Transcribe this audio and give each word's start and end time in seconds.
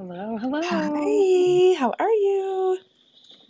Hello, 0.00 0.38
hello. 0.38 0.62
Hi, 0.62 1.74
how 1.78 1.92
are 1.98 2.08
you? 2.10 2.78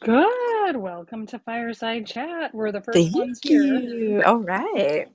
Good. 0.00 0.76
Welcome 0.76 1.26
to 1.28 1.38
Fireside 1.38 2.06
Chat. 2.06 2.54
We're 2.54 2.72
the 2.72 2.80
first 2.80 2.94
Thank 2.94 3.14
ones 3.14 3.40
here, 3.42 3.62
you. 3.62 4.22
All 4.24 4.38
right. 4.38 5.06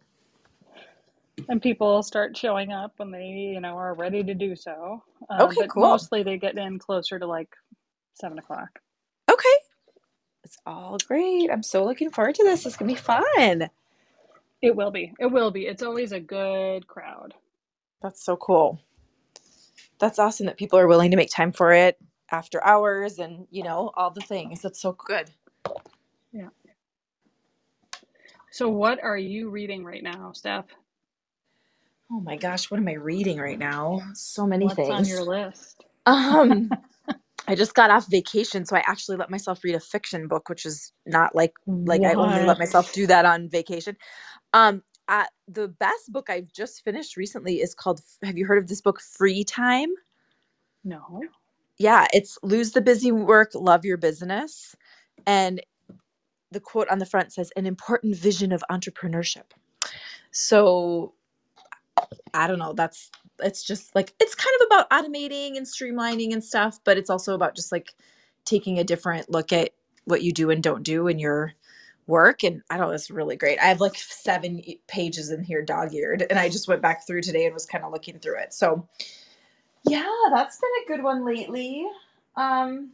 and 1.50 1.62
people 1.62 2.04
start 2.04 2.38
showing 2.38 2.72
up 2.72 2.94
when 2.98 3.12
they, 3.12 3.26
you 3.54 3.62
know, 3.62 3.76
are 3.78 3.96
ready 3.96 4.24
to 4.24 4.34
do 4.34 4.56
so. 4.56 5.04
Uh, 5.30 5.38
Okay, 5.42 5.58
but 5.58 5.70
cool. 5.70 5.84
mostly 5.84 6.24
they 6.24 6.38
get 6.38 6.58
in 6.58 6.80
closer 6.80 7.20
to 7.20 7.28
like 7.28 7.50
seven 8.14 8.40
o'clock. 8.40 8.70
Okay. 9.30 9.50
It's 10.46 10.58
all 10.66 10.98
great. 11.08 11.52
I'm 11.52 11.64
so 11.64 11.84
looking 11.86 12.12
forward 12.12 12.36
to 12.36 12.44
this. 12.46 12.66
It's 12.66 12.78
going 12.78 12.90
to 12.90 12.96
be 12.96 13.02
fun. 13.02 13.70
It 14.62 14.76
will 14.76 14.92
be. 14.92 15.14
It 15.20 15.28
will 15.28 15.52
be. 15.52 15.68
It's 15.68 15.84
always 15.84 16.12
a 16.14 16.20
good 16.22 16.88
crowd. 16.88 17.34
That's 18.02 18.24
so 18.24 18.38
cool. 18.38 18.80
That's 20.00 20.20
awesome 20.20 20.48
that 20.48 20.58
people 20.58 20.80
are 20.80 20.88
willing 20.88 21.12
to 21.12 21.18
make 21.18 21.32
time 21.32 21.52
for 21.54 21.74
it 21.74 21.98
after 22.32 22.64
hours 22.66 23.20
and, 23.20 23.48
you 23.52 23.64
know, 23.64 23.92
all 23.96 24.12
the 24.12 24.22
things. 24.22 24.62
That's 24.62 24.82
so 24.82 24.94
good. 25.08 25.32
Yeah 26.34 26.50
so, 28.52 28.70
what 28.70 29.04
are 29.04 29.18
you 29.18 29.50
reading 29.50 29.84
right 29.86 30.04
now, 30.04 30.34
Stef? 30.36 30.66
Oh 32.12 32.22
my 32.22 32.38
gosh, 32.38 32.72
what 32.72 32.80
am 32.80 32.88
I 32.88 32.94
reading 32.94 33.40
right 33.40 33.60
now? 33.60 34.02
So 34.16 34.48
many 34.48 34.70
things. 34.70 34.88
What's 34.88 34.90
on 34.90 35.08
your 35.08 35.24
list? 35.24 35.86
Um 36.08 36.72
I 37.48 37.56
just 37.56 37.76
got 37.76 37.92
off 37.92 38.08
vacation, 38.10 38.66
so 38.66 38.76
I 38.78 38.82
actually 38.88 39.18
let 39.18 39.32
myself 39.32 39.64
read 39.64 39.76
a 39.76 39.82
fiction 39.82 40.28
book, 40.30 40.50
which 40.50 40.66
is 40.66 40.94
not 41.06 41.36
like 41.36 41.54
like 41.86 42.04
I 42.06 42.16
only 42.16 42.44
let 42.46 42.60
myself 42.60 42.92
do 42.94 43.08
that 43.08 43.26
on 43.26 43.50
vacation. 43.50 43.98
Um, 44.54 44.84
uh, 45.08 45.26
the 45.48 45.68
best 45.68 46.12
book 46.12 46.30
I've 46.30 46.52
just 46.54 46.84
finished 46.84 47.18
recently 47.18 47.62
is 47.62 47.74
called. 47.74 48.02
Have 48.24 48.38
you 48.38 48.46
heard 48.46 48.58
of 48.58 48.68
this 48.68 48.82
book, 48.82 49.02
Free 49.02 49.44
Time? 49.44 49.90
No. 50.84 51.22
Yeah, 51.78 52.08
it's 52.14 52.38
lose 52.44 52.72
the 52.72 52.82
busy 52.82 53.12
work, 53.12 53.52
love 53.54 53.86
your 53.86 53.98
business, 53.98 54.76
and 55.28 55.62
the 56.52 56.60
quote 56.60 56.90
on 56.90 57.00
the 57.00 57.06
front 57.06 57.34
says 57.34 57.52
an 57.58 57.66
important 57.66 58.16
vision 58.16 58.52
of 58.52 58.64
entrepreneurship. 58.72 59.52
So 60.32 61.14
I 62.34 62.48
don't 62.48 62.60
know. 62.60 62.74
That's 62.74 63.12
it's 63.40 63.64
just 63.64 63.94
like 63.96 64.14
it's 64.20 64.36
kind 64.36 64.56
of 64.62 64.68
about 64.68 64.90
automating 64.90 65.58
and 65.58 65.66
streamlining 65.66 66.34
and 66.34 66.44
stuff, 66.44 66.80
but 66.84 66.98
it's 66.98 67.10
also 67.10 67.36
about 67.36 67.56
just 67.56 67.72
like 67.72 67.94
taking 68.46 68.80
a 68.80 68.84
different 68.84 69.30
look 69.30 69.52
at 69.52 69.72
what 70.06 70.22
you 70.22 70.32
do 70.32 70.50
and 70.50 70.64
don't 70.64 70.84
do 70.84 71.08
in 71.08 71.20
your 71.20 71.54
work. 72.08 72.44
And 72.44 72.62
I 72.70 72.78
don't 72.78 72.88
know, 72.88 72.94
it's 72.94 73.12
really 73.12 73.36
great. 73.36 73.60
I 73.60 73.66
have 73.66 73.82
like 73.82 73.96
seven 73.96 74.62
pages 74.88 75.32
in 75.32 75.44
here 75.44 75.62
dog 75.64 75.94
eared, 75.94 76.26
and 76.30 76.40
I 76.40 76.50
just 76.50 76.68
went 76.68 76.82
back 76.82 77.06
through 77.08 77.22
today 77.22 77.46
and 77.46 77.54
was 77.54 77.66
kind 77.66 77.84
of 77.84 77.92
looking 77.92 78.20
through 78.20 78.40
it. 78.40 78.54
So 78.54 78.88
yeah, 79.86 80.06
that's 80.34 80.60
been 80.60 80.70
a 80.86 80.88
good 80.98 81.04
one 81.04 81.26
lately. 81.26 81.86
Um 82.36 82.92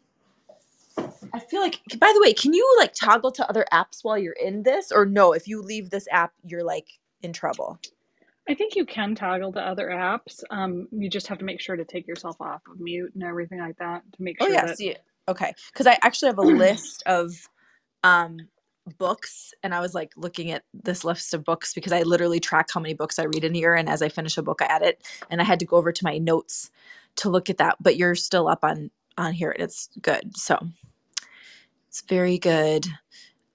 I 1.34 1.40
feel 1.40 1.62
like 1.62 1.80
by 2.00 2.12
the 2.14 2.22
way, 2.22 2.34
can 2.34 2.54
you 2.54 2.78
like 2.80 2.94
toggle 2.94 3.32
to 3.34 3.50
other 3.50 3.66
apps 3.72 4.04
while 4.04 4.18
you're 4.18 4.34
in 4.34 4.64
this 4.64 4.92
or 4.92 5.06
no, 5.06 5.34
if 5.34 5.48
you 5.48 5.62
leave 5.62 5.90
this 5.90 6.08
app, 6.12 6.34
you're 6.46 6.64
like 6.64 6.88
in 7.22 7.34
trouble. 7.34 7.80
I 8.50 8.56
think 8.56 8.76
you 8.76 8.86
can 8.86 9.16
toggle 9.16 9.54
to 9.54 9.62
other 9.62 9.90
apps. 9.90 10.44
Um, 10.50 10.88
you 10.92 11.10
just 11.10 11.28
have 11.28 11.38
to 11.40 11.46
make 11.46 11.62
sure 11.62 11.76
to 11.76 11.86
take 11.86 12.08
yourself 12.08 12.36
off 12.42 12.62
of 12.70 12.80
mute 12.80 13.12
and 13.14 13.24
everything 13.24 13.60
like 13.60 13.78
that 13.78 14.02
to 14.14 14.24
make 14.24 14.40
sure 14.40 14.48
Oh 14.48 14.50
sure 14.50 14.56
yeah, 14.56 14.66
that 14.68 14.78
see 14.78 14.96
okay. 15.30 15.54
Cuz 15.74 15.88
I 15.88 15.98
actually 16.04 16.30
have 16.30 16.40
a 16.40 16.42
list 16.44 17.04
of 17.06 17.50
um 18.04 18.50
books 18.98 19.54
and 19.64 19.74
I 19.76 19.82
was 19.82 19.94
like 19.96 20.14
looking 20.18 20.52
at 20.52 20.64
this 20.74 21.04
list 21.06 21.34
of 21.34 21.44
books 21.46 21.74
because 21.74 21.94
I 21.94 22.04
literally 22.04 22.40
track 22.40 22.70
how 22.74 22.82
many 22.82 22.94
books 22.96 23.20
I 23.20 23.26
read 23.26 23.44
in 23.44 23.56
a 23.56 23.60
year 23.60 23.76
and 23.76 23.90
as 23.90 24.02
I 24.02 24.10
finish 24.10 24.38
a 24.38 24.44
book 24.44 24.62
I 24.62 24.66
add 24.66 24.84
it 24.84 25.04
and 25.30 25.42
I 25.42 25.46
had 25.46 25.60
to 25.62 25.66
go 25.66 25.78
over 25.78 25.92
to 25.92 26.04
my 26.06 26.18
notes 26.18 26.72
to 27.18 27.30
look 27.30 27.50
at 27.50 27.58
that, 27.60 27.78
but 27.82 27.98
you're 27.98 28.16
still 28.16 28.48
up 28.48 28.64
on 28.64 28.92
on 29.18 29.34
here 29.34 29.52
and 29.52 29.64
it's 29.64 29.90
good. 30.02 30.38
So 30.38 30.60
it's 31.90 32.02
very 32.02 32.40
good. 32.40 32.88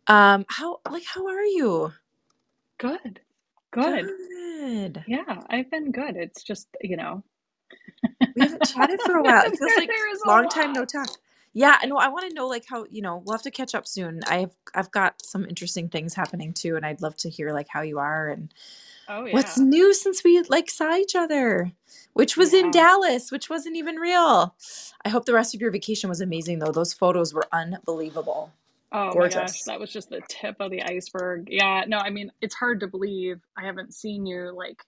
Um 0.09 0.47
how 0.49 0.81
like 0.91 1.05
how 1.07 1.27
are 1.29 1.45
you? 1.45 1.93
good, 2.79 3.21
good. 3.73 4.13
Good. 4.61 5.05
Yeah, 5.07 5.43
I've 5.51 5.71
been 5.71 5.93
good. 5.93 6.17
It's 6.17 6.43
just, 6.45 6.69
you 6.83 6.97
know, 6.97 7.25
We 8.37 8.43
haven't 8.45 8.65
chatted 8.65 9.03
for 9.03 9.17
a 9.17 9.23
while. 9.25 9.45
It 9.47 9.55
feels 9.59 9.77
like 9.77 9.95
there 9.95 10.13
is 10.13 10.23
a 10.23 10.29
long 10.29 10.49
time 10.49 10.73
no 10.73 10.85
lot. 10.85 10.87
talk. 10.87 11.11
Yeah, 11.57 11.79
I 11.81 11.87
know. 11.87 11.97
I 11.97 12.09
want 12.09 12.29
to 12.29 12.35
know 12.35 12.49
like 12.49 12.67
how, 12.69 12.85
you 12.91 13.01
know, 13.01 13.23
we'll 13.25 13.33
have 13.35 13.43
to 13.45 13.51
catch 13.51 13.75
up 13.75 13.87
soon. 13.87 14.21
I've 14.27 14.55
I've 14.75 14.91
got 14.91 15.25
some 15.25 15.47
interesting 15.47 15.89
things 15.89 16.13
happening 16.13 16.53
too, 16.53 16.77
and 16.77 16.85
I'd 16.85 17.01
love 17.01 17.17
to 17.19 17.31
hear 17.31 17.55
like 17.55 17.67
how 17.71 17.81
you 17.81 17.99
are 17.99 18.29
and 18.29 18.53
Oh 19.09 19.25
yeah. 19.25 19.33
what's 19.33 19.57
new 19.59 19.95
since 19.95 20.23
we 20.23 20.43
like 20.51 20.69
saw 20.69 20.95
each 20.95 21.17
other, 21.17 21.73
which 22.13 22.37
was 22.37 22.53
in. 22.53 22.71
Dallas, 22.71 23.33
which 23.33 23.49
wasn't 23.49 23.79
even 23.79 23.97
real. 23.97 24.55
I 25.03 25.09
hope 25.09 25.25
the 25.25 25.33
rest 25.33 25.55
of 25.55 25.63
your 25.63 25.71
vacation 25.71 26.11
was 26.11 26.21
amazing 26.21 26.59
though. 26.59 26.73
Those 26.73 26.93
photos 26.93 27.33
were 27.33 27.47
unbelievable. 27.51 28.53
Oh 28.93 29.15
my 29.19 29.29
gosh, 29.31 29.63
that 29.63 29.81
was 29.81 29.91
just 29.91 30.11
the 30.11 30.21
tip 30.29 30.57
of 30.61 30.71
the 30.71 30.83
iceberg. 30.83 31.49
Yeah, 31.51 31.85
no, 31.89 31.97
I 31.97 32.11
mean, 32.11 32.33
it's 32.43 32.55
hard 32.55 32.81
to 32.81 32.87
believe 32.87 33.41
I 33.57 33.65
haven't 33.65 33.95
seen 33.95 34.27
you 34.27 34.53
like 34.55 34.85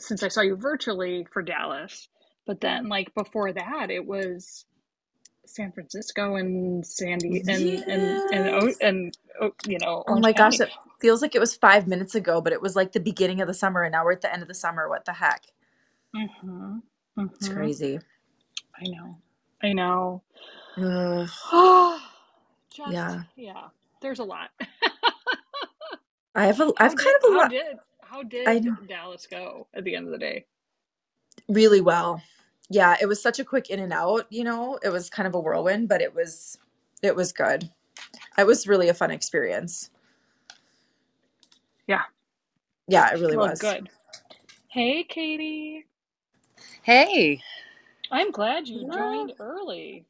since 0.00 0.24
I 0.24 0.28
saw 0.28 0.40
you 0.40 0.56
virtually 0.56 1.24
for 1.32 1.40
Dallas. 1.40 2.08
But 2.48 2.60
then 2.60 2.88
like 2.88 3.14
before 3.14 3.52
that, 3.52 3.92
it 3.92 4.04
was 4.04 4.66
San 5.46 5.72
Francisco 5.72 6.36
and 6.36 6.86
Sandy 6.86 7.42
and 7.48 7.82
and 7.88 8.22
and 8.32 8.48
O- 8.50 8.66
Yes. 8.66 8.78
and 8.80 9.16
you 9.66 9.78
know, 9.80 10.04
Oh 10.08 10.16
Orange 10.16 10.20
my 10.20 10.32
gosh, 10.32 10.60
it 10.60 10.70
feels 11.00 11.22
like 11.22 11.34
it 11.34 11.40
was 11.40 11.56
five 11.56 11.88
minutes 11.88 12.14
ago, 12.14 12.40
but 12.42 12.52
it 12.52 12.62
was 12.62 12.76
like 12.76 12.92
the 12.92 13.00
beginning 13.00 13.40
of 13.40 13.48
the 13.48 13.54
summer, 13.54 13.82
and 13.82 13.92
now 13.92 14.04
we're 14.04 14.12
at 14.12 14.22
the 14.22 14.32
end 14.32 14.42
of 14.42 14.48
the 14.48 14.54
summer. 14.54 14.88
What 14.88 15.06
the 15.06 15.14
heck? 15.14 15.44
Mhm. 16.16 16.82
It's 17.36 17.48
Mhm. 17.48 17.48
crazy. 17.48 18.00
I 18.80 18.84
know. 18.88 19.18
I 19.62 19.72
know. 19.72 20.22
Just 22.70 22.92
yeah. 22.92 23.22
yeah, 23.36 23.68
there's 24.02 24.20
a 24.20 24.24
lot. 24.24 24.50
I 26.34 26.46
have 26.46 26.60
a 26.60 26.72
I've 26.78 26.96
kind 26.96 27.16
did 27.16 27.22
of 27.24 27.30
a 27.30 27.34
how 27.34 27.38
lot 27.38 27.50
did 27.50 27.78
how 28.02 28.22
I 28.46 28.58
did 28.58 28.60
know 28.60 28.76
Dallas 28.86 29.26
go 29.26 29.68
at 29.74 29.84
the 29.84 29.96
end 29.96 30.06
of 30.06 30.12
the 30.12 30.18
day? 30.18 30.46
really 31.48 31.80
well. 31.80 32.22
Yeah, 32.70 32.96
it 33.00 33.06
was 33.06 33.22
such 33.22 33.38
a 33.40 33.44
quick 33.44 33.70
in 33.70 33.80
and 33.80 33.92
out, 33.92 34.26
you 34.30 34.44
know. 34.44 34.78
It 34.82 34.90
was 34.90 35.10
kind 35.10 35.26
of 35.26 35.34
a 35.34 35.40
whirlwind, 35.40 35.88
but 35.88 36.02
it 36.02 36.14
was 36.14 36.58
it 37.02 37.16
was 37.16 37.32
good. 37.32 37.70
It 38.38 38.46
was 38.46 38.68
really 38.68 38.88
a 38.88 38.94
fun 38.94 39.10
experience. 39.12 39.90
Yeah. 41.86 42.02
Yeah, 42.88 43.10
it 43.14 43.20
really 43.20 43.36
Well, 43.36 43.50
was. 43.50 43.60
good. 43.60 43.90
Hey, 44.68 45.04
Katie. 45.04 45.86
Hey. 46.82 47.42
I'm 48.10 48.32
glad 48.32 48.68
you 48.68 48.84
Yeah. 48.84 48.90
joined 48.90 49.34
early. 49.40 50.06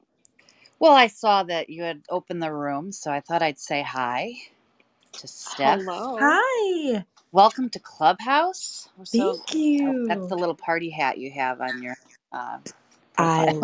Well, 0.81 0.93
I 0.93 1.09
saw 1.09 1.45
that 1.45 1.71
you 1.71 1.83
had 1.85 2.03
opened 2.11 2.43
the 2.43 2.53
room, 2.53 2.93
so 2.93 3.11
I 3.13 3.21
thought 3.21 3.43
I'd 3.43 3.59
say 3.61 3.83
hi 3.83 4.35
to 5.19 5.27
Stef. 5.29 5.81
Hello. 5.85 6.19
Hi. 6.19 7.05
Welcome 7.33 7.71
to 7.71 7.81
Clubhouse. 7.81 8.89
We're 8.97 9.07
so 9.07 9.39
Thank 9.39 9.55
oh, 9.87 9.95
you. 9.95 10.03
that's 10.09 10.29
the 10.29 10.37
little 10.37 10.57
party 10.57 10.91
hat 10.91 11.19
you 11.19 11.31
have 11.33 11.61
on 11.61 11.83
your 11.83 11.97
uh, 12.34 12.59
I. 13.19 13.55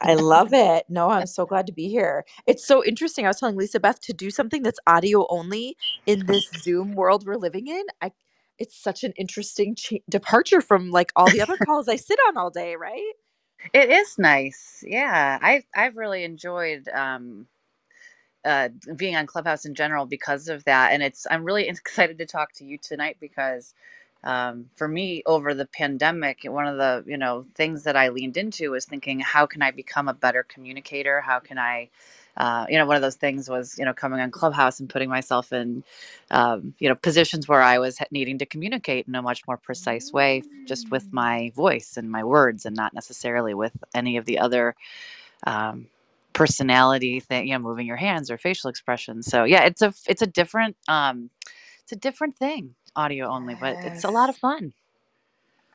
I 0.00 0.14
love 0.14 0.52
it. 0.52 0.84
No, 0.88 1.10
I'm 1.10 1.26
so 1.26 1.46
glad 1.46 1.66
to 1.66 1.72
be 1.72 1.88
here. 1.88 2.24
It's 2.46 2.66
so 2.66 2.84
interesting. 2.84 3.24
I 3.24 3.28
was 3.30 3.40
telling 3.40 3.56
Lisa 3.56 3.80
Beth 3.80 4.00
to 4.02 4.12
do 4.12 4.30
something 4.30 4.62
that's 4.62 4.80
audio 4.86 5.26
only 5.30 5.76
in 6.06 6.26
this 6.26 6.50
Zoom 6.50 6.94
world 6.94 7.26
we're 7.26 7.36
living 7.36 7.68
in. 7.68 7.84
I 8.02 8.12
it's 8.60 8.76
such 8.76 9.04
an 9.04 9.12
interesting 9.16 9.76
ch- 9.76 9.94
departure 10.10 10.60
from 10.60 10.90
like 10.90 11.12
all 11.16 11.30
the 11.30 11.40
other 11.42 11.56
calls 11.58 11.88
I 11.88 11.96
sit 11.96 12.18
on 12.28 12.36
all 12.36 12.50
day, 12.50 12.76
right? 12.76 13.12
It 13.74 13.90
is 13.90 14.18
nice. 14.18 14.84
Yeah. 14.86 15.38
I've 15.42 15.64
I've 15.76 15.96
really 15.96 16.24
enjoyed 16.24 16.88
um 16.94 17.46
uh 18.44 18.70
being 18.96 19.16
on 19.16 19.26
Clubhouse 19.26 19.64
in 19.66 19.74
general 19.74 20.06
because 20.06 20.48
of 20.48 20.64
that. 20.64 20.92
And 20.92 21.02
it's 21.02 21.26
I'm 21.30 21.44
really 21.44 21.68
excited 21.68 22.18
to 22.18 22.26
talk 22.26 22.52
to 22.56 22.64
you 22.66 22.78
tonight 22.78 23.18
because 23.20 23.74
um, 24.24 24.70
for 24.76 24.88
me 24.88 25.22
over 25.26 25.54
the 25.54 25.66
pandemic 25.66 26.40
one 26.46 26.66
of 26.66 26.78
the 26.78 27.04
you 27.06 27.18
know 27.18 27.44
things 27.56 27.84
that 27.84 27.96
i 27.96 28.08
leaned 28.10 28.36
into 28.38 28.72
was 28.72 28.86
thinking 28.86 29.20
how 29.20 29.46
can 29.46 29.62
i 29.62 29.70
become 29.72 30.08
a 30.08 30.14
better 30.14 30.44
communicator? 30.44 31.22
How 31.22 31.40
can 31.40 31.58
i 31.58 31.90
uh, 32.36 32.66
you 32.70 32.78
know 32.78 32.86
one 32.86 32.96
of 32.96 33.02
those 33.02 33.16
things 33.16 33.48
was 33.50 33.76
you 33.78 33.84
know 33.86 33.94
coming 33.94 34.20
on 34.20 34.30
clubhouse 34.32 34.80
and 34.80 34.90
putting 34.90 35.10
myself 35.10 35.52
in 35.52 35.84
um, 36.32 36.74
you 36.80 36.88
know 36.88 36.96
positions 36.96 37.48
where 37.48 37.62
i 37.62 37.78
was 37.78 37.98
needing 38.12 38.38
to 38.38 38.46
communicate 38.46 39.08
in 39.08 39.14
a 39.16 39.22
much 39.22 39.42
more 39.48 39.58
precise 39.58 40.12
way 40.12 40.42
just 40.66 40.90
with 40.90 41.12
my 41.12 41.52
voice 41.56 41.96
and 41.96 42.10
my 42.10 42.24
words 42.24 42.66
and 42.66 42.76
not 42.76 42.94
necessarily 42.94 43.54
with 43.54 43.72
any 43.94 44.16
of 44.18 44.26
the 44.26 44.38
other 44.38 44.74
um, 45.46 45.86
personality 46.34 47.20
thing 47.20 47.48
you 47.48 47.54
know 47.54 47.60
moving 47.60 47.86
your 47.86 47.96
hands 47.98 48.30
or 48.30 48.38
facial 48.38 48.70
expressions. 48.70 49.26
So 49.26 49.44
yeah 49.44 49.64
it's 49.64 49.82
a 49.82 49.94
it's 50.08 50.22
a 50.22 50.26
different 50.28 50.76
um 50.88 51.30
it's 51.82 51.92
a 51.92 51.96
different 51.96 52.36
thing 52.38 52.74
audio 52.96 53.26
only 53.28 53.54
but 53.54 53.78
it's 53.82 54.04
a 54.04 54.10
lot 54.10 54.28
of 54.30 54.36
fun 54.36 54.72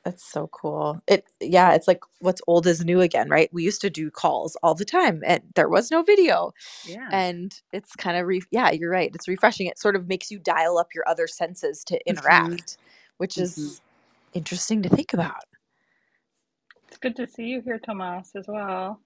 That's 0.06 0.26
so 0.26 0.48
cool. 0.48 1.02
It 1.08 1.26
yeah, 1.42 1.74
it's 1.74 1.88
like 1.88 2.02
what's 2.20 2.42
old 2.48 2.66
is 2.68 2.84
new 2.86 3.02
again, 3.02 3.30
right? 3.30 3.50
We 3.54 3.64
used 3.64 3.82
to 3.82 3.90
do 3.90 4.10
calls 4.12 4.58
all 4.64 4.76
the 4.76 4.86
time 4.86 5.22
and 5.26 5.44
there 5.56 5.70
was 5.70 5.92
no 5.92 6.04
video. 6.04 6.54
yeah 6.84 7.12
And 7.12 7.54
it's 7.74 7.96
kind 7.96 8.18
of 8.18 8.28
re- 8.28 8.44
yeah, 8.52 8.72
you're 8.72 8.92
right. 8.92 9.12
It's 9.16 9.28
refreshing. 9.30 9.68
It 9.68 9.80
sort 9.80 9.96
of 9.98 10.08
makes 10.10 10.32
you 10.32 10.40
dial 10.40 10.78
up 10.80 10.90
your 10.96 11.08
other 11.10 11.28
senses 11.28 11.84
to 11.86 12.00
Mhm. 12.10 12.10
interact, 12.10 12.78
which 13.18 13.38
Mhm. 13.38 13.40
is 13.40 13.82
interesting 14.34 14.84
to 14.84 14.90
think 14.90 15.14
about. 15.14 15.46
It's 16.88 16.98
good 16.98 17.16
to 17.18 17.28
see 17.28 17.46
you 17.46 17.62
here, 17.62 17.80
Tomas, 17.80 18.36
as 18.36 18.48
well. 18.48 19.02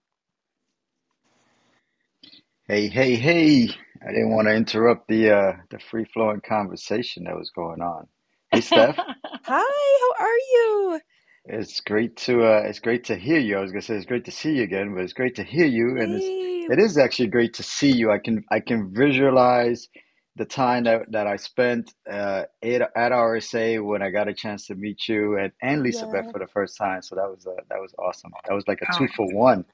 Hey, 2.67 2.89
hey, 2.89 3.15
hey. 3.17 3.69
I 4.01 4.07
didn't 4.11 4.31
want 4.33 4.47
to 4.47 4.55
interrupt 4.55 5.07
the 5.07 5.29
uh 5.31 5.53
the 5.69 5.77
free 5.91 6.05
flowing 6.05 6.41
conversation 6.41 7.25
that 7.25 7.37
was 7.37 7.51
going 7.55 7.83
on. 7.83 8.07
Hey, 8.51 8.61
Stef. 8.61 8.97
Hi, 9.45 10.15
how 10.19 10.25
are 10.25 10.37
you? 10.53 11.01
It's 11.45 11.81
great 11.81 12.17
to 12.27 12.43
uh 12.45 12.63
it's 12.65 12.79
great 12.79 13.05
to 13.05 13.15
hear 13.17 13.39
you. 13.39 13.57
I 13.57 13.61
was 13.61 13.71
gonna 13.71 13.81
say 13.83 13.95
it's 13.95 14.05
great 14.05 14.25
to 14.25 14.31
see 14.31 14.53
you 14.53 14.63
again, 14.63 14.95
but 14.95 15.03
it's 15.03 15.13
great 15.13 15.35
to 15.35 15.43
hear 15.43 15.65
you 15.65 15.99
and 16.01 16.15
it's 16.15 16.31
it 16.69 16.79
Same. 16.79 16.97
actually 16.97 17.27
great 17.29 17.53
to 17.55 17.63
see 17.63 17.91
you. 17.91 18.11
I 18.11 18.19
can 18.19 18.43
I 18.51 18.61
can 18.61 18.93
visualize 18.93 19.89
the 20.37 20.45
time 20.45 20.85
that 20.85 21.11
that 21.11 21.27
I 21.27 21.37
spent 21.37 21.93
uh 22.11 22.45
at, 22.63 22.81
at 22.95 23.11
RSA 23.13 23.85
when 23.85 24.01
I 24.01 24.11
got 24.11 24.29
a 24.29 24.33
chance 24.33 24.67
to 24.67 24.75
meet 24.75 25.09
you 25.09 25.37
and 25.37 25.51
and 25.61 25.83
Lisa 25.83 26.07
Beth 26.07 26.25
Yeah. 26.25 26.31
for 26.31 26.39
the 26.39 26.47
first 26.47 26.77
time. 26.77 27.01
So 27.03 27.15
that 27.15 27.29
was 27.29 27.47
uh, 27.47 27.61
that 27.69 27.81
was 27.81 27.93
awesome. 27.99 28.31
That 28.47 28.55
was 28.55 28.67
like 28.67 28.81
a 28.81 28.87
Oh, 28.89 28.93
two 28.97 29.09
for 29.09 29.27
one. 29.27 29.65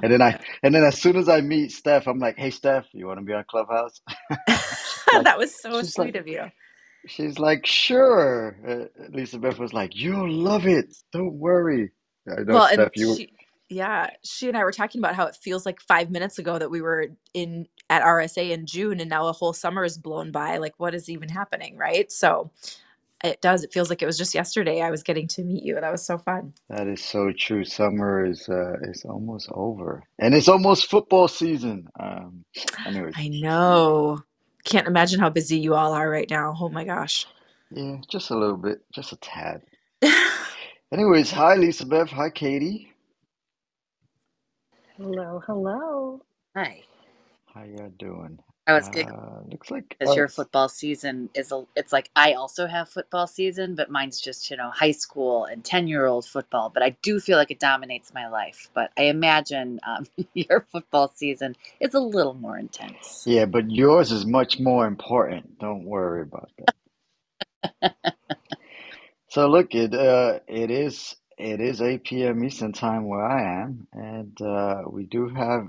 And 0.00 0.12
then 0.12 0.22
I 0.22 0.38
and 0.62 0.74
then 0.74 0.84
as 0.84 1.00
soon 1.00 1.16
as 1.16 1.28
I 1.28 1.40
meet 1.40 1.70
Stef, 1.72 2.06
I'm 2.06 2.18
like, 2.20 2.38
"Hey, 2.38 2.50
Stef, 2.50 2.84
you 2.92 3.06
want 3.06 3.18
to 3.20 3.24
be 3.24 3.32
on 3.32 3.44
Clubhouse?" 3.50 4.00
Like, 5.12 5.24
that 5.24 5.38
was 5.38 5.54
so 5.60 5.82
she's 5.82 5.98
like, 5.98 6.08
sweet 6.08 6.16
of 6.16 6.28
you. 6.28 6.44
she's 7.06 7.38
like, 7.38 7.66
sure. 7.66 8.56
Uh, 8.66 9.04
Lisa 9.10 9.38
Beth 9.38 9.58
was 9.58 9.72
like, 9.74 9.96
you'll 9.96 10.30
love 10.32 10.66
it. 10.66 10.94
Don't 11.12 11.34
worry. 11.34 11.92
I 12.30 12.42
know, 12.42 12.58
Well, 12.58 12.66
and 12.66 12.86
Stef. 12.86 12.92
You 12.96 13.14
she, 13.16 13.32
yeah, 13.70 14.10
she 14.24 14.48
and 14.48 14.56
I 14.56 14.64
were 14.64 14.72
talking 14.72 15.00
about 15.00 15.14
how 15.16 15.26
it 15.26 15.36
feels 15.36 15.66
like 15.66 15.80
five 15.80 16.10
minutes 16.10 16.38
ago 16.38 16.58
that 16.58 16.70
we 16.70 16.82
were 16.82 17.08
in 17.34 17.66
at 17.90 18.02
RSA 18.02 18.50
in 18.52 18.66
June, 18.66 19.00
and 19.00 19.10
now 19.10 19.28
a 19.28 19.32
whole 19.32 19.52
summer 19.54 19.84
is 19.84 19.98
blown 19.98 20.32
by. 20.32 20.58
Like, 20.58 20.74
what 20.78 20.94
is 20.94 21.08
even 21.10 21.28
happening, 21.30 21.76
right? 21.78 22.12
So 22.12 22.50
it 23.24 23.40
does. 23.42 23.64
It 23.64 23.72
feels 23.72 23.90
like 23.90 24.02
it 24.02 24.06
was 24.06 24.18
just 24.18 24.34
yesterday 24.34 24.82
I 24.82 24.90
was 24.90 25.02
getting 25.02 25.28
to 25.28 25.44
meet 25.44 25.64
you. 25.64 25.76
That 25.80 25.92
was 25.92 26.04
so 26.06 26.18
fun. 26.18 26.54
that 26.70 26.86
is 26.88 27.04
so 27.04 27.32
true. 27.38 27.64
Summer 27.64 28.26
is 28.26 28.48
uh, 28.48 28.74
is 28.82 29.04
almost 29.04 29.48
over, 29.52 30.02
and 30.18 30.34
it's 30.34 30.48
almost 30.48 30.90
football 30.90 31.28
season. 31.28 31.88
Um, 32.00 32.44
anyways, 32.86 33.16
I 33.16 33.28
know. 33.28 34.22
Can't 34.64 34.88
imagine 34.88 35.20
how 35.20 35.30
busy 35.30 35.58
you 35.58 35.74
all 35.74 35.92
are 35.94 36.10
right 36.10 36.30
now. 36.30 36.54
Oh 36.60 36.68
my 36.70 36.84
gosh. 36.84 37.26
yeah, 37.70 37.96
just 38.10 38.30
a 38.30 38.38
little 38.38 38.56
bit, 38.58 38.80
just 38.94 39.12
a 39.12 39.16
tad. 39.16 39.62
Anyways, 40.92 41.30
hi, 41.30 41.56
Lisa 41.56 41.86
Beth. 41.86 42.10
Hi, 42.10 42.30
Katie. 42.30 42.92
hello, 44.96 45.42
hello. 45.46 46.22
Hi. 46.56 46.82
How 47.54 47.64
you 47.64 47.92
doing? 47.98 48.38
I 48.66 48.74
was 48.74 48.88
giggling 48.88 49.16
Uh, 49.18 49.40
looks 49.50 49.70
like 49.70 49.88
because 49.88 50.16
your 50.16 50.28
football 50.28 50.68
season 50.68 51.30
is 51.34 51.52
a. 51.52 51.64
It's 51.76 51.92
like 51.92 52.10
I 52.16 52.34
also 52.34 52.66
have 52.66 52.88
football 52.88 53.26
season, 53.26 53.74
but 53.74 53.90
mine's 53.90 54.20
just 54.20 54.50
you 54.50 54.56
know 54.56 54.70
high 54.70 54.92
school 54.92 55.44
and 55.46 55.64
ten 55.64 55.88
year 55.88 56.06
old 56.06 56.26
football. 56.26 56.70
But 56.70 56.82
I 56.82 56.90
do 57.02 57.20
feel 57.20 57.38
like 57.38 57.50
it 57.50 57.60
dominates 57.60 58.14
my 58.14 58.28
life. 58.28 58.70
But 58.74 58.92
I 58.98 59.04
imagine 59.04 59.80
um, 59.86 60.06
your 60.34 60.66
football 60.72 61.12
season 61.14 61.56
is 61.80 61.94
a 61.94 62.00
little 62.00 62.34
more 62.34 62.58
intense. 62.58 63.24
yeah, 63.26 63.46
but 63.46 63.70
yours 63.70 64.12
is 64.12 64.26
much 64.26 64.60
more 64.60 64.86
important. 64.86 65.58
Don't 65.58 65.84
worry 65.84 66.22
about 66.22 66.50
that. 66.58 66.70
So 69.28 69.48
look, 69.48 69.74
it 69.74 69.94
uh, 69.94 70.40
it 70.48 70.70
is 70.70 71.16
it 71.38 71.60
is 71.60 71.82
8 71.82 72.04
p.m. 72.04 72.44
Eastern 72.44 72.72
time 72.72 73.06
where 73.08 73.24
I 73.24 73.62
am, 73.62 73.88
and 73.92 74.40
uh, 74.42 74.82
we 74.88 75.04
do 75.06 75.28
have 75.30 75.68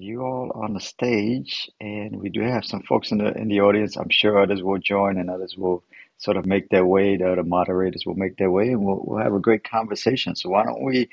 you 0.00 0.22
all 0.22 0.52
on 0.54 0.74
the 0.74 0.80
stage, 0.80 1.70
and 1.80 2.16
we 2.16 2.28
do 2.30 2.40
have 2.40 2.64
some 2.64 2.82
folks 2.82 3.10
in 3.10 3.18
the 3.18 3.32
in 3.36 3.48
the 3.48 3.60
audience. 3.60 3.96
I'm 3.96 4.10
sure 4.10 4.38
others 4.40 4.62
will 4.62 4.78
join, 4.78 5.18
and 5.18 5.28
others 5.28 5.56
will 5.56 5.84
sort 6.18 6.36
of 6.36 6.46
make 6.46 6.68
their 6.68 6.86
way. 6.86 7.16
The 7.16 7.32
other 7.32 7.44
moderators 7.44 8.04
will 8.06 8.14
make 8.14 8.36
their 8.36 8.50
way, 8.50 8.68
and 8.68 8.84
we'll 8.84 9.02
we'll 9.04 9.22
have 9.22 9.34
a 9.34 9.40
great 9.40 9.64
conversation. 9.64 10.36
So 10.36 10.50
why 10.50 10.64
don't 10.64 10.82
we, 10.84 11.08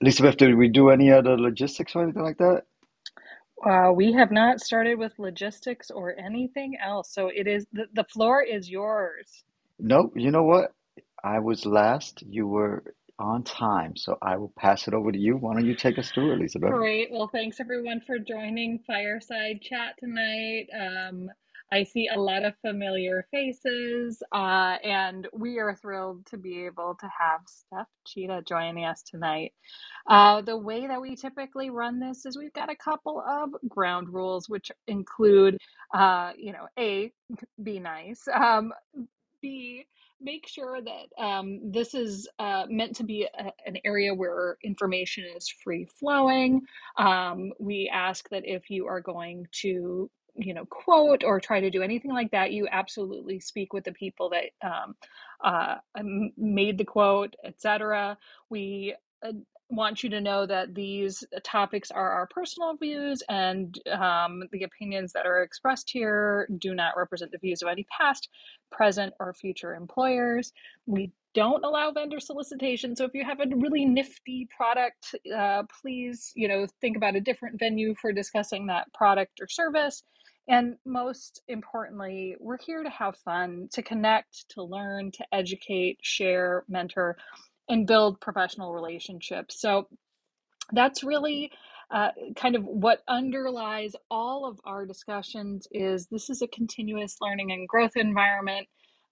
Lisa 0.00 0.22
Beth, 0.22 0.38
did 0.38 0.56
we 0.56 0.68
do 0.68 0.90
any 0.90 1.12
other 1.12 1.38
logistics 1.38 1.94
or 1.94 2.02
anything 2.02 2.22
like 2.22 2.38
that? 2.38 2.64
Uh, 3.64 3.92
we 3.94 4.12
have 4.12 4.30
not 4.30 4.60
started 4.60 4.98
with 4.98 5.18
logistics 5.18 5.90
or 5.90 6.14
anything 6.18 6.76
else, 6.82 7.12
so 7.12 7.28
it 7.28 7.46
is 7.46 7.66
the, 7.72 7.86
the 7.94 8.04
floor 8.04 8.42
is 8.42 8.70
yours. 8.70 9.44
No, 9.78 10.12
you 10.14 10.30
know 10.30 10.44
what? 10.44 10.72
I 11.24 11.40
was 11.40 11.66
last. 11.66 12.22
You 12.28 12.46
were 12.46 12.84
on 13.18 13.44
time, 13.44 13.96
so 13.96 14.18
I 14.22 14.36
will 14.36 14.52
pass 14.58 14.88
it 14.88 14.94
over 14.94 15.12
to 15.12 15.18
you. 15.18 15.36
Why 15.36 15.54
don't 15.54 15.66
you 15.66 15.76
take 15.76 15.98
us 15.98 16.10
through, 16.10 16.36
Lisa 16.36 16.58
Beth? 16.58 16.70
Great. 16.70 17.10
Well, 17.12 17.28
thanks 17.28 17.60
everyone 17.60 18.02
for 18.06 18.18
joining 18.18 18.80
Fireside 18.86 19.60
Chat 19.62 19.96
tonight. 19.98 20.66
Um, 20.78 21.30
I 21.72 21.84
see 21.84 22.08
a 22.08 22.20
lot 22.20 22.44
of 22.44 22.54
familiar 22.60 23.26
faces, 23.32 24.22
uh, 24.32 24.76
and 24.84 25.28
we 25.32 25.58
are 25.58 25.74
thrilled 25.74 26.26
to 26.26 26.38
be 26.38 26.66
able 26.66 26.96
to 27.00 27.10
have 27.20 27.40
Stef 27.46 27.86
Tschida 28.06 28.46
joining 28.46 28.84
us 28.84 29.02
tonight. 29.02 29.52
Uh, 30.08 30.42
the 30.42 30.56
way 30.56 30.86
that 30.86 31.00
we 31.00 31.16
typically 31.16 31.70
run 31.70 32.00
this 32.00 32.26
is 32.26 32.38
we've 32.38 32.52
got 32.52 32.70
a 32.70 32.76
couple 32.76 33.20
of 33.26 33.50
ground 33.68 34.08
rules, 34.10 34.48
which 34.48 34.70
include, 34.86 35.58
uh, 35.94 36.32
you 36.38 36.52
know, 36.52 36.68
A, 36.78 37.12
be 37.62 37.80
nice. 37.80 38.28
Um, 38.32 38.72
B, 39.42 39.86
make 40.20 40.46
sure 40.46 40.80
that 40.80 41.22
um, 41.22 41.60
this 41.62 41.94
is 41.94 42.28
uh, 42.38 42.64
meant 42.68 42.96
to 42.96 43.04
be 43.04 43.28
a, 43.38 43.52
an 43.66 43.76
area 43.84 44.14
where 44.14 44.56
information 44.64 45.24
is 45.36 45.48
free 45.48 45.84
flowing. 45.84 46.62
Um, 46.96 47.52
we 47.58 47.90
ask 47.92 48.28
that 48.30 48.42
if 48.46 48.70
you 48.70 48.86
are 48.86 49.00
going 49.00 49.46
to, 49.62 50.10
you 50.34 50.54
know, 50.54 50.64
quote 50.66 51.24
or 51.24 51.40
try 51.40 51.60
to 51.60 51.70
do 51.70 51.82
anything 51.82 52.12
like 52.12 52.30
that, 52.30 52.52
you 52.52 52.66
absolutely 52.70 53.40
speak 53.40 53.72
with 53.72 53.84
the 53.84 53.92
people 53.92 54.30
that 54.30 54.66
um, 54.66 54.94
uh, 55.44 55.76
made 56.36 56.78
the 56.78 56.84
quote, 56.84 57.34
etc. 57.44 58.16
We 58.50 58.94
uh, 59.22 59.32
want 59.68 60.02
you 60.02 60.10
to 60.10 60.20
know 60.20 60.46
that 60.46 60.74
these 60.74 61.24
topics 61.42 61.90
are 61.90 62.10
our 62.10 62.26
personal 62.28 62.76
views 62.76 63.22
and 63.28 63.78
um, 63.90 64.44
the 64.52 64.62
opinions 64.62 65.12
that 65.12 65.26
are 65.26 65.42
expressed 65.42 65.90
here 65.90 66.48
do 66.58 66.74
not 66.74 66.96
represent 66.96 67.32
the 67.32 67.38
views 67.38 67.62
of 67.62 67.68
any 67.68 67.86
past 67.96 68.28
present 68.70 69.12
or 69.18 69.34
future 69.34 69.74
employers. 69.74 70.52
We 70.86 71.10
don't 71.34 71.64
allow 71.64 71.90
vendor 71.90 72.20
solicitation. 72.20 72.96
So 72.96 73.04
if 73.04 73.12
you 73.12 73.24
have 73.24 73.40
a 73.40 73.56
really 73.56 73.84
nifty 73.84 74.48
product, 74.56 75.14
uh, 75.36 75.64
please, 75.82 76.32
you 76.34 76.48
know, 76.48 76.66
think 76.80 76.96
about 76.96 77.16
a 77.16 77.20
different 77.20 77.58
venue 77.58 77.94
for 78.00 78.12
discussing 78.12 78.66
that 78.68 78.92
product 78.94 79.40
or 79.40 79.48
service. 79.48 80.02
And 80.48 80.76
most 80.86 81.42
importantly, 81.48 82.36
we're 82.38 82.58
here 82.58 82.84
to 82.84 82.90
have 82.90 83.16
fun, 83.16 83.68
to 83.72 83.82
connect, 83.82 84.48
to 84.50 84.62
learn, 84.62 85.10
to 85.12 85.26
educate, 85.32 85.98
share, 86.02 86.64
mentor, 86.68 87.16
and 87.68 87.86
build 87.86 88.20
professional 88.20 88.72
relationships. 88.72 89.60
So 89.60 89.88
that's 90.72 91.04
really 91.04 91.50
uh, 91.90 92.10
kind 92.34 92.56
of 92.56 92.64
what 92.64 93.02
underlies 93.08 93.94
all 94.10 94.44
of 94.44 94.58
our 94.64 94.84
discussions 94.86 95.68
is 95.70 96.06
this 96.06 96.30
is 96.30 96.42
a 96.42 96.48
continuous 96.48 97.16
learning 97.20 97.52
and 97.52 97.68
growth 97.68 97.96
environment 97.96 98.66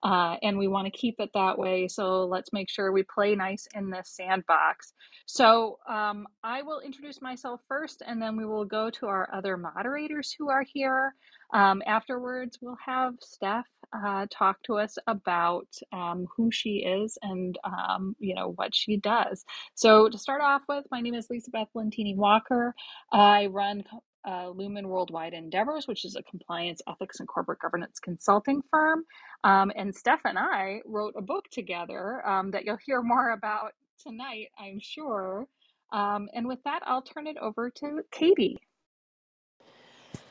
uh, 0.05 0.37
and 0.43 0.59
we 0.59 0.69
want 0.69 0.85
to 0.85 0.91
keep 0.91 1.19
it 1.19 1.31
that 1.33 1.59
way. 1.59 1.89
So 1.89 2.27
let's 2.27 2.53
make 2.53 2.69
sure 2.69 2.93
we 2.93 3.05
play 3.05 3.35
nice 3.35 3.67
in 3.75 3.89
this 3.89 4.11
sandbox. 4.11 4.93
So 5.25 5.79
um, 5.89 6.27
i 6.45 6.61
will 6.61 6.81
introduce 6.81 7.23
myself 7.23 7.61
first 7.67 8.03
and 8.07 8.21
then 8.21 8.37
we 8.37 8.45
will 8.45 8.67
go 8.67 8.91
to 8.91 9.07
our 9.07 9.29
other 9.33 9.57
moderators 9.57 10.35
who 10.39 10.51
are 10.51 10.65
here. 10.75 11.15
Um, 11.55 11.83
afterwards 11.87 12.59
we'll 12.61 12.77
have 12.85 13.15
Stef 13.21 13.65
uh, 13.93 14.27
talk 14.31 14.63
to 14.65 14.77
us 14.79 14.99
about 15.07 15.69
um, 15.93 16.27
who 16.37 16.51
she 16.53 16.79
is 16.79 17.19
and 17.23 17.59
um, 17.65 18.17
you 18.21 18.35
know 18.35 18.53
what 18.57 18.75
she 18.75 18.97
does 18.99 19.39
so, 19.75 20.09
to 20.11 20.19
start 20.19 20.43
off 20.43 20.63
with, 20.69 20.85
my 20.91 21.01
name 21.01 21.15
is 21.15 21.31
Lisa 21.31 21.51
Beth 21.51 21.69
Lentini 21.77 22.17
Walker. 22.17 22.75
I 23.13 23.47
run 23.47 23.85
uh, 24.29 24.51
Lumen 24.51 24.89
Worldwide 24.89 25.35
Endeavors, 25.35 25.89
which 25.89 26.05
is 26.05 26.17
a 26.17 26.25
compliance, 26.25 26.83
ethics, 26.89 27.21
and 27.21 27.29
corporate 27.29 27.61
governance 27.61 28.01
consulting 28.01 28.63
firm. 28.71 29.05
Um, 29.45 29.73
and 29.77 29.95
Stef 29.95 30.21
and 30.27 30.39
I 30.39 30.83
wrote 30.87 31.15
a 31.17 31.23
book 31.23 31.47
together 31.51 32.27
um, 32.29 32.51
that 32.53 32.67
you'll 32.67 32.79
hear 32.85 33.03
more 33.03 33.33
about 33.33 33.73
tonight, 34.03 34.49
I'm 34.59 34.81
sure. 34.81 35.47
Um, 35.93 36.29
and 36.35 36.49
with 36.49 36.63
that, 36.65 36.83
I'll 36.87 37.03
turn 37.03 37.27
it 37.29 37.39
over 37.39 37.71
to 37.71 38.03
Katie. 38.13 38.59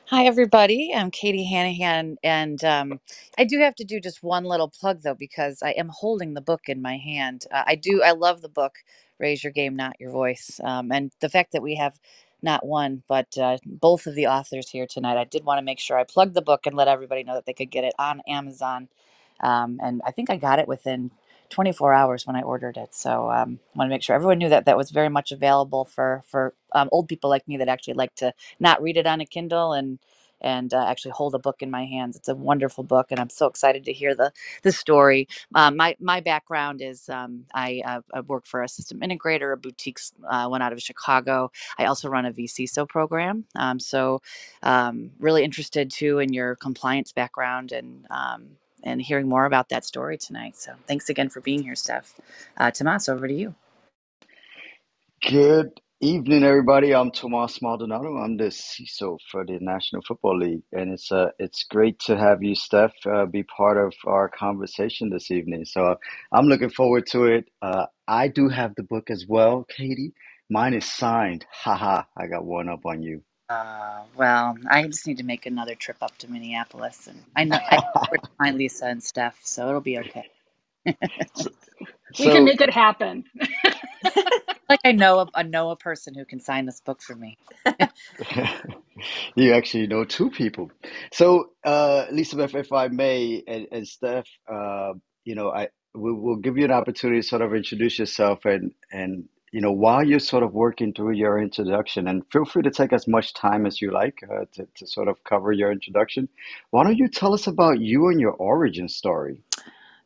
Hi, 0.10 0.26
everybody. 0.28 0.94
I'm 0.96 1.12
Katie 1.12 1.50
Hanahan, 1.52 2.18
and 2.24 2.64
um, 2.64 3.00
I 3.40 3.46
do 3.46 3.60
have 3.62 3.76
to 3.78 3.86
do 3.86 4.00
just 4.00 4.24
one 4.24 4.46
little 4.46 4.70
plug 4.70 5.02
though, 5.02 5.16
because 5.16 5.64
I 5.64 5.72
am 5.72 5.90
holding 5.90 6.36
the 6.36 6.42
book 6.42 6.64
in 6.70 6.82
my 6.84 6.98
hand. 6.98 7.48
Uh, 7.52 7.64
I 7.68 7.76
do. 7.76 8.04
I 8.04 8.12
love 8.12 8.42
the 8.44 8.50
book, 8.50 8.76
"Raise 9.20 9.44
Your 9.44 9.54
Game, 9.54 9.76
Not 9.78 10.00
Your 10.00 10.12
Voice," 10.12 10.62
um, 10.64 10.92
and 10.92 11.12
the 11.22 11.30
fact 11.30 11.54
that 11.54 11.64
we 11.64 11.76
have 11.78 12.00
not 12.44 12.66
one 12.68 13.04
but 13.10 13.38
uh, 13.40 13.58
both 13.66 14.08
of 14.08 14.16
the 14.16 14.28
authors 14.28 14.70
here 14.70 14.88
tonight. 14.88 15.18
I 15.18 15.26
did 15.26 15.46
want 15.46 15.60
to 15.60 15.66
make 15.66 15.80
sure 15.80 15.98
I 15.98 16.06
plugged 16.06 16.36
the 16.36 16.44
book 16.44 16.68
and 16.68 16.76
let 16.76 16.88
everybody 16.90 17.24
know 17.24 17.36
that 17.36 17.48
they 17.48 17.54
could 17.54 17.72
get 17.72 17.86
it 17.86 17.96
on 18.00 18.22
Amazon, 18.28 18.90
um, 19.42 19.80
and 19.84 20.04
I 20.06 20.12
think 20.12 20.30
I 20.30 20.38
got 20.38 20.60
it 20.60 20.68
within 20.70 21.12
24 21.54 21.94
hours 21.94 22.28
when 22.28 22.38
I 22.38 22.44
ordered 22.44 22.78
it. 22.78 22.96
So 22.96 23.32
um, 23.32 23.60
I 23.76 23.80
want 23.80 23.90
to 23.90 23.96
make 23.96 24.04
sure 24.04 24.16
everyone 24.16 24.40
knew 24.40 24.50
that 24.50 24.66
that 24.66 24.78
was 24.78 24.92
very 24.92 25.10
much 25.10 25.32
available 25.34 25.86
for 25.86 26.24
for 26.28 26.56
um, 26.74 26.90
old 26.94 27.10
people 27.10 27.32
like 27.32 27.48
me 27.48 27.58
that 27.58 27.70
actually 27.70 27.96
like 27.96 28.16
to 28.18 28.34
not 28.60 28.84
read 28.84 28.98
it 28.98 29.08
on 29.08 29.22
a 29.22 29.28
Kindle 29.28 29.74
and 29.74 30.00
and 30.42 30.74
uh, 30.74 30.86
actually 30.88 31.12
hold 31.12 31.36
a 31.36 31.40
book 31.40 31.62
in 31.64 31.72
my 31.72 31.86
hands. 31.86 32.16
It's 32.18 32.30
a 32.30 32.36
wonderful 32.36 32.84
book, 32.84 33.08
and 33.12 33.20
I'm 33.20 33.30
so 33.32 33.48
excited 33.48 33.86
to 33.86 33.94
hear 33.94 34.16
the 34.16 34.34
the 34.64 34.74
story. 34.74 35.28
Um, 35.56 35.78
my 35.78 35.96
my 36.02 36.22
background 36.22 36.82
is 36.82 37.10
um, 37.10 37.46
I, 37.54 37.82
uh, 37.86 38.02
I 38.14 38.22
work 38.22 38.48
for 38.48 38.64
a 38.64 38.70
system 38.70 39.02
integrator, 39.02 39.54
a 39.54 39.58
boutique 39.58 40.00
uh, 40.30 40.48
one 40.48 40.62
out 40.64 40.74
of 40.74 40.82
Chicago. 40.82 41.52
I 41.80 41.86
also 41.86 42.10
run 42.10 42.26
a 42.26 42.34
vCISO 42.34 42.90
program, 42.90 43.46
um, 43.56 43.80
so 43.80 44.22
um, 44.64 45.12
really 45.20 45.44
interested 45.44 45.92
too 45.92 46.20
in 46.20 46.34
your 46.34 46.56
compliance 46.56 47.14
background 47.14 47.72
and 47.74 48.06
um, 48.12 48.50
and 48.84 49.02
hearing 49.02 49.30
more 49.30 49.46
about 49.46 49.70
that 49.70 49.86
story 49.86 50.18
tonight. 50.18 50.58
So 50.58 50.74
thanks 50.88 51.10
again 51.10 51.30
for 51.30 51.42
being 51.42 51.64
here, 51.64 51.74
Stef. 51.74 52.14
Uh, 52.58 52.72
Tomas, 52.72 53.10
over 53.10 53.28
to 53.28 53.34
you. 53.34 53.56
Good 55.22 55.82
evening, 56.02 56.46
everybody. 56.46 56.96
I'm 56.96 57.12
Tomas 57.12 57.62
Maldonado. 57.62 58.18
I'm 58.18 58.38
the 58.38 58.46
CISO 58.46 59.18
for 59.30 59.46
the 59.46 59.60
National 59.62 60.02
Football 60.02 60.40
League, 60.40 60.64
and 60.72 60.94
it's 60.94 61.12
uh, 61.12 61.32
it's 61.40 61.66
great 61.66 62.00
to 62.08 62.18
have 62.18 62.42
you, 62.42 62.56
Stef, 62.56 62.92
uh, 63.06 63.26
be 63.26 63.44
part 63.44 63.78
of 63.78 63.94
our 64.08 64.30
conversation 64.30 65.10
this 65.10 65.30
evening. 65.32 65.66
So 65.66 65.86
uh, 65.88 65.96
I'm 66.32 66.48
looking 66.48 66.70
forward 66.70 67.08
to 67.08 67.26
it. 67.26 67.50
Uh, 67.62 67.88
I 68.08 68.30
do 68.30 68.50
have 68.50 68.76
the 68.76 68.84
book 68.84 69.12
as 69.12 69.26
well, 69.28 69.66
Katie. 69.70 70.14
Mine 70.50 70.74
is 70.74 70.86
signed. 70.90 71.46
Haha, 71.52 72.04
I 72.18 72.28
got 72.28 72.46
one 72.46 72.70
up 72.70 72.86
on 72.86 73.04
you. 73.04 73.24
Uh, 73.54 74.04
well, 74.16 74.58
I 74.70 74.88
just 74.88 75.06
need 75.06 75.18
to 75.18 75.24
make 75.24 75.46
another 75.46 75.76
trip 75.76 75.98
up 76.02 76.18
to 76.20 76.32
Minneapolis, 76.32 77.08
and 77.08 77.24
I 77.36 77.44
know 77.44 77.58
I 77.58 77.76
know 77.96 78.18
find 78.38 78.58
Lisa 78.58 78.88
and 78.88 79.02
Stef, 79.02 79.34
so 79.44 79.68
it'll 79.70 79.82
be 79.82 80.00
okay. 80.00 80.28
so, 81.36 81.50
we 82.20 82.26
can 82.32 82.46
make 82.46 82.62
it 82.62 82.72
happen. 82.72 83.26
like 84.70 84.80
I 84.84 84.92
know 84.92 85.20
a, 85.20 85.28
I 85.36 85.44
know 85.44 85.70
a 85.70 85.76
person 85.76 86.16
who 86.16 86.26
can 86.26 86.40
sign 86.40 86.66
this 86.66 86.82
book 86.82 87.02
for 87.02 87.16
me. 87.16 87.38
you 89.36 89.54
actually 89.54 89.88
know 89.88 90.04
two 90.04 90.32
people. 90.32 90.72
So, 91.12 91.50
uh, 91.64 92.06
Lisa 92.12 92.36
Beth, 92.38 92.56
if 92.56 92.72
I 92.72 92.88
may, 92.88 93.44
and, 93.48 93.68
and 93.72 93.86
Stef, 93.86 94.26
uh, 94.52 94.94
you 95.26 95.36
know, 95.36 95.52
I 95.52 95.70
we 95.94 96.12
will 96.12 96.38
give 96.38 96.58
you 96.58 96.66
an 96.66 96.72
opportunity 96.72 97.22
to 97.22 97.28
sort 97.28 97.44
of 97.44 97.54
introduce 97.54 98.00
yourself 98.00 98.46
and 98.46 98.72
and 98.92 99.26
you 99.54 99.62
know 99.62 99.72
while 99.72 100.04
you're 100.04 100.20
sort 100.20 100.42
of 100.42 100.54
working 100.54 100.94
through 100.94 101.14
your 101.14 101.40
introduction, 101.40 102.08
and 102.08 102.24
feel 102.32 102.44
free 102.44 102.64
to 102.64 102.72
take 102.72 102.92
as 102.92 103.08
much 103.08 103.36
time 103.36 103.68
as 103.68 103.82
you 103.82 103.92
like 103.92 104.20
uh, 104.30 104.46
to 104.54 104.68
to 104.76 104.88
sort 104.88 105.08
of 105.08 105.24
cover 105.24 105.52
your 105.52 105.72
introduction. 105.72 106.28
Why 106.72 106.84
don't 106.84 106.98
you 106.98 107.08
tell 107.08 107.34
us 107.34 107.46
about 107.48 107.80
you 107.80 108.08
and 108.08 108.20
your 108.20 108.32
origin 108.32 108.90
story? 108.90 109.44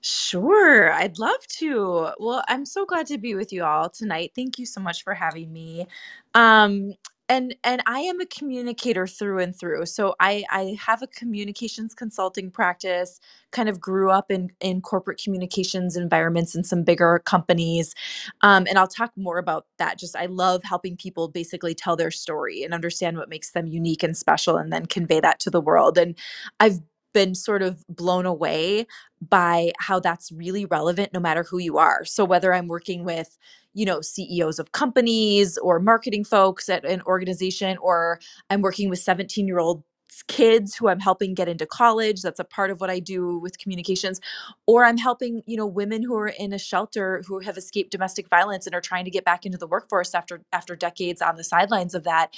Sure, 0.02 0.92
I'd 0.92 1.18
love 1.18 1.48
to. 1.60 2.10
Well, 2.20 2.44
I'm 2.50 2.66
so 2.66 2.86
glad 2.86 3.08
to 3.08 3.18
be 3.18 3.36
with 3.36 3.52
you 3.54 3.64
all 3.64 3.90
tonight. 3.90 4.34
Thank 4.36 4.60
you 4.60 4.66
so 4.66 4.82
much 4.82 5.04
for 5.04 5.14
having 5.14 5.52
me. 5.52 5.88
Um, 6.36 6.94
and 7.30 7.56
and 7.64 7.82
I 7.86 8.00
am 8.02 8.22
a 8.22 8.26
communicator 8.26 9.08
through 9.08 9.40
and 9.40 9.56
through. 9.58 9.86
So 9.88 10.16
I 10.20 10.44
I 10.50 10.78
have 10.80 11.02
a 11.02 11.08
communications 11.08 11.94
consulting 11.94 12.52
practice. 12.52 13.20
Kind 13.52 13.70
of 13.70 13.80
grew 13.82 14.12
up 14.12 14.32
in 14.32 14.50
in 14.62 14.82
corporate 14.82 15.22
communications 15.24 15.98
environments 15.98 16.56
in 16.56 16.64
some 16.64 16.84
bigger 16.84 17.22
companies, 17.26 17.96
um, 18.42 18.66
and 18.68 18.78
I'll 18.80 18.88
talk 18.88 19.12
more 19.18 19.38
about 19.40 19.68
that. 19.80 20.00
Just 20.00 20.16
I 20.16 20.28
love 20.28 20.64
helping 20.64 20.98
people 20.98 21.28
basically 21.30 21.76
tell 21.76 21.96
their 21.96 22.12
story 22.12 22.64
and 22.64 22.74
understand 22.74 23.18
what 23.18 23.30
makes 23.30 23.52
them 23.52 23.68
unique 23.68 24.04
and 24.04 24.16
special, 24.18 24.58
and 24.58 24.72
then 24.74 24.86
convey 24.86 25.20
that 25.22 25.40
to 25.42 25.50
the 25.50 25.62
world. 25.62 25.98
And 25.98 26.16
I've 26.60 26.80
been 27.14 27.36
sort 27.36 27.62
of 27.64 27.84
blown 27.90 28.26
away 28.26 28.86
by 29.28 29.72
how 29.80 30.00
that's 30.00 30.32
really 30.32 30.66
relevant 30.66 31.14
no 31.14 31.20
matter 31.20 31.44
who 31.44 31.58
you 31.58 31.78
are. 31.78 32.06
So 32.06 32.24
whether 32.26 32.54
I'm 32.54 32.68
working 32.68 33.04
with, 33.04 33.38
you 33.78 33.86
know, 33.86 34.02
CEOs 34.02 34.58
of 34.58 34.72
companies 34.72 35.56
or 35.60 35.80
marketing 35.80 36.24
folks 36.24 36.68
at 36.68 36.84
an 36.84 37.02
organization 37.04 37.78
or 37.78 38.20
I'm 38.50 38.62
working 38.62 38.90
with 38.90 39.00
17-year-old 39.00 39.84
kids 40.28 40.76
who 40.76 40.88
I'm 40.88 41.00
helping 41.00 41.36
get 41.36 41.48
into 41.48 41.68
college. 41.68 42.24
That's 42.24 42.40
a 42.40 42.44
part 42.44 42.72
of 42.72 42.82
what 42.82 42.90
I 42.90 42.98
do 42.98 43.38
with 43.38 43.60
communications. 43.60 44.20
Or 44.66 44.84
I'm 44.84 44.98
helping, 44.98 45.44
you 45.46 45.56
know, 45.56 45.68
women 45.68 46.02
who 46.02 46.16
are 46.16 46.30
in 46.30 46.54
a 46.54 46.58
shelter 46.58 47.22
who 47.28 47.40
have 47.42 47.56
escaped 47.56 47.92
domestic 47.92 48.28
violence 48.30 48.66
and 48.66 48.74
are 48.74 48.82
trying 48.82 49.06
to 49.06 49.12
get 49.12 49.24
back 49.24 49.46
into 49.46 49.60
the 49.60 49.68
workforce 49.68 50.16
after 50.16 50.42
after 50.52 50.76
decades 50.76 51.22
on 51.22 51.36
the 51.36 51.44
sidelines 51.44 51.94
of 51.94 52.04
that 52.04 52.34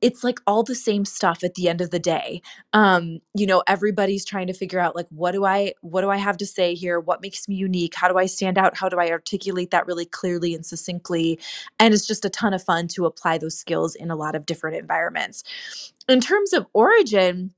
it's 0.00 0.22
like 0.22 0.40
all 0.46 0.62
the 0.62 0.74
same 0.74 1.04
stuff 1.04 1.42
at 1.42 1.54
the 1.54 1.68
end 1.68 1.80
of 1.80 1.90
the 1.90 1.98
day. 1.98 2.40
Um 2.72 3.20
you 3.34 3.46
know 3.46 3.62
everybody's 3.66 4.24
trying 4.24 4.46
to 4.48 4.52
figure 4.52 4.80
out 4.80 4.96
like 4.96 5.06
what 5.10 5.32
do 5.32 5.44
i 5.44 5.72
what 5.80 6.02
do 6.02 6.10
i 6.10 6.16
have 6.16 6.36
to 6.38 6.46
say 6.46 6.74
here? 6.74 7.00
What 7.00 7.22
makes 7.22 7.48
me 7.48 7.56
unique? 7.56 7.94
How 7.94 8.08
do 8.08 8.18
i 8.18 8.26
stand 8.26 8.58
out? 8.58 8.76
How 8.76 8.88
do 8.88 8.98
i 8.98 9.10
articulate 9.10 9.70
that 9.70 9.86
really 9.86 10.06
clearly 10.06 10.54
and 10.54 10.64
succinctly? 10.64 11.38
And 11.78 11.94
it's 11.94 12.06
just 12.06 12.24
a 12.24 12.30
ton 12.30 12.54
of 12.54 12.62
fun 12.62 12.88
to 12.88 13.06
apply 13.06 13.38
those 13.38 13.58
skills 13.58 13.94
in 13.94 14.10
a 14.10 14.16
lot 14.16 14.34
of 14.34 14.46
different 14.46 14.76
environments. 14.76 15.42
In 16.08 16.20
terms 16.20 16.52
of 16.52 16.66
origin 16.72 17.52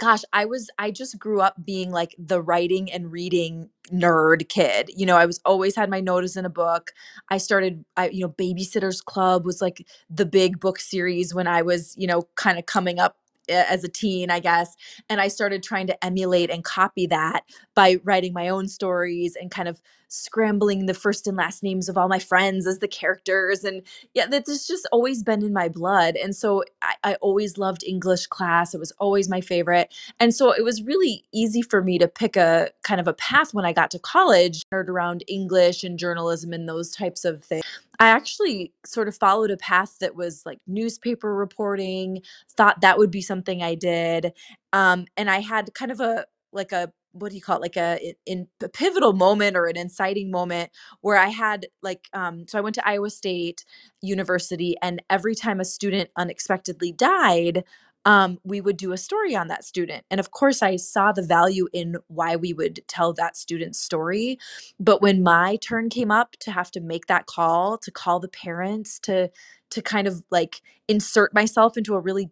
gosh, 0.00 0.22
I 0.32 0.46
was 0.46 0.70
I 0.78 0.90
just 0.92 1.18
grew 1.20 1.42
up 1.42 1.56
being 1.64 1.92
like 1.92 2.16
the 2.18 2.42
writing 2.42 2.92
and 2.92 3.12
reading 3.12 3.70
nerd 3.92 4.48
kid. 4.48 4.90
You 4.96 5.06
know, 5.06 5.16
I 5.16 5.26
was 5.26 5.40
always 5.46 5.76
had 5.76 5.90
my 5.90 6.00
notice 6.00 6.36
in 6.36 6.46
a 6.46 6.50
book. 6.50 6.92
I 7.30 7.38
started 7.38 7.84
I 7.96 8.10
you 8.10 8.22
know, 8.22 8.30
Babysitters 8.30 9.04
Club 9.04 9.46
was 9.46 9.62
like 9.62 9.86
the 10.10 10.26
big 10.26 10.60
book 10.60 10.80
series 10.80 11.34
when 11.34 11.48
I 11.48 11.62
was, 11.62 11.94
you 11.98 12.08
know, 12.08 12.24
kind 12.36 12.58
of 12.58 12.66
coming 12.66 13.00
up 13.00 13.18
eh, 13.50 13.64
as 13.68 13.84
a 13.84 13.90
teen, 13.90 14.30
I 14.30 14.40
guess. 14.40 14.76
And 15.10 15.20
I 15.20 15.28
started 15.28 15.62
trying 15.62 15.88
to 15.88 16.04
emulate 16.04 16.50
and 16.50 16.64
copy 16.64 17.06
that 17.08 17.42
by 17.76 17.98
writing 18.04 18.34
my 18.34 18.48
own 18.48 18.68
stories 18.68 19.36
and 19.40 19.50
kind 19.52 19.68
of 19.68 19.82
scrambling 20.08 20.86
the 20.86 20.94
first 20.94 21.26
and 21.28 21.36
last 21.36 21.62
names 21.62 21.88
of 21.88 21.98
all 21.98 22.08
my 22.08 22.20
friends 22.20 22.66
as 22.66 22.80
the 22.80 22.88
characters. 22.88 23.64
And 23.64 23.82
yeah, 24.14 24.26
that's 24.28 24.66
just 24.66 24.88
always 24.92 25.22
been 25.24 25.44
in 25.44 25.52
my 25.54 25.68
blood. 25.68 26.16
And 26.16 26.36
so 26.36 26.64
I, 27.02 27.14
always 27.20 27.58
loved 27.58 27.84
English 27.84 28.26
class. 28.26 28.74
It 28.74 28.80
was 28.80 28.92
always 28.98 29.28
my 29.28 29.40
favorite. 29.40 29.92
And 30.18 30.34
so 30.34 30.52
it 30.52 30.64
was 30.64 30.82
really 30.82 31.24
easy 31.32 31.62
for 31.62 31.82
me 31.82 31.98
to 31.98 32.08
pick 32.08 32.36
a 32.36 32.70
kind 32.82 33.00
of 33.00 33.06
a 33.06 33.12
path 33.12 33.52
when 33.52 33.64
I 33.64 33.72
got 33.72 33.90
to 33.92 33.98
college, 33.98 34.62
around 34.72 35.24
English 35.28 35.84
and 35.84 35.98
journalism 35.98 36.52
and 36.52 36.68
those 36.68 36.90
types 36.90 37.24
of 37.24 37.44
things. 37.44 37.64
I 37.98 38.08
actually 38.08 38.72
sort 38.86 39.08
of 39.08 39.16
followed 39.16 39.50
a 39.50 39.56
path 39.58 39.98
that 40.00 40.16
was 40.16 40.44
like 40.46 40.58
newspaper 40.66 41.34
reporting, 41.34 42.22
thought 42.56 42.80
that 42.80 42.96
would 42.96 43.10
be 43.10 43.20
something 43.20 43.62
I 43.62 43.74
did. 43.74 44.32
Um, 44.72 45.06
and 45.16 45.30
I 45.30 45.40
had 45.40 45.74
kind 45.74 45.90
of 45.90 46.00
a 46.00 46.26
like 46.52 46.72
a 46.72 46.92
what 47.12 47.30
do 47.30 47.36
you 47.36 47.42
call 47.42 47.56
it 47.56 47.62
like 47.62 47.76
a 47.76 48.14
in 48.26 48.48
a 48.62 48.68
pivotal 48.68 49.12
moment 49.12 49.56
or 49.56 49.66
an 49.66 49.76
inciting 49.76 50.30
moment 50.30 50.70
where 51.00 51.16
i 51.16 51.28
had 51.28 51.66
like 51.82 52.08
um 52.12 52.46
so 52.48 52.58
i 52.58 52.60
went 52.60 52.74
to 52.74 52.88
iowa 52.88 53.10
state 53.10 53.64
university 54.02 54.76
and 54.82 55.02
every 55.10 55.34
time 55.34 55.60
a 55.60 55.64
student 55.64 56.10
unexpectedly 56.16 56.92
died 56.92 57.64
um, 58.06 58.38
we 58.44 58.60
would 58.60 58.76
do 58.76 58.92
a 58.92 58.96
story 58.96 59.36
on 59.36 59.48
that 59.48 59.64
student. 59.64 60.04
And 60.10 60.20
of 60.20 60.30
course, 60.30 60.62
I 60.62 60.76
saw 60.76 61.12
the 61.12 61.22
value 61.22 61.68
in 61.72 61.96
why 62.08 62.36
we 62.36 62.52
would 62.52 62.80
tell 62.88 63.12
that 63.14 63.36
student's 63.36 63.78
story. 63.80 64.38
But 64.78 65.02
when 65.02 65.22
my 65.22 65.56
turn 65.56 65.90
came 65.90 66.10
up 66.10 66.32
to 66.40 66.50
have 66.50 66.70
to 66.72 66.80
make 66.80 67.06
that 67.06 67.26
call, 67.26 67.76
to 67.78 67.90
call 67.90 68.20
the 68.20 68.28
parents, 68.28 68.98
to 69.00 69.30
to 69.70 69.82
kind 69.82 70.08
of 70.08 70.24
like 70.30 70.62
insert 70.88 71.32
myself 71.34 71.76
into 71.76 71.94
a 71.94 72.00
really 72.00 72.30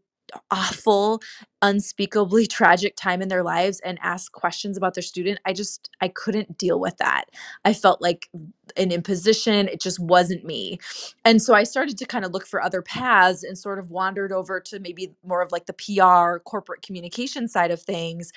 awful 0.50 1.22
unspeakably 1.62 2.46
tragic 2.58 2.96
time 2.96 3.22
in 3.22 3.28
their 3.28 3.42
lives 3.42 3.80
and 3.80 3.98
ask 4.02 4.32
questions 4.32 4.76
about 4.76 4.94
their 4.94 5.02
student 5.02 5.38
i 5.46 5.52
just 5.52 5.90
i 6.00 6.08
couldn't 6.08 6.58
deal 6.58 6.80
with 6.80 6.96
that. 6.98 7.26
I 7.64 7.72
felt 7.74 8.00
like 8.02 8.28
an 8.76 8.92
imposition 8.92 9.68
it 9.68 9.80
just 9.80 9.98
wasn't 9.98 10.44
me. 10.44 10.78
And 11.24 11.42
so 11.42 11.54
i 11.54 11.64
started 11.64 11.98
to 11.98 12.06
kind 12.06 12.24
of 12.24 12.32
look 12.32 12.46
for 12.46 12.62
other 12.62 12.82
paths 12.82 13.42
and 13.44 13.56
sort 13.58 13.78
of 13.78 13.90
wandered 13.90 14.32
over 14.32 14.60
to 14.60 14.80
maybe 14.80 15.12
more 15.24 15.42
of 15.42 15.52
like 15.52 15.66
the 15.66 15.72
pr 15.74 16.38
corporate 16.44 16.82
communication 16.82 17.48
side 17.48 17.70
of 17.70 17.82
things. 17.82 18.32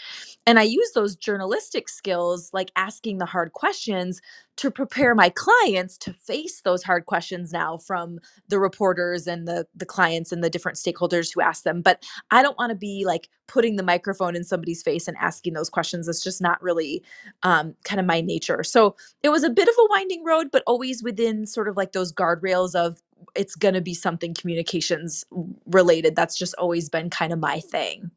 And 0.47 0.59
i 0.59 0.63
used 0.63 0.95
those 0.95 1.15
journalistic 1.15 1.89
skills 1.89 2.49
like 2.53 2.71
asking 2.75 3.17
the 3.19 3.25
hard 3.25 3.53
questions 3.53 4.21
to 4.57 4.71
prepare 4.71 5.15
my 5.15 5.29
clients 5.29 5.97
to 5.97 6.13
face 6.13 6.61
those 6.61 6.83
hard 6.83 7.05
questions 7.07 7.51
now 7.51 7.77
from 7.77 8.19
the 8.49 8.59
reporters 8.59 9.27
and 9.27 9.47
the 9.47 9.67
the 9.75 9.85
clients 9.85 10.31
and 10.31 10.43
the 10.43 10.49
different 10.49 10.77
stakeholders 10.77 11.33
who 11.33 11.41
ask 11.41 11.63
them. 11.63 11.81
But 11.81 12.03
i 12.31 12.41
don't 12.43 12.57
want 12.57 12.71
to 12.71 12.75
be 12.77 13.03
like 13.11 13.29
putting 13.47 13.75
the 13.77 13.83
microphone 13.83 14.35
in 14.35 14.43
somebody's 14.45 14.83
face 14.83 15.07
and 15.07 15.17
asking 15.19 15.53
those 15.53 15.69
questions 15.69 16.07
it's 16.07 16.23
just 16.23 16.41
not 16.41 16.61
really 16.63 17.03
um, 17.43 17.75
kind 17.83 17.99
of 17.99 18.05
my 18.07 18.21
nature. 18.21 18.63
So 18.63 18.95
it 19.23 19.29
was 19.29 19.43
a 19.43 19.49
bit 19.49 19.67
of 19.67 19.75
a 19.79 19.87
winding 19.89 20.23
road 20.25 20.47
but 20.51 20.63
always 20.67 21.03
within 21.03 21.45
sort 21.45 21.67
of 21.69 21.77
like 21.77 21.93
those 21.93 22.13
guardrails 22.13 22.75
of 22.75 23.01
it's 23.35 23.55
going 23.55 23.75
to 23.75 23.81
be 23.81 23.93
something 23.95 24.33
communications 24.33 25.25
related. 25.65 26.15
That's 26.15 26.37
just 26.37 26.55
always 26.55 26.89
been 26.89 27.09
kind 27.09 27.33
of 27.33 27.39
my 27.39 27.59
thing. 27.59 28.11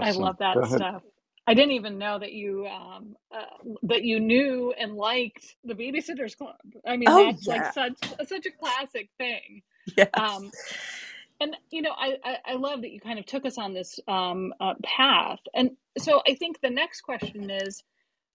I 0.00 0.12
love 0.12 0.38
that 0.40 0.64
stuff. 0.64 1.02
I 1.46 1.54
didn't 1.54 1.72
even 1.72 1.98
know 1.98 2.18
that 2.20 2.32
you 2.32 2.66
um 2.68 3.16
uh, 3.34 3.46
that 3.84 4.04
you 4.04 4.20
knew 4.20 4.74
and 4.78 4.94
liked 4.96 5.56
the 5.64 5.74
Babysitters 5.74 6.36
Club. 6.38 6.56
I 6.86 6.96
mean, 6.98 7.14
oh 7.14 7.16
that's 7.16 7.46
like 7.48 7.66
yeah 7.66 7.72
such 7.72 7.94
such 8.28 8.46
a 8.46 8.52
classic 8.52 9.10
thing. 9.18 9.62
yes 9.96 10.08
Um, 10.14 10.52
and 11.40 11.56
you 11.70 11.82
know, 11.82 11.92
I, 11.96 12.16
I 12.24 12.38
I 12.46 12.54
love 12.54 12.82
that 12.82 12.92
you 12.92 13.00
kind 13.00 13.18
of 13.18 13.26
took 13.26 13.46
us 13.46 13.58
on 13.58 13.74
this 13.74 14.00
um 14.08 14.54
uh, 14.60 14.74
path. 14.84 15.40
And 15.54 15.72
so 15.98 16.22
I 16.28 16.34
think 16.36 16.60
the 16.62 16.70
next 16.70 17.02
question 17.02 17.50
is, 17.50 17.82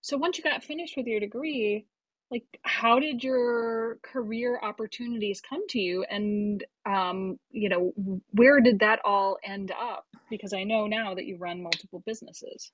so 0.01 0.17
once 0.17 0.37
you 0.37 0.43
got 0.43 0.63
finished 0.63 0.95
with 0.97 1.07
your 1.07 1.19
degree, 1.21 1.85
like 2.31 2.43
how 2.63 2.99
did 2.99 3.23
your 3.23 3.97
career 4.03 4.59
opportunities 4.61 5.41
come 5.41 5.65
to 5.69 5.79
you 5.79 6.05
and 6.09 6.65
um, 6.85 7.39
you 7.51 7.69
know 7.69 7.93
where 8.31 8.59
did 8.61 8.79
that 8.79 8.99
all 9.05 9.37
end 9.43 9.71
up 9.71 10.05
because 10.29 10.53
i 10.53 10.63
know 10.63 10.87
now 10.87 11.15
that 11.15 11.25
you 11.25 11.37
run 11.37 11.61
multiple 11.63 12.03
businesses 12.05 12.71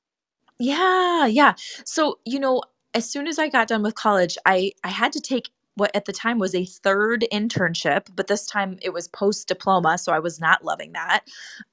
Yeah, 0.60 1.26
yeah. 1.26 1.54
So, 1.86 2.20
you 2.26 2.40
know, 2.40 2.62
as 2.94 3.10
soon 3.10 3.28
as 3.28 3.40
I 3.40 3.50
got 3.50 3.68
done 3.68 3.84
with 3.84 3.96
college, 3.96 4.38
I 4.46 4.72
I 4.84 4.90
had 4.90 5.12
to 5.14 5.22
take 5.22 5.50
what 5.76 5.96
at 5.96 6.06
the 6.06 6.14
time 6.14 6.38
was 6.38 6.54
a 6.54 6.66
third 6.66 7.26
internship, 7.34 8.06
but 8.16 8.28
this 8.28 8.46
time 8.46 8.78
it 8.84 8.94
was 8.94 9.08
post 9.08 9.48
diploma, 9.48 9.98
so 9.98 10.12
I 10.14 10.20
was 10.20 10.40
not 10.40 10.64
loving 10.64 10.92
that. 10.94 11.22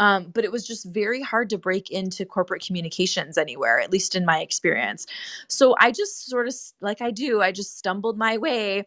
Um, 0.00 0.30
but 0.32 0.42
it 0.44 0.50
was 0.52 0.66
just 0.66 0.86
very 0.86 1.20
hard 1.20 1.50
to 1.50 1.58
break 1.58 1.90
into 1.90 2.24
corporate 2.24 2.64
communications 2.64 3.36
anywhere, 3.36 3.78
at 3.78 3.92
least 3.92 4.14
in 4.14 4.24
my 4.24 4.40
experience. 4.40 5.06
So 5.48 5.76
I 5.78 5.90
just 5.92 6.26
sort 6.30 6.48
of, 6.48 6.54
like 6.80 7.02
I 7.02 7.10
do, 7.10 7.42
I 7.42 7.52
just 7.52 7.76
stumbled 7.76 8.16
my 8.16 8.38
way 8.38 8.86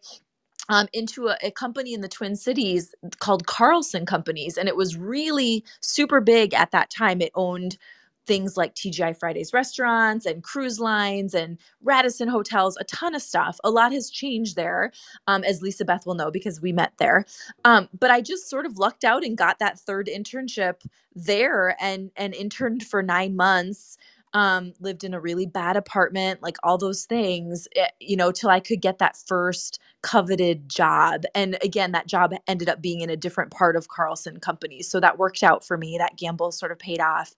um, 0.68 0.88
into 0.92 1.28
a, 1.28 1.38
a 1.42 1.50
company 1.52 1.94
in 1.94 2.00
the 2.02 2.08
Twin 2.08 2.36
Cities 2.36 2.94
called 3.20 3.46
Carlson 3.46 4.06
Companies. 4.06 4.58
And 4.58 4.68
it 4.68 4.76
was 4.76 4.96
really 4.96 5.64
super 5.80 6.20
big 6.20 6.54
at 6.54 6.70
that 6.72 6.90
time. 6.90 7.20
It 7.20 7.32
owned 7.34 7.78
things 8.26 8.56
like 8.56 8.74
TGI 8.74 9.16
Fridays 9.18 9.52
restaurants 9.52 10.26
and 10.26 10.42
cruise 10.42 10.80
lines 10.80 11.34
and 11.34 11.58
Radisson 11.82 12.28
hotels, 12.28 12.76
a 12.80 12.84
ton 12.84 13.14
of 13.14 13.22
stuff. 13.22 13.58
A 13.64 13.70
lot 13.70 13.92
has 13.92 14.10
changed 14.10 14.56
there, 14.56 14.92
um, 15.26 15.44
as 15.44 15.62
Lisa 15.62 15.84
Beth 15.84 16.06
will 16.06 16.14
know 16.14 16.30
because 16.30 16.60
we 16.60 16.72
met 16.72 16.92
there. 16.98 17.24
Um, 17.64 17.88
but 17.98 18.10
I 18.10 18.20
just 18.20 18.48
sort 18.48 18.66
of 18.66 18.78
lucked 18.78 19.04
out 19.04 19.24
and 19.24 19.36
got 19.36 19.58
that 19.58 19.78
third 19.78 20.08
internship 20.08 20.82
there 21.14 21.76
and 21.80 22.10
and 22.16 22.34
interned 22.34 22.82
for 22.82 23.02
nine 23.02 23.36
months 23.36 23.96
um 24.34 24.72
lived 24.80 25.04
in 25.04 25.14
a 25.14 25.20
really 25.20 25.46
bad 25.46 25.76
apartment 25.76 26.42
like 26.42 26.56
all 26.64 26.76
those 26.76 27.04
things 27.04 27.68
eh, 27.76 27.86
you 28.00 28.16
know 28.16 28.32
till 28.32 28.50
i 28.50 28.60
could 28.60 28.82
get 28.82 28.98
that 28.98 29.16
first 29.16 29.78
coveted 30.04 30.68
job. 30.68 31.22
And 31.34 31.58
again, 31.62 31.92
that 31.92 32.06
job 32.06 32.32
ended 32.46 32.68
up 32.68 32.82
being 32.82 33.00
in 33.00 33.10
a 33.10 33.16
different 33.16 33.50
part 33.50 33.74
of 33.74 33.88
Carlson 33.88 34.38
Companies. 34.38 34.88
So 34.90 35.00
that 35.00 35.18
worked 35.18 35.42
out 35.42 35.66
for 35.66 35.78
me. 35.78 35.98
That 35.98 36.18
gamble 36.18 36.52
sort 36.52 36.72
of 36.72 36.78
paid 36.78 37.00
off. 37.00 37.34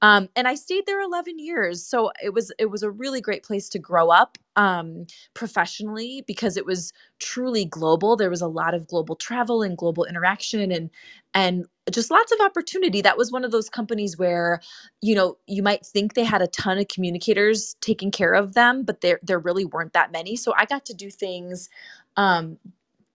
Um, 0.00 0.28
and 0.36 0.48
I 0.48 0.54
stayed 0.54 0.86
there 0.86 1.00
11 1.00 1.40
years. 1.40 1.84
So 1.84 2.12
it 2.22 2.32
was 2.32 2.52
it 2.58 2.66
was 2.66 2.84
a 2.84 2.90
really 2.90 3.20
great 3.20 3.42
place 3.42 3.68
to 3.70 3.80
grow 3.80 4.10
up 4.10 4.38
um, 4.56 5.06
professionally 5.34 6.24
because 6.26 6.56
it 6.56 6.66
was 6.66 6.92
truly 7.18 7.64
global. 7.64 8.16
There 8.16 8.30
was 8.30 8.42
a 8.42 8.48
lot 8.48 8.74
of 8.74 8.86
global 8.86 9.16
travel 9.16 9.62
and 9.62 9.76
global 9.76 10.04
interaction 10.04 10.70
and 10.70 10.90
and 11.34 11.66
just 11.90 12.10
lots 12.10 12.32
of 12.32 12.40
opportunity. 12.40 13.02
That 13.02 13.18
was 13.18 13.32
one 13.32 13.44
of 13.44 13.50
those 13.50 13.68
companies 13.68 14.16
where, 14.16 14.60
you 15.02 15.14
know, 15.14 15.36
you 15.46 15.62
might 15.62 15.84
think 15.84 16.14
they 16.14 16.24
had 16.24 16.42
a 16.42 16.46
ton 16.46 16.78
of 16.78 16.88
communicators 16.88 17.76
taking 17.80 18.10
care 18.12 18.34
of 18.34 18.54
them, 18.54 18.84
but 18.84 19.00
there 19.00 19.18
there 19.22 19.38
really 19.40 19.64
weren't 19.64 19.92
that 19.94 20.12
many. 20.12 20.36
So 20.36 20.54
I 20.56 20.64
got 20.66 20.84
to 20.86 20.94
do 20.94 21.10
things 21.10 21.68
um, 22.16 22.58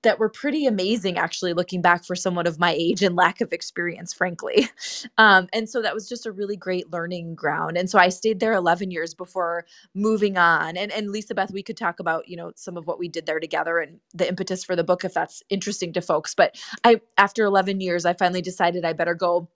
that 0.01 0.19
were 0.19 0.29
pretty 0.29 0.65
amazing 0.65 1.17
actually 1.17 1.53
looking 1.53 1.81
back 1.81 2.05
for 2.05 2.15
someone 2.15 2.47
of 2.47 2.57
my 2.57 2.71
age 2.71 3.01
and 3.03 3.15
lack 3.15 3.41
of 3.41 3.51
experience 3.53 4.13
frankly. 4.13 4.67
Um, 5.17 5.47
and 5.53 5.69
so 5.69 5.81
that 5.81 5.93
was 5.93 6.07
just 6.07 6.25
a 6.25 6.31
really 6.31 6.55
great 6.55 6.91
learning 6.91 7.35
ground. 7.35 7.77
And 7.77 7.89
so 7.89 7.99
i 7.99 8.09
stayed 8.09 8.39
there 8.39 8.53
11 8.53 8.91
years 8.91 9.13
before 9.13 9.65
moving 9.93 10.37
on. 10.37 10.77
And 10.77 10.91
and 10.91 11.11
lisa 11.11 11.35
beth 11.35 11.51
we 11.51 11.63
could 11.63 11.77
talk 11.77 11.99
about 11.99 12.27
you 12.27 12.37
know 12.37 12.51
some 12.55 12.77
of 12.77 12.87
what 12.87 12.99
we 12.99 13.07
did 13.07 13.25
there 13.25 13.39
together 13.39 13.79
and 13.79 13.99
the 14.13 14.27
impetus 14.27 14.63
for 14.63 14.75
the 14.75 14.83
book 14.83 15.03
if 15.03 15.13
that's 15.13 15.43
interesting 15.49 15.93
to 15.93 16.01
folks. 16.01 16.33
But 16.35 16.57
i 16.83 17.01
after 17.17 17.43
11 17.43 17.81
years 17.81 18.05
i 18.05 18.13
finally 18.13 18.41
decided 18.41 18.85
i 18.85 18.93
better 18.93 19.15
go 19.15 19.49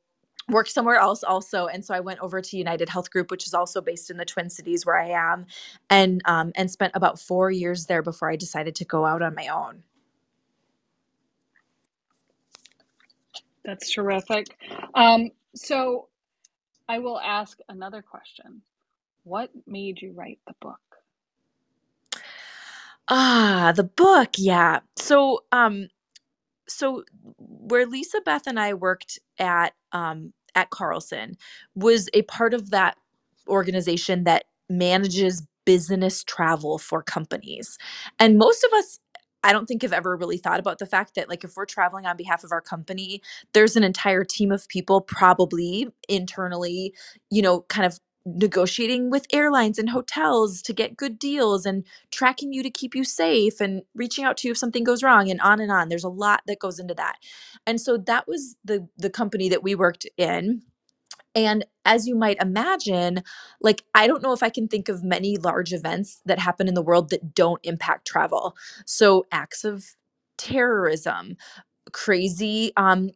work 0.49 0.67
somewhere 0.67 0.97
else 0.97 1.23
also 1.23 1.67
and 1.67 1.83
so 1.85 1.93
i 1.93 1.99
went 1.99 2.19
over 2.19 2.41
to 2.41 2.57
united 2.57 2.89
health 2.89 3.09
group 3.11 3.31
which 3.31 3.47
is 3.47 3.53
also 3.53 3.81
based 3.81 4.09
in 4.09 4.17
the 4.17 4.25
twin 4.25 4.49
cities 4.49 4.85
where 4.85 4.97
i 4.99 5.07
am 5.09 5.45
and 5.89 6.21
um, 6.25 6.51
and 6.55 6.69
spent 6.69 6.91
about 6.95 7.19
four 7.19 7.49
years 7.51 7.85
there 7.85 8.01
before 8.01 8.29
i 8.29 8.35
decided 8.35 8.75
to 8.75 8.85
go 8.85 9.05
out 9.05 9.21
on 9.21 9.35
my 9.35 9.47
own. 9.47 9.83
That's 13.65 13.91
terrific. 13.93 14.57
Um, 14.95 15.31
so 15.55 16.07
i 16.89 16.99
will 16.99 17.19
ask 17.19 17.59
another 17.69 18.01
question. 18.01 18.61
What 19.23 19.49
made 19.65 20.01
you 20.01 20.11
write 20.13 20.39
the 20.47 20.55
book? 20.59 20.79
Ah 23.07 23.73
the 23.75 23.83
book 23.83 24.31
yeah. 24.37 24.79
So 24.97 25.43
um 25.51 25.87
so 26.73 27.03
where 27.37 27.85
Lisa 27.85 28.21
Beth 28.21 28.47
and 28.47 28.59
I 28.59 28.73
worked 28.73 29.19
at 29.39 29.73
um, 29.91 30.33
at 30.55 30.69
Carlson 30.69 31.37
was 31.75 32.09
a 32.13 32.23
part 32.23 32.53
of 32.53 32.71
that 32.71 32.97
organization 33.47 34.23
that 34.25 34.45
manages 34.69 35.43
business 35.65 36.23
travel 36.23 36.77
for 36.77 37.01
companies. 37.01 37.77
And 38.19 38.37
most 38.37 38.63
of 38.63 38.73
us 38.73 38.99
I 39.43 39.51
don't 39.51 39.65
think 39.65 39.81
have 39.81 39.93
ever 39.93 40.15
really 40.15 40.37
thought 40.37 40.59
about 40.61 40.79
the 40.79 40.85
fact 40.85 41.15
that 41.15 41.27
like 41.27 41.43
if 41.43 41.57
we're 41.57 41.65
traveling 41.65 42.05
on 42.05 42.15
behalf 42.15 42.45
of 42.45 42.51
our 42.53 42.61
company, 42.61 43.21
there's 43.53 43.75
an 43.75 43.83
entire 43.83 44.23
team 44.23 44.51
of 44.51 44.67
people 44.69 45.01
probably 45.01 45.89
internally, 46.07 46.93
you 47.29 47.41
know, 47.41 47.61
kind 47.67 47.85
of 47.85 47.99
negotiating 48.25 49.09
with 49.09 49.27
airlines 49.33 49.77
and 49.77 49.89
hotels 49.89 50.61
to 50.61 50.73
get 50.73 50.97
good 50.97 51.19
deals 51.19 51.65
and 51.65 51.85
tracking 52.11 52.53
you 52.53 52.63
to 52.63 52.69
keep 52.69 52.95
you 52.95 53.03
safe 53.03 53.59
and 53.59 53.83
reaching 53.95 54.23
out 54.23 54.37
to 54.37 54.47
you 54.47 54.51
if 54.51 54.57
something 54.57 54.83
goes 54.83 55.03
wrong 55.03 55.29
and 55.29 55.41
on 55.41 55.59
and 55.59 55.71
on. 55.71 55.89
There's 55.89 56.03
a 56.03 56.09
lot 56.09 56.41
that 56.47 56.59
goes 56.59 56.79
into 56.79 56.93
that. 56.95 57.17
And 57.67 57.81
so 57.81 57.97
that 57.97 58.27
was 58.27 58.55
the 58.63 58.87
the 58.97 59.09
company 59.09 59.49
that 59.49 59.63
we 59.63 59.75
worked 59.75 60.07
in. 60.17 60.63
And 61.35 61.65
as 61.85 62.07
you 62.07 62.15
might 62.15 62.37
imagine 62.41 63.23
like 63.61 63.83
i 63.95 64.07
don't 64.07 64.23
know 64.23 64.33
if 64.33 64.43
i 64.43 64.49
can 64.49 64.67
think 64.67 64.87
of 64.89 65.03
many 65.03 65.37
large 65.37 65.73
events 65.73 66.21
that 66.25 66.39
happen 66.39 66.67
in 66.67 66.75
the 66.75 66.81
world 66.81 67.09
that 67.09 67.35
don't 67.35 67.59
impact 67.63 68.07
travel. 68.07 68.55
So 68.85 69.25
acts 69.31 69.63
of 69.63 69.85
terrorism 70.37 71.37
crazy 71.91 72.71
um 72.77 73.11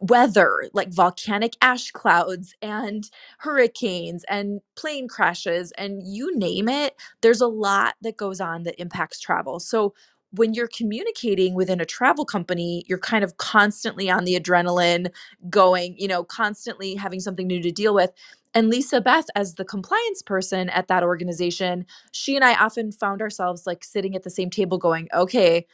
weather 0.00 0.68
like 0.74 0.92
volcanic 0.92 1.54
ash 1.62 1.90
clouds 1.90 2.54
and 2.60 3.10
hurricanes 3.38 4.24
and 4.28 4.60
plane 4.76 5.08
crashes 5.08 5.72
and 5.78 6.02
you 6.06 6.36
name 6.36 6.68
it 6.68 6.94
there's 7.22 7.40
a 7.40 7.46
lot 7.46 7.94
that 8.02 8.16
goes 8.16 8.40
on 8.40 8.64
that 8.64 8.78
impacts 8.80 9.18
travel. 9.20 9.58
So 9.60 9.94
when 10.32 10.52
you're 10.52 10.68
communicating 10.68 11.54
within 11.54 11.80
a 11.80 11.86
travel 11.86 12.26
company 12.26 12.84
you're 12.88 12.98
kind 12.98 13.24
of 13.24 13.38
constantly 13.38 14.10
on 14.10 14.24
the 14.24 14.38
adrenaline 14.38 15.08
going 15.48 15.94
you 15.98 16.08
know 16.08 16.24
constantly 16.24 16.94
having 16.94 17.20
something 17.20 17.46
new 17.46 17.62
to 17.62 17.70
deal 17.72 17.94
with. 17.94 18.10
And 18.52 18.68
Lisa 18.70 19.00
Beth 19.00 19.26
as 19.34 19.54
the 19.54 19.64
compliance 19.64 20.22
person 20.22 20.68
at 20.70 20.88
that 20.88 21.02
organization 21.04 21.86
she 22.12 22.36
and 22.36 22.44
I 22.44 22.54
often 22.56 22.92
found 22.92 23.22
ourselves 23.22 23.66
like 23.66 23.82
sitting 23.84 24.14
at 24.14 24.24
the 24.24 24.30
same 24.30 24.50
table 24.50 24.76
going 24.76 25.08
okay 25.14 25.66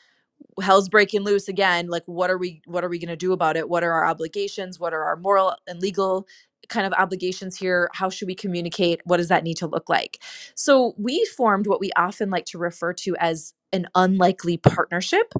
hell's 0.62 0.88
breaking 0.88 1.22
loose 1.22 1.48
again 1.48 1.88
like 1.88 2.04
what 2.06 2.30
are 2.30 2.38
we 2.38 2.62
what 2.66 2.84
are 2.84 2.88
we 2.88 2.98
going 2.98 3.08
to 3.08 3.16
do 3.16 3.32
about 3.32 3.56
it? 3.56 3.68
What 3.68 3.84
are 3.84 3.92
our 3.92 4.06
obligations? 4.06 4.78
What 4.80 4.94
are 4.94 5.04
our 5.04 5.16
moral 5.16 5.56
and 5.66 5.80
legal 5.80 6.26
kind 6.68 6.86
of 6.86 6.92
obligations 6.94 7.56
here? 7.56 7.90
How 7.94 8.10
should 8.10 8.28
we 8.28 8.34
communicate? 8.34 9.00
What 9.04 9.18
does 9.18 9.28
that 9.28 9.44
need 9.44 9.56
to 9.58 9.66
look 9.66 9.88
like? 9.88 10.22
So 10.54 10.94
we 10.98 11.24
formed 11.36 11.66
what 11.66 11.80
we 11.80 11.90
often 11.96 12.30
like 12.30 12.46
to 12.46 12.58
refer 12.58 12.92
to 12.94 13.16
as 13.18 13.54
an 13.72 13.86
unlikely 13.94 14.56
partnership 14.58 15.32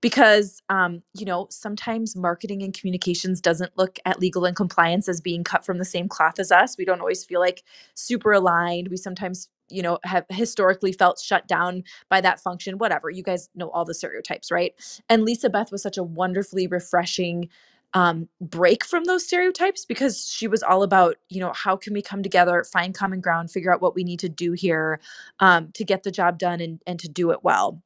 because 0.00 0.62
um, 0.68 1.02
you 1.14 1.26
know 1.26 1.48
sometimes 1.50 2.16
marketing 2.16 2.62
and 2.62 2.74
communications 2.74 3.40
doesn't 3.40 3.72
look 3.78 3.98
at 4.06 4.20
legal 4.20 4.44
and 4.46 4.56
compliance 4.56 5.08
as 5.08 5.20
being 5.20 5.44
cut 5.44 5.64
from 5.66 5.78
the 5.78 5.84
same 5.84 6.08
cloth 6.08 6.38
as 6.40 6.52
us. 6.52 6.76
We 6.78 6.84
don't 6.86 7.00
always 7.00 7.24
feel 7.24 7.40
like 7.40 7.64
super 7.94 8.32
aligned. 8.32 8.88
We 8.88 8.98
sometimes 8.98 9.48
you 9.70 9.82
know 9.82 9.98
have 10.04 10.24
historically 10.30 10.92
felt 10.92 11.20
shut 11.20 11.46
down 11.46 11.84
by 12.08 12.20
that 12.20 12.40
function 12.40 12.78
whatever 12.78 13.10
you 13.10 13.22
guys 13.22 13.48
know 13.54 13.70
all 13.70 13.84
the 13.84 13.94
stereotypes 13.94 14.50
right? 14.50 14.74
And 15.08 15.24
lisa 15.24 15.50
beth 15.50 15.72
was 15.72 15.82
such 15.82 15.98
a 15.98 16.02
wonderfully 16.02 16.66
refreshing 16.66 17.48
um, 17.94 18.28
break 18.40 18.84
from 18.84 19.04
those 19.04 19.24
stereotypes 19.24 19.86
because 19.86 20.28
she 20.28 20.46
was 20.46 20.62
all 20.62 20.82
about 20.82 21.16
you 21.30 21.40
know 21.40 21.52
how 21.54 21.76
can 21.76 21.94
we 21.94 22.02
come 22.02 22.22
together 22.22 22.64
find 22.64 22.94
common 22.94 23.20
ground 23.20 23.50
figure 23.50 23.72
out 23.72 23.80
what 23.80 23.94
we 23.94 24.04
need 24.04 24.20
to 24.20 24.28
do 24.28 24.52
here 24.52 25.00
um, 25.40 25.70
to 25.72 25.84
get 25.84 26.02
the 26.02 26.10
job 26.10 26.38
done 26.38 26.60
and, 26.60 26.82
and 26.86 27.00
to 27.00 27.08
do 27.08 27.30
it 27.30 27.42
well 27.42 27.82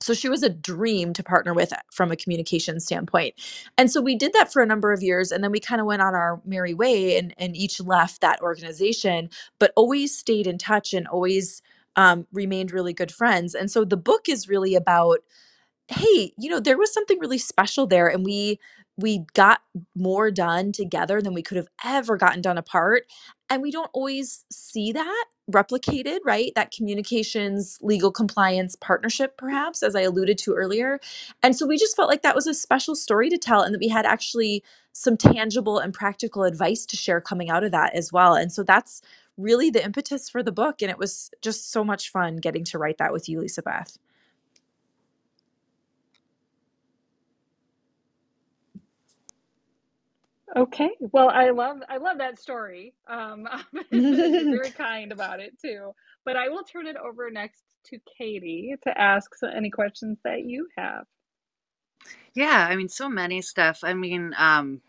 so 0.00 0.14
she 0.14 0.28
was 0.28 0.42
a 0.42 0.48
dream 0.48 1.12
to 1.12 1.22
partner 1.22 1.52
with 1.52 1.72
from 1.90 2.12
a 2.12 2.16
communication 2.16 2.80
standpoint. 2.80 3.34
And 3.76 3.90
so 3.90 4.00
we 4.00 4.14
did 4.14 4.32
that 4.32 4.52
for 4.52 4.62
a 4.62 4.66
number 4.66 4.92
of 4.92 5.02
years 5.02 5.32
and 5.32 5.42
then 5.42 5.50
we 5.50 5.60
kind 5.60 5.80
of 5.80 5.86
went 5.86 6.02
on 6.02 6.14
our 6.14 6.40
merry 6.44 6.74
way 6.74 7.16
and, 7.18 7.34
and 7.36 7.56
each 7.56 7.80
left 7.80 8.20
that 8.20 8.40
organization 8.40 9.30
but 9.58 9.72
always 9.76 10.16
stayed 10.16 10.46
in 10.46 10.58
touch 10.58 10.94
and 10.94 11.06
always 11.08 11.62
um, 11.96 12.26
remained 12.32 12.70
really 12.70 12.92
good 12.92 13.10
friends. 13.10 13.54
And 13.54 13.70
so 13.70 13.84
the 13.84 13.96
book 13.96 14.28
is 14.28 14.48
really 14.48 14.74
about 14.74 15.18
hey, 15.90 16.34
you 16.36 16.50
know, 16.50 16.60
there 16.60 16.76
was 16.76 16.92
something 16.92 17.18
really 17.18 17.38
special 17.38 17.86
there 17.86 18.08
and 18.08 18.22
we 18.22 18.60
we 18.98 19.26
got 19.34 19.62
more 19.96 20.30
done 20.32 20.72
together 20.72 21.22
than 21.22 21.34
we 21.34 21.42
could 21.42 21.58
have 21.58 21.68
ever 21.84 22.18
gotten 22.18 22.42
done 22.42 22.58
apart. 22.58 23.04
And 23.50 23.62
we 23.62 23.72
don't 23.72 23.90
always 23.94 24.46
see 24.52 24.92
that 24.92 25.26
replicated, 25.52 26.20
right? 26.26 26.52
That 26.56 26.72
communications, 26.72 27.78
legal 27.82 28.12
compliance 28.12 28.76
partnership, 28.76 29.38
perhaps, 29.38 29.82
as 29.84 29.96
I 29.96 30.02
alluded 30.02 30.38
to 30.40 30.54
earlier. 30.54 31.00
And 31.42 31.56
so 31.56 31.66
we 31.66 31.78
just 31.78 31.96
felt 31.96 32.10
like 32.10 32.22
that 32.22 32.36
was 32.36 32.48
a 32.48 32.54
special 32.54 32.96
story 32.96 33.30
to 33.30 33.38
tell 33.38 33.62
and 33.62 33.74
that 33.74 33.80
we 33.80 33.88
had 33.88 34.06
actually 34.06 34.64
some 34.94 35.18
tangible 35.18 35.78
and 35.80 35.94
practical 35.94 36.44
advice 36.44 36.86
to 36.88 36.96
share 36.96 37.20
coming 37.22 37.50
out 37.50 37.64
of 37.64 37.72
that 37.72 37.94
as 37.94 38.12
well. 38.12 38.34
And 38.36 38.52
so 38.52 38.64
that's 38.64 39.02
really 39.38 39.70
the 39.70 39.84
impetus 39.84 40.30
for 40.30 40.42
the 40.42 40.52
book. 40.52 40.82
And 40.82 40.90
it 40.90 40.98
was 40.98 41.30
just 41.42 41.72
so 41.72 41.84
much 41.84 42.10
fun 42.10 42.38
getting 42.38 42.64
to 42.66 42.78
write 42.78 42.98
that 42.98 43.12
with 43.14 43.28
you, 43.28 43.40
Lisa 43.40 43.62
Beth. 43.62 43.98
Okay. 50.56 50.90
Well, 51.00 51.28
I 51.28 51.50
love 51.50 51.78
I 51.88 51.98
love 51.98 52.18
that 52.18 52.38
story. 52.38 52.94
Um, 53.06 53.46
very 53.92 54.70
kind 54.76 55.12
about 55.12 55.40
it 55.40 55.58
too. 55.60 55.92
But 56.24 56.36
I 56.36 56.48
will 56.48 56.62
turn 56.64 56.86
it 56.86 56.96
over 56.96 57.30
next 57.30 57.62
to 57.86 57.98
Katie 58.18 58.74
to 58.82 59.00
ask 59.00 59.30
any 59.54 59.70
questions 59.70 60.18
that 60.24 60.44
you 60.44 60.68
have. 60.76 61.04
Yeah, 62.34 62.66
I 62.70 62.76
mean, 62.76 62.88
so 62.88 63.08
many 63.08 63.42
stuff. 63.42 63.80
I 63.82 63.94
mean, 63.94 64.34
um, 64.38 64.80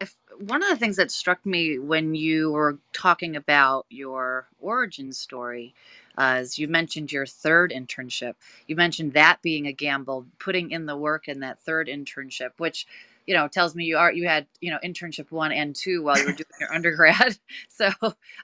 if 0.00 0.16
one 0.38 0.62
of 0.62 0.68
the 0.68 0.76
things 0.76 0.96
that 0.96 1.10
struck 1.10 1.44
me 1.44 1.78
when 1.78 2.14
you 2.14 2.52
were 2.52 2.78
talking 2.92 3.36
about 3.36 3.86
your 3.88 4.48
origin 4.58 5.12
story, 5.12 5.74
uh, 6.18 6.38
is 6.40 6.58
you 6.58 6.66
mentioned 6.66 7.12
your 7.12 7.26
third 7.26 7.72
internship. 7.72 8.34
You 8.66 8.76
mentioned 8.76 9.12
that 9.12 9.42
being 9.42 9.66
a 9.66 9.72
gamble, 9.72 10.26
putting 10.38 10.70
in 10.70 10.86
the 10.86 10.96
work 10.96 11.28
in 11.28 11.40
that 11.40 11.60
third 11.60 11.88
internship, 11.88 12.52
which 12.58 12.86
you 13.26 13.34
know 13.34 13.48
tells 13.48 13.74
me 13.74 13.84
you 13.84 13.96
are 13.98 14.12
you 14.12 14.26
had 14.26 14.46
you 14.60 14.70
know 14.70 14.78
internship 14.84 15.30
one 15.30 15.52
and 15.52 15.74
two 15.74 16.02
while 16.02 16.18
you 16.18 16.26
were 16.26 16.32
doing 16.32 16.46
your 16.60 16.72
undergrad. 16.74 17.38
So, 17.68 17.90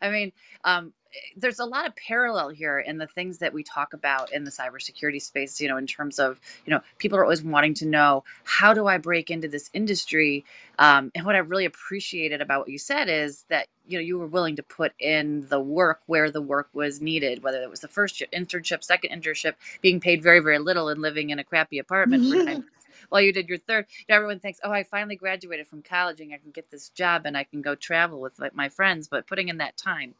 I 0.02 0.10
mean, 0.10 0.32
um, 0.64 0.92
there's 1.36 1.58
a 1.58 1.64
lot 1.64 1.86
of 1.86 1.96
parallel 1.96 2.50
here 2.50 2.78
in 2.78 2.98
the 2.98 3.06
things 3.06 3.38
that 3.38 3.52
we 3.52 3.62
talk 3.62 3.94
about 3.94 4.32
in 4.32 4.44
the 4.44 4.50
cybersecurity 4.50 5.22
space. 5.22 5.60
You 5.60 5.68
know, 5.68 5.76
in 5.76 5.86
terms 5.86 6.18
of 6.18 6.40
you 6.66 6.70
know 6.70 6.80
people 6.98 7.18
are 7.18 7.24
always 7.24 7.42
wanting 7.42 7.74
to 7.74 7.86
know 7.86 8.24
how 8.44 8.74
do 8.74 8.86
I 8.86 8.98
break 8.98 9.30
into 9.30 9.48
this 9.48 9.70
industry. 9.72 10.44
Um, 10.78 11.10
and 11.14 11.24
what 11.24 11.34
I 11.34 11.38
really 11.38 11.64
appreciated 11.64 12.40
about 12.40 12.60
what 12.60 12.68
you 12.68 12.78
said 12.78 13.08
is 13.08 13.44
that 13.48 13.68
you 13.86 13.98
know 13.98 14.02
you 14.02 14.18
were 14.18 14.26
willing 14.26 14.56
to 14.56 14.62
put 14.62 14.92
in 14.98 15.46
the 15.48 15.60
work 15.60 16.00
where 16.06 16.30
the 16.30 16.42
work 16.42 16.68
was 16.72 17.00
needed, 17.00 17.42
whether 17.42 17.62
it 17.62 17.70
was 17.70 17.80
the 17.80 17.88
first 17.88 18.22
internship, 18.32 18.84
second 18.84 19.10
internship, 19.10 19.54
being 19.80 20.00
paid 20.00 20.22
very 20.22 20.40
very 20.40 20.58
little 20.58 20.88
and 20.88 21.00
living 21.00 21.30
in 21.30 21.38
a 21.38 21.44
crappy 21.44 21.78
apartment 21.78 22.24
while 23.12 23.22
you 23.22 23.32
did 23.32 23.48
your 23.48 23.58
third. 23.58 23.86
Everyone 24.08 24.40
thinks, 24.40 24.60
oh, 24.64 24.72
I 24.72 24.84
finally 24.84 25.16
graduated 25.16 25.68
from 25.68 25.82
college 25.82 26.20
and 26.20 26.32
I 26.34 26.38
can 26.38 26.50
get 26.52 26.70
this 26.70 26.88
job 26.90 27.22
and 27.26 27.36
I 27.36 27.44
can 27.44 27.62
go 27.62 27.74
travel 27.76 28.20
with 28.20 28.38
like, 28.38 28.54
my 28.56 28.70
friends. 28.70 29.08
But 29.08 29.26
putting 29.28 29.48
in 29.48 29.58
that 29.58 29.76
time, 29.76 30.14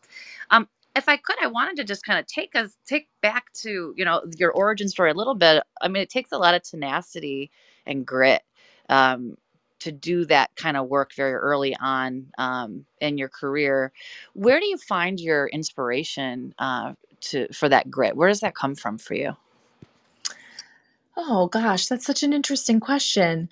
um, 0.51 0.69
if 0.97 1.09
I 1.09 1.17
could, 1.17 1.37
I 1.43 1.47
wanted 1.49 1.77
to 1.79 1.85
just 1.85 2.05
kind 2.05 2.19
of 2.21 2.27
take 2.27 2.55
us 2.55 2.77
take 2.87 3.09
back 3.23 3.53
to 3.63 3.95
you 3.97 4.05
know 4.05 4.23
your 4.39 4.53
origin 4.53 4.89
story 4.89 5.11
a 5.11 5.15
little 5.15 5.35
bit. 5.35 5.63
I 5.81 5.89
mean, 5.89 6.03
it 6.03 6.11
takes 6.11 6.33
a 6.33 6.39
lot 6.39 6.55
of 6.55 6.63
tenacity 6.63 7.51
and 7.87 8.07
grit 8.07 8.43
um, 8.91 9.37
to 9.81 9.93
do 9.93 10.27
that 10.27 10.55
kind 10.57 10.77
of 10.77 10.89
work 10.89 11.13
very 11.17 11.35
early 11.35 11.77
on 11.81 12.27
um, 12.39 12.85
in 13.01 13.19
your 13.19 13.31
career. 13.31 13.93
Where 14.35 14.61
do 14.61 14.67
you 14.67 14.79
find 14.79 15.19
your 15.19 15.49
inspiration 15.49 16.55
uh, 16.59 16.95
to 17.23 17.49
for 17.55 17.71
that 17.71 17.91
grit? 17.91 18.17
Where 18.17 18.29
does 18.29 18.41
that 18.41 18.55
come 18.55 18.75
from 18.75 18.99
for 18.99 19.15
you? 19.15 19.35
Oh 21.17 21.47
gosh, 21.49 21.87
that's 21.87 22.07
such 22.07 22.23
an 22.23 22.33
interesting 22.33 22.81
question. 22.81 23.49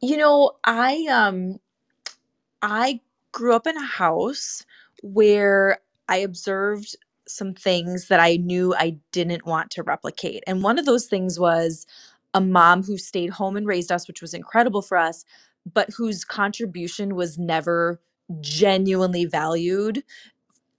You 0.00 0.16
know, 0.16 0.52
I 0.64 1.06
um 1.10 1.60
I 2.62 3.00
grew 3.32 3.54
up 3.54 3.66
in 3.66 3.76
a 3.76 3.84
house 3.84 4.64
where 5.02 5.78
I 6.08 6.18
observed 6.18 6.96
some 7.26 7.54
things 7.54 8.08
that 8.08 8.20
I 8.20 8.36
knew 8.36 8.74
I 8.74 8.96
didn't 9.12 9.46
want 9.46 9.70
to 9.72 9.82
replicate. 9.82 10.42
And 10.46 10.62
one 10.62 10.78
of 10.78 10.86
those 10.86 11.06
things 11.06 11.38
was 11.38 11.86
a 12.34 12.40
mom 12.40 12.82
who 12.82 12.96
stayed 12.98 13.30
home 13.30 13.56
and 13.56 13.66
raised 13.66 13.92
us, 13.92 14.08
which 14.08 14.22
was 14.22 14.34
incredible 14.34 14.82
for 14.82 14.96
us, 14.96 15.24
but 15.72 15.90
whose 15.90 16.24
contribution 16.24 17.14
was 17.14 17.38
never 17.38 18.00
genuinely 18.40 19.24
valued 19.24 20.04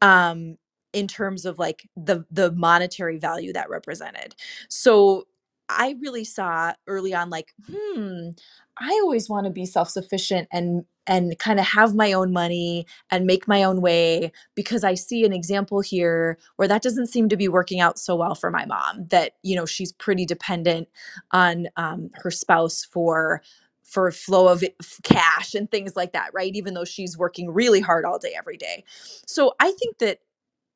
um 0.01 0.57
in 0.93 1.07
terms 1.07 1.45
of 1.45 1.59
like 1.59 1.89
the 1.97 2.25
the 2.31 2.51
monetary 2.53 3.17
value 3.19 3.53
that 3.53 3.69
represented 3.69 4.35
so 4.69 5.27
i 5.69 5.95
really 6.01 6.23
saw 6.23 6.73
early 6.87 7.13
on 7.13 7.29
like 7.29 7.53
hmm 7.69 8.29
i 8.77 8.89
always 9.03 9.29
want 9.29 9.45
to 9.45 9.51
be 9.51 9.65
self-sufficient 9.65 10.47
and 10.51 10.85
and 11.07 11.39
kind 11.39 11.59
of 11.59 11.65
have 11.65 11.95
my 11.95 12.13
own 12.13 12.31
money 12.31 12.85
and 13.09 13.25
make 13.25 13.47
my 13.47 13.63
own 13.63 13.81
way 13.81 14.31
because 14.55 14.83
i 14.83 14.93
see 14.93 15.25
an 15.25 15.33
example 15.33 15.81
here 15.81 16.37
where 16.57 16.67
that 16.67 16.81
doesn't 16.81 17.07
seem 17.07 17.29
to 17.29 17.37
be 17.37 17.47
working 17.47 17.79
out 17.79 17.99
so 17.99 18.15
well 18.15 18.35
for 18.35 18.51
my 18.51 18.65
mom 18.65 19.05
that 19.07 19.33
you 19.43 19.55
know 19.55 19.65
she's 19.65 19.91
pretty 19.93 20.25
dependent 20.25 20.87
on 21.31 21.67
um, 21.77 22.09
her 22.15 22.31
spouse 22.31 22.85
for 22.85 23.41
for 23.83 24.11
flow 24.11 24.47
of 24.47 24.63
cash 25.03 25.55
and 25.55 25.71
things 25.71 25.95
like 25.95 26.13
that 26.13 26.29
right? 26.33 26.55
Even 26.55 26.73
though 26.73 26.85
she's 26.85 27.17
working 27.17 27.51
really 27.51 27.79
hard 27.79 28.05
all 28.05 28.19
day 28.19 28.33
every 28.37 28.57
day. 28.57 28.83
So 29.25 29.53
I 29.59 29.71
think 29.71 29.97
that 29.99 30.19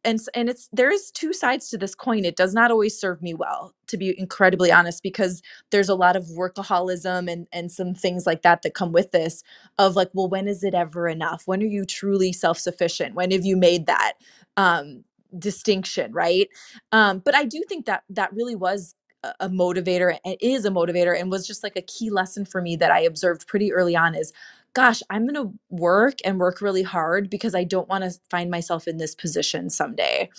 and 0.06 0.20
and 0.36 0.50
it's 0.50 0.70
there 0.74 0.92
is 0.92 1.12
two 1.12 1.34
sides 1.34 1.70
to 1.70 1.78
this 1.78 1.96
coin. 1.96 2.26
It 2.26 2.36
does 2.36 2.54
not 2.54 2.72
always 2.72 3.00
serve 3.00 3.22
me 3.22 3.34
well, 3.34 3.74
to 3.88 3.98
be 3.98 4.18
incredibly 4.20 4.72
honest, 4.72 5.04
because 5.04 5.42
there's 5.72 5.90
a 5.90 5.96
lot 5.96 6.16
of 6.16 6.26
workaholism 6.28 7.32
and 7.32 7.48
and 7.54 7.72
some 7.72 7.94
things 7.96 8.26
like 8.26 8.42
that 8.44 8.64
that 8.64 8.74
come 8.76 8.92
with 8.94 9.12
this 9.12 9.44
of 9.80 9.96
like, 9.96 10.10
well, 10.14 10.30
when 10.30 10.48
is 10.48 10.64
it 10.64 10.74
ever 10.76 11.08
enough? 11.08 11.44
When 11.48 11.62
are 11.64 11.68
you 11.68 11.86
truly 11.86 12.34
self-sufficient? 12.34 13.16
When 13.16 13.32
have 13.32 13.46
you 13.46 13.58
made 13.58 13.88
that 13.88 14.14
um 14.58 15.04
distinction, 15.40 16.14
right? 16.14 16.50
Um, 16.92 17.20
but 17.20 17.36
I 17.36 17.46
do 17.46 17.64
think 17.70 17.86
that 17.88 18.04
that 18.10 18.34
really 18.34 18.56
was 18.56 18.96
a 19.24 19.34
a 19.42 19.50
motivator 19.50 20.18
and 20.26 20.38
is 20.42 20.66
a 20.66 20.70
motivator 20.72 21.20
and 21.20 21.32
was 21.32 21.48
just 21.48 21.64
like 21.64 21.76
a 21.78 21.82
key 21.84 22.10
lesson 22.10 22.46
for 22.46 22.62
me 22.62 22.76
that 22.78 22.92
I 22.92 23.02
observed 23.02 23.48
pretty 23.48 23.74
early 23.74 23.96
on 23.96 24.16
is 24.16 24.34
gosh, 24.74 25.02
I'm 25.10 25.28
going 25.28 25.36
to 25.36 25.54
work 25.70 26.16
and 26.26 26.40
work 26.40 26.62
really 26.62 26.84
hard 26.84 27.30
because 27.30 27.56
I 27.56 27.64
don't 27.64 27.88
want 27.88 28.04
to 28.04 28.12
find 28.30 28.50
myself 28.50 28.88
in 28.88 28.98
this 28.98 29.16
position 29.16 29.70
someday. 29.70 30.30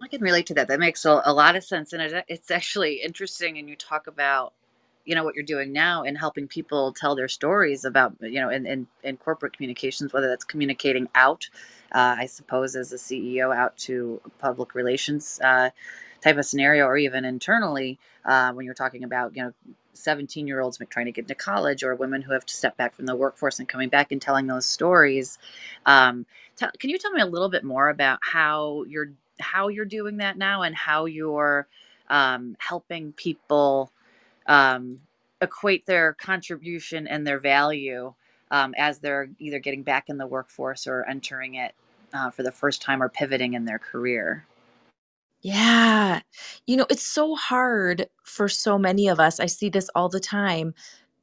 I 0.00 0.06
can 0.08 0.20
relate 0.22 0.46
to 0.46 0.54
that. 0.54 0.68
That 0.68 0.78
makes 0.78 1.04
a, 1.04 1.20
a 1.24 1.32
lot 1.32 1.56
of 1.56 1.64
sense, 1.64 1.92
and 1.92 2.00
it, 2.00 2.24
it's 2.28 2.50
actually 2.50 3.02
interesting. 3.02 3.58
And 3.58 3.68
you 3.68 3.74
talk 3.76 4.06
about, 4.06 4.52
you 5.04 5.14
know, 5.14 5.24
what 5.24 5.34
you're 5.34 5.44
doing 5.44 5.72
now 5.72 6.04
and 6.04 6.16
helping 6.16 6.46
people 6.46 6.92
tell 6.92 7.16
their 7.16 7.28
stories 7.28 7.84
about, 7.84 8.14
you 8.20 8.40
know, 8.40 8.48
in 8.48 8.64
in, 8.66 8.86
in 9.02 9.16
corporate 9.16 9.54
communications, 9.54 10.12
whether 10.12 10.28
that's 10.28 10.44
communicating 10.44 11.08
out, 11.16 11.48
uh, 11.92 12.14
I 12.18 12.26
suppose, 12.26 12.76
as 12.76 12.92
a 12.92 12.96
CEO 12.96 13.54
out 13.54 13.76
to 13.78 14.20
public 14.38 14.74
relations 14.74 15.40
uh, 15.42 15.70
type 16.22 16.38
of 16.38 16.46
scenario, 16.46 16.86
or 16.86 16.96
even 16.96 17.24
internally 17.24 17.98
uh, 18.24 18.52
when 18.52 18.64
you're 18.64 18.74
talking 18.74 19.02
about, 19.02 19.34
you 19.36 19.42
know, 19.42 19.52
17 19.98 20.46
year 20.46 20.60
olds 20.60 20.80
trying 20.90 21.06
to 21.06 21.12
get 21.12 21.24
into 21.24 21.34
college 21.34 21.82
or 21.82 21.94
women 21.94 22.22
who 22.22 22.32
have 22.32 22.46
to 22.46 22.54
step 22.54 22.76
back 22.76 22.94
from 22.94 23.06
the 23.06 23.16
workforce 23.16 23.58
and 23.58 23.68
coming 23.68 23.88
back 23.88 24.12
and 24.12 24.20
telling 24.22 24.46
those 24.46 24.66
stories. 24.66 25.38
Um, 25.86 26.26
t- 26.56 26.66
can 26.78 26.90
you 26.90 26.98
tell 26.98 27.12
me 27.12 27.20
a 27.20 27.26
little 27.26 27.48
bit 27.48 27.64
more 27.64 27.88
about 27.88 28.18
how 28.22 28.84
you're 28.84 29.12
how 29.40 29.68
you're 29.68 29.84
doing 29.84 30.16
that 30.18 30.36
now 30.36 30.62
and 30.62 30.74
how 30.74 31.04
you're 31.04 31.68
um, 32.08 32.56
helping 32.58 33.12
people 33.12 33.92
um, 34.46 35.00
equate 35.40 35.86
their 35.86 36.14
contribution 36.14 37.06
and 37.06 37.26
their 37.26 37.38
value 37.38 38.14
um, 38.50 38.74
as 38.76 38.98
they're 38.98 39.28
either 39.38 39.58
getting 39.58 39.82
back 39.82 40.08
in 40.08 40.18
the 40.18 40.26
workforce 40.26 40.86
or 40.86 41.04
entering 41.08 41.54
it 41.54 41.74
uh, 42.12 42.30
for 42.30 42.42
the 42.42 42.52
first 42.52 42.82
time 42.82 43.02
or 43.02 43.08
pivoting 43.08 43.54
in 43.54 43.64
their 43.64 43.78
career. 43.78 44.46
Yeah. 45.42 46.20
You 46.66 46.76
know, 46.76 46.86
it's 46.90 47.02
so 47.02 47.34
hard 47.36 48.08
for 48.24 48.48
so 48.48 48.78
many 48.78 49.08
of 49.08 49.20
us. 49.20 49.38
I 49.40 49.46
see 49.46 49.68
this 49.68 49.88
all 49.94 50.08
the 50.08 50.20
time 50.20 50.74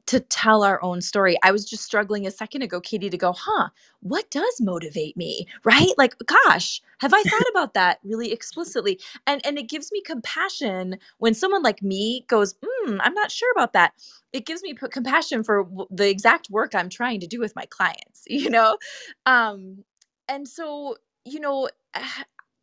to 0.07 0.19
tell 0.19 0.63
our 0.63 0.83
own 0.83 1.01
story. 1.01 1.37
I 1.43 1.51
was 1.51 1.65
just 1.65 1.83
struggling 1.83 2.27
a 2.27 2.31
second 2.31 2.63
ago, 2.63 2.81
Katie, 2.81 3.09
to 3.09 3.17
go, 3.17 3.33
huh, 3.33 3.69
what 4.01 4.29
does 4.31 4.61
motivate 4.61 5.17
me? 5.17 5.47
Right? 5.65 5.91
Like, 5.97 6.15
gosh, 6.25 6.81
have 6.99 7.13
I 7.13 7.23
thought 7.23 7.47
about 7.51 7.73
that 7.75 7.99
really 8.03 8.31
explicitly? 8.33 8.99
And 9.27 9.45
and 9.45 9.57
it 9.59 9.69
gives 9.69 9.91
me 9.91 10.01
compassion 10.01 10.97
when 11.19 11.33
someone 11.35 11.63
like 11.63 11.83
me 11.83 12.25
goes, 12.27 12.55
hmm, 12.65 12.97
I'm 13.01 13.13
not 13.15 13.31
sure 13.31 13.51
about 13.53 13.73
that. 13.73 13.93
It 14.33 14.45
gives 14.45 14.63
me 14.63 14.73
p- 14.73 14.89
compassion 14.89 15.43
for 15.43 15.63
w- 15.65 15.87
the 15.91 16.09
exact 16.09 16.49
work 16.49 16.75
I'm 16.75 16.89
trying 16.89 17.21
to 17.21 17.27
do 17.27 17.39
with 17.39 17.55
my 17.55 17.65
clients, 17.67 18.23
you 18.27 18.49
know? 18.49 18.77
Um, 19.25 19.83
and 20.29 20.47
so, 20.47 20.97
you 21.25 21.39
know, 21.39 21.69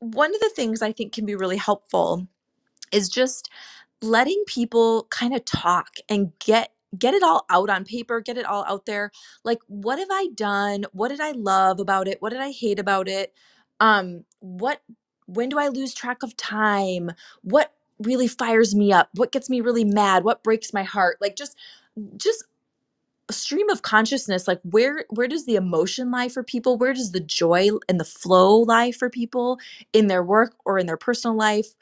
one 0.02 0.34
of 0.34 0.40
the 0.42 0.50
things 0.56 0.82
I 0.82 0.92
think 0.92 1.14
can 1.14 1.26
be 1.26 1.36
really 1.36 1.58
helpful 1.58 2.28
is 2.92 3.08
just 3.08 3.50
letting 4.02 4.42
people 4.46 5.06
kind 5.10 5.34
of 5.34 5.44
talk 5.44 5.96
and 6.08 6.32
get 6.44 6.72
get 6.98 7.14
it 7.14 7.22
all 7.22 7.44
out 7.50 7.70
on 7.70 7.84
paper, 7.84 8.20
get 8.20 8.38
it 8.38 8.46
all 8.46 8.64
out 8.68 8.86
there. 8.86 9.10
Like 9.44 9.58
what 9.68 9.98
have 9.98 10.08
I 10.10 10.28
done? 10.34 10.84
What 10.92 11.08
did 11.08 11.20
I 11.20 11.32
love 11.32 11.80
about 11.80 12.08
it? 12.08 12.22
What 12.22 12.30
did 12.32 12.40
I 12.40 12.50
hate 12.52 12.78
about 12.78 13.08
it? 13.08 13.32
Um 13.80 14.24
what 14.40 14.82
when 15.26 15.48
do 15.48 15.58
I 15.58 15.68
lose 15.68 15.94
track 15.94 16.22
of 16.22 16.36
time? 16.36 17.12
What 17.42 17.72
really 18.00 18.28
fires 18.28 18.74
me 18.74 18.92
up? 18.92 19.10
What 19.14 19.32
gets 19.32 19.50
me 19.50 19.60
really 19.60 19.84
mad? 19.84 20.24
What 20.24 20.44
breaks 20.44 20.72
my 20.72 20.84
heart? 20.84 21.18
Like 21.20 21.36
just 21.36 21.56
just 22.16 22.44
stream 23.30 23.68
of 23.70 23.82
consciousness 23.82 24.46
like 24.48 24.60
where 24.62 25.04
where 25.10 25.28
does 25.28 25.46
the 25.46 25.56
emotion 25.56 26.10
lie 26.10 26.28
for 26.28 26.42
people 26.42 26.76
where 26.76 26.92
does 26.92 27.12
the 27.12 27.20
joy 27.20 27.70
and 27.88 27.98
the 27.98 28.04
flow 28.04 28.58
lie 28.58 28.92
for 28.92 29.08
people 29.08 29.58
in 29.92 30.06
their 30.08 30.22
work 30.22 30.54
or 30.64 30.78
in 30.78 30.86
their 30.86 30.96
personal 30.96 31.36
life 31.36 31.74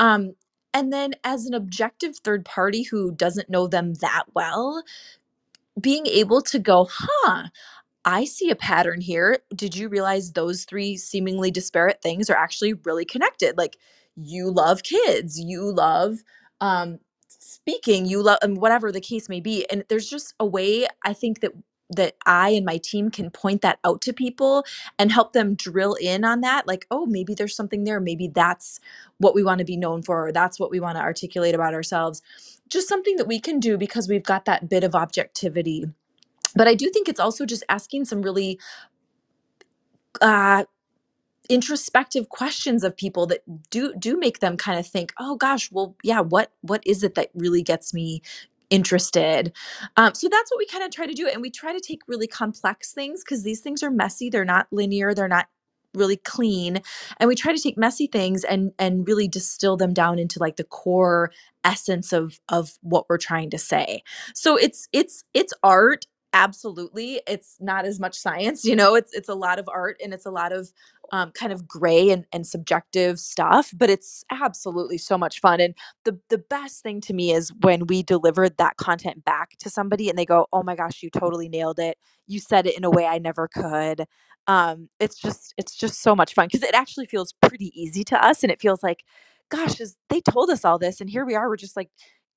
um 0.00 0.34
and 0.74 0.92
then 0.92 1.12
as 1.24 1.46
an 1.46 1.54
objective 1.54 2.18
third 2.18 2.44
party 2.44 2.82
who 2.82 3.10
doesn't 3.12 3.48
know 3.48 3.66
them 3.66 3.94
that 3.94 4.24
well 4.34 4.82
being 5.80 6.06
able 6.06 6.42
to 6.42 6.58
go 6.58 6.88
huh 6.90 7.48
I 8.04 8.24
see 8.24 8.50
a 8.50 8.56
pattern 8.56 9.00
here. 9.02 9.38
Did 9.54 9.76
you 9.76 9.88
realize 9.88 10.32
those 10.32 10.64
three 10.64 10.96
seemingly 10.96 11.50
disparate 11.50 12.00
things 12.02 12.30
are 12.30 12.36
actually 12.36 12.74
really 12.74 13.04
connected? 13.04 13.58
Like 13.58 13.76
you 14.16 14.50
love 14.50 14.82
kids, 14.82 15.38
you 15.38 15.72
love 15.72 16.16
um 16.60 16.98
speaking 17.68 18.06
you 18.06 18.22
love 18.22 18.38
and 18.42 18.58
whatever 18.58 18.92
the 18.92 19.00
case 19.00 19.28
may 19.28 19.40
be 19.40 19.66
and 19.70 19.84
there's 19.88 20.08
just 20.08 20.34
a 20.40 20.46
way 20.46 20.86
i 21.04 21.12
think 21.12 21.40
that 21.40 21.52
that 21.90 22.14
i 22.26 22.50
and 22.50 22.66
my 22.66 22.78
team 22.78 23.10
can 23.10 23.30
point 23.30 23.62
that 23.62 23.78
out 23.84 24.00
to 24.00 24.12
people 24.12 24.64
and 24.98 25.12
help 25.12 25.32
them 25.34 25.54
drill 25.54 25.94
in 25.94 26.24
on 26.24 26.40
that 26.40 26.66
like 26.66 26.86
oh 26.90 27.06
maybe 27.06 27.34
there's 27.34 27.56
something 27.56 27.84
there. 27.84 28.00
Maybe 28.00 28.28
that's 28.28 28.80
what 29.18 29.34
we 29.34 29.42
want 29.42 29.58
to 29.60 29.64
be 29.64 29.76
known 29.76 30.02
for 30.02 30.28
or 30.28 30.32
that's 30.32 30.60
what 30.60 30.70
we 30.70 30.80
want 30.80 30.96
to 30.96 31.02
articulate 31.02 31.54
about 31.54 31.74
ourselves. 31.74 32.22
Just 32.68 32.88
something 32.88 33.16
that 33.16 33.26
we 33.26 33.40
can 33.40 33.60
do 33.60 33.78
because 33.78 34.08
we've 34.08 34.24
got 34.24 34.44
that 34.46 34.68
bit 34.68 34.84
of 34.84 34.94
objectivity. 34.94 35.86
But 36.54 36.68
i 36.68 36.74
do 36.74 36.90
think 36.90 37.08
it's 37.08 37.20
also 37.20 37.46
just 37.46 37.64
asking 37.68 38.06
some 38.06 38.22
really 38.22 38.58
uh 40.20 40.64
introspective 41.48 42.28
questions 42.28 42.84
of 42.84 42.96
people 42.96 43.26
that 43.26 43.42
do 43.70 43.94
do 43.98 44.18
make 44.18 44.40
them 44.40 44.56
kind 44.56 44.78
of 44.78 44.86
think 44.86 45.12
oh 45.18 45.34
gosh 45.36 45.72
well 45.72 45.96
yeah 46.02 46.20
what 46.20 46.52
what 46.60 46.82
is 46.86 47.02
it 47.02 47.14
that 47.14 47.30
really 47.34 47.62
gets 47.62 47.94
me 47.94 48.20
interested? 48.70 49.52
Um, 49.96 50.14
so 50.14 50.28
that's 50.28 50.50
what 50.50 50.58
we 50.58 50.66
kind 50.66 50.84
of 50.84 50.90
try 50.90 51.06
to 51.06 51.14
do 51.14 51.26
and 51.26 51.40
we 51.40 51.50
try 51.50 51.72
to 51.72 51.80
take 51.80 52.02
really 52.06 52.26
complex 52.26 52.92
things 52.92 53.22
because 53.24 53.42
these 53.42 53.60
things 53.60 53.82
are 53.82 53.90
messy 53.90 54.28
they're 54.28 54.44
not 54.44 54.66
linear 54.70 55.14
they're 55.14 55.28
not 55.28 55.48
really 55.94 56.18
clean 56.18 56.80
and 57.18 57.28
we 57.28 57.34
try 57.34 57.52
to 57.52 57.60
take 57.60 57.78
messy 57.78 58.06
things 58.06 58.44
and 58.44 58.72
and 58.78 59.08
really 59.08 59.26
distill 59.26 59.76
them 59.76 59.94
down 59.94 60.18
into 60.18 60.38
like 60.38 60.56
the 60.56 60.64
core 60.64 61.32
essence 61.64 62.12
of 62.12 62.40
of 62.48 62.78
what 62.82 63.06
we're 63.08 63.18
trying 63.18 63.50
to 63.50 63.58
say. 63.58 64.02
So 64.34 64.56
it's 64.56 64.88
it's 64.92 65.24
it's 65.34 65.52
art 65.62 66.06
absolutely. 66.34 67.22
It's 67.26 67.56
not 67.58 67.86
as 67.86 67.98
much 67.98 68.16
science 68.16 68.64
you 68.66 68.76
know? 68.76 68.94
It's 68.94 69.14
it's 69.14 69.28
a 69.28 69.34
lot 69.34 69.58
of 69.58 69.68
art 69.72 69.98
and 70.02 70.12
it's 70.12 70.26
a 70.26 70.30
lot 70.30 70.52
of 70.52 70.70
um, 71.12 71.32
kind 71.32 71.52
of 71.52 71.68
gray 71.68 72.10
and, 72.10 72.26
and 72.32 72.46
subjective 72.46 73.18
stuff 73.20 73.72
but 73.76 73.90
it's 73.90 74.24
absolutely 74.30 74.98
so 74.98 75.18
much 75.18 75.40
fun 75.40 75.60
and 75.60 75.74
the 76.04 76.18
the 76.30 76.38
best 76.38 76.82
thing 76.82 77.00
to 77.02 77.12
me 77.14 77.32
is 77.32 77.52
when 77.62 77.86
we 77.86 78.02
delivered 78.02 78.56
that 78.58 78.76
content 78.76 79.24
back 79.24 79.50
to 79.58 79.70
somebody 79.70 80.08
and 80.08 80.18
they 80.18 80.24
go 80.24 80.46
oh 80.52 80.62
my 80.62 80.74
gosh 80.76 81.02
you 81.02 81.10
totally 81.10 81.48
nailed 81.48 81.78
it. 81.78 81.98
You 82.26 82.40
said 82.40 82.66
it 82.66 82.76
in 82.76 82.84
a 82.84 82.90
way 82.90 83.06
i 83.06 83.18
never 83.18 83.48
could. 83.48 84.06
Um, 84.46 84.88
it's 85.00 85.18
just 85.18 85.54
it's 85.58 85.76
just 85.76 86.02
so 86.02 86.14
much 86.16 86.34
fun 86.34 86.48
because 86.52 86.62
it 86.68 86.74
actually 86.74 87.06
feels 87.06 87.34
pretty 87.42 87.72
easy 87.80 88.04
to 88.04 88.24
us 88.24 88.42
and 88.42 88.50
it 88.52 88.60
feels 88.60 88.82
like 88.82 89.04
gosh 89.50 89.80
is 89.80 89.96
they 90.10 90.20
told 90.20 90.50
us 90.50 90.64
all 90.64 90.78
this 90.78 91.00
and 91.00 91.10
here 91.10 91.26
we 91.26 91.34
are 91.34 91.48
we're 91.48 91.56
just 91.56 91.76
like 91.76 91.90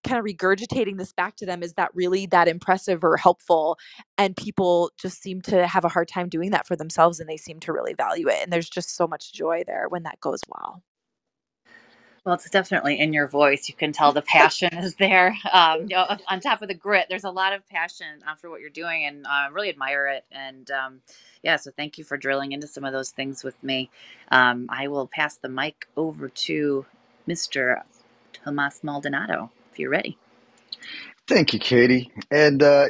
kind 0.04 0.20
of 0.20 0.26
regurgitating 0.26 0.98
this 0.98 1.14
back 1.14 1.36
to 1.38 1.46
them 1.46 1.64
is 1.64 1.74
that 1.74 1.90
really 1.94 2.26
that 2.28 2.48
impressive 2.48 3.04
or 3.04 3.18
helpful 3.18 3.78
and 4.18 4.36
people 4.36 4.92
just 4.98 5.22
seem 5.22 5.42
to 5.42 5.68
have 5.68 5.86
a 5.86 5.90
hard 5.90 6.08
time 6.08 6.30
doing 6.30 6.52
that 6.52 6.68
for 6.68 6.76
themselves 6.76 7.20
and 7.20 7.30
they 7.30 7.38
seem 7.38 7.60
to 7.60 7.74
really 7.74 7.94
value 7.94 8.28
it 8.28 8.40
and 8.42 8.52
there's 8.52 8.70
just 8.70 8.96
so 8.96 9.08
much 9.08 9.34
joy 9.34 9.64
there 9.66 9.88
when 9.90 10.04
that 10.04 10.20
goes 10.20 10.42
well 10.48 10.82
well, 12.24 12.36
it's 12.36 12.48
definitely 12.52 13.00
in 13.00 13.14
your 13.14 13.28
voice. 13.28 13.68
You 13.68 13.76
can 13.76 13.92
tell 13.94 14.12
the 14.12 14.22
passion 14.22 14.78
is 14.78 14.96
there. 14.96 15.36
Um, 15.52 15.82
you 15.82 15.96
know, 15.96 16.06
on 16.28 16.40
top 16.40 16.62
of 16.62 16.68
the 16.68 16.76
grit, 16.76 17.08
there's 17.10 17.24
a 17.24 17.32
lot 17.32 17.54
of 17.54 17.68
passion 17.68 18.22
uh, 18.28 18.36
for 18.36 18.50
what 18.50 18.62
you're 18.62 18.70
doing, 18.70 19.06
and 19.06 19.26
I 19.26 19.48
uh, 19.48 19.52
really 19.52 19.70
admire 19.70 20.08
it. 20.08 20.24
And 20.32 20.70
um, 20.70 21.02
yeah, 21.42 21.56
so 21.56 21.72
thank 21.72 21.98
you 21.98 22.04
for 22.04 22.18
drilling 22.18 22.52
into 22.52 22.68
some 22.68 22.84
of 22.84 22.94
those 22.94 23.10
things 23.10 23.44
with 23.44 23.62
me. 23.64 23.90
Um, 24.30 24.68
I 24.70 24.88
will 24.88 25.08
pass 25.08 25.38
the 25.38 25.50
mic 25.50 25.88
over 25.98 26.30
to 26.30 26.86
Mr. 27.28 27.82
Tomas 28.34 28.84
Maldonado 28.84 29.50
if 29.72 29.80
you're 29.80 29.90
ready. 29.92 30.18
Thank 31.28 31.54
you, 31.54 31.60
Katie. 31.60 32.12
And 32.32 32.62
uh, 32.62 32.90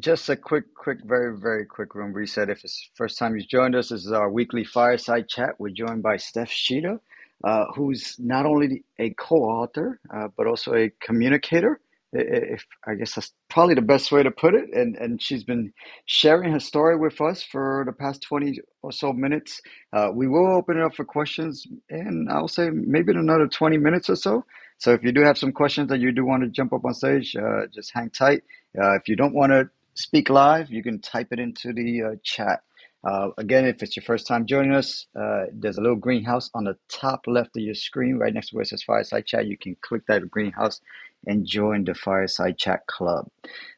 just 0.00 0.28
a 0.28 0.36
quick, 0.36 0.74
quick, 0.74 0.98
very, 1.04 1.38
very 1.38 1.64
quick 1.66 1.94
room 1.94 2.12
reset. 2.12 2.50
If 2.50 2.64
it's 2.64 2.90
first 2.94 3.18
time 3.18 3.36
you've 3.36 3.48
joined 3.48 3.76
us, 3.76 3.90
this 3.90 4.04
is 4.04 4.12
our 4.12 4.30
weekly 4.30 4.64
fireside 4.64 5.28
chat. 5.28 5.50
We're 5.58 5.70
joined 5.70 6.02
by 6.02 6.16
Stef 6.16 6.48
Tschida, 6.48 6.98
uh, 7.44 7.66
who's 7.74 8.16
not 8.18 8.46
only 8.46 8.84
a 8.98 9.10
co-author 9.10 10.00
uh, 10.14 10.28
but 10.36 10.46
also 10.46 10.74
a 10.74 10.90
communicator 11.00 11.80
if 12.12 12.64
I 12.86 12.94
guess 12.94 13.14
that's 13.14 13.32
probably 13.50 13.74
the 13.74 13.82
best 13.82 14.10
way 14.12 14.22
to 14.22 14.30
put 14.30 14.54
it. 14.54 14.64
And 14.72 14.96
and 14.96 15.22
she's 15.22 15.44
been 15.44 15.72
sharing 16.06 16.52
her 16.52 16.60
story 16.60 16.96
with 16.96 17.20
us 17.20 17.42
for 17.42 17.84
the 17.86 17.92
past 17.92 18.22
twenty 18.22 18.60
or 18.82 18.92
so 18.92 19.12
minutes. 19.12 19.60
Uh, 19.92 20.10
we 20.14 20.28
will 20.28 20.46
open 20.56 20.78
it 20.78 20.84
up 20.84 20.94
for 20.94 21.04
questions, 21.04 21.66
and 21.90 22.30
I'll 22.30 22.48
say 22.48 22.70
maybe 22.70 23.12
in 23.12 23.18
another 23.18 23.46
twenty 23.46 23.78
minutes 23.78 24.10
or 24.10 24.16
so. 24.16 24.44
So 24.78 24.92
if 24.92 25.02
you 25.02 25.12
do 25.12 25.22
have 25.22 25.38
some 25.38 25.52
questions 25.52 25.88
that 25.88 26.00
you 26.00 26.12
do 26.12 26.24
want 26.24 26.42
to 26.42 26.48
jump 26.48 26.72
up 26.72 26.84
on 26.84 26.94
stage, 26.94 27.34
uh, 27.36 27.66
just 27.72 27.92
hang 27.94 28.10
tight. 28.10 28.42
Uh, 28.78 28.94
if 28.96 29.08
you 29.08 29.16
don't 29.16 29.34
want 29.34 29.52
to 29.52 29.70
speak 29.94 30.30
live, 30.30 30.70
you 30.70 30.82
can 30.82 31.00
type 31.00 31.28
it 31.32 31.38
into 31.38 31.72
the 31.72 32.02
uh, 32.02 32.16
chat. 32.22 32.60
Uh, 33.04 33.30
again, 33.38 33.64
if 33.64 33.82
it's 33.82 33.96
your 33.96 34.02
first 34.02 34.26
time 34.26 34.46
joining 34.46 34.72
us, 34.74 35.06
uh, 35.18 35.44
there's 35.52 35.78
a 35.78 35.80
little 35.80 35.96
greenhouse 35.96 36.50
on 36.54 36.64
the 36.64 36.76
top 36.88 37.20
left 37.26 37.56
of 37.56 37.62
your 37.62 37.74
screen, 37.74 38.16
right 38.16 38.34
next 38.34 38.50
to 38.50 38.56
where 38.56 38.62
it 38.62 38.68
says 38.68 38.82
Fireside 38.82 39.26
Chat. 39.26 39.46
You 39.46 39.56
can 39.56 39.76
click 39.80 40.02
that 40.08 40.28
greenhouse 40.30 40.80
and 41.26 41.46
join 41.46 41.84
the 41.84 41.94
Fireside 41.94 42.58
Chat 42.58 42.86
Club. 42.86 43.28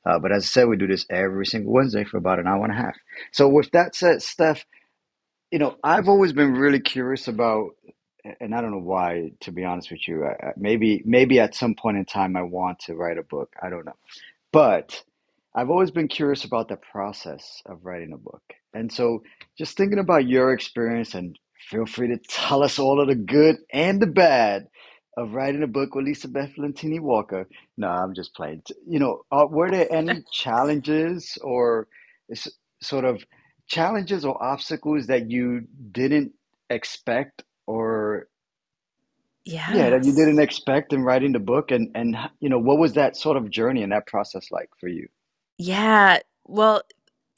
Uh, 0.07 0.19
but 0.19 0.33
as 0.33 0.45
I 0.45 0.47
said, 0.47 0.69
we 0.69 0.77
do 0.77 0.87
this 0.87 1.07
every 1.11 1.47
single 1.47 1.73
Wednesday 1.73 2.05
for 2.05 2.17
about 2.17 2.39
an 2.39 2.47
hour 2.47 2.65
and 2.65 2.73
a 2.73 2.77
half. 2.77 2.97
So, 3.33 3.49
with 3.49 3.71
that 3.73 3.95
said, 3.95 4.19
Stef, 4.19 4.65
you 5.51 5.59
know, 5.59 5.77
I've 5.85 6.09
always 6.09 6.33
been 6.33 6.55
really 6.55 6.81
curious 6.81 7.29
about, 7.29 7.71
and 8.41 8.55
I 8.55 8.61
don't 8.61 8.73
know 8.73 8.79
why, 8.79 9.33
to 9.41 9.53
be 9.53 9.65
honest 9.65 9.91
with 9.91 10.09
you. 10.09 10.25
I, 10.27 10.53
maybe, 10.57 11.03
maybe 11.07 11.41
at 11.41 11.55
some 11.55 11.75
point 11.75 11.99
in 11.99 12.05
time, 12.05 12.37
I 12.37 12.43
want 12.43 12.81
to 12.81 12.95
write 12.95 13.19
a 13.19 13.23
book. 13.23 13.55
I 13.63 13.71
don't 13.71 13.87
know, 13.87 13.97
but 14.53 15.03
I've 15.55 15.71
always 15.71 15.91
been 15.91 16.09
curious 16.09 16.45
about 16.45 16.69
the 16.69 16.77
process 16.77 17.63
of 17.67 17.85
writing 17.85 18.13
a 18.15 18.19
book. 18.19 18.43
And 18.75 18.93
so, 18.93 19.23
just 19.59 19.77
thinking 19.77 19.99
about 20.01 20.29
your 20.29 20.53
experience, 20.53 21.15
and 21.15 21.39
feel 21.71 21.87
free 21.87 22.09
to 22.09 22.19
tell 22.29 22.63
us 22.63 22.79
all 22.79 23.01
of 23.01 23.09
the 23.09 23.17
good 23.17 23.57
and 23.73 24.01
the 24.01 24.07
bad 24.07 24.69
of 25.17 25.35
writing 25.35 25.63
a 25.65 25.69
book 25.69 25.95
with 25.95 26.07
Lisa 26.07 26.29
Beth 26.29 26.53
Lentini 26.59 27.01
Walker. 27.01 27.49
No, 27.77 27.89
I'm 27.89 28.15
just 28.15 28.35
playing. 28.35 28.63
You 28.89 29.01
know, 29.01 29.23
uh, 29.33 29.47
were 29.51 29.71
there 29.71 29.93
any 29.93 30.25
challenges 30.33 31.39
or 31.43 31.89
sort 32.83 33.05
of 33.05 33.23
challenges 33.69 34.25
or 34.25 34.43
obstacles 34.43 35.07
that 35.09 35.31
you 35.31 35.63
didn't 35.93 36.33
expect 36.71 37.45
or 37.67 37.98
yeah 39.49 39.75
yeah 39.75 39.91
that 39.91 40.05
you 40.05 40.13
didn't 40.13 40.39
expect 40.39 40.93
in 40.93 41.03
writing 41.03 41.33
the 41.33 41.39
book 41.39 41.71
and 41.71 41.91
and 41.95 42.17
you 42.41 42.49
know 42.49 42.59
what 42.59 42.79
was 42.79 42.93
that 42.93 43.17
sort 43.17 43.37
of 43.37 43.49
journey 43.51 43.83
and 43.83 43.93
that 43.93 44.07
process 44.07 44.51
like 44.51 44.69
for 44.79 44.89
you? 44.89 45.09
Yeah 45.59 46.19
well 46.47 46.83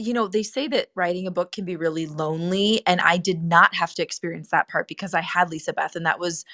you 0.01 0.15
know, 0.15 0.29
they 0.29 0.43
say 0.43 0.67
that 0.67 0.89
writing 0.95 1.27
a 1.27 1.31
book 1.31 1.53
can 1.53 1.67
be 1.67 1.77
really 1.77 2.07
lonely. 2.07 2.81
And 2.87 3.03
I 3.03 3.19
did 3.19 3.45
not 3.45 3.75
have 3.75 3.93
to 3.97 4.03
experience 4.03 4.49
that 4.49 4.67
part 4.67 4.89
because 4.89 5.13
I 5.13 5.21
had 5.21 5.51
Lisa 5.51 5.75
Beth, 5.75 5.95
and 5.95 6.07
that 6.07 6.19
was 6.19 6.47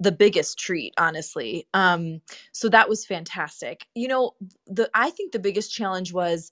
the 0.00 0.10
biggest 0.10 0.58
treat 0.58 0.92
honestly. 0.98 1.66
Um 1.74 2.20
so 2.52 2.68
that 2.70 2.88
was 2.88 3.06
fantastic. 3.06 3.86
You 3.94 4.08
know 4.08 4.32
the 4.66 4.90
i 4.94 5.10
think 5.10 5.32
the 5.32 5.38
biggest 5.38 5.72
challenge 5.72 6.12
was 6.12 6.50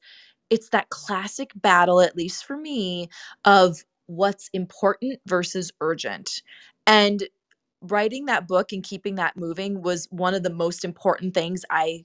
it's 0.50 0.68
that 0.68 0.90
classic 0.90 1.50
battle 1.56 2.00
at 2.00 2.16
least 2.16 2.44
for 2.44 2.56
me 2.56 3.08
of 3.44 3.82
what's 4.06 4.48
important 4.52 5.18
versus 5.26 5.72
urgent. 5.80 6.42
And 6.86 7.24
writing 7.82 8.26
that 8.26 8.48
book 8.48 8.72
and 8.72 8.84
keeping 8.84 9.16
that 9.16 9.36
moving 9.36 9.82
was 9.82 10.08
one 10.10 10.34
of 10.34 10.42
the 10.42 10.50
most 10.54 10.84
important 10.84 11.34
things 11.34 11.64
i 11.70 12.04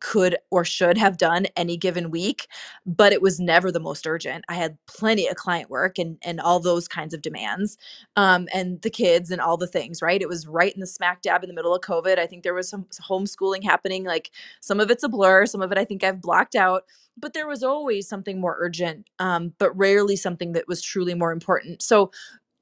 could 0.00 0.36
or 0.50 0.64
should 0.64 0.98
have 0.98 1.16
done 1.16 1.46
any 1.56 1.76
given 1.76 2.10
week 2.10 2.46
but 2.86 3.12
it 3.12 3.22
was 3.22 3.40
never 3.40 3.72
the 3.72 3.80
most 3.80 4.06
urgent. 4.06 4.44
I 4.48 4.54
had 4.54 4.78
plenty 4.86 5.26
of 5.26 5.36
client 5.36 5.70
work 5.70 5.98
and 5.98 6.18
and 6.22 6.40
all 6.40 6.60
those 6.60 6.88
kinds 6.88 7.14
of 7.14 7.22
demands 7.22 7.76
um, 8.16 8.48
and 8.54 8.80
the 8.82 8.90
kids 8.90 9.30
and 9.30 9.40
all 9.40 9.56
the 9.56 9.66
things 9.66 10.02
right? 10.02 10.20
It 10.22 10.28
was 10.28 10.46
right 10.46 10.72
in 10.72 10.80
the 10.80 10.86
smack 10.86 11.22
dab 11.22 11.42
in 11.42 11.48
the 11.48 11.54
middle 11.54 11.74
of 11.74 11.82
covid. 11.82 12.18
I 12.18 12.26
think 12.26 12.42
there 12.42 12.54
was 12.54 12.68
some 12.68 12.86
homeschooling 13.08 13.64
happening 13.64 14.04
like 14.04 14.30
some 14.60 14.80
of 14.80 14.90
it's 14.90 15.02
a 15.02 15.08
blur 15.08 15.46
some 15.46 15.62
of 15.62 15.72
it 15.72 15.78
i 15.78 15.84
think 15.84 16.04
i've 16.04 16.20
blocked 16.20 16.54
out 16.54 16.84
but 17.16 17.32
there 17.32 17.48
was 17.48 17.62
always 17.62 18.08
something 18.08 18.40
more 18.40 18.56
urgent 18.60 19.08
um, 19.18 19.52
but 19.58 19.76
rarely 19.76 20.16
something 20.16 20.52
that 20.52 20.68
was 20.68 20.82
truly 20.82 21.14
more 21.14 21.32
important. 21.32 21.82
So 21.82 22.10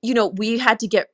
you 0.03 0.15
know 0.15 0.29
we 0.29 0.59
had 0.59 0.79
to 0.81 0.87
get 0.89 1.11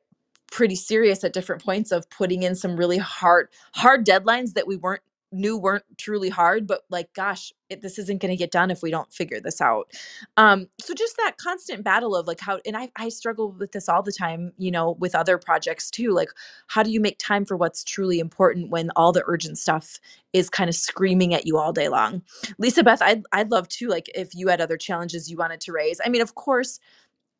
pretty 0.52 0.76
serious 0.76 1.24
at 1.24 1.32
different 1.32 1.64
points 1.64 1.90
of 1.90 2.08
putting 2.10 2.42
in 2.42 2.54
some 2.54 2.76
really 2.76 2.98
hard 2.98 3.48
hard 3.74 4.06
deadlines 4.06 4.52
that 4.52 4.66
we 4.66 4.76
weren't 4.76 5.02
knew 5.34 5.56
weren't 5.56 5.84
truly 5.96 6.28
hard 6.28 6.66
but 6.66 6.82
like 6.90 7.10
gosh 7.14 7.54
it, 7.70 7.80
this 7.80 7.98
isn't 7.98 8.20
going 8.20 8.30
to 8.30 8.36
get 8.36 8.50
done 8.50 8.70
if 8.70 8.82
we 8.82 8.90
don't 8.90 9.10
figure 9.10 9.40
this 9.40 9.62
out. 9.62 9.90
Um 10.36 10.68
so 10.78 10.92
just 10.92 11.16
that 11.16 11.38
constant 11.38 11.82
battle 11.82 12.14
of 12.14 12.26
like 12.26 12.38
how 12.38 12.60
and 12.66 12.76
I, 12.76 12.90
I 12.96 13.08
struggle 13.08 13.52
with 13.52 13.72
this 13.72 13.88
all 13.88 14.02
the 14.02 14.12
time 14.12 14.52
you 14.58 14.70
know 14.70 14.92
with 15.00 15.14
other 15.14 15.38
projects 15.38 15.90
too 15.90 16.10
like 16.10 16.28
how 16.66 16.82
do 16.82 16.90
you 16.90 17.00
make 17.00 17.18
time 17.18 17.46
for 17.46 17.56
what's 17.56 17.82
truly 17.82 18.20
important 18.20 18.70
when 18.70 18.90
all 18.94 19.10
the 19.10 19.24
urgent 19.26 19.56
stuff 19.56 19.98
is 20.34 20.50
kind 20.50 20.68
of 20.68 20.76
screaming 20.76 21.32
at 21.32 21.46
you 21.46 21.56
all 21.56 21.72
day 21.72 21.88
long? 21.88 22.20
Lisa 22.58 22.84
beth 22.84 23.00
i'd, 23.00 23.22
I'd 23.32 23.50
love 23.50 23.68
to 23.68 23.88
like 23.88 24.10
if 24.14 24.34
you 24.34 24.48
had 24.48 24.60
other 24.60 24.76
challenges 24.76 25.30
you 25.30 25.38
wanted 25.38 25.62
to 25.62 25.72
raise. 25.72 25.98
I 26.04 26.10
mean 26.10 26.20
of 26.20 26.34
course 26.34 26.78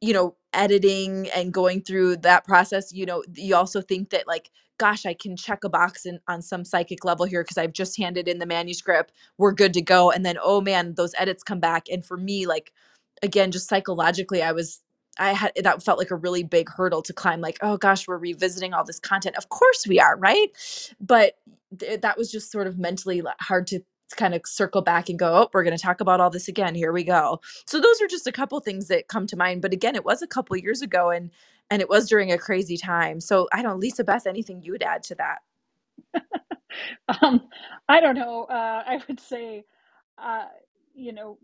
you 0.02 0.12
know 0.12 0.36
editing 0.54 1.30
and 1.34 1.54
going 1.54 1.82
through 1.82 2.18
that 2.18 2.46
process 2.46 2.92
you 2.92 3.06
know 3.06 3.24
you 3.34 3.56
also 3.56 3.80
think 3.82 4.10
that 4.10 4.28
like 4.28 4.50
gosh, 4.82 5.06
I 5.06 5.14
can 5.14 5.36
check 5.36 5.62
a 5.62 5.68
box 5.68 6.04
in, 6.06 6.18
on 6.26 6.42
some 6.42 6.64
psychic 6.64 7.04
level 7.04 7.24
here 7.24 7.44
because 7.44 7.56
I've 7.56 7.72
just 7.72 7.96
handed 7.96 8.26
in 8.26 8.40
the 8.40 8.46
manuscript. 8.46 9.12
We're 9.38 9.52
good 9.52 9.72
to 9.74 9.80
go. 9.82 10.10
And 10.10 10.26
then, 10.26 10.38
oh 10.42 10.60
man, 10.60 10.94
those 10.94 11.14
edits 11.18 11.44
come 11.44 11.60
back. 11.60 11.88
And 11.88 12.04
for 12.04 12.16
me, 12.16 12.46
like, 12.46 12.72
again, 13.22 13.52
just 13.52 13.68
psychologically, 13.68 14.42
I 14.42 14.50
was, 14.50 14.82
I 15.20 15.34
had, 15.34 15.52
that 15.62 15.84
felt 15.84 15.98
like 15.98 16.10
a 16.10 16.16
really 16.16 16.42
big 16.42 16.68
hurdle 16.68 17.02
to 17.02 17.12
climb. 17.12 17.40
Like, 17.40 17.58
oh 17.62 17.76
gosh, 17.76 18.08
we're 18.08 18.18
revisiting 18.18 18.74
all 18.74 18.84
this 18.84 18.98
content. 18.98 19.36
Of 19.36 19.50
course 19.50 19.86
we 19.86 20.00
are, 20.00 20.16
right? 20.16 20.48
But 21.00 21.34
th- 21.78 22.00
that 22.00 22.18
was 22.18 22.32
just 22.32 22.50
sort 22.50 22.66
of 22.66 22.76
mentally 22.76 23.22
hard 23.40 23.68
to 23.68 23.80
kind 24.14 24.34
of 24.34 24.42
circle 24.46 24.82
back 24.82 25.08
and 25.08 25.18
go, 25.18 25.34
oh, 25.42 25.50
we're 25.52 25.64
going 25.64 25.76
to 25.76 25.82
talk 25.82 26.00
about 26.00 26.20
all 26.20 26.30
this 26.30 26.48
again. 26.48 26.74
Here 26.74 26.92
we 26.92 27.04
go. 27.04 27.40
So 27.66 27.80
those 27.80 28.00
are 28.02 28.08
just 28.08 28.26
a 28.26 28.32
couple 28.32 28.60
things 28.60 28.88
that 28.88 29.08
come 29.08 29.26
to 29.28 29.36
mind. 29.36 29.62
But 29.62 29.72
again, 29.72 29.96
it 29.96 30.04
was 30.04 30.22
a 30.22 30.26
couple 30.26 30.56
years 30.56 30.82
ago 30.82 31.10
and 31.10 31.30
and 31.70 31.80
it 31.82 31.88
was 31.88 32.08
during 32.08 32.30
a 32.32 32.38
crazy 32.38 32.76
time. 32.76 33.20
So 33.20 33.48
I 33.52 33.62
don't, 33.62 33.80
Lisa 33.80 34.04
Beth, 34.04 34.26
anything 34.26 34.62
you 34.62 34.72
would 34.72 34.82
add 34.82 35.02
to 35.04 35.14
that? 35.14 35.38
um, 37.22 37.42
I 37.88 38.00
don't 38.00 38.16
know. 38.16 38.44
Uh, 38.44 38.82
I 38.86 39.00
would 39.08 39.20
say, 39.20 39.64
uh, 40.18 40.46
you 40.94 41.12
know, 41.12 41.38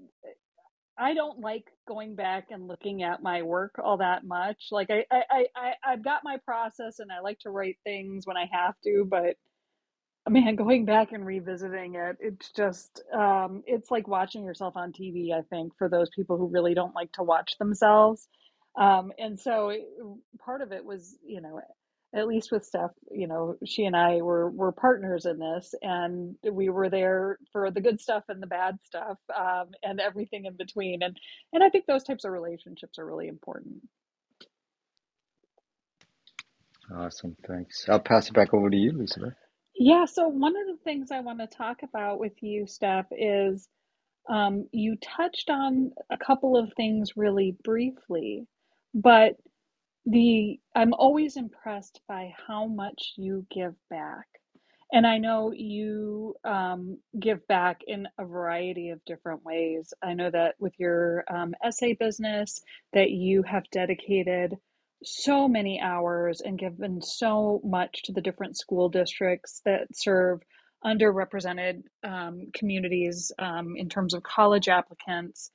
I 0.98 1.14
don't 1.14 1.40
like 1.40 1.66
going 1.86 2.14
back 2.16 2.48
and 2.50 2.68
looking 2.68 3.02
at 3.02 3.22
my 3.22 3.42
work 3.42 3.76
all 3.82 3.98
that 3.98 4.24
much. 4.24 4.68
Like 4.72 4.90
I, 4.90 5.04
I, 5.10 5.46
I, 5.56 5.72
I've 5.84 6.04
got 6.04 6.24
my 6.24 6.38
process 6.44 6.98
and 6.98 7.10
I 7.12 7.20
like 7.20 7.38
to 7.40 7.50
write 7.50 7.78
things 7.84 8.26
when 8.26 8.36
I 8.36 8.48
have 8.52 8.74
to, 8.84 9.06
but 9.08 9.36
man, 10.30 10.56
going 10.56 10.84
back 10.84 11.12
and 11.12 11.24
revisiting 11.26 11.96
it, 11.96 12.16
it's 12.20 12.50
just 12.52 13.02
um, 13.14 13.62
it's 13.66 13.90
like 13.90 14.08
watching 14.08 14.44
yourself 14.44 14.76
on 14.76 14.92
TV, 14.92 15.32
I 15.32 15.42
think, 15.50 15.76
for 15.78 15.88
those 15.88 16.10
people 16.10 16.36
who 16.36 16.48
really 16.48 16.74
don't 16.74 16.94
like 16.94 17.12
to 17.12 17.22
watch 17.22 17.56
themselves. 17.58 18.28
Um, 18.78 19.12
and 19.18 19.38
so 19.38 19.70
it, 19.70 19.82
part 20.38 20.62
of 20.62 20.72
it 20.72 20.84
was, 20.84 21.16
you 21.26 21.40
know, 21.40 21.60
at 22.14 22.28
least 22.28 22.52
with 22.52 22.70
Stef, 22.70 22.90
you 23.10 23.26
know, 23.26 23.56
she 23.66 23.84
and 23.84 23.96
I 23.96 24.22
were 24.22 24.50
were 24.50 24.72
partners 24.72 25.26
in 25.26 25.38
this, 25.38 25.74
and 25.82 26.36
we 26.50 26.70
were 26.70 26.88
there 26.88 27.38
for 27.52 27.70
the 27.70 27.80
good 27.80 28.00
stuff 28.00 28.24
and 28.28 28.42
the 28.42 28.46
bad 28.46 28.78
stuff, 28.84 29.18
um, 29.36 29.68
and 29.82 30.00
everything 30.00 30.46
in 30.46 30.56
between. 30.56 31.02
And 31.02 31.18
and 31.52 31.62
I 31.62 31.68
think 31.70 31.86
those 31.86 32.04
types 32.04 32.24
of 32.24 32.32
relationships 32.32 32.98
are 32.98 33.06
really 33.06 33.28
important. 33.28 33.76
Awesome, 36.94 37.36
thanks. 37.46 37.86
I'll 37.88 38.00
pass 38.00 38.28
it 38.28 38.34
back 38.34 38.54
over 38.54 38.70
to 38.70 38.76
you, 38.76 38.92
Lisa. 38.92 39.36
Yeah, 39.78 40.06
so 40.06 40.28
one 40.28 40.56
of 40.56 40.66
the 40.68 40.82
things 40.84 41.10
I 41.12 41.20
want 41.20 41.40
to 41.40 41.48
talk 41.48 41.82
about 41.84 42.20
with 42.20 42.42
you, 42.42 42.64
Stef, 42.64 43.06
is 43.12 43.68
um, 44.30 44.68
you 44.72 44.96
touched 44.96 45.50
on 45.50 45.92
a 46.10 46.18
couple 46.18 46.56
of 46.56 46.72
things 46.76 47.16
really 47.16 47.56
briefly, 47.64 48.46
but 48.94 49.36
the 50.06 50.60
I'm 50.74 50.94
always 50.94 51.36
impressed 51.36 52.00
by 52.08 52.32
how 52.48 52.66
much 52.66 53.14
you 53.16 53.46
give 53.50 53.74
back. 53.90 54.26
And 54.92 55.06
I 55.06 55.18
know 55.18 55.52
you 55.52 56.34
um, 56.44 56.98
give 57.20 57.46
back 57.48 57.80
in 57.86 58.08
a 58.18 58.24
variety 58.24 58.90
of 58.90 59.04
different 59.06 59.44
ways. 59.44 59.92
I 60.02 60.14
know 60.14 60.30
that 60.30 60.56
with 60.58 60.74
your 60.78 61.24
um, 61.30 61.54
essay 61.64 61.94
business, 61.94 62.60
that 62.94 63.10
you 63.10 63.42
have 63.44 63.64
dedicated 63.72 64.56
so 65.04 65.48
many 65.48 65.80
hours 65.80 66.40
and 66.40 66.58
given 66.58 67.00
so 67.00 67.60
much 67.64 68.02
to 68.04 68.12
the 68.12 68.20
different 68.20 68.56
school 68.56 68.88
districts 68.88 69.60
that 69.64 69.86
serve 69.92 70.40
underrepresented 70.84 71.82
um, 72.04 72.46
communities 72.54 73.32
um, 73.38 73.74
in 73.76 73.88
terms 73.88 74.14
of 74.14 74.22
college 74.22 74.68
applicants 74.68 75.50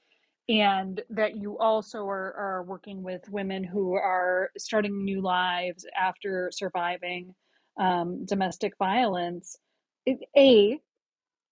and 0.49 1.01
that 1.09 1.37
you 1.37 1.57
also 1.57 1.99
are, 1.99 2.33
are 2.33 2.63
working 2.63 3.01
with 3.01 3.21
women 3.29 3.63
who 3.63 3.93
are 3.93 4.49
starting 4.57 5.05
new 5.05 5.21
lives 5.21 5.85
after 5.97 6.49
surviving 6.51 7.33
um, 7.79 8.25
domestic 8.25 8.73
violence. 8.77 9.57
A, 10.37 10.79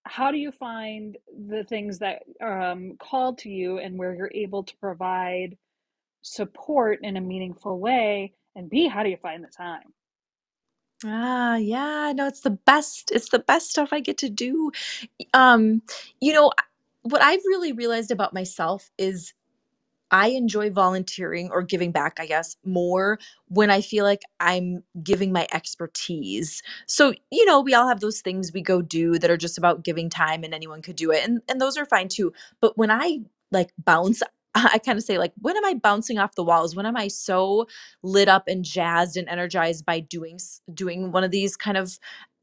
how 0.04 0.32
do 0.32 0.38
you 0.38 0.52
find 0.52 1.18
the 1.48 1.64
things 1.64 2.00
that 2.00 2.24
um, 2.44 2.98
call 3.00 3.36
to 3.36 3.50
you 3.50 3.78
and 3.78 3.98
where 3.98 4.14
you're 4.14 4.32
able 4.34 4.64
to 4.64 4.78
provide 4.78 5.58
support 6.22 7.00
in 7.04 7.18
a 7.18 7.22
meaningful 7.22 7.80
way? 7.80 8.34
And 8.56 8.70
B, 8.70 8.88
how 8.88 9.04
do 9.04 9.10
you 9.10 9.18
find 9.18 9.44
the 9.44 9.50
time? 9.50 9.94
Ah, 11.04 11.56
yeah, 11.56 12.14
no, 12.16 12.28
it's 12.28 12.42
the 12.42 12.52
best. 12.52 13.12
It's 13.12 13.30
the 13.30 13.40
best 13.40 13.72
stuff 13.72 13.90
I 13.92 14.00
get 14.02 14.18
to 14.20 14.30
do. 14.30 14.72
Um, 15.34 15.82
you 16.20 16.34
know, 16.34 16.52
what 17.02 17.24
I've 17.24 17.44
really 17.46 17.72
realized 17.72 18.12
about 18.12 18.34
myself 18.34 18.92
is 18.98 19.34
I 20.12 20.28
enjoy 20.28 20.70
volunteering 20.70 21.50
or 21.52 21.64
giving 21.64 21.92
back, 21.92 22.18
I 22.20 22.26
guess, 22.26 22.58
more 22.66 23.18
when 23.48 23.72
I 23.72 23.82
feel 23.82 24.04
like 24.04 24.22
I'm 24.42 24.84
giving 25.02 25.32
my 25.32 25.48
expertise. 25.54 26.62
So, 26.86 27.14
you 27.32 27.46
know, 27.46 27.62
we 27.62 27.74
all 27.74 27.88
have 27.88 28.02
those 28.02 28.20
things 28.20 28.52
we 28.54 28.62
go 28.62 28.82
do 28.82 29.18
that 29.20 29.32
are 29.32 29.38
just 29.38 29.58
about 29.58 29.84
giving 29.84 30.10
time 30.10 30.44
and 30.44 30.54
anyone 30.54 30.82
could 30.82 30.98
do 30.98 31.12
it. 31.12 31.24
And 31.24 31.42
and 31.48 31.62
those 31.62 31.78
are 31.78 31.86
fine 31.86 32.10
too. 32.10 32.34
But 32.60 32.78
when 32.78 32.92
I 32.92 33.20
like 33.52 33.72
bounce 33.84 34.22
I 34.56 34.80
kind 34.80 34.98
of 34.98 35.04
say 35.04 35.18
like 35.18 35.34
when 35.42 35.58
am 35.58 35.66
I 35.66 35.74
bouncing 35.76 36.20
off 36.20 36.36
the 36.36 36.44
walls? 36.44 36.76
When 36.76 36.86
am 36.86 36.98
I 36.98 37.08
so 37.08 37.68
lit 38.04 38.28
up 38.28 38.48
and 38.48 38.66
jazzed 38.66 39.18
and 39.18 39.30
energized 39.30 39.86
by 39.86 40.00
doing 40.00 40.40
doing 40.74 41.12
one 41.12 41.24
of 41.24 41.32
these 41.32 41.56
kind 41.58 41.78
of 41.78 41.98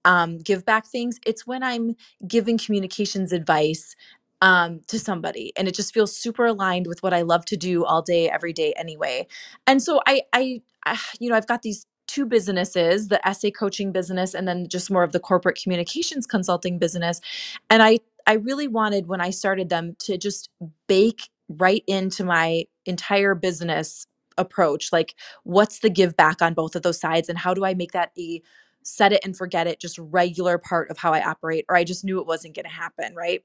um, 0.05 0.38
give 0.38 0.64
back 0.64 0.87
things? 0.87 1.18
It's 1.27 1.47
when 1.47 1.62
I'm 1.62 1.97
giving 2.27 2.59
communications 2.59 3.33
advice 3.33 3.94
um, 4.40 4.81
to 4.88 4.99
somebody 4.99 5.53
and 5.57 5.68
it 5.68 5.75
just 5.75 5.92
feels 5.92 6.16
super 6.16 6.47
aligned 6.47 6.87
with 6.87 7.03
what 7.03 7.12
I 7.12 7.23
love 7.23 7.44
to 7.47 7.57
do 7.57 7.85
all 7.85 8.03
day 8.03 8.31
every 8.31 8.53
day 8.53 8.73
anyway. 8.77 9.27
And 9.66 9.83
so 9.83 10.01
I 10.07 10.23
I, 10.33 10.62
I 10.87 10.99
you 11.21 11.29
know, 11.31 11.37
I've 11.37 11.47
got 11.47 11.62
these 11.62 11.87
two 12.07 12.25
businesses, 12.25 13.09
the 13.09 13.27
essay 13.29 13.51
coaching 13.51 13.92
business 13.92 14.33
and 14.35 14.49
then 14.49 14.66
just 14.68 14.90
more 14.90 15.03
of 15.03 15.12
the 15.12 15.21
corporate 15.21 15.61
communications 15.62 16.27
consulting 16.27 16.79
business. 16.79 17.21
And 17.68 17.83
I 17.83 17.99
I 18.27 18.35
really 18.35 18.68
wanted 18.68 19.09
when 19.09 19.21
I 19.21 19.31
started 19.31 19.68
them 19.71 19.97
to 20.01 20.18
just 20.18 20.51
bake 20.87 21.29
right 21.49 21.83
into 21.87 22.25
my 22.25 22.65
entire 22.87 23.35
business 23.35 24.07
approach. 24.37 24.93
Like 24.93 25.15
what's 25.45 25.81
the 25.81 25.91
give 25.91 26.17
back 26.17 26.41
on 26.43 26.55
both 26.55 26.77
of 26.77 26.83
those 26.83 27.01
sides 27.01 27.29
and 27.29 27.39
how 27.39 27.55
do 27.55 27.65
I 27.65 27.75
make 27.75 27.93
that 27.93 28.13
a 28.19 28.43
set 28.83 29.13
it 29.13 29.21
and 29.25 29.37
forget 29.37 29.67
it 29.67 29.81
just 29.81 29.99
regular 29.99 30.57
part 30.59 30.91
of 30.91 30.99
how 30.99 31.13
I 31.13 31.23
operate 31.23 31.65
or 31.69 31.77
I 31.77 31.85
just 31.85 32.05
knew 32.05 32.21
it 32.21 32.27
wasn't 32.27 32.55
going 32.55 32.65
to 32.65 32.71
happen, 32.71 33.15
right? 33.15 33.43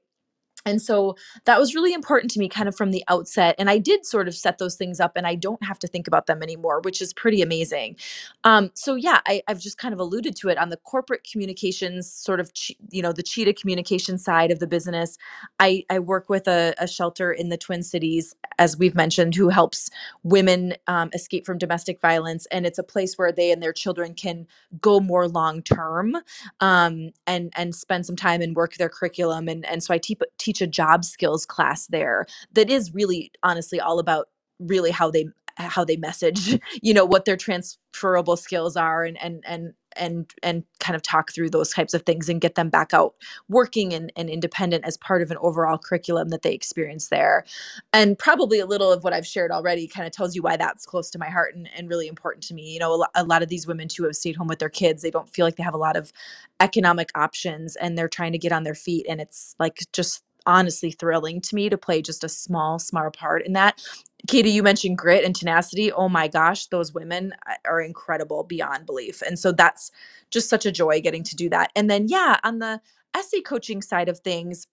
And 0.66 0.80
so 0.80 1.16
that 1.44 1.58
was 1.58 1.74
really 1.74 1.92
important 1.92 2.30
to 2.32 2.38
me 2.38 2.48
kind 2.48 2.68
of 2.68 2.76
from 2.76 2.90
the 2.90 3.04
outset. 3.08 3.54
And 3.58 3.68
I 3.68 3.78
did 3.78 4.06
sort 4.06 4.28
of 4.28 4.34
set 4.34 4.58
those 4.58 4.76
things 4.76 5.00
up 5.00 5.12
and 5.16 5.26
I 5.26 5.34
don't 5.34 5.62
have 5.64 5.78
to 5.80 5.86
think 5.86 6.06
about 6.06 6.26
them 6.26 6.42
anymore, 6.42 6.80
which 6.82 7.02
is 7.02 7.12
pretty 7.12 7.42
amazing. 7.42 7.96
Um, 8.44 8.70
so 8.74 8.94
yeah, 8.94 9.20
I, 9.26 9.42
I've 9.48 9.60
just 9.60 9.78
kind 9.78 9.92
of 9.92 10.00
alluded 10.00 10.36
to 10.36 10.48
it 10.48 10.58
on 10.58 10.70
the 10.70 10.76
corporate 10.76 11.26
communications, 11.30 12.10
sort 12.10 12.40
of, 12.40 12.50
you 12.90 13.02
know, 13.02 13.12
the 13.12 13.22
Tschida 13.22 13.58
communication 13.58 14.18
side 14.18 14.50
of 14.50 14.58
the 14.58 14.66
business. 14.66 15.18
I, 15.60 15.84
I 15.90 15.98
work 15.98 16.28
with 16.28 16.48
a, 16.48 16.74
a 16.78 16.86
shelter 16.86 17.32
in 17.32 17.48
the 17.48 17.56
Twin 17.56 17.82
Cities, 17.82 18.34
as 18.58 18.76
we've 18.76 18.94
mentioned, 18.94 19.34
who 19.34 19.48
helps 19.48 19.90
women 20.22 20.74
um, 20.86 21.10
escape 21.12 21.44
from 21.44 21.58
domestic 21.58 22.00
violence. 22.00 22.46
And 22.46 22.66
it's 22.66 22.78
a 22.78 22.82
place 22.82 23.18
where 23.18 23.32
they 23.32 23.50
and 23.52 23.62
their 23.62 23.72
children 23.72 24.14
can 24.14 24.46
go 24.80 25.00
more 25.00 25.28
long 25.28 25.62
term 25.62 26.16
um, 26.60 27.10
and, 27.26 27.52
and 27.56 27.74
spend 27.74 28.06
some 28.06 28.16
time 28.16 28.40
and 28.40 28.56
work 28.56 28.74
their 28.74 28.88
curriculum. 28.88 29.48
And, 29.48 29.66
and 29.66 29.82
so 29.82 29.92
I 29.94 29.98
teach, 29.98 30.18
teach 30.38 30.53
teach 30.54 30.62
a 30.62 30.70
job 30.70 31.04
skills 31.04 31.44
class 31.44 31.86
there 31.88 32.26
that 32.52 32.70
is 32.70 32.94
really 32.94 33.32
honestly 33.42 33.80
all 33.80 33.98
about 33.98 34.28
really 34.58 34.90
how 34.90 35.10
they 35.10 35.26
how 35.56 35.84
they 35.84 35.96
message 35.96 36.58
you 36.82 36.94
know 36.94 37.04
what 37.04 37.24
their 37.24 37.36
transferable 37.36 38.36
skills 38.36 38.76
are 38.76 39.04
and 39.04 39.18
and 39.22 39.42
and 39.46 39.74
and 39.96 40.34
and 40.42 40.64
kind 40.80 40.96
of 40.96 41.02
talk 41.02 41.32
through 41.32 41.50
those 41.50 41.72
types 41.72 41.94
of 41.94 42.02
things 42.02 42.28
and 42.28 42.40
get 42.40 42.54
them 42.56 42.68
back 42.68 42.92
out 42.92 43.14
working 43.48 43.92
and, 43.92 44.12
and 44.16 44.28
independent 44.28 44.84
as 44.84 44.96
part 44.96 45.22
of 45.22 45.30
an 45.30 45.36
overall 45.40 45.78
curriculum 45.78 46.28
that 46.28 46.42
they 46.42 46.52
experience 46.52 47.08
there. 47.08 47.44
And 47.92 48.18
probably 48.18 48.58
a 48.58 48.66
little 48.66 48.92
of 48.92 49.04
what 49.04 49.12
i've 49.12 49.26
shared 49.26 49.50
already 49.50 49.86
kind 49.86 50.06
of 50.06 50.12
tells 50.12 50.34
you 50.34 50.42
why 50.42 50.56
that's 50.56 50.86
close 50.86 51.10
to 51.10 51.18
my 51.18 51.28
heart 51.28 51.54
and, 51.54 51.68
and 51.76 51.88
really 51.88 52.08
important 52.08 52.44
to 52.44 52.54
me. 52.54 52.72
You 52.72 52.80
know 52.80 52.94
a 52.94 52.96
lot, 52.96 53.10
a 53.14 53.24
lot 53.24 53.42
of 53.42 53.48
these 53.48 53.66
women 53.66 53.88
too 53.88 54.04
have 54.04 54.16
stayed 54.16 54.36
home 54.36 54.48
with 54.48 54.58
their 54.58 54.68
kids. 54.68 55.02
They 55.02 55.10
don't 55.10 55.28
feel 55.28 55.46
like 55.46 55.56
they 55.56 55.62
have 55.62 55.74
a 55.74 55.78
lot 55.78 55.96
of 55.96 56.12
economic 56.60 57.10
options 57.14 57.76
and 57.76 57.96
they're 57.96 58.08
trying 58.08 58.32
to 58.32 58.38
get 58.38 58.52
on 58.52 58.64
their 58.64 58.74
feet 58.74 59.06
and 59.08 59.20
it's 59.20 59.54
like 59.58 59.80
just 59.92 60.22
honestly 60.46 60.92
thrilling 60.92 61.40
to 61.42 61.54
me 61.54 61.68
to 61.68 61.78
play 61.78 62.02
just 62.02 62.24
a 62.24 62.28
small, 62.28 62.78
small 62.78 63.10
part 63.10 63.46
in 63.46 63.54
that. 63.54 63.82
Katie, 64.28 64.50
you 64.50 64.62
mentioned 64.62 64.98
grit 64.98 65.24
and 65.24 65.36
tenacity. 65.36 65.92
Oh 65.92 66.08
my 66.08 66.28
gosh, 66.28 66.66
those 66.68 66.94
women 66.94 67.34
uh, 67.48 67.54
are 67.66 67.80
incredible 67.80 68.44
beyond 68.44 68.86
belief. 68.86 69.22
And 69.22 69.38
so 69.38 69.52
that's 69.52 69.90
just 70.30 70.48
such 70.50 70.66
a 70.66 70.72
joy 70.72 71.00
getting 71.00 71.24
to 71.24 71.36
do 71.36 71.50
that. 71.50 71.72
And 71.76 71.90
then, 71.90 72.08
yeah, 72.08 72.38
on 72.44 72.58
the 72.60 72.80
essay 73.16 73.40
coaching 73.42 73.82
side 73.82 74.08
of 74.08 74.20
things, 74.20 74.66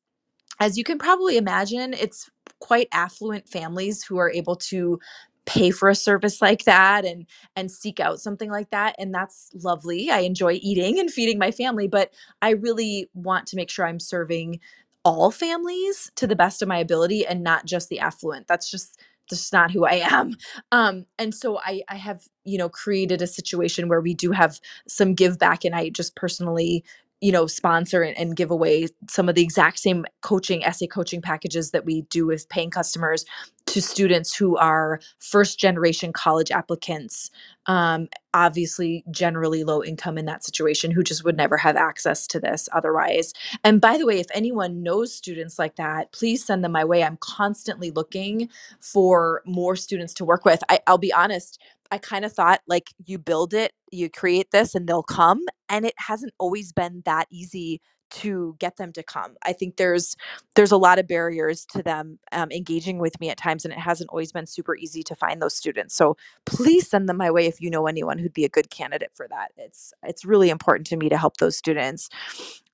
as 0.60 0.78
you 0.80 0.86
can 0.86 1.00
probably 1.00 1.38
imagine, 1.38 1.94
it's 1.96 2.32
quite 2.62 2.90
affluent 2.94 3.50
families 3.50 4.04
who 4.04 4.18
are 4.20 4.32
able 4.32 4.58
to 4.58 5.00
pay 5.46 5.72
for 5.72 5.90
a 5.90 5.96
service 5.96 6.44
like 6.44 6.66
that 6.66 7.06
and 7.06 7.26
and 7.56 7.72
seek 7.72 8.02
out 8.02 8.20
something 8.20 8.52
like 8.52 8.70
that 8.72 8.96
and 9.00 9.16
that's 9.16 9.52
lovely. 9.64 10.12
I 10.12 10.20
enjoy 10.22 10.60
eating 10.62 11.00
and 11.00 11.12
feeding 11.12 11.40
my 11.40 11.52
family, 11.52 11.88
but 11.88 12.14
I 12.44 12.52
really 12.52 13.10
want 13.16 13.48
to 13.48 13.58
make 13.58 13.72
sure 13.72 13.88
I'm 13.88 14.02
serving 14.02 14.60
all 15.04 15.32
families 15.32 16.12
to 16.16 16.28
the 16.28 16.36
best 16.36 16.62
of 16.62 16.68
my 16.68 16.78
ability 16.78 17.26
and 17.26 17.44
not 17.44 17.66
just 17.66 17.90
the 17.90 18.00
affluent. 18.00 18.48
That's 18.48 18.70
just 18.70 19.00
just 19.30 19.54
not 19.54 19.72
who 19.72 19.86
I 19.86 20.02
am. 20.04 20.36
Um, 20.74 21.06
and 21.20 21.34
so 21.36 21.60
I, 21.60 21.82
I 21.90 21.98
have, 21.98 22.28
you 22.46 22.58
know, 22.58 22.70
created 22.70 23.22
a 23.22 23.28
situation 23.28 23.90
where 23.90 24.00
we 24.00 24.14
do 24.14 24.32
have 24.32 24.60
some 24.88 25.14
give 25.14 25.38
back, 25.38 25.66
and 25.66 25.76
I 25.76 25.90
just 25.90 26.16
personally, 26.16 26.86
you 27.20 27.32
know, 27.32 27.46
sponsor 27.46 28.02
and, 28.04 28.18
and 28.18 28.38
give 28.38 28.52
away 28.52 28.88
some 29.10 29.28
of 29.28 29.36
the 29.36 29.44
exact 29.44 29.80
same 29.80 30.06
coaching 30.22 30.64
essay 30.64 30.88
coaching 30.88 31.22
packages 31.22 31.72
that 31.72 31.86
we 31.86 32.04
do 32.04 32.26
with 32.26 32.48
paying 32.48 32.70
customers 32.70 33.26
to 33.72 33.82
students 33.82 34.36
who 34.36 34.58
are 34.58 35.00
first 35.20 35.58
generation 35.58 36.12
college 36.12 36.52
applicants 36.52 37.32
um, 37.68 38.10
obviously 38.34 39.06
generally 39.12 39.64
low 39.64 39.82
income 39.82 40.18
in 40.18 40.26
that 40.26 40.44
situation 40.44 40.92
who 40.92 41.04
just 41.04 41.24
would 41.24 41.38
never 41.38 41.56
have 41.56 41.78
access 41.78 42.28
to 42.28 42.40
this 42.40 42.68
otherwise. 42.74 43.34
And 43.64 43.80
by 43.80 43.98
the 43.98 44.06
way 44.06 44.20
if 44.20 44.28
anyone 44.34 44.84
knows 44.84 45.14
students 45.14 45.58
like 45.58 45.78
that 45.78 46.12
please 46.12 46.44
send 46.44 46.66
them 46.66 46.74
my 46.74 46.84
way. 46.84 47.02
I'm 47.02 47.18
constantly 47.22 47.92
looking 47.92 48.50
for 48.82 49.42
more 49.46 49.78
students 49.78 50.14
to 50.16 50.26
work 50.26 50.44
with. 50.44 50.62
I, 50.70 50.80
i'll 50.88 50.98
be 50.98 51.14
honest 51.14 51.60
i 51.92 51.98
kind 51.98 52.26
of 52.26 52.34
thought 52.34 52.62
like 52.68 52.90
you 53.06 53.18
build 53.18 53.54
it 53.54 53.72
you 53.92 54.10
create 54.10 54.52
this 54.52 54.76
and 54.76 54.88
they'll 54.88 55.04
come 55.04 55.46
and 55.70 55.86
it 55.86 55.94
hasn't 55.98 56.34
always 56.40 56.72
been 56.74 57.02
that 57.06 57.28
easy 57.32 57.82
to 58.12 58.56
get 58.60 58.78
them 58.78 58.94
to 58.94 59.04
come. 59.04 59.36
I 59.44 59.54
think 59.54 59.78
there's 59.78 60.16
there's 60.56 60.72
a 60.72 60.78
lot 60.78 61.00
of 61.00 61.08
barriers 61.08 61.66
to 61.68 61.84
them 61.84 62.20
um, 62.32 62.52
engaging 62.52 63.00
with 63.00 63.20
me 63.20 63.30
at 63.30 63.38
times 63.38 63.66
and 63.66 63.74
it 63.74 63.80
hasn't 63.80 64.10
always 64.12 64.32
been 64.32 64.46
super 64.48 64.76
easy 64.76 65.04
to 65.04 65.16
find 65.16 65.42
those 65.42 65.56
students. 65.56 65.96
So 65.96 66.18
please 66.46 66.90
send 66.90 67.10
them 67.10 67.18
my 67.18 67.32
way 67.32 67.48
if 67.48 67.62
you 67.62 67.70
know 67.70 67.88
anyone 67.88 68.18
who'd 68.20 68.34
be 68.34 68.46
a 68.46 68.50
good 68.50 68.70
candidate 68.70 69.12
for 69.14 69.28
that. 69.30 69.52
It's 69.58 69.94
it's 70.04 70.26
really 70.26 70.50
important 70.50 70.88
to 70.88 70.98
me 70.98 71.10
to 71.10 71.18
help 71.18 71.38
those 71.38 71.58
students. 71.58 72.10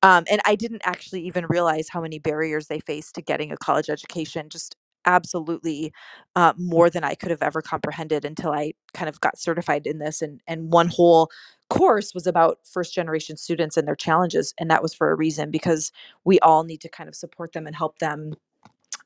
Um, 0.04 0.26
and 0.32 0.42
i 0.46 0.56
didn't 0.56 0.84
actually 0.86 1.22
even 1.24 1.46
realize 1.50 1.90
how 1.90 2.02
many 2.02 2.20
barriers 2.20 2.68
they 2.68 2.80
face 2.80 3.12
to 3.14 3.22
getting 3.22 3.52
a 3.52 3.58
college 3.58 3.90
education 3.90 4.50
just 4.50 4.76
absolutely 5.06 5.94
uh, 6.36 6.54
more 6.58 6.90
than 6.90 7.04
i 7.04 7.16
could 7.16 7.32
have 7.32 7.42
ever 7.42 7.62
comprehended 7.62 8.26
until 8.26 8.52
i 8.52 8.74
kind 8.94 9.10
of 9.10 9.20
got 9.22 9.38
certified 9.40 9.88
in 9.88 10.00
this 10.00 10.22
and 10.22 10.42
and 10.48 10.72
one 10.72 10.90
whole 10.90 11.30
course 11.70 12.14
was 12.14 12.28
about 12.28 12.60
first 12.64 12.94
generation 12.94 13.38
students 13.38 13.78
and 13.78 13.88
their 13.88 13.96
challenges 13.96 14.54
and 14.58 14.70
that 14.72 14.82
was 14.82 14.94
for 14.94 15.12
a 15.12 15.16
reason 15.16 15.52
because 15.52 15.92
we 16.24 16.40
all 16.40 16.64
need 16.64 16.82
to 16.82 16.90
kind 16.90 17.08
of 17.08 17.16
support 17.16 17.54
them 17.54 17.68
and 17.68 17.76
help 17.76 18.00
them 18.00 18.34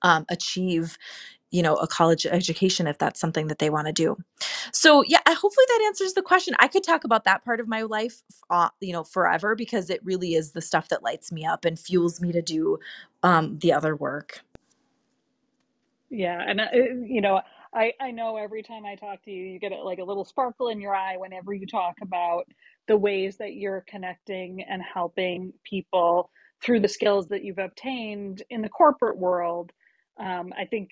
um, 0.03 0.25
achieve 0.29 0.97
you 1.51 1.61
know 1.61 1.75
a 1.75 1.87
college 1.87 2.25
education 2.25 2.87
if 2.87 2.97
that's 2.97 3.19
something 3.19 3.47
that 3.47 3.59
they 3.59 3.69
want 3.69 3.87
to 3.87 3.93
do. 3.93 4.15
So 4.71 5.03
yeah 5.05 5.19
I, 5.25 5.33
hopefully 5.33 5.65
that 5.67 5.83
answers 5.87 6.13
the 6.13 6.21
question. 6.21 6.55
I 6.59 6.67
could 6.67 6.83
talk 6.83 7.03
about 7.03 7.25
that 7.25 7.43
part 7.43 7.59
of 7.59 7.67
my 7.67 7.81
life 7.81 8.21
uh, 8.49 8.69
you 8.79 8.93
know 8.93 9.03
forever 9.03 9.55
because 9.55 9.89
it 9.89 9.99
really 10.03 10.35
is 10.35 10.51
the 10.51 10.61
stuff 10.61 10.89
that 10.89 11.03
lights 11.03 11.31
me 11.31 11.45
up 11.45 11.65
and 11.65 11.77
fuels 11.77 12.21
me 12.21 12.31
to 12.31 12.41
do 12.41 12.79
um, 13.23 13.59
the 13.59 13.73
other 13.73 13.95
work. 13.95 14.41
Yeah, 16.11 16.43
and 16.45 16.59
uh, 16.59 16.65
you 17.05 17.21
know, 17.21 17.41
I 17.73 17.93
I 18.01 18.11
know 18.11 18.37
every 18.37 18.63
time 18.63 18.85
I 18.85 18.95
talk 18.95 19.23
to 19.23 19.31
you, 19.31 19.45
you 19.45 19.59
get 19.59 19.71
a, 19.71 19.77
like 19.83 19.99
a 19.99 20.03
little 20.03 20.25
sparkle 20.25 20.69
in 20.69 20.81
your 20.81 20.95
eye 20.95 21.17
whenever 21.17 21.53
you 21.53 21.67
talk 21.67 21.95
about 22.01 22.45
the 22.87 22.97
ways 22.97 23.37
that 23.37 23.53
you're 23.55 23.85
connecting 23.87 24.63
and 24.63 24.81
helping 24.81 25.53
people 25.63 26.31
through 26.63 26.81
the 26.81 26.87
skills 26.89 27.27
that 27.29 27.43
you've 27.43 27.59
obtained 27.59 28.43
in 28.49 28.61
the 28.61 28.69
corporate 28.69 29.17
world. 29.17 29.71
Um, 30.19 30.53
I 30.59 30.65
think, 30.65 30.91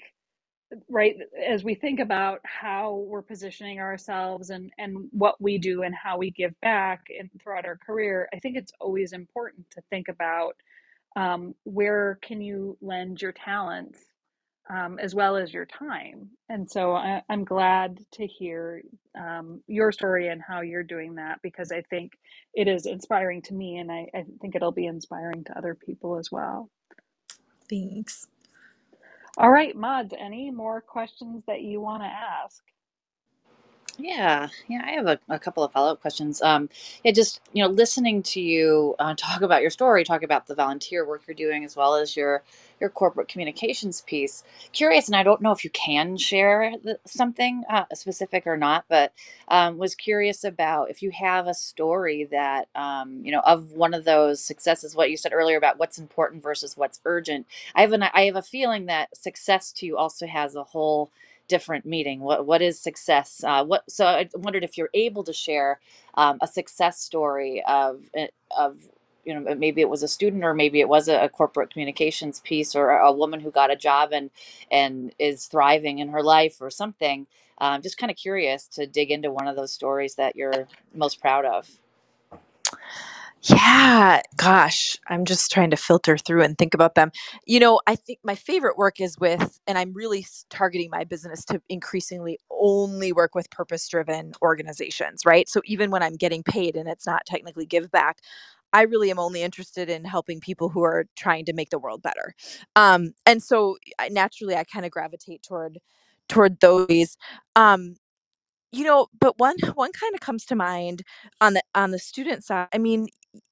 right, 0.89 1.15
as 1.47 1.63
we 1.63 1.75
think 1.75 1.99
about 1.99 2.41
how 2.45 3.05
we're 3.07 3.21
positioning 3.23 3.79
ourselves 3.79 4.49
and 4.51 4.71
and 4.77 5.09
what 5.11 5.41
we 5.41 5.57
do 5.57 5.83
and 5.83 5.95
how 5.95 6.17
we 6.17 6.31
give 6.31 6.53
back 6.61 7.07
and 7.17 7.29
throughout 7.41 7.65
our 7.65 7.77
career, 7.77 8.29
I 8.33 8.39
think 8.39 8.57
it's 8.57 8.73
always 8.79 9.13
important 9.13 9.67
to 9.71 9.81
think 9.89 10.07
about 10.09 10.55
um, 11.17 11.55
where 11.65 12.19
can 12.23 12.41
you 12.41 12.77
lend 12.81 13.21
your 13.21 13.33
talents 13.33 13.99
um, 14.69 14.99
as 14.99 15.15
well 15.15 15.35
as 15.35 15.53
your 15.53 15.65
time. 15.65 16.29
And 16.49 16.69
so 16.69 16.93
I, 16.95 17.21
I'm 17.29 17.43
glad 17.43 17.99
to 18.13 18.27
hear 18.27 18.81
um, 19.19 19.61
your 19.67 19.91
story 19.91 20.27
and 20.29 20.41
how 20.41 20.61
you're 20.61 20.83
doing 20.83 21.15
that 21.15 21.39
because 21.43 21.71
I 21.71 21.81
think 21.83 22.13
it 22.53 22.67
is 22.67 22.85
inspiring 22.85 23.41
to 23.43 23.53
me 23.53 23.77
and 23.77 23.91
I, 23.91 24.07
I 24.13 24.25
think 24.41 24.55
it'll 24.55 24.71
be 24.71 24.85
inspiring 24.87 25.43
to 25.45 25.57
other 25.57 25.75
people 25.75 26.17
as 26.17 26.31
well. 26.31 26.69
thanks 27.69 28.27
All 29.37 29.51
right, 29.51 29.75
Mods, 29.75 30.13
any 30.19 30.51
more 30.51 30.81
questions 30.81 31.43
that 31.47 31.61
you 31.61 31.81
want 31.81 32.03
to 32.03 32.07
ask? 32.07 32.63
Yeah, 33.99 34.49
yeah, 34.67 34.83
I 34.85 34.91
have 34.93 35.07
a, 35.07 35.19
a 35.29 35.39
couple 35.39 35.63
of 35.63 35.71
follow-up 35.73 36.01
questions. 36.01 36.41
Um, 36.41 36.69
yeah, 37.05 37.13
just 37.13 37.41
you 37.53 37.63
know, 37.63 37.69
listening 37.69 38.23
to 38.25 38.41
you 38.41 38.95
uh, 38.99 39.15
talk 39.17 39.43
about 39.43 39.61
your 39.63 39.71
story, 39.71 40.03
talk 40.05 40.23
about 40.23 40.47
the 40.47 40.55
volunteer 40.55 41.07
work 41.07 41.23
you're 41.27 41.35
doing, 41.35 41.65
as 41.65 41.77
well 41.77 41.95
as 41.95 42.17
your 42.17 42.43
your 42.81 42.89
corporate 42.91 43.29
communications 43.29 44.01
piece. 44.01 44.43
Curious, 44.73 45.07
and 45.07 45.15
I 45.15 45.23
don't 45.23 45.41
know 45.41 45.53
if 45.53 45.63
you 45.63 45.71
can 45.71 46.17
share 46.17 46.73
the, 46.83 46.99
something 47.07 47.63
uh, 47.71 47.85
specific 47.95 48.47
or 48.47 48.57
not, 48.57 48.85
but 48.89 49.13
um, 49.49 49.79
was 49.79 49.95
curious 49.95 50.43
about 50.43 50.91
if 50.91 51.03
you 51.03 51.11
have 51.11 51.47
a 51.47 51.55
story 51.55 52.25
that 52.31 52.69
um, 52.75 53.21
you 53.25 53.31
know 53.31 53.41
of 53.45 53.73
one 53.73 53.95
of 53.95 54.05
those 54.05 54.41
successes. 54.41 54.95
What 54.97 55.11
you 55.11 55.17
said 55.17 55.33
earlier 55.33 55.57
about 55.57 55.79
what's 55.79 55.99
important 55.99 56.43
versus 56.43 56.77
what's 56.77 57.01
urgent. 57.05 57.47
I 57.75 57.83
have 57.83 57.93
an 57.93 58.03
I 58.03 58.23
have 58.25 58.37
a 58.37 58.43
feeling 58.43 58.87
that 58.87 59.15
success 59.17 59.71
to 59.73 59.87
you 59.87 59.97
also 59.97 60.27
has 60.27 60.55
a 60.57 60.65
whole 60.65 61.11
different 61.49 61.85
meeting 61.85 62.21
what 62.21 62.45
what 62.45 62.61
is 62.61 62.79
success? 62.79 63.43
Uh, 63.43 63.65
what 63.65 63.83
so 63.91 64.05
i 64.05 64.29
wondered 64.35 64.63
if 64.63 64.77
you're 64.77 64.91
able 64.93 65.23
to 65.23 65.33
share 65.33 65.81
um, 66.15 66.37
a 66.41 66.47
success 66.47 67.01
story 67.01 67.63
of 67.67 68.03
eh, 68.13 68.27
of 68.57 68.77
you 69.25 69.33
know 69.33 69.55
maybe 69.55 69.81
it 69.81 69.89
was 69.89 70.03
a 70.03 70.07
student 70.07 70.43
or 70.45 70.53
maybe 70.53 70.79
it 70.79 70.89
was 70.89 71.09
a, 71.09 71.25
a 71.25 71.29
corporate 71.29 71.71
communications 71.71 72.39
piece 72.41 72.75
or 72.75 72.91
a 72.91 73.11
woman 73.11 73.41
who 73.41 73.51
got 73.51 73.71
a 73.71 73.75
job 73.75 74.11
and 74.13 74.29
and 74.71 75.13
is 75.19 75.47
thriving 75.47 75.99
in 75.99 76.09
her 76.09 76.23
life 76.23 76.57
or 76.61 76.69
something. 76.69 77.27
Um, 77.59 77.81
just 77.81 77.97
kind 77.97 78.09
of 78.09 78.15
curious 78.15 78.67
to 78.69 78.87
dig 78.87 79.11
into 79.11 79.31
one 79.31 79.47
of 79.47 79.57
those 79.57 79.73
stories 79.73 80.15
that 80.15 80.37
you're 80.37 80.67
most 80.93 81.19
proud 81.19 81.43
of 81.43 81.69
Yeah, 83.41 84.21
gosh, 84.35 84.97
I'm 85.07 85.23
just 85.23 85.49
trying 85.49 85.69
to 85.69 85.77
filter 85.77 86.17
through 86.17 86.43
and 86.43 86.57
think 86.57 86.73
about 86.73 86.95
them. 86.95 87.11
You 87.45 87.61
know, 87.61 87.79
I 87.87 87.95
think 87.95 88.19
my 88.21 88.35
favorite 88.35 88.77
work 88.77 88.99
is 88.99 89.17
with, 89.17 89.59
and 89.65 89.77
I'm 89.77 89.93
really 89.93 90.25
targeting 90.49 90.89
my 90.91 91.05
business 91.05 91.45
to 91.45 91.61
increasingly 91.69 92.37
only 92.51 93.13
work 93.13 93.35
with 93.35 93.49
purpose 93.49 93.87
driven 93.87 94.33
organizations, 94.41 95.25
right? 95.25 95.47
So 95.47 95.61
even 95.65 95.89
when 95.89 96.03
I'm 96.03 96.15
getting 96.17 96.43
paid 96.43 96.75
and 96.75 96.89
it's 96.89 97.05
not 97.07 97.25
technically 97.25 97.65
give 97.65 97.89
back, 97.91 98.17
I 98.73 98.81
really 98.83 99.09
am 99.09 99.19
only 99.19 99.41
interested 99.41 99.89
in 99.89 100.03
helping 100.03 100.41
people 100.41 100.67
who 100.69 100.83
are 100.83 101.05
trying 101.15 101.45
to 101.45 101.53
make 101.53 101.69
the 101.69 101.79
world 101.79 102.01
better. 102.01 102.35
Um, 102.75 103.13
and 103.25 103.41
so 103.41 103.77
naturally, 104.11 104.55
I 104.57 104.65
kind 104.65 104.85
of 104.85 104.91
gravitate 104.91 105.43
toward 105.43 105.79
toward 106.27 106.59
those. 106.59 107.15
Um, 107.55 107.95
you 108.71 108.83
know, 108.83 109.07
but 109.19 109.39
one 109.39 109.55
one 109.73 109.91
kind 109.91 110.13
of 110.13 110.21
comes 110.21 110.45
to 110.45 110.55
mind 110.55 111.01
on 111.41 111.53
the 111.55 111.63
on 111.73 111.91
the 111.91 111.99
student 111.99 112.43
side. 112.43 112.67
I 112.73 112.77
mean, 112.77 113.07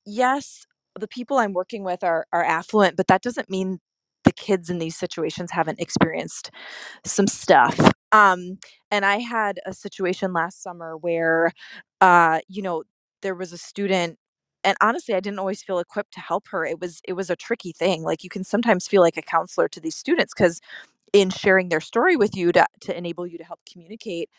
yes, 0.05 0.65
the 0.99 1.07
people 1.07 1.37
I'm 1.37 1.53
working 1.53 1.83
with 1.83 2.03
are 2.03 2.25
are 2.33 2.43
affluent, 2.43 2.97
but 2.97 3.07
that 3.07 3.21
doesn't 3.21 3.49
mean 3.49 3.79
the 4.23 4.31
kids 4.33 4.69
in 4.69 4.79
these 4.79 4.95
situations 4.97 5.51
haven't 5.51 5.79
experienced 5.79 6.51
some 7.05 7.27
stuff. 7.27 7.79
Um, 8.13 8.57
and 8.91 9.05
I 9.05 9.19
had 9.19 9.59
a 9.65 9.73
situation 9.73 10.33
last 10.33 10.63
summer 10.63 10.97
where, 10.97 11.51
uh, 12.01 12.39
you 12.49 12.61
know, 12.63 12.83
there 13.21 13.35
was 13.35 13.53
a 13.53 13.57
student, 13.57 14.17
and 14.63 14.77
honestly, 14.81 15.15
I 15.15 15.19
didn't 15.21 15.39
always 15.39 15.63
feel 15.63 15.79
equipped 15.79 16.13
to 16.15 16.21
help 16.21 16.47
her. 16.49 16.65
It 16.65 16.79
was 16.81 17.01
it 17.07 17.13
was 17.13 17.29
a 17.29 17.35
tricky 17.35 17.73
thing. 17.73 18.03
Like 18.03 18.23
you 18.23 18.29
can 18.29 18.43
sometimes 18.43 18.87
feel 18.87 19.01
like 19.01 19.17
a 19.17 19.21
counselor 19.21 19.67
to 19.69 19.79
these 19.81 19.95
students 19.97 20.33
because 20.35 20.61
in 21.13 21.29
sharing 21.31 21.69
their 21.69 21.81
story 21.81 22.15
with 22.17 22.35
you 22.35 22.51
to 22.53 22.65
to 22.81 22.97
enable 22.97 23.27
you 23.27 23.37
to 23.37 23.43
help 23.43 23.59
communicate 23.71 24.29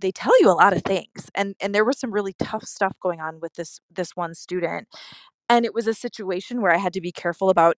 they 0.00 0.12
tell 0.12 0.38
you 0.40 0.48
a 0.50 0.52
lot 0.52 0.74
of 0.76 0.82
things 0.82 1.30
and 1.34 1.54
and 1.60 1.74
there 1.74 1.84
was 1.84 1.98
some 1.98 2.12
really 2.12 2.34
tough 2.38 2.64
stuff 2.64 2.94
going 3.02 3.20
on 3.20 3.40
with 3.40 3.54
this 3.54 3.80
this 3.90 4.16
one 4.16 4.34
student 4.34 4.88
and 5.48 5.64
it 5.64 5.74
was 5.74 5.86
a 5.86 5.94
situation 5.94 6.60
where 6.62 6.72
i 6.72 6.78
had 6.78 6.92
to 6.92 7.00
be 7.00 7.12
careful 7.12 7.50
about 7.50 7.76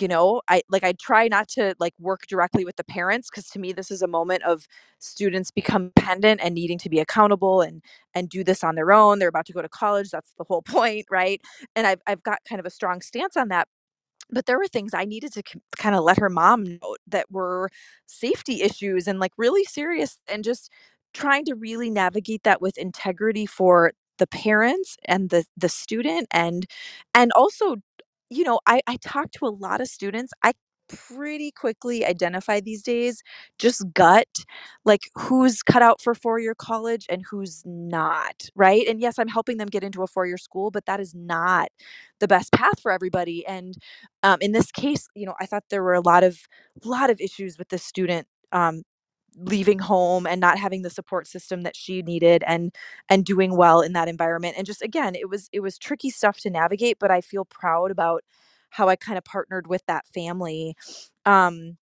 you 0.00 0.08
know 0.08 0.40
i 0.48 0.62
like 0.70 0.84
i 0.84 0.92
try 1.00 1.28
not 1.28 1.48
to 1.48 1.74
like 1.80 1.94
work 1.98 2.22
directly 2.28 2.64
with 2.64 2.76
the 2.76 2.84
parents 2.84 3.28
because 3.30 3.48
to 3.48 3.58
me 3.58 3.72
this 3.72 3.90
is 3.90 4.02
a 4.02 4.06
moment 4.08 4.42
of 4.44 4.66
students 4.98 5.50
become 5.50 5.90
dependent 5.96 6.40
and 6.42 6.54
needing 6.54 6.78
to 6.78 6.88
be 6.88 7.00
accountable 7.00 7.60
and 7.60 7.82
and 8.14 8.28
do 8.28 8.44
this 8.44 8.64
on 8.64 8.74
their 8.76 8.92
own 8.92 9.18
they're 9.18 9.28
about 9.28 9.46
to 9.46 9.52
go 9.52 9.62
to 9.62 9.68
college 9.68 10.10
that's 10.10 10.32
the 10.38 10.44
whole 10.44 10.62
point 10.66 11.06
right? 11.10 11.40
And 11.76 11.86
i've, 11.86 12.00
I've 12.06 12.22
got 12.22 12.38
kind 12.48 12.60
of 12.60 12.66
a 12.66 12.70
strong 12.70 13.00
stance 13.02 13.36
on 13.36 13.48
that 13.48 13.68
but 14.30 14.46
there 14.46 14.58
were 14.58 14.68
things 14.68 14.94
I 14.94 15.04
needed 15.04 15.32
to 15.34 15.42
kind 15.76 15.94
of 15.94 16.04
let 16.04 16.18
her 16.18 16.28
mom 16.28 16.64
know 16.64 16.96
that 17.08 17.30
were 17.30 17.70
safety 18.06 18.62
issues 18.62 19.06
and 19.08 19.18
like 19.18 19.32
really 19.36 19.64
serious 19.64 20.18
and 20.28 20.44
just 20.44 20.70
trying 21.14 21.44
to 21.46 21.54
really 21.54 21.90
navigate 21.90 22.42
that 22.44 22.60
with 22.62 22.78
integrity 22.78 23.46
for 23.46 23.92
the 24.18 24.26
parents 24.26 24.96
and 25.06 25.30
the 25.30 25.44
the 25.56 25.68
student 25.68 26.26
and 26.32 26.66
and 27.14 27.32
also 27.32 27.76
you 28.30 28.44
know 28.44 28.60
I 28.66 28.82
I 28.86 28.96
talk 28.96 29.30
to 29.32 29.46
a 29.46 29.48
lot 29.48 29.80
of 29.80 29.88
students 29.88 30.32
I 30.42 30.52
pretty 30.88 31.52
quickly 31.52 32.04
identify 32.04 32.60
these 32.60 32.82
days 32.82 33.22
just 33.58 33.84
gut 33.94 34.26
like 34.84 35.02
who's 35.16 35.62
cut 35.62 35.82
out 35.82 36.00
for 36.02 36.14
four 36.16 36.40
year 36.40 36.54
college 36.54 37.06
and 37.08 37.22
who's 37.30 37.62
not 37.64 38.48
right? 38.56 38.86
And 38.88 39.00
yes 39.00 39.18
I'm 39.18 39.28
helping 39.28 39.56
them 39.58 39.68
get 39.68 39.84
into 39.84 40.02
a 40.02 40.06
four 40.08 40.26
year 40.26 40.38
school 40.38 40.70
but 40.70 40.86
that 40.86 41.00
is 41.00 41.14
not 41.14 41.68
the 42.20 42.28
best 42.28 42.52
path 42.52 42.80
for 42.80 42.92
everybody. 42.92 43.46
And 43.46 43.74
um, 44.22 44.38
in 44.40 44.52
this 44.52 44.70
case, 44.72 45.08
you 45.14 45.26
know, 45.26 45.34
I 45.40 45.46
thought 45.46 45.64
there 45.70 45.82
were 45.82 45.94
a 45.94 46.00
lot 46.00 46.24
of 46.24 46.38
lot 46.84 47.10
of 47.10 47.20
issues 47.20 47.58
with 47.58 47.68
the 47.68 47.78
student 47.78 48.26
um, 48.52 48.82
leaving 49.36 49.78
home 49.78 50.26
and 50.26 50.40
not 50.40 50.58
having 50.58 50.82
the 50.82 50.90
support 50.90 51.26
system 51.26 51.62
that 51.62 51.76
she 51.76 52.02
needed 52.02 52.42
and 52.46 52.74
and 53.08 53.24
doing 53.24 53.56
well 53.56 53.80
in 53.80 53.92
that 53.94 54.08
environment. 54.08 54.54
And 54.58 54.66
just 54.66 54.82
again, 54.82 55.14
it 55.14 55.28
was 55.28 55.48
it 55.52 55.60
was 55.60 55.78
tricky 55.78 56.10
stuff 56.10 56.38
to 56.40 56.50
navigate, 56.50 56.98
but 56.98 57.10
I 57.10 57.20
feel 57.20 57.44
proud 57.44 57.90
about 57.90 58.24
how 58.70 58.88
I 58.88 58.96
kind 58.96 59.18
of 59.18 59.24
partnered 59.24 59.66
with 59.66 59.84
that 59.86 60.06
family. 60.06 60.76
Um, 61.26 61.76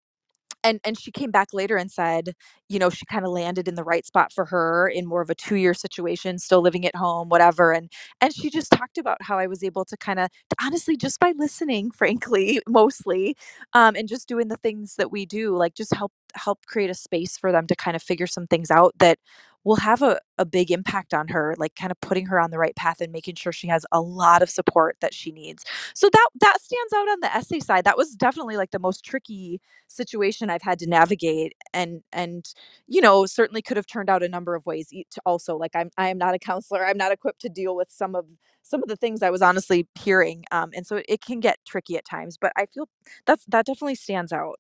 and 0.67 0.81
and 0.85 0.99
she 1.01 1.11
came 1.13 1.31
back 1.33 1.49
later 1.55 1.77
and 1.79 1.91
said 1.93 2.35
you 2.69 2.79
know 2.79 2.91
she 2.91 3.07
kind 3.07 3.25
of 3.25 3.33
landed 3.33 3.69
in 3.69 3.77
the 3.77 3.85
right 3.85 4.07
spot 4.07 4.33
for 4.33 4.47
her 4.47 4.89
in 4.89 5.07
more 5.07 5.23
of 5.23 5.31
a 5.31 5.35
two 5.37 5.57
year 5.57 5.75
situation 5.75 6.39
still 6.39 6.63
living 6.63 6.87
at 6.87 6.97
home 6.97 7.29
whatever 7.31 7.73
and 7.73 7.91
and 8.21 8.35
she 8.35 8.51
just 8.51 8.71
talked 8.73 8.99
about 8.99 9.19
how 9.23 9.39
i 9.39 9.47
was 9.47 9.65
able 9.65 9.85
to 9.85 9.97
kind 9.97 10.21
of 10.21 10.29
honestly 10.63 10.97
just 10.97 11.21
by 11.21 11.33
listening 11.39 11.91
frankly 11.93 12.61
mostly 12.69 13.37
um, 13.75 13.97
and 13.97 14.09
just 14.09 14.29
doing 14.29 14.49
the 14.49 14.57
things 14.59 14.97
that 14.97 15.13
we 15.13 15.27
do 15.27 15.57
like 15.57 15.75
just 15.75 15.95
help 15.95 16.13
help 16.35 16.67
create 16.67 16.91
a 16.91 16.95
space 16.95 17.39
for 17.39 17.53
them 17.53 17.67
to 17.67 17.77
kind 17.77 17.97
of 17.97 18.03
figure 18.03 18.27
some 18.27 18.47
things 18.47 18.71
out 18.71 18.95
that 18.99 19.19
will 19.67 19.77
have 19.77 20.03
a, 20.03 20.21
a 20.39 20.47
big 20.47 20.71
impact 20.73 21.15
on 21.15 21.29
her 21.29 21.57
like 21.59 21.75
kind 21.77 21.93
of 21.93 22.01
putting 22.01 22.27
her 22.27 22.41
on 22.41 22.53
the 22.53 22.59
right 22.59 22.77
path 22.77 23.03
and 23.03 23.13
making 23.13 23.37
sure 23.37 23.53
she 23.53 23.69
has 23.69 23.87
a 23.93 24.01
lot 24.01 24.43
of 24.43 24.51
support 24.51 24.97
that 25.03 25.15
she 25.15 25.33
needs. 25.33 25.65
So 25.95 26.09
that 26.13 26.29
that 26.41 26.63
stands 26.63 26.95
out 26.95 27.09
on 27.11 27.21
the 27.21 27.35
essay 27.37 27.61
side. 27.61 27.85
That 27.85 27.99
was 27.99 28.13
definitely 28.17 28.57
like 28.59 28.73
the 28.73 28.81
most 28.81 29.05
tricky 29.05 29.61
situation 29.89 30.51
I've 30.51 30.63
had 30.63 30.79
to 30.81 30.89
navigate 30.89 31.55
and 31.75 32.03
and 32.13 32.47
you 32.89 33.03
know 33.03 33.27
certainly 33.27 33.63
could 33.63 33.77
have 33.79 33.87
turned 33.89 34.11
out 34.11 34.23
a 34.25 34.29
number 34.29 34.55
of 34.57 34.67
ways 34.67 34.93
also 35.27 35.57
like 35.57 35.73
I'm 35.77 35.91
I 35.99 36.09
am 36.11 36.19
not 36.19 36.35
a 36.35 36.39
counselor. 36.41 36.87
I'm 36.87 36.99
not 36.99 37.13
equipped 37.13 37.43
to 37.43 37.49
deal 37.51 37.77
with 37.77 37.91
some 37.91 38.15
of 38.15 38.27
some 38.63 38.83
of 38.83 38.89
the 38.89 38.97
things 38.97 39.23
I 39.23 39.31
was 39.31 39.43
honestly 39.43 39.89
hearing 40.01 40.45
um 40.53 40.71
and 40.75 40.87
so 40.87 41.03
it 41.09 41.23
can 41.23 41.41
get 41.41 41.59
tricky 41.67 41.97
at 41.99 42.07
times 42.07 42.39
but 42.41 42.53
I 42.57 42.67
feel 42.67 42.89
that's 43.27 43.45
that 43.49 43.67
definitely 43.67 43.97
stands 43.97 44.33
out 44.33 44.57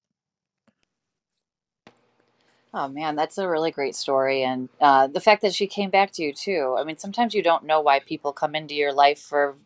Oh 2.78 2.88
man, 2.88 3.16
that's 3.16 3.38
a 3.38 3.48
really 3.48 3.70
great 3.70 3.96
story, 3.96 4.42
and 4.42 4.68
uh, 4.82 5.06
the 5.06 5.18
fact 5.18 5.40
that 5.40 5.54
she 5.54 5.66
came 5.66 5.88
back 5.88 6.12
to 6.12 6.22
you 6.22 6.34
too. 6.34 6.76
I 6.78 6.84
mean, 6.84 6.98
sometimes 6.98 7.32
you 7.32 7.42
don't 7.42 7.64
know 7.64 7.80
why 7.80 8.00
people 8.00 8.34
come 8.34 8.54
into 8.54 8.74
your 8.74 8.92
life 8.92 9.18
for 9.18 9.56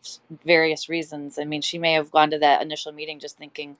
various 0.45 0.87
reasons. 0.87 1.37
I 1.37 1.43
mean, 1.43 1.61
she 1.61 1.77
may 1.77 1.91
have 1.91 2.09
gone 2.09 2.31
to 2.31 2.39
that 2.39 2.61
initial 2.61 2.93
meeting 2.93 3.19
just 3.19 3.37
thinking, 3.37 3.75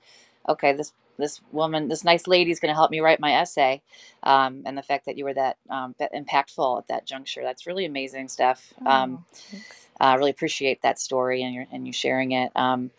"Okay, 0.46 0.74
this 0.74 0.92
this 1.16 1.40
woman, 1.50 1.88
this 1.88 2.04
nice 2.04 2.26
lady, 2.26 2.50
is 2.50 2.60
going 2.60 2.68
to 2.68 2.74
help 2.74 2.90
me 2.90 3.00
write 3.00 3.20
my 3.20 3.32
essay," 3.32 3.80
um, 4.22 4.64
and 4.66 4.76
the 4.76 4.82
fact 4.82 5.06
that 5.06 5.16
you 5.16 5.24
were 5.24 5.32
that, 5.32 5.56
um, 5.70 5.94
that 5.98 6.12
impactful 6.12 6.80
at 6.80 6.88
that 6.88 7.06
juncture, 7.06 7.40
that's 7.42 7.66
really 7.66 7.86
amazing 7.86 8.28
stuff. 8.28 8.74
Um, 8.84 9.24
oh, 9.54 9.58
I 9.98 10.14
really 10.16 10.30
appreciate 10.30 10.82
that 10.82 10.98
story 10.98 11.42
and 11.42 11.54
your 11.54 11.64
and 11.72 11.86
you 11.86 11.92
sharing 11.94 12.32
it. 12.32 12.52
Um, 12.54 12.90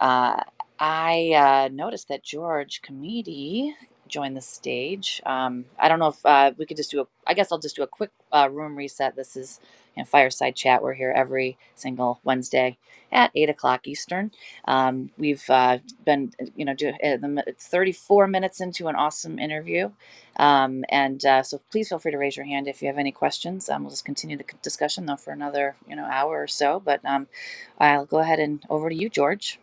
uh, 0.00 0.44
I 0.78 1.66
uh, 1.66 1.68
noticed 1.70 2.08
that 2.08 2.22
George 2.22 2.80
Comedy 2.80 3.76
join 4.08 4.34
the 4.34 4.40
stage. 4.42 5.22
Um, 5.26 5.66
I 5.78 5.88
don't 5.88 5.98
know 6.00 6.08
if 6.08 6.24
uh, 6.26 6.52
we 6.58 6.66
could 6.66 6.76
just 6.78 6.90
do 6.90 7.02
a. 7.02 7.06
I 7.26 7.34
guess 7.34 7.52
I'll 7.52 7.58
just 7.58 7.76
do 7.76 7.82
a 7.82 7.86
quick 7.88 8.10
uh, 8.32 8.48
room 8.50 8.76
reset. 8.76 9.16
This 9.16 9.36
is 9.36 9.60
you 9.96 10.02
know, 10.02 10.06
fireside 10.06 10.56
chat. 10.56 10.82
We're 10.82 10.94
here 10.94 11.12
every 11.16 11.58
single 11.74 12.20
Wednesday 12.24 12.78
at 13.12 13.30
eight 13.34 13.50
o'clock 13.50 13.86
Eastern. 13.88 14.32
Um, 14.66 15.10
we've 15.18 15.48
uh, 15.50 15.78
been 16.04 16.32
you 16.56 16.64
know 16.64 16.74
do, 16.74 16.90
uh, 16.90 16.94
it's 17.46 17.68
34 17.68 18.26
minutes 18.28 18.60
into 18.60 18.88
an 18.88 18.96
awesome 18.96 19.38
interview, 19.38 19.90
um, 20.38 20.84
and 20.90 21.24
uh, 21.24 21.42
so 21.42 21.60
please 21.70 21.88
feel 21.90 21.98
free 22.00 22.12
to 22.12 22.18
raise 22.18 22.36
your 22.36 22.46
hand 22.46 22.68
if 22.68 22.82
you 22.82 22.88
have 22.88 22.98
any 22.98 23.12
questions. 23.12 23.68
Um, 23.70 23.82
we'll 23.84 23.90
just 23.90 24.04
continue 24.06 24.36
the 24.36 24.44
discussion 24.62 25.06
though 25.06 25.16
for 25.16 25.32
another 25.32 25.76
you 25.88 25.96
know 25.96 26.04
hour 26.06 26.42
or 26.42 26.48
so. 26.48 26.80
But 26.80 27.00
um, 27.04 27.28
I'll 27.78 28.06
go 28.06 28.18
ahead 28.20 28.40
and 28.40 28.64
over 28.70 28.90
to 28.90 28.96
you, 28.96 29.10
George. 29.10 29.58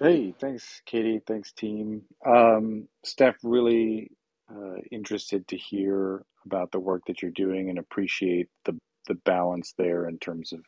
Hey, 0.00 0.34
thanks, 0.40 0.82
Katie. 0.86 1.22
Thanks, 1.26 1.52
team. 1.52 2.02
Um, 2.26 2.88
Stef, 3.06 3.34
really 3.42 4.10
uh, 4.54 4.76
interested 4.92 5.48
to 5.48 5.56
hear 5.58 6.24
about 6.46 6.72
the 6.72 6.80
work 6.80 7.02
that 7.08 7.22
you're 7.22 7.32
doing 7.32 7.70
and 7.70 7.78
appreciate 7.80 8.48
the 8.66 8.78
the 9.08 9.14
balance 9.24 9.74
there 9.78 10.08
in 10.08 10.18
terms 10.18 10.52
of 10.52 10.60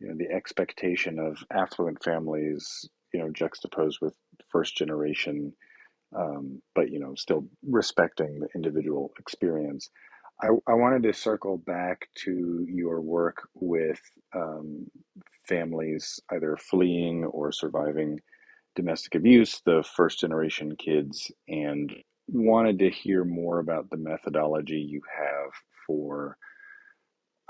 you 0.00 0.08
know 0.08 0.14
the 0.18 0.30
expectation 0.34 1.18
of 1.18 1.38
affluent 1.52 2.02
families, 2.04 2.88
you 3.14 3.20
know, 3.20 3.30
juxtaposed 3.30 4.00
with 4.02 4.14
first 4.50 4.76
generation, 4.76 5.52
um, 6.16 6.62
but 6.74 6.90
you 6.90 7.00
know, 7.00 7.14
still 7.16 7.46
respecting 7.68 8.40
the 8.40 8.48
individual 8.54 9.12
experience. 9.20 9.90
I, 10.42 10.48
I 10.68 10.74
wanted 10.74 11.04
to 11.04 11.14
circle 11.14 11.58
back 11.58 12.08
to 12.24 12.66
your 12.68 13.00
work 13.00 13.48
with 13.54 14.00
um, 14.34 14.88
families 15.48 16.20
either 16.32 16.56
fleeing 16.56 17.24
or 17.26 17.52
surviving 17.52 18.20
domestic 18.78 19.16
abuse, 19.16 19.60
the 19.66 19.82
first 19.96 20.20
generation 20.20 20.76
kids, 20.76 21.32
and 21.48 21.92
wanted 22.28 22.78
to 22.78 22.88
hear 22.88 23.24
more 23.24 23.58
about 23.58 23.90
the 23.90 23.96
methodology 23.96 24.78
you 24.78 25.00
have 25.18 25.50
for, 25.84 26.36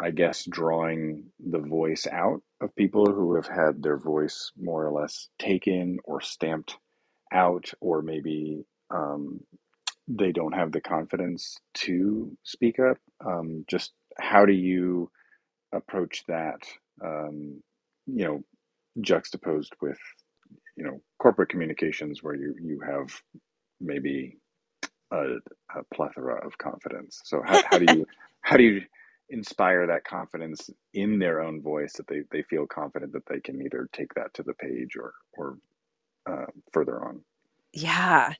I 0.00 0.10
guess, 0.10 0.46
drawing 0.46 1.24
the 1.38 1.58
voice 1.58 2.06
out 2.10 2.40
of 2.62 2.74
people 2.76 3.04
who 3.04 3.34
have 3.34 3.46
had 3.46 3.82
their 3.82 3.98
voice 3.98 4.52
more 4.58 4.86
or 4.86 4.90
less 4.90 5.28
taken 5.38 5.98
or 6.04 6.22
stamped 6.22 6.78
out, 7.30 7.70
or 7.80 8.00
maybe 8.00 8.64
um, 8.90 9.40
they 10.08 10.32
don't 10.32 10.54
have 10.54 10.72
the 10.72 10.80
confidence 10.80 11.58
to 11.74 12.34
speak 12.42 12.78
up. 12.78 12.96
Um, 13.22 13.66
just 13.68 13.92
how 14.18 14.46
do 14.46 14.54
you 14.54 15.10
approach 15.74 16.24
that? 16.26 16.60
Um, 17.04 17.62
you 18.06 18.24
know, 18.24 18.42
juxtaposed 19.02 19.74
with 19.82 19.98
you 20.78 20.84
know 20.84 21.00
corporate 21.20 21.50
communications 21.50 22.22
where 22.24 22.36
you 22.36 22.54
you 22.62 22.80
have 22.86 23.10
maybe 23.80 24.38
a, 25.12 25.36
a 25.76 25.84
plethora 25.94 26.44
of 26.46 26.58
confidence. 26.58 27.22
So 27.24 27.42
how, 27.46 27.62
how 27.70 27.78
do 27.78 27.86
you 27.94 28.06
how 28.42 28.58
do 28.58 28.64
you 28.64 28.82
inspire 29.30 29.86
that 29.88 30.04
confidence 30.04 30.70
in 30.94 31.20
their 31.20 31.42
own 31.42 31.62
voice 31.62 31.94
that 31.94 32.08
they, 32.08 32.22
they 32.32 32.42
feel 32.44 32.66
confident 32.66 33.12
that 33.12 33.26
they 33.28 33.40
can 33.40 33.62
either 33.62 33.88
take 33.92 34.14
that 34.14 34.34
to 34.34 34.44
the 34.44 34.54
page 34.54 34.96
or 34.98 35.14
or 35.34 35.58
uh, 36.30 36.46
further 36.72 37.04
on 37.04 37.22
yeah. 37.82 38.34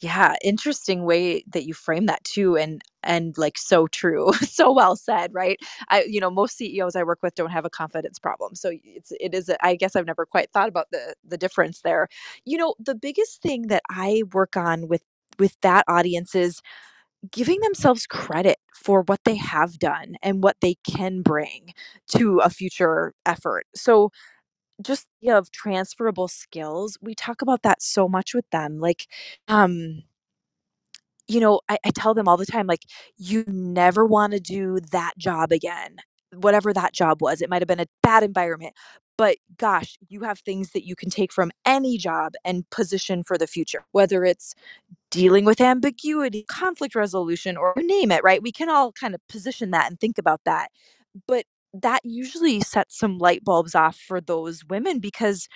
Yeah 0.00 0.34
interesting 0.42 1.04
way 1.04 1.44
that 1.52 1.64
you 1.64 1.72
frame 1.74 2.06
that 2.06 2.22
too 2.24 2.56
and 2.56 2.82
and 3.02 3.36
like 3.38 3.56
so 3.58 3.86
true 3.86 4.32
so 4.42 4.72
well 4.72 4.96
said 4.96 5.30
right? 5.34 5.58
I 5.88 6.04
you 6.08 6.20
know 6.20 6.30
most 6.30 6.56
ceos 6.58 6.96
i 6.96 7.02
work 7.02 7.20
with 7.22 7.34
don't 7.34 7.50
have 7.50 7.64
a 7.64 7.70
confidence 7.70 8.18
problem 8.18 8.54
so 8.54 8.70
it's 8.84 9.12
it 9.20 9.34
is 9.34 9.48
a, 9.48 9.56
I 9.64 9.76
guess 9.76 9.96
i've 9.96 10.06
never 10.06 10.26
quite 10.26 10.50
thought 10.52 10.68
about 10.68 10.88
the 10.92 11.14
the 11.26 11.38
difference 11.38 11.80
there. 11.82 12.08
You 12.44 12.58
know 12.58 12.74
the 12.78 12.94
biggest 12.94 13.40
thing 13.42 13.68
that 13.68 13.82
i 13.90 14.22
work 14.32 14.56
on 14.56 14.88
with 14.88 15.02
with 15.38 15.56
that 15.62 15.84
audience 15.88 16.34
is 16.34 16.60
giving 17.30 17.60
themselves 17.60 18.06
credit 18.06 18.58
for 18.74 19.02
what 19.02 19.20
they 19.24 19.36
have 19.36 19.78
done 19.78 20.16
and 20.22 20.42
what 20.42 20.56
they 20.60 20.74
can 20.88 21.22
bring 21.22 21.72
to 22.08 22.38
a 22.40 22.50
future 22.50 23.14
effort. 23.24 23.66
So 23.74 24.10
just 24.82 25.06
yeah, 25.20 25.38
of 25.38 25.50
transferable 25.52 26.28
skills, 26.28 26.98
we 27.00 27.14
talk 27.14 27.42
about 27.42 27.62
that 27.62 27.82
so 27.82 28.08
much 28.08 28.34
with 28.34 28.48
them. 28.50 28.78
Like, 28.80 29.06
um, 29.48 30.02
you 31.28 31.40
know, 31.40 31.60
I, 31.68 31.78
I 31.84 31.90
tell 31.90 32.14
them 32.14 32.28
all 32.28 32.36
the 32.36 32.46
time, 32.46 32.66
like, 32.66 32.82
you 33.16 33.44
never 33.46 34.04
want 34.04 34.32
to 34.34 34.40
do 34.40 34.80
that 34.92 35.14
job 35.18 35.52
again, 35.52 35.96
whatever 36.34 36.72
that 36.72 36.92
job 36.92 37.22
was. 37.22 37.40
It 37.40 37.48
might 37.50 37.62
have 37.62 37.68
been 37.68 37.80
a 37.80 37.86
bad 38.02 38.22
environment, 38.22 38.74
but 39.16 39.36
gosh, 39.56 39.96
you 40.08 40.20
have 40.22 40.40
things 40.40 40.72
that 40.72 40.86
you 40.86 40.96
can 40.96 41.08
take 41.10 41.32
from 41.32 41.50
any 41.64 41.96
job 41.98 42.34
and 42.44 42.68
position 42.70 43.22
for 43.24 43.38
the 43.38 43.46
future, 43.46 43.84
whether 43.92 44.24
it's 44.24 44.54
dealing 45.10 45.44
with 45.44 45.60
ambiguity, 45.60 46.44
conflict 46.48 46.94
resolution, 46.94 47.56
or 47.56 47.74
you 47.76 47.86
name 47.86 48.12
it, 48.12 48.22
right? 48.24 48.42
We 48.42 48.52
can 48.52 48.70
all 48.70 48.92
kind 48.92 49.14
of 49.14 49.20
position 49.28 49.70
that 49.72 49.90
and 49.90 50.00
think 50.00 50.18
about 50.18 50.42
that. 50.46 50.68
But 51.26 51.46
that 51.74 52.00
usually 52.04 52.60
sets 52.60 52.98
some 52.98 53.18
light 53.18 53.44
bulbs 53.44 53.74
off 53.74 53.96
for 53.98 54.20
those 54.20 54.64
women 54.66 55.00
because 55.00 55.48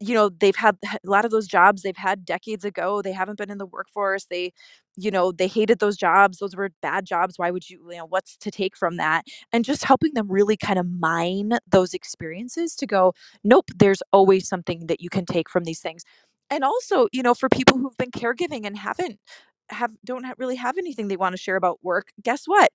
you 0.00 0.14
know 0.14 0.28
they've 0.30 0.56
had 0.56 0.76
a 0.84 0.98
lot 1.04 1.24
of 1.24 1.30
those 1.30 1.46
jobs 1.46 1.82
they've 1.82 1.96
had 1.96 2.24
decades 2.24 2.64
ago 2.64 3.02
they 3.02 3.12
haven't 3.12 3.38
been 3.38 3.50
in 3.50 3.58
the 3.58 3.66
workforce 3.66 4.26
they 4.26 4.52
you 4.96 5.10
know 5.10 5.32
they 5.32 5.46
hated 5.48 5.78
those 5.78 5.96
jobs 5.96 6.38
those 6.38 6.56
were 6.56 6.70
bad 6.82 7.06
jobs 7.06 7.38
why 7.38 7.50
would 7.50 7.68
you 7.70 7.80
you 7.90 7.98
know 7.98 8.06
what's 8.06 8.36
to 8.36 8.50
take 8.50 8.76
from 8.76 8.96
that? 8.98 9.24
And 9.52 9.64
just 9.64 9.84
helping 9.84 10.14
them 10.14 10.30
really 10.30 10.56
kind 10.56 10.78
of 10.78 10.86
mine 11.00 11.58
those 11.70 11.94
experiences 11.94 12.74
to 12.76 12.86
go 12.86 13.14
nope 13.44 13.70
there's 13.76 14.02
always 14.12 14.48
something 14.48 14.86
that 14.88 15.00
you 15.00 15.10
can 15.10 15.26
take 15.26 15.48
from 15.50 15.64
these 15.64 15.80
things. 15.80 16.04
And 16.50 16.64
also 16.64 17.08
you 17.12 17.22
know 17.22 17.34
for 17.34 17.48
people 17.48 17.78
who've 17.78 17.96
been 17.96 18.10
caregiving 18.10 18.66
and 18.66 18.76
haven't 18.78 19.18
have 19.70 19.92
don't 20.04 20.26
really 20.38 20.56
have 20.56 20.76
anything 20.78 21.08
they 21.08 21.16
want 21.16 21.32
to 21.34 21.38
share 21.42 21.56
about 21.56 21.78
work 21.82 22.08
guess 22.22 22.44
what 22.46 22.70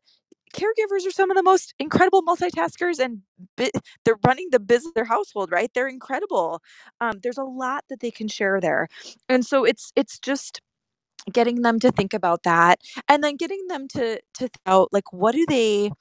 caregivers 0.56 1.06
are 1.08 1.12
some 1.12 1.32
of 1.32 1.38
the 1.38 1.44
most 1.44 1.74
incredible 1.80 2.24
multitaskers 2.24 3.00
and 3.00 3.22
bi- 3.58 3.72
they're 4.06 4.18
running 4.26 4.50
the 4.52 4.60
business 4.60 4.94
their 4.96 5.06
household 5.06 5.52
right? 5.52 5.72
They're 5.74 5.88
incredible. 5.88 6.62
Um, 7.02 7.20
there's 7.24 7.38
a 7.38 7.44
lot 7.44 7.86
that 7.90 8.00
they 8.00 8.12
can 8.12 8.28
share 8.28 8.60
there. 8.62 8.88
And 9.30 9.46
so 9.46 9.64
it's 9.66 9.92
it's 9.96 10.20
just 10.20 10.62
getting 11.32 11.62
them 11.62 11.80
to 11.80 11.92
think 11.92 12.14
about 12.14 12.44
that 12.44 12.80
and 13.10 13.24
then 13.24 13.36
getting 13.38 13.68
them 13.68 13.88
to 13.90 14.20
to 14.36 14.50
out 14.68 14.90
like 14.94 15.12
what 15.14 15.34
do 15.34 15.46
they 15.48 15.92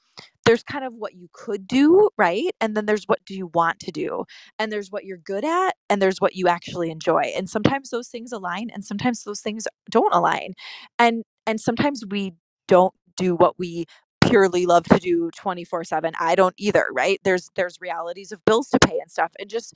there's 0.45 0.63
kind 0.63 0.85
of 0.85 0.93
what 0.95 1.15
you 1.15 1.29
could 1.33 1.67
do 1.67 2.09
right? 2.17 2.51
And 2.61 2.75
then 2.75 2.85
there's 2.87 3.05
what 3.05 3.19
do 3.25 3.35
you 3.35 3.47
want 3.53 3.79
to 3.81 3.91
do? 3.91 4.25
And 4.59 4.71
there's 4.71 4.91
what 4.91 5.05
you're 5.05 5.17
good 5.17 5.45
at 5.45 5.75
and 5.89 6.01
there's 6.01 6.19
what 6.21 6.35
you 6.35 6.47
actually 6.47 6.91
enjoy. 6.91 7.23
And 7.37 7.49
sometimes 7.49 7.89
those 7.91 8.07
things 8.09 8.31
align 8.31 8.69
and 8.73 8.85
sometimes 8.85 9.23
those 9.23 9.41
things 9.41 9.67
don't 9.91 10.13
align. 10.13 10.53
And 10.99 11.23
and 11.47 11.59
sometimes 11.61 12.03
we 12.09 12.33
don't 12.67 12.93
do 13.17 13.35
what 13.35 13.59
we 13.59 13.85
purely 14.29 14.65
love 14.65 14.85
to 14.85 14.97
do 14.99 15.29
24/7 15.37 16.13
I 16.19 16.35
don't 16.35 16.55
either 16.57 16.85
right? 16.93 17.19
There's 17.23 17.49
there's 17.55 17.79
realities 17.81 18.31
of 18.31 18.43
bills 18.45 18.69
to 18.69 18.79
pay 18.79 18.99
and 18.99 19.11
stuff 19.11 19.31
and 19.39 19.49
just 19.49 19.73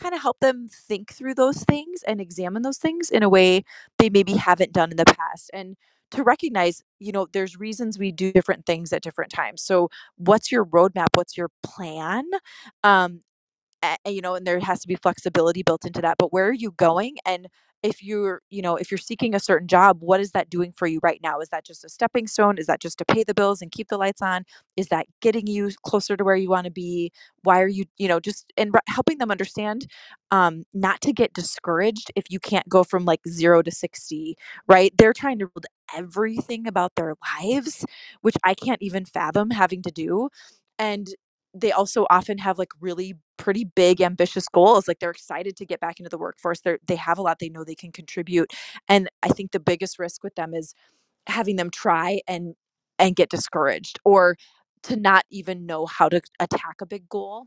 kind 0.00 0.14
of 0.14 0.22
help 0.22 0.40
them 0.40 0.68
think 0.70 1.12
through 1.12 1.34
those 1.34 1.64
things 1.64 2.02
and 2.06 2.20
examine 2.20 2.62
those 2.62 2.78
things 2.78 3.10
in 3.10 3.22
a 3.22 3.28
way 3.28 3.64
they 3.98 4.10
maybe 4.10 4.34
haven't 4.34 4.72
done 4.72 4.90
in 4.90 4.96
the 4.96 5.04
past 5.04 5.50
and 5.54 5.76
to 6.10 6.22
recognize 6.24 6.82
you 7.00 7.12
know 7.12 7.26
there's 7.32 7.58
reasons 7.58 7.98
we 7.98 8.12
do 8.12 8.32
different 8.32 8.66
things 8.66 8.92
at 8.92 9.02
different 9.02 9.30
times. 9.32 9.62
So 9.62 9.88
what's 10.16 10.52
your 10.52 10.64
roadmap? 10.66 11.08
What's 11.14 11.36
your 11.36 11.50
plan? 11.64 12.24
Um 12.84 13.20
a- 13.82 14.10
you 14.10 14.20
know 14.20 14.34
and 14.34 14.46
there 14.46 14.60
has 14.60 14.80
to 14.82 14.88
be 14.88 14.96
flexibility 14.96 15.62
built 15.62 15.84
into 15.84 16.00
that 16.02 16.16
but 16.18 16.32
where 16.32 16.48
are 16.48 16.52
you 16.52 16.72
going? 16.72 17.16
And 17.26 17.48
if 17.82 18.02
you're 18.02 18.42
you 18.50 18.62
know 18.62 18.76
if 18.76 18.90
you're 18.90 18.98
seeking 18.98 19.34
a 19.34 19.40
certain 19.40 19.66
job 19.68 19.98
what 20.00 20.20
is 20.20 20.30
that 20.32 20.48
doing 20.50 20.72
for 20.72 20.86
you 20.86 21.00
right 21.02 21.20
now? 21.22 21.40
Is 21.40 21.48
that 21.50 21.64
just 21.64 21.84
a 21.84 21.88
stepping 21.88 22.26
stone? 22.28 22.58
Is 22.58 22.66
that 22.66 22.80
just 22.80 22.98
to 22.98 23.04
pay 23.04 23.24
the 23.24 23.34
bills 23.34 23.60
and 23.62 23.70
keep 23.72 23.88
the 23.88 23.98
lights 23.98 24.22
on? 24.22 24.44
Is 24.76 24.88
that 24.88 25.06
getting 25.20 25.46
you 25.46 25.70
closer 25.84 26.16
to 26.16 26.24
where 26.24 26.36
you 26.36 26.48
want 26.50 26.64
to 26.66 26.70
be? 26.70 27.12
Why 27.42 27.60
are 27.62 27.68
you 27.68 27.84
you 27.98 28.08
know 28.08 28.20
just 28.20 28.52
and 28.56 28.70
r- 28.74 28.82
helping 28.88 29.18
them 29.18 29.30
understand 29.30 29.86
um 30.30 30.64
not 30.74 31.00
to 31.02 31.12
get 31.12 31.32
discouraged 31.34 32.10
if 32.16 32.24
you 32.30 32.38
can't 32.40 32.68
go 32.68 32.84
from 32.84 33.04
like 33.04 33.20
0 33.28 33.62
to 33.62 33.70
60 33.70 34.36
right? 34.68 34.92
They're 34.96 35.12
trying 35.12 35.38
to 35.40 35.46
build 35.48 35.66
everything 35.96 36.66
about 36.66 36.92
their 36.96 37.14
lives 37.42 37.84
which 38.22 38.34
i 38.44 38.54
can't 38.54 38.80
even 38.80 39.04
fathom 39.04 39.50
having 39.50 39.82
to 39.82 39.90
do 39.90 40.28
and 40.78 41.08
they 41.54 41.72
also 41.72 42.06
often 42.10 42.38
have 42.38 42.58
like 42.58 42.70
really 42.80 43.14
pretty 43.38 43.64
big 43.64 44.00
ambitious 44.00 44.48
goals 44.48 44.88
like 44.88 44.98
they're 45.00 45.10
excited 45.10 45.56
to 45.56 45.66
get 45.66 45.80
back 45.80 45.98
into 46.00 46.08
the 46.10 46.18
workforce 46.18 46.60
they 46.62 46.76
they 46.86 46.96
have 46.96 47.18
a 47.18 47.22
lot 47.22 47.38
they 47.40 47.48
know 47.48 47.64
they 47.64 47.74
can 47.74 47.92
contribute 47.92 48.52
and 48.88 49.08
i 49.22 49.28
think 49.28 49.52
the 49.52 49.60
biggest 49.60 49.98
risk 49.98 50.22
with 50.24 50.34
them 50.36 50.54
is 50.54 50.74
having 51.28 51.56
them 51.56 51.70
try 51.70 52.20
and 52.28 52.54
and 52.98 53.16
get 53.16 53.30
discouraged 53.30 54.00
or 54.04 54.36
to 54.82 54.96
not 54.96 55.24
even 55.30 55.66
know 55.66 55.86
how 55.86 56.08
to 56.08 56.20
attack 56.40 56.76
a 56.82 56.86
big 56.86 57.08
goal 57.08 57.46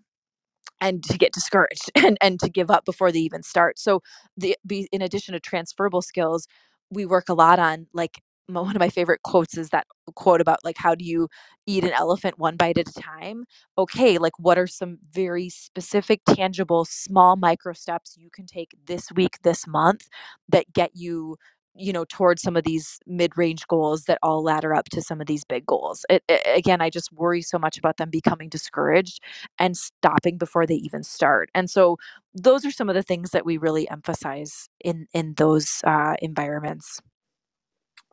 and 0.82 1.03
to 1.03 1.18
get 1.18 1.34
discouraged 1.34 1.91
and 1.95 2.18
and 2.22 2.39
to 2.39 2.49
give 2.49 2.70
up 2.72 2.86
before 2.86 3.12
they 3.12 3.20
even 3.20 3.43
start. 3.43 3.80
So 3.80 4.01
the 4.38 4.58
be 4.66 4.88
in 4.91 5.01
addition 5.01 5.34
to 5.34 5.39
transferable 5.39 6.01
skills 6.01 6.47
we 6.91 7.06
work 7.06 7.30
a 7.30 7.34
lot 7.34 7.60
on 7.60 7.88
like 7.93 8.22
one 8.47 8.75
of 8.75 8.79
my 8.79 8.89
favorite 8.89 9.23
quotes 9.23 9.57
is 9.57 9.69
that 9.69 9.87
quote 10.15 10.41
about 10.41 10.63
like 10.63 10.77
how 10.77 10.93
do 10.95 11.03
you 11.05 11.27
eat 11.65 11.83
an 11.83 11.91
elephant 11.93 12.37
one 12.37 12.55
bite 12.57 12.77
at 12.77 12.87
a 12.89 12.93
time? 12.93 13.45
Okay 13.77 14.17
like 14.17 14.33
what 14.39 14.57
are 14.57 14.67
some 14.67 14.97
very 15.11 15.49
specific 15.49 16.21
tangible 16.27 16.85
small 16.85 17.35
micro 17.35 17.73
steps 17.73 18.15
you 18.17 18.29
can 18.31 18.45
take 18.45 18.71
this 18.85 19.11
week 19.13 19.37
this 19.43 19.65
month 19.67 20.07
that 20.49 20.71
get 20.73 20.91
you 20.93 21.37
you 21.77 21.91
know 21.91 22.05
towards 22.07 22.41
some 22.41 22.55
of 22.55 22.63
these 22.63 22.99
mid-range 23.05 23.67
goals 23.67 24.05
that 24.05 24.17
all 24.23 24.41
ladder 24.43 24.73
up 24.73 24.85
to 24.89 25.01
some 25.01 25.19
of 25.19 25.27
these 25.27 25.43
big 25.43 25.65
goals? 25.65 26.05
It, 26.09 26.23
it- 26.29 26.41
again 26.57 26.81
i 26.81 26.89
just 26.89 27.11
worry 27.13 27.41
so 27.41 27.57
much 27.59 27.77
about 27.77 27.97
them 27.97 28.09
becoming 28.09 28.49
discouraged 28.49 29.21
and 29.59 29.75
stopping 29.77 30.37
before 30.37 30.65
they 30.65 30.75
even 30.75 31.03
start. 31.03 31.49
And 31.55 31.69
so 31.69 31.97
those 32.33 32.65
are 32.65 32.71
some 32.71 32.89
of 32.89 32.95
the 32.95 33.03
things 33.03 33.31
that 33.31 33.45
we 33.45 33.57
really 33.57 33.89
emphasize 33.89 34.69
in 34.83 35.07
in 35.13 35.33
those 35.37 35.81
uh, 35.85 36.15
environments 36.21 37.01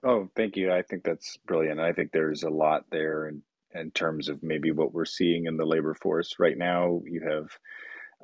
Oh, 0.04 0.28
thank 0.36 0.56
you. 0.56 0.72
I 0.72 0.82
think 0.82 1.04
that's 1.04 1.36
brilliant. 1.46 1.80
I 1.80 1.92
think 1.92 2.10
there's 2.12 2.42
a 2.42 2.50
lot 2.50 2.84
there 2.90 3.28
in, 3.28 3.42
in 3.74 3.90
terms 3.92 4.28
of 4.28 4.42
maybe 4.42 4.72
what 4.72 4.92
we're 4.92 5.04
seeing 5.04 5.46
in 5.46 5.56
the 5.56 5.64
labor 5.64 5.94
force 5.94 6.34
right 6.38 6.58
now. 6.58 7.00
You 7.06 7.22
have 7.28 7.48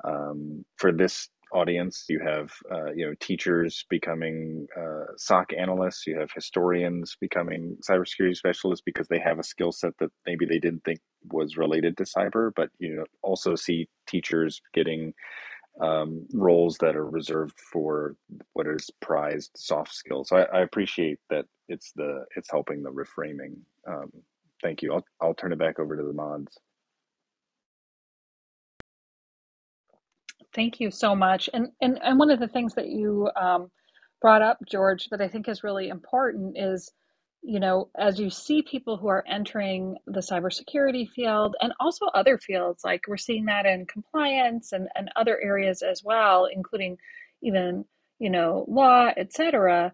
um, 0.03 0.65
for 0.77 0.91
this 0.91 1.29
audience, 1.53 2.05
you 2.09 2.19
have 2.25 2.51
uh, 2.71 2.91
you 2.93 3.05
know 3.07 3.13
teachers 3.19 3.85
becoming 3.89 4.67
uh, 4.77 5.05
SOC 5.17 5.51
analysts. 5.57 6.07
You 6.07 6.19
have 6.19 6.31
historians 6.33 7.17
becoming 7.21 7.77
cybersecurity 7.89 8.35
specialists 8.37 8.83
because 8.85 9.07
they 9.07 9.19
have 9.19 9.39
a 9.39 9.43
skill 9.43 9.71
set 9.71 9.93
that 9.99 10.11
maybe 10.25 10.45
they 10.45 10.59
didn't 10.59 10.83
think 10.85 10.99
was 11.31 11.57
related 11.57 11.97
to 11.97 12.03
cyber. 12.03 12.51
But 12.55 12.69
you 12.79 13.05
also 13.23 13.55
see 13.55 13.89
teachers 14.07 14.61
getting 14.73 15.13
um, 15.81 16.27
roles 16.33 16.77
that 16.79 16.95
are 16.95 17.05
reserved 17.05 17.59
for 17.59 18.15
what 18.53 18.67
is 18.67 18.89
prized 19.01 19.51
soft 19.55 19.93
skills. 19.93 20.29
So 20.29 20.37
I, 20.37 20.59
I 20.59 20.61
appreciate 20.61 21.19
that 21.29 21.45
it's 21.67 21.91
the 21.95 22.25
it's 22.35 22.51
helping 22.51 22.83
the 22.83 22.91
reframing. 22.91 23.55
Um, 23.87 24.11
thank 24.61 24.81
you. 24.81 24.93
I'll 24.93 25.05
I'll 25.21 25.33
turn 25.33 25.53
it 25.53 25.59
back 25.59 25.79
over 25.79 25.95
to 25.95 26.03
the 26.03 26.13
mods. 26.13 26.57
Thank 30.53 30.79
you 30.79 30.91
so 30.91 31.15
much. 31.15 31.49
And 31.53 31.69
and 31.81 31.99
and 32.03 32.19
one 32.19 32.31
of 32.31 32.39
the 32.39 32.47
things 32.47 32.73
that 32.75 32.87
you 32.87 33.29
um, 33.39 33.69
brought 34.21 34.41
up, 34.41 34.57
George, 34.69 35.07
that 35.11 35.21
I 35.21 35.27
think 35.27 35.47
is 35.47 35.63
really 35.63 35.89
important 35.89 36.57
is, 36.57 36.91
you 37.41 37.59
know, 37.59 37.89
as 37.97 38.19
you 38.19 38.29
see 38.29 38.61
people 38.61 38.97
who 38.97 39.07
are 39.07 39.23
entering 39.27 39.97
the 40.05 40.19
cybersecurity 40.19 41.09
field 41.09 41.55
and 41.61 41.73
also 41.79 42.05
other 42.07 42.37
fields, 42.37 42.83
like 42.83 43.07
we're 43.07 43.17
seeing 43.17 43.45
that 43.45 43.65
in 43.65 43.85
compliance 43.85 44.71
and, 44.73 44.87
and 44.95 45.09
other 45.15 45.39
areas 45.41 45.81
as 45.81 46.03
well, 46.03 46.47
including 46.51 46.97
even, 47.41 47.85
you 48.19 48.29
know, 48.29 48.65
law, 48.67 49.09
et 49.15 49.33
cetera. 49.33 49.93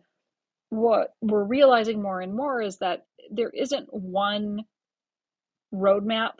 What 0.70 1.14
we're 1.22 1.43
realizing 1.43 2.02
more 2.02 2.20
and 2.20 2.36
more 2.36 2.62
is 2.62 2.80
that 2.80 3.06
there 3.32 3.52
isn't 3.52 3.93
one 3.93 4.64
roadmap 5.74 6.34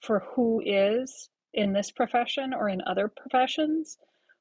for 0.00 0.24
who 0.34 0.62
is 0.64 1.28
in 1.52 1.72
this 1.72 1.90
profession 1.90 2.54
or 2.54 2.68
in 2.68 2.80
other 2.86 3.08
professions. 3.08 3.98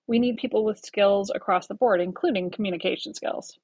We 0.08 0.20
need 0.20 0.38
people 0.38 0.64
with 0.64 0.80
skills 0.80 1.32
across 1.34 1.68
the 1.68 1.74
board, 1.74 2.00
including 2.00 2.52
communication 2.52 3.14
skills. 3.14 3.58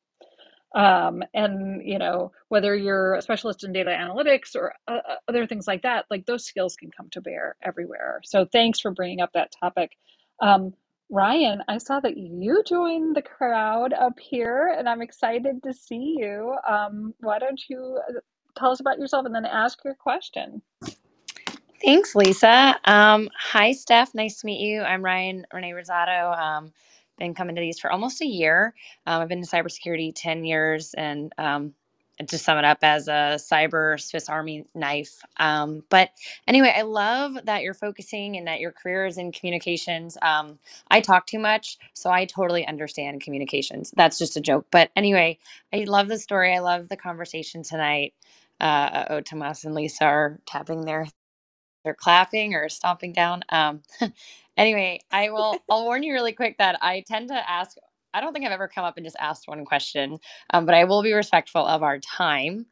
Um, 0.73 1.23
and 1.33 1.81
you 1.85 1.99
know 1.99 2.31
whether 2.49 2.75
you're 2.75 3.15
a 3.15 3.21
specialist 3.21 3.63
in 3.63 3.73
data 3.73 3.91
analytics 3.91 4.55
or 4.55 4.73
uh, 4.87 4.99
uh, 5.09 5.15
other 5.27 5.47
things 5.47 5.67
like 5.67 5.83
that, 5.83 6.05
like 6.09 6.25
those 6.25 6.45
skills 6.45 6.75
can 6.75 6.91
come 6.91 7.09
to 7.11 7.21
bear 7.21 7.55
everywhere. 7.63 8.21
So 8.23 8.45
thanks 8.45 8.79
for 8.79 8.91
bringing 8.91 9.21
up 9.21 9.31
that 9.33 9.51
topic. 9.59 9.91
Um, 10.41 10.73
Ryan, 11.09 11.61
I 11.67 11.77
saw 11.77 11.99
that 11.99 12.17
you 12.17 12.63
joined 12.65 13.17
the 13.17 13.21
crowd 13.21 13.93
up 13.93 14.17
here, 14.17 14.73
and 14.77 14.87
I'm 14.87 15.01
excited 15.01 15.61
to 15.63 15.73
see 15.73 16.15
you. 16.17 16.55
Um, 16.67 17.13
why 17.19 17.37
don't 17.37 17.61
you 17.69 17.99
uh, 18.09 18.13
tell 18.57 18.71
us 18.71 18.79
about 18.79 18.97
yourself 18.97 19.25
and 19.25 19.35
then 19.35 19.45
ask 19.45 19.79
your 19.83 19.95
question? 19.95 20.61
Thanks, 21.83 22.15
Lisa. 22.15 22.79
Um, 22.85 23.29
hi, 23.37 23.71
Stef. 23.71 24.13
Nice 24.15 24.39
to 24.41 24.45
meet 24.45 24.61
you. 24.61 24.81
I'm 24.81 25.03
Ryan 25.03 25.45
Renee 25.53 25.71
Rosato. 25.71 26.71
Been 27.19 27.35
coming 27.35 27.55
to 27.55 27.61
these 27.61 27.79
for 27.79 27.91
almost 27.91 28.21
a 28.21 28.27
year. 28.27 28.73
Um, 29.07 29.21
I've 29.21 29.29
been 29.29 29.39
in 29.39 29.45
cybersecurity 29.45 30.13
10 30.15 30.45
years 30.45 30.93
and 30.95 31.33
um, 31.37 31.73
to 32.27 32.37
sum 32.37 32.57
it 32.57 32.65
up 32.65 32.79
as 32.83 33.07
a 33.07 33.37
cyber 33.39 33.99
Swiss 34.01 34.29
Army 34.29 34.65
knife. 34.75 35.21
Um, 35.37 35.83
but 35.89 36.11
anyway, 36.47 36.73
I 36.75 36.83
love 36.83 37.37
that 37.45 37.63
you're 37.63 37.73
focusing 37.75 38.37
and 38.37 38.47
that 38.47 38.59
your 38.59 38.71
career 38.71 39.05
is 39.05 39.17
in 39.17 39.31
communications. 39.31 40.17
Um, 40.21 40.59
I 40.89 41.01
talk 41.01 41.27
too 41.27 41.39
much, 41.39 41.77
so 41.93 42.11
I 42.11 42.25
totally 42.25 42.67
understand 42.67 43.21
communications. 43.21 43.93
That's 43.97 44.17
just 44.19 44.37
a 44.37 44.41
joke. 44.41 44.67
But 44.71 44.91
anyway, 44.95 45.39
I 45.73 45.85
love 45.85 46.09
the 46.09 46.19
story. 46.19 46.55
I 46.55 46.59
love 46.59 46.89
the 46.89 46.97
conversation 46.97 47.63
tonight. 47.63 48.13
Uh, 48.61 49.05
oh, 49.09 49.21
Tomas 49.21 49.65
and 49.65 49.75
Lisa 49.75 50.05
are 50.05 50.39
tapping 50.47 50.81
their 50.85 51.07
they're 51.83 51.93
clapping 51.93 52.53
or 52.53 52.69
stomping 52.69 53.13
down. 53.13 53.43
Um, 53.49 53.81
anyway, 54.57 54.99
I 55.11 55.29
will. 55.29 55.57
I'll 55.69 55.83
warn 55.83 56.03
you 56.03 56.13
really 56.13 56.33
quick 56.33 56.57
that 56.57 56.77
I 56.81 57.03
tend 57.07 57.29
to 57.29 57.49
ask. 57.49 57.77
I 58.13 58.21
don't 58.21 58.33
think 58.33 58.45
I've 58.45 58.51
ever 58.51 58.67
come 58.67 58.83
up 58.83 58.97
and 58.97 59.05
just 59.05 59.15
asked 59.19 59.47
one 59.47 59.63
question, 59.65 60.19
um, 60.51 60.65
but 60.65 60.75
I 60.75 60.83
will 60.83 61.01
be 61.01 61.13
respectful 61.13 61.65
of 61.65 61.81
our 61.81 61.99
time. 61.99 62.65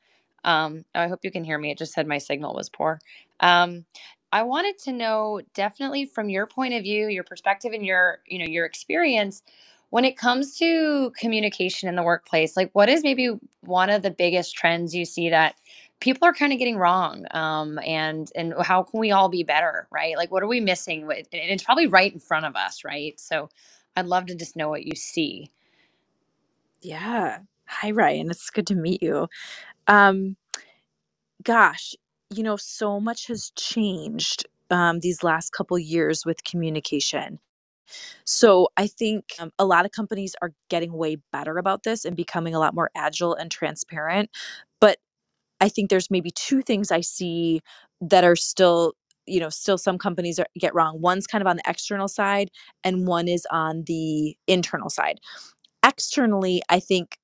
Um, 0.44 0.84
I 0.94 1.08
hope 1.08 1.20
you 1.24 1.32
can 1.32 1.44
hear 1.44 1.58
me. 1.58 1.72
It 1.72 1.78
just 1.78 1.94
said 1.94 2.08
my 2.08 2.18
signal 2.18 2.54
was 2.54 2.70
poor. 2.70 3.00
Um, 3.40 3.86
I 4.32 4.44
wanted 4.44 4.78
to 4.80 4.92
know 4.92 5.42
definitely 5.54 6.06
from 6.06 6.30
your 6.30 6.46
point 6.46 6.74
of 6.74 6.84
view, 6.84 7.08
your 7.08 7.24
perspective, 7.24 7.74
and 7.74 7.86
your 7.86 8.20
you 8.28 8.40
know 8.40 8.46
your 8.46 8.66
experience 8.66 9.42
when 9.90 10.06
it 10.06 10.18
comes 10.18 10.56
to 10.58 11.12
communication 11.18 11.90
in 11.90 11.96
the 11.96 12.04
workplace. 12.04 12.56
Like, 12.56 12.70
what 12.74 12.90
is 12.90 13.04
maybe 13.04 13.32
one 13.62 13.90
of 13.90 14.04
the 14.04 14.12
biggest 14.12 14.56
trends 14.56 14.94
you 14.94 15.06
see 15.06 15.30
that 15.30 15.56
people 16.00 16.28
are 16.28 16.34
kind 16.34 16.54
of 16.54 16.60
getting 16.60 16.78
wrong 16.78 17.26
um, 17.32 17.80
and 17.86 18.32
and 18.36 18.54
how 18.62 18.84
can 18.84 19.00
we 19.00 19.12
all 19.12 19.30
be 19.30 19.44
better 19.44 19.88
right? 19.92 20.18
Like 20.18 20.32
what 20.32 20.44
are 20.44 20.48
we 20.48 20.62
missing 20.62 21.08
with 21.08 21.28
and 21.34 21.52
it's 21.52 21.64
probably 21.64 21.88
right 21.88 22.14
in 22.14 22.20
front 22.20 22.46
of 22.46 22.56
us 22.56 22.84
right? 22.86 23.20
So 23.20 23.50
i'd 23.98 24.06
love 24.08 24.28
to 24.28 24.36
just 24.36 24.56
know 24.56 24.70
what 24.70 24.86
you 24.86 24.96
see. 24.96 25.52
Yeah. 26.82 27.40
Hi 27.68 27.92
ryan. 27.92 28.32
It's 28.32 28.50
good 28.50 28.68
to 28.68 28.76
meet 28.76 29.04
you. 29.04 29.28
Um 29.88 30.38
gosh 31.44 31.96
you 32.32 32.44
know 32.44 32.58
so 32.58 33.00
much 33.00 33.28
has 33.28 33.52
changed 33.58 34.46
um, 34.72 35.00
these 35.02 35.24
last 35.24 35.52
couple 35.52 35.80
years 35.80 36.26
with 36.26 36.44
communication. 36.44 37.40
So 38.26 38.70
I 38.78 38.88
think 38.88 39.26
um, 39.40 39.52
a 39.60 39.66
lot 39.66 39.86
of 39.86 39.92
companies 39.92 40.36
are 40.42 40.54
getting 40.70 40.94
way 40.94 41.18
better 41.32 41.58
about 41.58 41.84
this 41.84 42.06
and 42.06 42.16
becoming 42.16 42.56
a 42.56 42.60
lot 42.60 42.76
more 42.76 42.92
agile 42.96 43.36
and 43.36 43.50
transparent. 43.52 44.30
But 44.80 44.98
I 45.62 45.70
think 45.70 45.90
there's 45.90 46.12
maybe 46.12 46.32
two 46.32 46.62
things 46.62 46.92
I 46.92 47.02
see 47.02 47.62
that 48.02 48.24
are 48.24 48.36
still, 48.36 48.94
you 49.26 49.40
know, 49.40 49.50
still 49.50 49.78
some 49.78 49.98
companies 49.98 50.40
are, 50.40 50.48
get 50.60 50.74
wrong. 50.74 51.02
One's 51.02 51.28
kind 51.28 51.42
of 51.42 51.48
on 51.48 51.58
the 51.58 51.64
external 51.68 52.08
side, 52.08 52.50
and 52.84 53.08
one 53.08 53.28
is 53.28 53.46
on 53.52 53.84
the 53.88 54.36
internal 54.48 54.90
side. 54.90 55.20
Externally, 55.86 56.62
I 56.70 56.80
think 56.80 57.18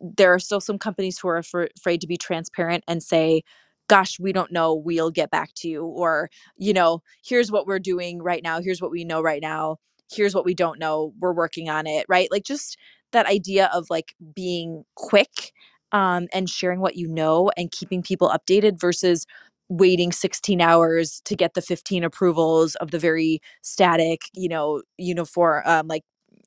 there 0.00 0.32
are 0.32 0.38
still 0.38 0.60
some 0.60 0.78
companies 0.78 1.18
who 1.18 1.28
are 1.28 1.40
afr- 1.40 1.68
afraid 1.76 2.00
to 2.02 2.06
be 2.06 2.16
transparent 2.16 2.84
and 2.88 3.02
say, 3.02 3.42
gosh, 3.88 4.18
we 4.20 4.32
don't 4.32 4.52
know, 4.52 4.74
we'll 4.74 5.10
get 5.10 5.30
back 5.30 5.50
to 5.56 5.68
you. 5.68 5.84
Or, 5.84 6.30
you 6.56 6.72
know, 6.72 7.02
here's 7.24 7.50
what 7.52 7.66
we're 7.66 7.78
doing 7.80 8.22
right 8.22 8.42
now, 8.42 8.60
here's 8.62 8.80
what 8.82 8.90
we 8.92 9.04
know 9.04 9.20
right 9.22 9.42
now 9.42 9.78
here's 10.12 10.34
what 10.34 10.44
we 10.44 10.54
don't 10.54 10.78
know 10.78 11.12
we're 11.20 11.32
working 11.32 11.68
on 11.68 11.86
it 11.86 12.04
right 12.08 12.28
like 12.30 12.44
just 12.44 12.76
that 13.12 13.26
idea 13.26 13.70
of 13.72 13.86
like 13.90 14.14
being 14.34 14.84
quick 14.96 15.52
um, 15.92 16.28
and 16.32 16.48
sharing 16.48 16.80
what 16.80 16.96
you 16.96 17.08
know 17.08 17.50
and 17.56 17.70
keeping 17.70 18.02
people 18.02 18.28
updated 18.30 18.80
versus 18.80 19.26
waiting 19.68 20.10
16 20.10 20.60
hours 20.60 21.20
to 21.24 21.36
get 21.36 21.54
the 21.54 21.62
15 21.62 22.02
approvals 22.02 22.74
of 22.76 22.90
the 22.90 22.98
very 22.98 23.40
static 23.62 24.22
you 24.34 24.48
know 24.48 24.82
uniform 24.98 25.62
um, 25.64 25.86
like 25.86 26.02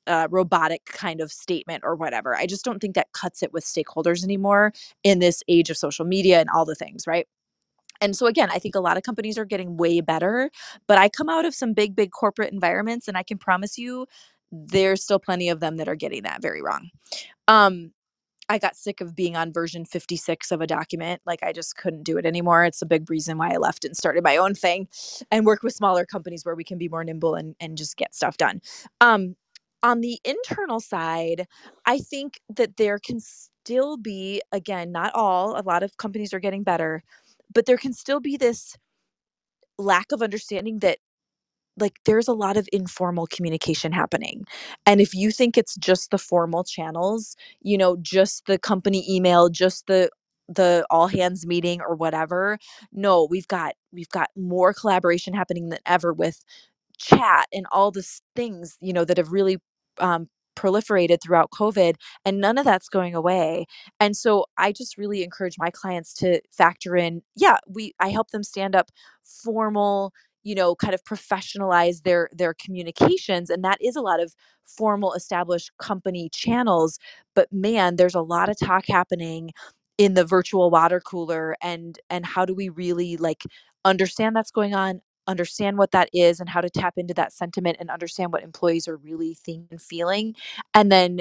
uh, 0.06 0.28
robotic 0.30 0.84
kind 0.84 1.22
of 1.22 1.32
statement 1.32 1.82
or 1.82 1.96
whatever. 1.96 2.36
I 2.36 2.44
just 2.46 2.62
don't 2.62 2.78
think 2.78 2.94
that 2.94 3.12
cuts 3.12 3.42
it 3.42 3.54
with 3.54 3.64
stakeholders 3.64 4.22
anymore 4.22 4.72
in 5.02 5.18
this 5.18 5.42
age 5.48 5.70
of 5.70 5.78
social 5.78 6.04
media 6.04 6.40
and 6.40 6.50
all 6.50 6.66
the 6.66 6.74
things 6.74 7.06
right? 7.06 7.26
And 8.00 8.16
so 8.16 8.26
again 8.26 8.50
i 8.50 8.58
think 8.58 8.74
a 8.74 8.80
lot 8.80 8.96
of 8.96 9.04
companies 9.04 9.38
are 9.38 9.44
getting 9.44 9.76
way 9.76 10.00
better 10.00 10.50
but 10.88 10.98
i 10.98 11.08
come 11.08 11.28
out 11.28 11.44
of 11.46 11.54
some 11.54 11.72
big 11.72 11.94
big 11.94 12.10
corporate 12.10 12.52
environments 12.52 13.06
and 13.06 13.16
i 13.16 13.22
can 13.22 13.38
promise 13.38 13.78
you 13.78 14.06
there's 14.54 15.02
still 15.02 15.18
plenty 15.18 15.48
of 15.48 15.60
them 15.60 15.76
that 15.76 15.88
are 15.88 15.96
getting 15.96 16.22
that 16.22 16.42
very 16.42 16.62
wrong. 16.62 16.90
Um 17.48 17.92
I 18.48 18.58
got 18.58 18.76
sick 18.76 19.00
of 19.00 19.14
being 19.14 19.36
on 19.36 19.52
version 19.52 19.84
56 19.84 20.52
of 20.52 20.60
a 20.60 20.66
document. 20.66 21.22
Like 21.26 21.42
I 21.42 21.52
just 21.52 21.76
couldn't 21.76 22.04
do 22.04 22.18
it 22.18 22.26
anymore. 22.26 22.64
It's 22.64 22.82
a 22.82 22.86
big 22.86 23.08
reason 23.10 23.38
why 23.38 23.52
I 23.52 23.56
left 23.56 23.84
and 23.84 23.96
started 23.96 24.22
my 24.24 24.36
own 24.36 24.54
thing 24.54 24.88
and 25.30 25.46
work 25.46 25.62
with 25.62 25.74
smaller 25.74 26.04
companies 26.04 26.44
where 26.44 26.54
we 26.54 26.64
can 26.64 26.78
be 26.78 26.88
more 26.88 27.04
nimble 27.04 27.34
and, 27.34 27.54
and 27.60 27.76
just 27.76 27.96
get 27.96 28.14
stuff 28.14 28.36
done. 28.36 28.60
Um, 29.00 29.36
on 29.82 30.00
the 30.00 30.18
internal 30.24 30.80
side, 30.80 31.46
I 31.84 31.98
think 31.98 32.40
that 32.48 32.78
there 32.78 32.98
can 32.98 33.20
still 33.20 33.96
be, 33.96 34.40
again, 34.50 34.92
not 34.92 35.14
all, 35.14 35.58
a 35.58 35.62
lot 35.62 35.82
of 35.82 35.96
companies 35.98 36.32
are 36.32 36.40
getting 36.40 36.62
better, 36.62 37.02
but 37.52 37.66
there 37.66 37.76
can 37.76 37.92
still 37.92 38.20
be 38.20 38.36
this 38.36 38.76
lack 39.78 40.12
of 40.12 40.22
understanding 40.22 40.78
that 40.78 40.98
like 41.78 41.98
there's 42.06 42.28
a 42.28 42.32
lot 42.32 42.56
of 42.56 42.68
informal 42.72 43.26
communication 43.26 43.92
happening. 43.92 44.44
And 44.86 45.00
if 45.00 45.14
you 45.14 45.30
think 45.30 45.58
it's 45.58 45.76
just 45.76 46.10
the 46.10 46.18
formal 46.18 46.64
channels, 46.64 47.36
you 47.62 47.78
know, 47.78 47.96
just 48.00 48.46
the 48.46 48.58
company 48.58 49.04
email, 49.08 49.48
just 49.48 49.86
the 49.86 50.10
the 50.48 50.84
all 50.90 51.08
hands 51.08 51.46
meeting 51.46 51.80
or 51.80 51.94
whatever, 51.96 52.58
no, 52.92 53.26
we've 53.30 53.48
got 53.48 53.74
we've 53.92 54.08
got 54.10 54.28
more 54.36 54.72
collaboration 54.74 55.34
happening 55.34 55.68
than 55.70 55.78
ever 55.86 56.12
with 56.12 56.44
chat 56.98 57.46
and 57.52 57.66
all 57.72 57.90
these 57.90 58.22
things, 58.36 58.78
you 58.80 58.92
know, 58.92 59.04
that 59.04 59.16
have 59.18 59.32
really 59.32 59.58
um 59.98 60.28
proliferated 60.56 61.18
throughout 61.22 61.50
COVID 61.50 61.96
and 62.24 62.40
none 62.40 62.58
of 62.58 62.64
that's 62.64 62.88
going 62.88 63.14
away. 63.14 63.66
And 64.00 64.16
so 64.16 64.46
I 64.58 64.72
just 64.72 64.96
really 64.98 65.22
encourage 65.24 65.56
my 65.58 65.70
clients 65.70 66.14
to 66.16 66.40
factor 66.52 66.96
in, 66.96 67.22
yeah, 67.36 67.58
we 67.68 67.94
I 68.00 68.10
help 68.10 68.30
them 68.30 68.44
stand 68.44 68.76
up 68.76 68.90
formal 69.24 70.12
you 70.44 70.54
know 70.54 70.74
kind 70.74 70.94
of 70.94 71.02
professionalize 71.04 72.02
their 72.02 72.28
their 72.32 72.54
communications 72.54 73.50
and 73.50 73.64
that 73.64 73.78
is 73.80 73.96
a 73.96 74.00
lot 74.00 74.20
of 74.20 74.34
formal 74.66 75.12
established 75.14 75.70
company 75.78 76.28
channels 76.32 76.98
but 77.34 77.52
man 77.52 77.96
there's 77.96 78.14
a 78.14 78.20
lot 78.20 78.48
of 78.48 78.56
talk 78.58 78.84
happening 78.88 79.50
in 79.98 80.14
the 80.14 80.24
virtual 80.24 80.70
water 80.70 81.00
cooler 81.00 81.56
and 81.62 81.98
and 82.10 82.26
how 82.26 82.44
do 82.44 82.54
we 82.54 82.68
really 82.68 83.16
like 83.16 83.42
understand 83.84 84.34
that's 84.36 84.50
going 84.50 84.74
on 84.74 85.00
understand 85.26 85.78
what 85.78 85.90
that 85.92 86.08
is 86.12 86.40
and 86.40 86.48
how 86.50 86.60
to 86.60 86.68
tap 86.68 86.94
into 86.96 87.14
that 87.14 87.32
sentiment 87.32 87.76
and 87.80 87.90
understand 87.90 88.32
what 88.32 88.42
employees 88.42 88.86
are 88.88 88.96
really 88.96 89.34
thinking 89.34 89.68
and 89.70 89.80
feeling 89.80 90.34
and 90.74 90.92
then 90.92 91.20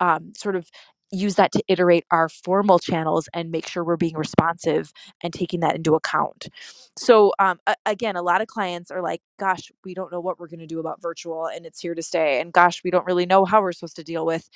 um, 0.00 0.32
sort 0.36 0.56
of 0.56 0.68
use 1.12 1.36
that 1.36 1.52
to 1.52 1.62
iterate 1.68 2.04
our 2.10 2.28
formal 2.28 2.78
channels 2.78 3.28
and 3.34 3.50
make 3.50 3.68
sure 3.68 3.84
we're 3.84 3.96
being 3.96 4.16
responsive 4.16 4.92
and 5.22 5.32
taking 5.32 5.60
that 5.60 5.76
into 5.76 5.94
account. 5.94 6.48
So 6.98 7.32
um, 7.38 7.60
a- 7.66 7.76
again, 7.86 8.16
a 8.16 8.22
lot 8.22 8.40
of 8.42 8.48
clients 8.48 8.90
are 8.90 9.02
like, 9.02 9.22
"Gosh, 9.38 9.70
we 9.84 9.94
don't 9.94 10.12
know 10.12 10.20
what 10.20 10.38
we're 10.40 10.48
going 10.48 10.60
to 10.60 10.66
do 10.66 10.80
about 10.80 11.00
virtual, 11.02 11.46
and 11.46 11.66
it's 11.66 11.80
here 11.80 11.94
to 11.94 12.02
stay." 12.02 12.40
And 12.40 12.52
gosh, 12.52 12.82
we 12.84 12.90
don't 12.90 13.06
really 13.06 13.26
know 13.26 13.44
how 13.44 13.62
we're 13.62 13.72
supposed 13.72 13.96
to 13.96 14.04
deal 14.04 14.26
with, 14.26 14.48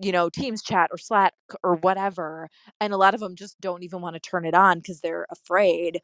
you 0.00 0.12
know, 0.12 0.30
Teams 0.30 0.62
chat 0.62 0.90
or 0.92 0.98
Slack 0.98 1.34
or 1.64 1.76
whatever. 1.76 2.48
And 2.80 2.92
a 2.92 2.96
lot 2.98 3.14
of 3.14 3.20
them 3.20 3.36
just 3.36 3.60
don't 3.60 3.82
even 3.84 4.00
want 4.02 4.14
to 4.16 4.20
turn 4.20 4.46
it 4.46 4.54
on 4.54 4.78
because 4.80 5.00
they're 5.00 5.26
afraid 5.30 6.00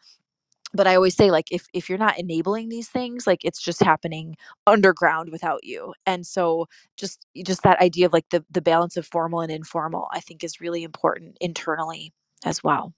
but 0.75 0.87
I 0.87 0.95
always 0.97 1.17
say 1.17 1.31
like 1.31 1.47
if 1.53 1.67
if 1.75 1.89
you're 1.89 1.99
not 1.99 2.19
enabling 2.19 2.69
these 2.69 2.89
things, 2.89 3.27
like 3.27 3.45
it's 3.45 3.63
just 3.63 3.83
happening 3.83 4.37
underground 4.67 5.31
without 5.31 5.65
you. 5.65 5.95
And 6.07 6.27
so 6.27 6.67
just 6.97 7.27
just 7.45 7.63
that 7.63 7.81
idea 7.81 8.07
of 8.07 8.13
like 8.13 8.29
the 8.31 8.45
the 8.51 8.63
balance 8.63 8.97
of 8.97 9.07
formal 9.07 9.41
and 9.41 9.53
informal, 9.53 10.09
I 10.13 10.21
think 10.21 10.45
is 10.45 10.61
really 10.61 10.83
important 10.85 11.37
internally 11.41 12.13
as 12.45 12.63
well. 12.65 12.95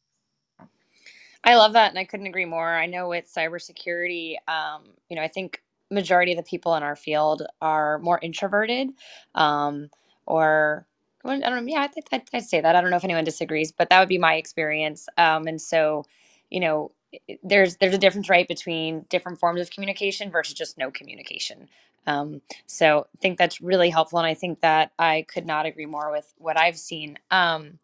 I 1.45 1.57
love 1.57 1.73
that, 1.75 1.91
and 1.91 1.99
I 1.99 2.05
couldn't 2.05 2.27
agree 2.27 2.45
more. 2.45 2.69
I 2.69 2.87
know 2.87 3.09
with 3.09 3.33
cybersecurity, 3.33 4.37
um, 4.49 4.85
you 5.09 5.17
know, 5.17 5.23
I 5.23 5.29
think 5.29 5.63
majority 5.91 6.33
of 6.33 6.37
the 6.37 6.43
people 6.43 6.75
in 6.75 6.83
our 6.83 6.97
field 6.97 7.43
are 7.63 7.99
more 8.01 8.19
introverted, 8.23 8.91
um, 9.35 9.89
or 10.27 10.87
I 11.25 11.39
don't 11.39 11.67
know. 11.67 11.73
Yeah, 11.73 11.83
I 11.83 11.89
think 11.89 12.07
I'd, 12.13 12.23
I'd 12.35 12.45
say 12.45 12.61
that. 12.61 12.77
I 12.77 12.81
don't 12.81 12.91
know 12.91 12.97
if 12.97 13.05
anyone 13.05 13.25
disagrees, 13.25 13.73
but 13.73 13.89
that 13.91 14.01
would 14.01 14.09
be 14.09 14.19
my 14.19 14.35
experience. 14.35 15.09
Um, 15.17 15.47
and 15.47 15.61
so, 15.61 16.05
you 16.51 16.61
know, 16.61 16.93
there's 17.43 17.77
there's 17.77 17.95
a 17.95 17.99
difference, 17.99 18.29
right, 18.29 18.49
between 18.49 19.07
different 19.09 19.39
forms 19.39 19.61
of 19.61 19.71
communication 19.71 20.31
versus 20.31 20.55
just 20.55 20.79
no 20.79 20.91
communication. 20.91 21.69
Um, 22.07 22.41
so 22.67 23.07
I 23.15 23.19
think 23.21 23.39
that's 23.39 23.61
really 23.61 23.91
helpful, 23.91 24.19
and 24.19 24.27
I 24.27 24.35
think 24.35 24.61
that 24.61 24.93
I 24.99 25.27
could 25.29 25.47
not 25.47 25.67
agree 25.67 25.87
more 25.87 26.11
with 26.11 26.33
what 26.39 26.59
I've 26.59 26.79
seen. 26.79 27.19
Um, 27.31 27.79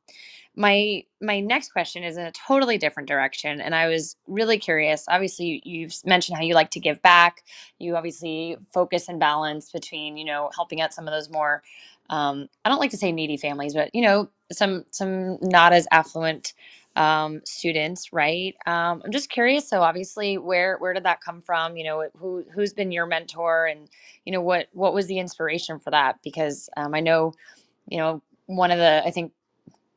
my 0.57 1.03
my 1.20 1.41
next 1.41 1.72
question 1.72 2.05
is 2.05 2.16
in 2.16 2.27
a 2.27 2.33
totally 2.33 2.79
different 2.79 3.09
direction 3.09 3.61
and 3.61 3.75
i 3.75 3.89
was 3.89 4.16
really 4.29 4.59
curious 4.59 5.05
obviously 5.09 5.61
you, 5.64 5.87
have 5.87 5.95
mentioned 6.05 6.37
how 6.37 6.45
you 6.45 6.55
like 6.55 6.70
to 6.70 6.81
give 6.81 7.01
back 7.03 7.43
you 7.79 7.97
obviously 7.97 8.57
focus 8.72 9.09
and 9.09 9.18
balance 9.18 9.72
between 9.72 10.16
you 10.16 10.25
know 10.25 10.51
helping 10.55 10.81
out 10.81 10.95
some 10.95 11.09
of 11.09 11.12
those 11.12 11.31
more 11.31 11.62
um, 12.11 12.49
i 12.64 12.68
don't 12.68 12.79
like 12.79 12.91
to 12.91 12.97
say 12.97 13.11
needy 13.11 13.37
families 13.37 13.75
but 13.75 13.93
you 13.95 14.03
know 14.03 14.29
some 14.53 14.85
some 14.91 15.39
not 15.43 15.72
as 15.72 15.89
affluent 15.91 16.53
um, 16.97 17.40
students 17.45 18.12
right 18.12 18.55
um, 18.66 19.03
i'm 19.05 19.12
just 19.12 19.30
curious 19.30 19.68
so 19.68 19.82
obviously 19.82 20.38
where 20.38 20.76
where 20.78 20.95
did 20.95 21.05
that 21.05 21.20
come 21.20 21.42
from 21.42 21.76
you 21.76 21.84
know 21.84 22.09
who 22.16 22.45
who's 22.55 22.72
been 22.72 22.92
your 22.92 23.07
mentor 23.07 23.66
and 23.66 23.88
you 24.24 24.32
know 24.32 24.40
what 24.40 24.68
what 24.72 24.95
was 24.95 25.07
the 25.07 25.18
inspiration 25.18 25.78
for 25.80 25.90
that 25.90 26.18
because 26.22 26.68
um, 26.76 26.95
i 26.95 27.01
know 27.01 27.32
you 27.88 27.99
know 27.99 28.22
one 28.47 28.70
of 28.70 28.78
the 28.78 29.03
i 29.07 29.11
think 29.11 29.32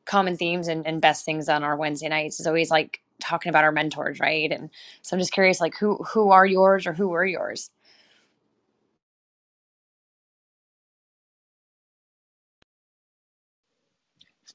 common 0.05 0.37
themes 0.37 0.67
and, 0.67 0.87
and 0.87 1.01
best 1.01 1.25
things 1.25 1.49
on 1.49 1.63
our 1.63 1.75
Wednesday 1.75 2.09
nights 2.09 2.39
is 2.39 2.47
always 2.47 2.71
like 2.71 3.01
talking 3.21 3.49
about 3.49 3.63
our 3.63 3.71
mentors, 3.71 4.19
right? 4.19 4.51
And 4.51 4.69
so 5.01 5.15
I'm 5.15 5.19
just 5.19 5.33
curious, 5.33 5.61
like 5.61 5.75
who 5.77 5.97
who 5.97 6.31
are 6.31 6.45
yours 6.45 6.87
or 6.87 6.93
who 6.93 7.09
were 7.09 7.25
yours? 7.25 7.69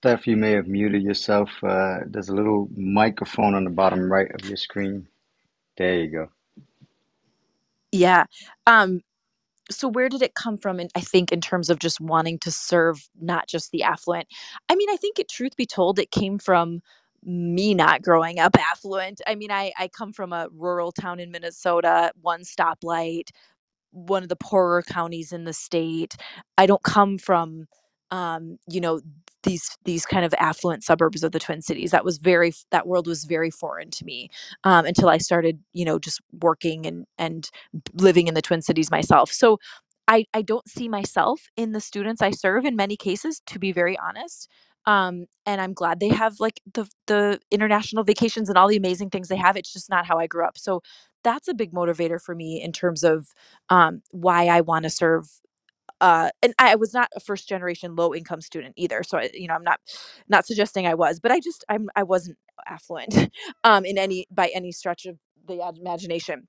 Stef, 0.03 0.27
you 0.27 0.37
may 0.37 0.53
have 0.53 0.69
muted 0.69 1.03
yourself. 1.03 1.51
Uh, 1.63 2.01
there's 2.07 2.29
a 2.29 2.35
little 2.35 2.69
microphone 2.77 3.55
on 3.55 3.65
the 3.65 3.71
bottom 3.71 4.11
right 4.11 4.31
of 4.35 4.49
your 4.49 4.57
screen. 4.57 5.09
There 5.79 5.95
you 6.01 6.11
go. 6.11 6.29
Yeah. 7.93 8.25
Um 8.67 9.01
so 9.71 9.89
where 9.89 10.09
did 10.09 10.23
it 10.23 10.35
come 10.35 10.57
from 10.57 10.79
and 10.81 10.91
i 10.95 11.01
think 11.01 11.33
in 11.33 11.41
terms 11.41 11.71
of 11.71 11.79
just 11.79 12.01
wanting 12.01 12.39
to 12.39 12.51
serve 12.51 13.09
not 13.21 13.49
just 13.49 13.71
the 13.73 13.83
affluent 13.83 14.29
i 14.69 14.75
mean 14.75 14.89
i 14.91 14.97
think 14.97 15.19
it 15.19 15.29
truth 15.29 15.57
be 15.57 15.67
told 15.67 15.99
it 15.99 16.11
came 16.11 16.39
from 16.39 16.81
me 17.25 17.75
not 17.75 18.03
growing 18.03 18.39
up 18.39 18.57
affluent 18.59 19.21
i 19.27 19.35
mean 19.35 19.51
i 19.51 19.73
i 19.79 19.89
come 19.89 20.13
from 20.13 20.33
a 20.33 20.49
rural 20.53 20.93
town 20.93 21.21
in 21.21 21.31
minnesota 21.31 22.13
one 22.21 22.43
stoplight 22.43 23.31
one 23.93 24.23
of 24.23 24.29
the 24.29 24.37
poorer 24.37 24.83
counties 24.83 25.33
in 25.33 25.45
the 25.45 25.53
state 25.53 26.17
i 26.59 26.67
don't 26.67 26.83
come 26.83 27.19
from 27.19 27.67
um 28.13 28.59
you 28.69 28.81
know 28.81 29.01
these 29.43 29.77
these 29.85 30.07
kind 30.07 30.25
of 30.25 30.35
affluent 30.39 30.85
suburbs 30.85 31.25
of 31.25 31.33
the 31.33 31.41
twin 31.41 31.63
cities 31.63 31.91
that 31.91 32.05
was 32.05 32.19
very 32.19 32.53
that 32.71 32.87
world 32.87 33.09
was 33.09 33.25
very 33.25 33.51
foreign 33.51 33.91
to 33.91 34.05
me 34.05 34.29
um, 34.65 34.85
until 34.87 35.09
i 35.09 35.19
started 35.19 35.59
you 35.73 35.85
know 35.85 35.99
just 35.99 36.21
working 36.41 36.87
and 36.87 37.07
and 37.19 37.51
living 37.95 38.29
in 38.29 38.35
the 38.35 38.43
twin 38.43 38.63
cities 38.63 38.91
myself. 38.91 39.33
So 39.33 39.59
i 40.09 40.27
i 40.35 40.43
don't 40.43 40.69
see 40.69 40.89
myself 40.89 41.49
in 41.57 41.73
the 41.73 41.81
students 41.81 42.23
i 42.23 42.31
serve 42.31 42.65
in 42.65 42.77
many 42.77 42.97
cases 42.97 43.41
to 43.47 43.59
be 43.59 43.73
very 43.73 43.99
honest 43.99 44.49
um 44.87 45.27
and 45.47 45.61
i'm 45.61 45.73
glad 45.75 46.01
they 46.01 46.09
have 46.09 46.41
like 46.41 46.61
the 46.75 46.89
the 47.07 47.41
international 47.51 48.05
vacations 48.05 48.49
and 48.49 48.59
all 48.59 48.69
the 48.69 48.77
amazing 48.77 49.11
things 49.11 49.29
they 49.29 49.37
have 49.37 49.57
it's 49.57 49.73
just 49.73 49.91
not 49.91 50.07
how 50.07 50.19
i 50.19 50.27
grew 50.27 50.45
up. 50.47 50.59
So 50.59 50.83
that's 51.25 51.49
a 51.49 51.55
big 51.55 51.73
motivator 51.73 52.21
for 52.21 52.35
me 52.35 52.61
in 52.63 52.73
terms 52.73 53.05
of 53.05 53.29
um 53.71 54.03
why 54.11 54.47
i 54.49 54.61
want 54.61 54.85
to 54.85 54.91
serve 54.91 55.29
uh, 56.03 56.31
and 56.43 56.53
I 56.59 56.75
was 56.75 56.93
not 56.93 57.09
a 57.17 57.21
first 57.21 57.49
generation 57.49 57.97
low 57.97 58.13
income 58.15 58.43
student 58.43 58.75
either. 58.77 59.05
So 59.05 59.19
I, 59.19 59.31
you 59.33 59.49
know, 59.49 59.55
I'm 59.55 59.63
not 59.63 59.81
not 60.29 60.45
suggesting 60.47 60.87
I 60.87 60.95
was, 60.95 61.21
but 61.21 61.31
I 61.31 61.41
just 61.41 61.65
I'm 61.71 61.89
I 61.97 62.03
wasn't 62.03 62.37
affluent 62.69 63.31
um, 63.65 63.87
in 63.87 63.97
any 63.97 64.27
by 64.31 64.51
any 64.55 64.73
stretch 64.73 65.07
of 65.07 65.17
the 65.47 65.61
imagination. 65.81 66.49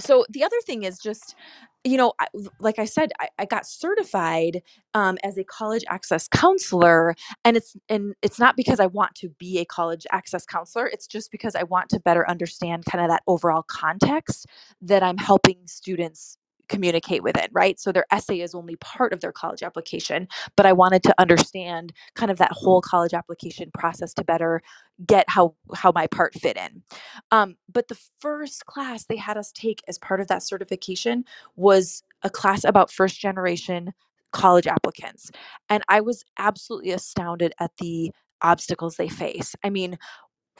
So 0.00 0.24
the 0.28 0.44
other 0.44 0.56
thing 0.66 0.84
is 0.84 0.98
just, 0.98 1.36
you 1.84 1.96
know, 1.96 2.14
I, 2.20 2.26
like 2.60 2.78
I 2.80 2.84
said, 2.84 3.12
I, 3.20 3.28
I 3.38 3.44
got 3.46 3.66
certified 3.66 4.62
um, 4.94 5.18
as 5.24 5.38
a 5.38 5.44
college 5.44 5.84
access 5.88 6.28
counselor, 6.28 7.16
and 7.44 7.56
it's 7.56 7.76
and 7.88 8.14
it's 8.22 8.38
not 8.38 8.56
because 8.56 8.80
I 8.80 8.86
want 8.86 9.16
to 9.16 9.28
be 9.38 9.58
a 9.58 9.64
college 9.64 10.06
access 10.12 10.46
counselor. 10.46 10.86
It's 10.86 11.06
just 11.08 11.32
because 11.32 11.56
I 11.56 11.64
want 11.64 11.90
to 11.90 12.00
better 12.00 12.28
understand 12.28 12.84
kind 12.86 13.04
of 13.04 13.10
that 13.10 13.22
overall 13.26 13.64
context 13.68 14.46
that 14.82 15.02
I'm 15.02 15.18
helping 15.18 15.58
students 15.66 16.38
communicate 16.68 17.22
with 17.22 17.36
it, 17.36 17.50
right? 17.52 17.78
So 17.80 17.92
their 17.92 18.06
essay 18.10 18.40
is 18.40 18.54
only 18.54 18.76
part 18.76 19.12
of 19.12 19.20
their 19.20 19.32
college 19.32 19.62
application, 19.62 20.28
but 20.56 20.66
I 20.66 20.72
wanted 20.72 21.02
to 21.04 21.14
understand 21.18 21.92
kind 22.14 22.30
of 22.30 22.38
that 22.38 22.52
whole 22.52 22.80
college 22.80 23.14
application 23.14 23.70
process 23.72 24.14
to 24.14 24.24
better 24.24 24.62
get 25.06 25.24
how 25.28 25.54
how 25.74 25.92
my 25.94 26.06
part 26.06 26.34
fit 26.34 26.56
in. 26.56 26.82
Um, 27.30 27.56
but 27.72 27.88
the 27.88 27.98
first 28.20 28.66
class 28.66 29.04
they 29.06 29.16
had 29.16 29.36
us 29.36 29.52
take 29.52 29.82
as 29.88 29.98
part 29.98 30.20
of 30.20 30.28
that 30.28 30.42
certification 30.42 31.24
was 31.56 32.02
a 32.22 32.30
class 32.30 32.64
about 32.64 32.90
first 32.90 33.20
generation 33.20 33.92
college 34.32 34.66
applicants. 34.66 35.30
And 35.68 35.82
I 35.88 36.00
was 36.00 36.24
absolutely 36.38 36.90
astounded 36.90 37.54
at 37.60 37.72
the 37.78 38.12
obstacles 38.42 38.96
they 38.96 39.08
face. 39.08 39.54
I 39.64 39.70
mean, 39.70 39.98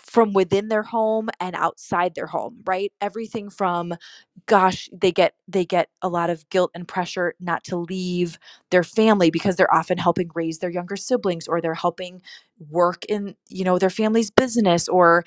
from 0.07 0.33
within 0.33 0.69
their 0.69 0.83
home 0.83 1.29
and 1.41 1.57
outside 1.57 2.15
their 2.15 2.27
home, 2.27 2.61
right? 2.67 2.93
Everything 3.01 3.51
from 3.51 3.95
gosh, 4.47 4.89
they 4.93 5.13
get 5.13 5.35
they 5.49 5.65
get 5.65 5.89
a 6.03 6.09
lot 6.09 6.31
of 6.31 6.49
guilt 6.51 6.71
and 6.75 6.87
pressure 6.89 7.35
not 7.41 7.65
to 7.65 7.77
leave 7.77 8.39
their 8.71 8.85
family 8.85 9.31
because 9.31 9.57
they're 9.57 9.73
often 9.75 9.99
helping 9.99 10.31
raise 10.35 10.59
their 10.59 10.71
younger 10.71 10.97
siblings 10.97 11.49
or 11.49 11.61
they're 11.61 11.75
helping 11.75 12.21
work 12.71 13.05
in, 13.09 13.35
you 13.49 13.65
know, 13.65 13.79
their 13.79 13.91
family's 13.91 14.31
business 14.31 14.89
or 14.89 15.25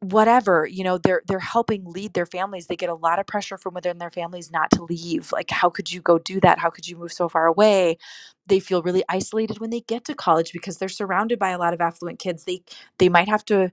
whatever 0.00 0.66
you 0.66 0.82
know 0.82 0.96
they're 0.96 1.22
they're 1.26 1.38
helping 1.38 1.84
lead 1.84 2.14
their 2.14 2.24
families 2.24 2.66
they 2.66 2.76
get 2.76 2.88
a 2.88 2.94
lot 2.94 3.18
of 3.18 3.26
pressure 3.26 3.58
from 3.58 3.74
within 3.74 3.98
their 3.98 4.10
families 4.10 4.50
not 4.50 4.70
to 4.70 4.82
leave 4.84 5.30
like 5.30 5.50
how 5.50 5.68
could 5.68 5.92
you 5.92 6.00
go 6.00 6.18
do 6.18 6.40
that? 6.40 6.58
How 6.58 6.70
could 6.70 6.88
you 6.88 6.96
move 6.96 7.12
so 7.12 7.28
far 7.28 7.46
away? 7.46 7.98
They 8.46 8.60
feel 8.60 8.82
really 8.82 9.04
isolated 9.10 9.58
when 9.60 9.70
they 9.70 9.80
get 9.82 10.04
to 10.06 10.14
college 10.14 10.52
because 10.52 10.78
they're 10.78 10.88
surrounded 10.88 11.38
by 11.38 11.50
a 11.50 11.58
lot 11.58 11.74
of 11.74 11.80
affluent 11.82 12.18
kids 12.18 12.44
they 12.44 12.62
they 12.98 13.10
might 13.10 13.28
have 13.28 13.44
to 13.46 13.70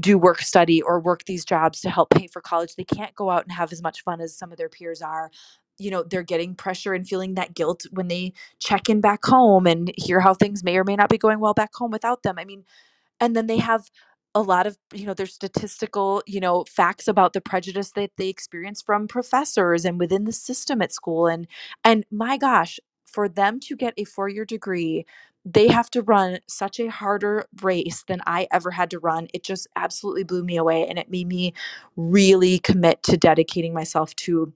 do 0.00 0.16
work 0.18 0.40
study 0.42 0.80
or 0.82 1.00
work 1.00 1.24
these 1.24 1.44
jobs 1.44 1.80
to 1.82 1.90
help 1.90 2.10
pay 2.10 2.28
for 2.28 2.40
college 2.40 2.76
they 2.76 2.84
can't 2.84 3.14
go 3.16 3.30
out 3.30 3.42
and 3.44 3.52
have 3.52 3.72
as 3.72 3.82
much 3.82 4.02
fun 4.02 4.20
as 4.20 4.36
some 4.36 4.52
of 4.52 4.58
their 4.58 4.68
peers 4.68 5.02
are. 5.02 5.30
You 5.78 5.90
know 5.92 6.02
they're 6.04 6.22
getting 6.24 6.54
pressure 6.54 6.92
and 6.94 7.06
feeling 7.08 7.34
that 7.34 7.54
guilt 7.54 7.86
when 7.92 8.08
they 8.08 8.32
check 8.60 8.88
in 8.88 9.00
back 9.00 9.24
home 9.24 9.66
and 9.66 9.92
hear 9.96 10.20
how 10.20 10.34
things 10.34 10.64
may 10.64 10.76
or 10.76 10.84
may 10.84 10.96
not 10.96 11.08
be 11.10 11.18
going 11.18 11.40
well 11.40 11.54
back 11.54 11.70
home 11.74 11.90
without 11.92 12.22
them 12.24 12.36
i 12.38 12.44
mean 12.44 12.64
and 13.20 13.36
then 13.36 13.46
they 13.46 13.58
have 13.58 13.90
a 14.38 14.42
lot 14.42 14.66
of 14.66 14.78
you 14.94 15.06
know 15.06 15.14
there's 15.14 15.34
statistical 15.34 16.22
you 16.26 16.40
know 16.40 16.64
facts 16.64 17.08
about 17.08 17.32
the 17.32 17.40
prejudice 17.40 17.92
that 17.92 18.10
they 18.16 18.28
experience 18.28 18.82
from 18.82 19.08
professors 19.08 19.84
and 19.84 19.98
within 19.98 20.24
the 20.24 20.32
system 20.32 20.82
at 20.82 20.92
school 20.92 21.26
and 21.26 21.46
and 21.84 22.04
my 22.10 22.36
gosh 22.38 22.78
for 23.06 23.28
them 23.28 23.58
to 23.60 23.76
get 23.76 23.94
a 23.96 24.04
four 24.04 24.28
year 24.28 24.44
degree 24.44 25.04
they 25.44 25.68
have 25.68 25.90
to 25.90 26.02
run 26.02 26.38
such 26.46 26.78
a 26.78 26.88
harder 26.90 27.46
race 27.62 28.04
than 28.06 28.20
i 28.26 28.46
ever 28.52 28.70
had 28.70 28.90
to 28.90 28.98
run. 28.98 29.28
It 29.34 29.42
just 29.44 29.66
absolutely 29.76 30.24
blew 30.24 30.44
me 30.44 30.56
away 30.56 30.86
and 30.88 30.98
it 30.98 31.10
made 31.10 31.26
me 31.28 31.54
really 31.96 32.58
commit 32.58 33.02
to 33.04 33.16
dedicating 33.16 33.74
myself 33.74 34.14
to 34.16 34.52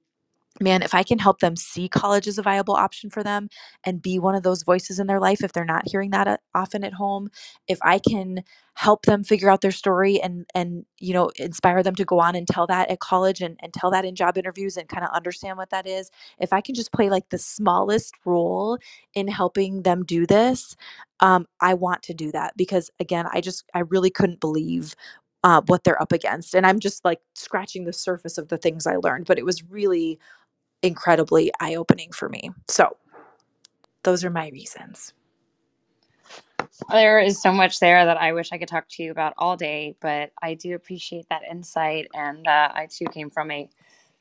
man, 0.61 0.83
if 0.83 0.95
I 0.95 1.03
can 1.03 1.19
help 1.19 1.41
them 1.41 1.57
see 1.57 1.89
college 1.89 2.29
as 2.29 2.39
a 2.39 2.43
viable 2.43 2.75
option 2.75 3.11
for 3.11 3.23
them 3.23 3.49
and 3.85 4.03
be 4.03 4.19
one 4.19 4.35
of 4.35 4.43
those 4.43 4.63
voices 4.65 4.99
in 5.01 5.07
their 5.07 5.21
life 5.21 5.43
if 5.43 5.53
they're 5.53 5.65
not 5.65 5.89
hearing 5.91 6.11
that 6.11 6.29
uh, 6.29 6.37
often 6.55 6.85
at 6.85 6.95
home, 6.95 7.31
if 7.69 7.79
I 7.83 7.99
can 7.99 8.43
help 8.75 9.07
them 9.07 9.25
figure 9.25 9.51
out 9.51 9.61
their 9.61 9.71
story 9.73 10.21
and 10.21 10.47
and 10.55 10.85
you 10.99 11.13
know 11.13 11.31
inspire 11.37 11.83
them 11.83 11.95
to 11.95 12.05
go 12.05 12.21
on 12.21 12.35
and 12.35 12.47
tell 12.49 12.67
that 12.67 12.91
at 12.91 13.01
college 13.01 13.41
and, 13.41 13.57
and 13.63 13.73
tell 13.75 13.91
that 13.91 14.05
in 14.05 14.15
job 14.15 14.39
interviews 14.39 14.77
and 14.77 14.89
kind 14.89 15.05
of 15.05 15.11
understand 15.15 15.59
what 15.59 15.71
that 15.71 15.87
is 15.87 16.11
if 16.41 16.53
i 16.53 16.61
can 16.61 16.75
just 16.75 16.93
play 16.93 17.11
like 17.11 17.29
the 17.31 17.39
smallest 17.39 18.15
role 18.25 18.79
in 19.15 19.29
helping 19.29 19.83
them 19.83 20.05
do 20.05 20.27
this 20.27 20.77
um, 21.21 21.47
i 21.61 21.75
want 21.75 22.03
to 22.03 22.15
do 22.15 22.33
that 22.33 22.57
because 22.57 22.91
again 23.01 23.27
i 23.33 23.41
just 23.41 23.65
i 23.75 23.81
really 23.81 24.11
couldn't 24.11 24.41
believe 24.41 24.95
uh, 25.45 25.61
what 25.67 25.85
they're 25.85 26.01
up 26.03 26.13
against 26.13 26.55
and 26.55 26.67
i'm 26.67 26.81
just 26.81 27.05
like 27.05 27.21
scratching 27.35 27.85
the 27.85 27.93
surface 27.93 28.39
of 28.39 28.49
the 28.49 28.59
things 28.59 28.87
i 28.87 28.97
learned 28.97 29.27
but 29.27 29.39
it 29.39 29.45
was 29.45 29.63
really 29.71 30.19
incredibly 30.83 31.53
eye 31.61 31.75
opening 31.77 32.13
for 32.13 32.29
me. 32.29 32.51
So, 32.69 32.97
those 34.05 34.25
are 34.25 34.31
my 34.31 34.49
reasons. 34.51 35.13
There 36.91 37.21
is 37.21 37.41
so 37.43 37.53
much 37.53 37.81
there 37.81 38.05
that 38.05 38.17
I 38.19 38.33
wish 38.33 38.53
I 38.53 38.59
could 38.59 38.69
talk 38.69 38.87
to 38.91 39.03
you 39.03 39.11
about 39.11 39.35
all 39.39 39.57
day, 39.57 39.97
but 40.01 40.31
I 40.43 40.55
do 40.55 40.75
appreciate 40.75 41.27
that 41.31 41.43
insight. 41.51 42.09
And 42.15 42.47
uh, 42.47 42.71
I 42.75 42.89
too 42.91 43.07
came 43.07 43.31
from 43.31 43.51
a 43.51 43.69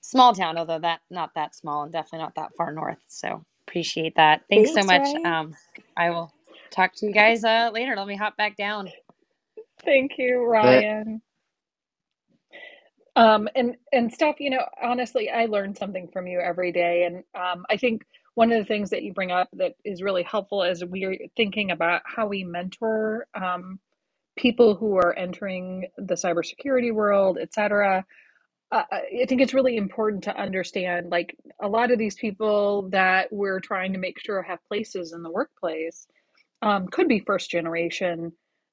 small 0.01 0.33
town, 0.33 0.57
although 0.57 0.79
that 0.79 1.01
not 1.11 1.35
that 1.35 1.55
small 1.55 1.83
and 1.83 1.91
definitely 1.91 2.19
not 2.19 2.35
that 2.35 2.55
far 2.55 2.71
north. 2.73 2.99
So 3.07 3.45
appreciate 3.67 4.15
that. 4.15 4.43
Thanks, 4.49 4.73
Thanks 4.73 4.73
so 4.73 4.83
much. 4.83 5.13
Ryan. 5.13 5.25
Um, 5.25 5.55
I 5.97 6.09
will 6.11 6.33
talk 6.71 6.93
to 6.97 7.07
you 7.07 7.13
guys 7.13 7.43
uh, 7.43 7.71
later. 7.73 7.95
Let 7.95 8.07
me 8.07 8.15
hop 8.17 8.37
back 8.37 8.57
down. 8.57 8.91
Thank 9.85 10.13
you, 10.17 10.45
Ryan. 10.45 11.21
Um, 13.15 13.49
and 13.55 13.75
and 13.91 14.11
Stef, 14.15 14.35
you 14.39 14.49
know, 14.49 14.63
honestly, 14.81 15.29
I 15.29 15.45
learn 15.45 15.75
something 15.75 16.07
from 16.13 16.27
you 16.27 16.39
every 16.39 16.71
day, 16.71 17.03
and 17.03 17.23
um, 17.35 17.65
I 17.69 17.77
think 17.77 18.03
one 18.35 18.51
of 18.51 18.59
the 18.59 18.65
things 18.65 18.89
that 18.91 19.03
you 19.03 19.13
bring 19.13 19.31
up 19.31 19.49
that 19.53 19.73
is 19.83 20.01
really 20.01 20.23
helpful 20.23 20.63
is 20.63 20.83
we're 20.85 21.17
thinking 21.35 21.71
about 21.71 22.01
how 22.05 22.27
we 22.27 22.45
mentor 22.45 23.27
um, 23.35 23.79
people 24.37 24.75
who 24.75 24.95
are 24.95 25.13
entering 25.17 25.87
the 25.97 26.15
cybersecurity 26.15 26.93
world, 26.93 27.37
et 27.41 27.53
cetera. 27.53 28.05
Uh, 28.71 28.83
I 28.91 29.25
think 29.27 29.41
it's 29.41 29.53
really 29.53 29.75
important 29.75 30.23
to 30.23 30.37
understand, 30.37 31.09
like 31.11 31.35
a 31.61 31.67
lot 31.67 31.91
of 31.91 31.99
these 31.99 32.15
people 32.15 32.89
that 32.91 33.27
we're 33.31 33.59
trying 33.59 33.91
to 33.91 33.99
make 33.99 34.17
sure 34.25 34.41
have 34.41 34.59
places 34.69 35.11
in 35.11 35.23
the 35.23 35.29
workplace 35.31 36.07
um, 36.61 36.87
could 36.87 37.09
be 37.09 37.19
first 37.19 37.51
generation. 37.51 38.31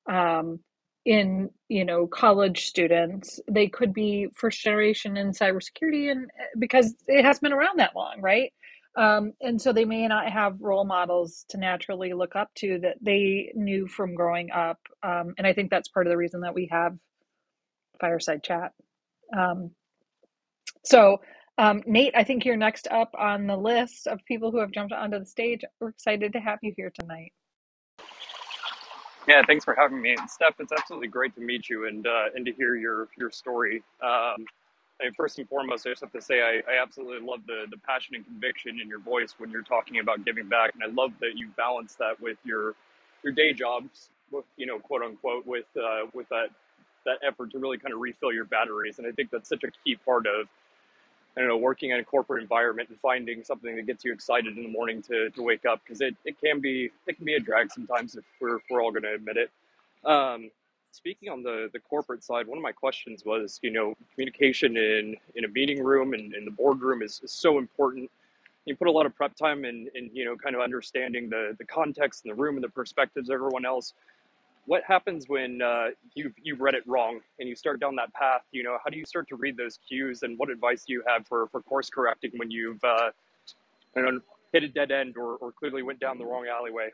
Um, 0.09 0.61
in 1.09 1.48
you 1.70 1.86
know 1.86 2.06
college 2.06 2.66
students 2.66 3.40
they 3.50 3.66
could 3.66 3.94
be 3.94 4.28
first 4.34 4.61
generation 4.61 5.16
in 5.16 5.30
cybersecurity 5.30 6.11
and 6.11 6.26
eh, 6.38 6.44
because 6.59 6.94
it 7.06 7.24
has 7.24 7.38
been 7.38 7.52
around 7.52 7.78
that 7.78 7.96
long 7.96 8.20
right? 8.20 8.52
Um, 8.94 9.32
and 9.40 9.61
so 9.62 9.72
they 9.72 9.84
may 9.86 10.06
not 10.06 10.30
have 10.30 10.61
role 10.61 10.84
models 10.84 11.46
to 11.50 11.56
naturally 11.56 12.12
look 12.12 12.36
up 12.36 12.50
to 12.56 12.78
that 12.80 12.96
they 13.00 13.52
knew 13.54 13.88
from 13.88 14.14
growing 14.14 14.50
up 14.50 14.78
um, 15.02 15.34
and 15.38 15.46
i 15.46 15.52
think 15.54 15.70
that's 15.70 15.88
part 15.88 16.06
of 16.06 16.11
the 16.11 16.16
reason 16.16 16.42
that 16.42 16.54
we 16.54 16.68
have 16.70 16.94
fireside 17.98 18.42
chat. 18.44 18.72
Um, 19.34 19.70
so 20.84 21.20
um, 21.56 21.82
nate 21.86 22.12
i 22.16 22.22
think 22.22 22.44
you're 22.44 22.56
next 22.56 22.86
up 22.90 23.14
on 23.18 23.46
the 23.46 23.56
list 23.56 24.06
of 24.06 24.22
people 24.26 24.50
who 24.50 24.59
have 24.59 24.72
jumped 24.72 24.92
onto 24.92 25.18
the 25.18 25.26
stage. 25.26 25.62
We're 25.80 25.88
excited 25.88 26.34
to 26.34 26.40
have 26.40 26.59
you 26.62 26.74
here 26.76 26.92
tonight 27.00 27.32
Yeah, 29.29 29.43
thanks 29.47 29.64
for 29.66 29.76
having 29.76 30.03
me. 30.03 30.12
And 30.12 30.31
Stef, 30.31 30.55
it's 30.61 30.72
absolutely 30.72 31.09
great 31.09 31.35
to 31.37 31.43
meet 31.43 31.70
you 31.70 31.89
and 31.89 32.07
uh, 32.07 32.26
and 32.37 32.47
to 32.47 32.53
hear 32.55 32.76
your 32.76 33.09
your 33.18 33.33
story. 33.33 33.85
Um, 34.03 34.47
and 35.01 35.16
first 35.16 35.39
and 35.41 35.49
foremost, 35.49 35.87
I 35.87 35.91
just 35.93 36.03
have 36.03 36.12
to 36.12 36.22
say 36.22 36.43
I, 36.43 36.62
I 36.72 36.83
absolutely 36.83 37.26
love 37.26 37.41
the 37.49 37.66
the 37.70 37.79
passion 37.79 38.16
and 38.16 38.26
conviction 38.26 38.81
in 38.81 38.89
your 38.89 39.01
voice 39.01 39.37
when 39.39 39.51
you're 39.53 39.64
talking 39.64 40.01
about 40.01 40.26
giving 40.26 40.49
back, 40.49 40.74
and 40.74 40.85
I 40.85 40.89
love 40.89 41.12
that 41.22 41.33
you 41.37 41.51
balance 41.59 41.97
that 41.97 42.20
with 42.20 42.39
your 42.45 42.76
your 43.24 43.35
day 43.35 43.55
jobs, 43.55 44.11
with, 44.33 44.47
you 44.59 44.66
know, 44.66 44.81
quote 44.81 45.03
unquote, 45.03 45.47
with 45.47 45.66
uh, 45.79 46.07
with 46.14 46.29
that 46.31 46.49
that 47.07 47.18
effort 47.26 47.53
to 47.53 47.61
really 47.61 47.79
kind 47.79 47.95
of 47.95 48.01
refill 48.01 48.33
your 48.33 48.47
batteries. 48.47 48.99
And 48.99 49.09
I 49.09 49.12
think 49.12 49.31
that's 49.33 49.51
such 49.51 49.64
a 49.64 49.70
key 49.85 49.97
part 49.97 50.26
of 50.26 50.49
I 51.39 51.43
don't 51.43 51.51
know, 51.51 51.59
working 51.59 51.93
in 51.93 52.01
a 52.01 52.05
corporate 52.05 52.43
environment 52.43 52.89
and 52.89 52.99
finding 53.01 53.45
something 53.45 53.76
that 53.76 53.86
gets 53.86 54.05
you 54.05 54.12
excited 54.12 54.57
in 54.59 54.64
the 54.64 54.68
morning 54.68 55.03
to, 55.03 55.30
to 55.30 55.43
wake 55.43 55.66
up 55.66 55.80
because 55.84 56.01
it, 56.01 56.16
it 56.24 56.36
can 56.41 56.61
be 56.61 56.91
it 57.07 57.16
can 57.16 57.24
be 57.24 57.36
a 57.36 57.41
drag 57.41 57.70
sometimes 57.70 58.16
if 58.16 58.24
we're, 58.41 58.59
we're 58.68 58.82
all 58.82 58.91
going 58.91 59.05
to 59.05 59.14
admit 59.14 59.36
it. 59.36 59.51
Um, 60.05 60.51
speaking 60.91 61.28
on 61.28 61.45
the, 61.45 61.70
the 61.72 61.78
corporate 61.78 62.24
side, 62.24 62.49
one 62.49 62.59
of 62.59 62.62
my 62.62 62.72
questions 62.72 63.24
was, 63.24 63.61
you 63.62 63.70
know, 63.70 63.95
communication 64.14 64.76
in, 64.76 65.16
in 65.36 65.45
a 65.45 65.49
meeting 65.49 65.84
room 65.84 66.12
and 66.12 66.34
in 66.34 66.45
the 66.45 66.51
boardroom 66.51 67.03
is, 67.03 67.20
is 67.22 67.30
so 67.30 67.59
important. 67.59 68.11
You 68.64 68.74
put 68.76 68.89
a 68.89 68.93
lot 68.93 69.07
of 69.07 69.14
prep 69.14 69.36
time 69.36 69.64
in, 69.64 69.89
in, 69.95 70.11
you 70.12 70.24
know, 70.24 70.36
kind 70.36 70.57
of 70.57 70.61
understanding 70.61 71.30
the, 71.30 71.57
the 71.59 71.64
context 71.64 72.24
in 72.24 72.30
the 72.30 72.34
room 72.34 72.57
and 72.57 72.64
the 72.64 72.68
perspectives 72.68 73.30
of 73.30 73.34
everyone 73.34 73.64
else 73.64 73.95
what 74.68 74.84
happens 74.84 75.30
when 75.30 75.62
uh, 75.62 75.88
you 76.14 76.30
you've 76.42 76.60
read 76.60 76.74
it 76.74 76.86
wrong 76.86 77.20
and 77.40 77.48
you 77.48 77.56
start 77.56 77.80
down 77.80 77.96
that 77.96 78.12
path? 78.12 78.42
You 78.52 78.62
know, 78.62 78.76
how 78.84 78.90
do 78.90 78.98
you 78.98 79.06
start 79.06 79.26
to 79.30 79.36
read 79.36 79.56
those 79.56 79.78
cues, 79.88 80.22
and 80.22 80.38
what 80.38 80.50
advice 80.50 80.84
do 80.86 80.92
you 80.92 81.02
have 81.06 81.26
for, 81.26 81.48
for 81.48 81.62
course 81.62 81.88
correcting 81.88 82.32
when 82.36 82.50
you've 82.50 82.82
uh, 82.84 83.10
know, 83.96 84.20
hit 84.52 84.64
a 84.64 84.68
dead 84.68 84.90
end 84.90 85.16
or, 85.16 85.36
or 85.36 85.52
clearly 85.52 85.82
went 85.82 86.00
down 86.00 86.18
the 86.18 86.26
wrong 86.26 86.46
alleyway? 86.46 86.90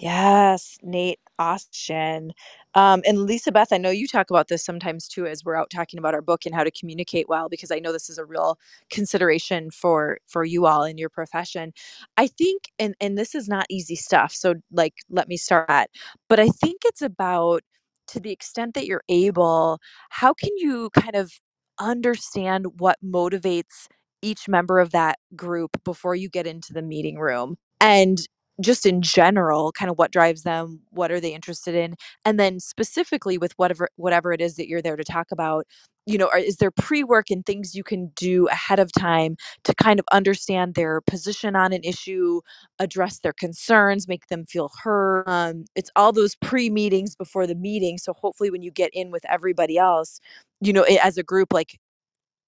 Yes, 0.00 0.78
Nate 0.82 1.20
Austin. 1.38 2.32
Um, 2.74 3.02
and 3.06 3.24
Lisa 3.24 3.52
Beth, 3.52 3.72
I 3.72 3.78
know 3.78 3.90
you 3.90 4.08
talk 4.08 4.30
about 4.30 4.48
this 4.48 4.64
sometimes 4.64 5.08
too, 5.08 5.26
as 5.26 5.44
we're 5.44 5.56
out 5.56 5.70
talking 5.70 6.00
about 6.00 6.14
our 6.14 6.22
book 6.22 6.46
and 6.46 6.56
how 6.56 6.64
to 6.64 6.72
communicate 6.72 7.28
well, 7.30 7.48
because 7.50 7.72
I 7.72 7.80
know 7.80 7.92
this 7.92 8.10
is 8.10 8.18
a 8.18 8.26
real 8.26 8.58
consideration 8.90 9.70
for 9.72 10.18
for 10.28 10.44
you 10.44 10.66
all 10.66 10.84
in 10.84 10.98
your 10.98 11.10
profession. 11.10 11.74
I 12.18 12.28
think, 12.28 12.64
and 12.80 12.96
and 13.00 13.18
this 13.18 13.36
is 13.36 13.48
not 13.48 13.66
easy 13.70 13.96
stuff. 13.96 14.32
So, 14.34 14.56
like, 14.72 14.94
let 15.10 15.28
me 15.28 15.38
start 15.38 15.66
at, 15.70 15.90
but 16.30 16.40
I 16.40 16.48
think 16.50 16.82
it's 16.86 17.02
about 17.02 17.62
to 18.08 18.20
the 18.20 18.32
extent 18.32 18.74
that 18.74 18.86
you're 18.86 19.04
able, 19.10 19.80
how 20.10 20.34
can 20.34 20.50
you 20.58 20.90
kind 20.92 21.16
of 21.16 21.32
understand 21.80 22.66
what 22.80 22.98
motivates 23.04 23.88
each 24.22 24.48
member 24.50 24.80
of 24.80 24.92
that 24.92 25.20
group 25.36 25.72
before 25.84 26.16
you 26.16 26.28
get 26.30 26.46
into 26.48 26.74
the 26.74 26.82
meeting 26.82 27.18
room? 27.18 27.56
And 27.80 28.18
just 28.60 28.86
in 28.86 29.02
general 29.02 29.72
kind 29.72 29.90
of 29.90 29.98
what 29.98 30.12
drives 30.12 30.42
them 30.42 30.80
what 30.90 31.10
are 31.10 31.20
they 31.20 31.34
interested 31.34 31.74
in 31.74 31.94
and 32.24 32.38
then 32.38 32.60
specifically 32.60 33.38
with 33.38 33.52
whatever 33.56 33.88
whatever 33.96 34.32
it 34.32 34.40
is 34.40 34.56
that 34.56 34.68
you're 34.68 34.82
there 34.82 34.96
to 34.96 35.04
talk 35.04 35.28
about 35.32 35.66
you 36.06 36.18
know 36.18 36.28
is 36.30 36.56
there 36.56 36.70
pre-work 36.70 37.30
and 37.30 37.46
things 37.46 37.74
you 37.74 37.84
can 37.84 38.10
do 38.16 38.46
ahead 38.48 38.78
of 38.78 38.90
time 38.92 39.36
to 39.64 39.74
kind 39.74 39.98
of 40.00 40.06
understand 40.12 40.74
their 40.74 41.00
position 41.02 41.54
on 41.56 41.72
an 41.72 41.82
issue 41.84 42.40
address 42.78 43.20
their 43.20 43.32
concerns 43.32 44.08
make 44.08 44.26
them 44.28 44.44
feel 44.46 44.70
heard? 44.82 45.24
Um, 45.28 45.64
it's 45.74 45.90
all 45.96 46.12
those 46.12 46.34
pre-meetings 46.36 47.16
before 47.16 47.46
the 47.46 47.54
meeting 47.54 47.98
so 47.98 48.12
hopefully 48.12 48.50
when 48.50 48.62
you 48.62 48.70
get 48.70 48.90
in 48.92 49.10
with 49.10 49.24
everybody 49.28 49.78
else 49.78 50.20
you 50.60 50.72
know 50.72 50.82
as 51.02 51.18
a 51.18 51.22
group 51.22 51.52
like 51.52 51.78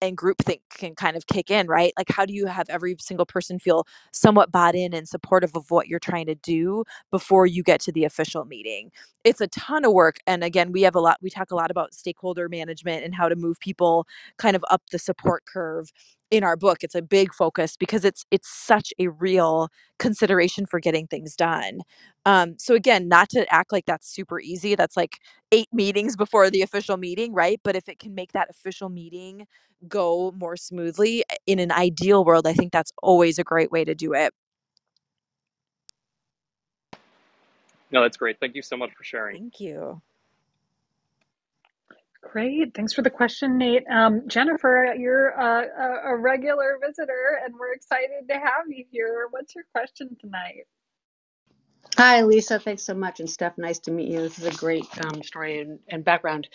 and 0.03 0.19
groupthink 0.19 0.61
can 0.71 0.97
kind 0.97 1.17
of 1.17 1.27
kick 1.29 1.51
in, 1.51 1.69
right? 1.69 1.95
Like, 1.99 2.11
how 2.11 2.27
do 2.27 2.35
you 2.35 2.47
have 2.49 2.69
every 2.71 2.97
single 3.01 3.27
person 3.27 3.59
feel 3.61 3.87
somewhat 4.13 4.53
bought 4.53 4.75
in 4.77 4.95
and 4.95 5.09
supportive 5.09 5.53
of 5.57 5.71
what 5.71 5.89
you're 5.89 6.01
trying 6.01 6.27
to 6.27 6.37
do 6.37 6.85
before 7.13 7.47
you 7.47 7.63
get 7.65 7.81
to 7.83 7.93
the 7.93 8.05
official 8.05 8.45
meeting? 8.47 8.91
It's 9.25 9.41
a 9.41 9.49
ton 9.49 9.87
of 9.87 9.95
work. 9.95 10.19
And 10.27 10.45
again, 10.45 10.73
we 10.73 10.83
have 10.83 10.97
a 10.97 11.01
lot, 11.01 11.19
we 11.23 11.31
talk 11.31 11.53
a 11.53 11.57
lot 11.57 11.71
about 11.73 11.95
stakeholder 11.95 12.51
management 12.51 13.05
and 13.05 13.15
how 13.15 13.31
to 13.31 13.37
move 13.37 13.61
people 13.61 14.07
kind 14.39 14.57
of 14.57 14.65
up 14.71 14.83
the 14.93 14.99
support 15.01 15.45
curve 15.47 15.91
in 16.31 16.43
our 16.45 16.57
book 16.57 16.79
it's 16.83 16.95
a 16.95 17.03
big 17.03 17.35
focus 17.35 17.77
because 17.77 18.05
it's 18.07 18.25
it's 18.31 18.49
such 18.49 18.93
a 18.99 19.09
real 19.09 19.69
consideration 19.99 20.65
for 20.67 20.81
getting 20.81 21.07
things 21.07 21.37
done 21.37 21.81
um 22.25 22.55
so 22.59 22.75
again 22.75 23.09
not 23.09 23.29
to 23.29 23.47
act 23.55 23.73
like 23.73 23.85
that's 23.87 24.09
super 24.09 24.41
easy 24.41 24.75
that's 24.75 24.97
like 24.97 25.19
eight 25.53 25.69
meetings 25.73 26.17
before 26.19 26.51
the 26.51 26.63
official 26.63 26.97
meeting 26.97 27.35
right 27.35 27.61
but 27.63 27.77
if 27.77 27.89
it 27.89 27.99
can 27.99 28.15
make 28.15 28.33
that 28.33 28.49
official 28.51 28.89
meeting 28.89 29.47
go 29.89 30.33
more 30.39 30.57
smoothly 30.57 31.25
eh, 31.31 31.37
in 31.47 31.59
an 31.61 31.73
ideal 31.73 32.25
world 32.25 32.47
i 32.47 32.55
think 32.55 32.73
that's 32.73 32.93
always 33.03 33.39
a 33.39 33.45
great 33.45 33.73
way 33.73 33.85
to 33.85 33.95
do 33.95 34.15
it 34.15 34.33
No, 37.93 38.03
that's 38.03 38.17
great. 38.19 38.39
Thank 38.41 38.57
you 38.57 38.63
so 38.63 38.77
much 38.77 38.91
for 38.97 39.05
sharing. 39.05 39.39
thank 39.39 39.61
you 39.61 40.03
Great. 42.23 42.75
Thanks 42.75 42.93
for 42.95 43.03
the 43.03 43.11
question, 43.11 43.59
Nate. 43.59 43.85
Um, 43.91 44.29
Jennifer, 44.29 44.95
you're 44.99 45.31
a, 45.31 45.67
a, 45.67 46.13
a 46.15 46.17
regular 46.17 46.79
visitor 46.87 47.41
and 47.45 47.55
we're 47.59 47.75
excited 47.75 48.29
to 48.29 48.35
have 48.35 48.67
you 48.69 48.85
here. 48.93 49.29
What's 49.31 49.55
your 49.55 49.65
question 49.73 50.17
tonight? 50.21 50.67
Hi, 51.97 52.23
Lisa. 52.23 52.59
Thanks 52.59 52.83
so 52.85 52.95
much. 52.95 53.21
And 53.21 53.29
Stef, 53.29 53.57
nice 53.59 53.79
to 53.81 53.93
meet 53.93 54.09
you. 54.09 54.21
This 54.21 54.39
is 54.39 54.47
a 54.47 54.53
great 54.53 54.87
um, 55.07 55.23
story 55.23 55.61
and, 55.61 55.79
and 55.89 56.05
background. 56.05 56.49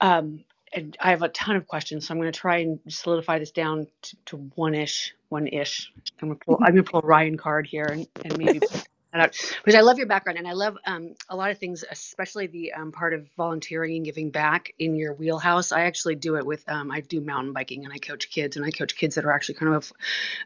Um, 0.00 0.44
and 0.74 0.96
I 1.00 1.10
have 1.10 1.22
a 1.22 1.28
ton 1.28 1.56
of 1.56 1.66
questions, 1.66 2.06
so 2.06 2.12
I'm 2.14 2.20
going 2.20 2.32
to 2.32 2.38
try 2.38 2.58
and 2.58 2.80
solidify 2.88 3.38
this 3.38 3.52
down 3.52 3.86
to, 4.02 4.16
to 4.26 4.36
one-ish, 4.56 5.14
one-ish. 5.28 5.92
I'm 6.20 6.28
going 6.28 6.38
to 6.38 6.44
pull, 6.44 6.58
I'm 6.60 6.72
going 6.72 6.84
to 6.84 6.90
pull 6.90 7.00
a 7.00 7.06
Ryan 7.06 7.36
card 7.36 7.66
here 7.66 7.84
and, 7.84 8.06
and 8.24 8.36
maybe 8.38 8.60
that 9.14 9.22
out. 9.22 9.36
Because 9.64 9.74
I 9.74 9.80
love 9.80 9.98
your 9.98 10.06
background 10.06 10.38
and 10.38 10.46
I 10.46 10.52
love 10.52 10.76
um, 10.86 11.14
a 11.28 11.36
lot 11.36 11.50
of 11.50 11.58
things, 11.58 11.84
especially 11.90 12.46
the 12.46 12.72
um, 12.72 12.92
part 12.92 13.14
of 13.14 13.26
volunteering 13.36 13.96
and 13.96 14.04
giving 14.04 14.30
back 14.30 14.74
in 14.78 14.96
your 14.96 15.14
wheelhouse. 15.14 15.72
I 15.72 15.82
actually 15.82 16.16
do 16.16 16.36
it 16.36 16.44
with, 16.44 16.68
um, 16.68 16.90
I 16.90 17.00
do 17.00 17.20
mountain 17.20 17.52
biking 17.52 17.84
and 17.84 17.92
I 17.92 17.98
coach 17.98 18.30
kids, 18.30 18.56
and 18.56 18.66
I 18.66 18.70
coach 18.70 18.96
kids 18.96 19.14
that 19.14 19.24
are 19.24 19.32
actually 19.32 19.54
kind 19.54 19.74
of 19.74 19.92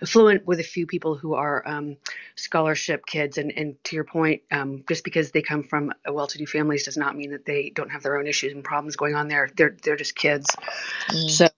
fluent 0.06 0.46
with 0.46 0.60
a 0.60 0.64
few 0.64 0.86
people 0.86 1.16
who 1.16 1.34
are 1.34 1.66
um, 1.66 1.96
scholarship 2.36 3.06
kids. 3.06 3.38
And, 3.38 3.52
and 3.56 3.82
to 3.84 3.96
your 3.96 4.04
point, 4.04 4.42
um, 4.50 4.84
just 4.88 5.04
because 5.04 5.30
they 5.30 5.42
come 5.42 5.62
from 5.62 5.92
a 6.04 6.12
well-to-do 6.12 6.46
families 6.46 6.84
does 6.84 6.96
not 6.96 7.16
mean 7.16 7.32
that 7.32 7.44
they 7.44 7.70
don't 7.70 7.90
have 7.90 8.02
their 8.02 8.18
own 8.18 8.26
issues 8.26 8.52
and 8.52 8.62
problems 8.62 8.96
going 8.96 9.14
on 9.14 9.28
there. 9.28 9.50
They're 9.56 9.76
they're 9.82 9.96
just 9.96 10.14
kids. 10.14 10.54
Mm. 11.08 11.30
So 11.30 11.48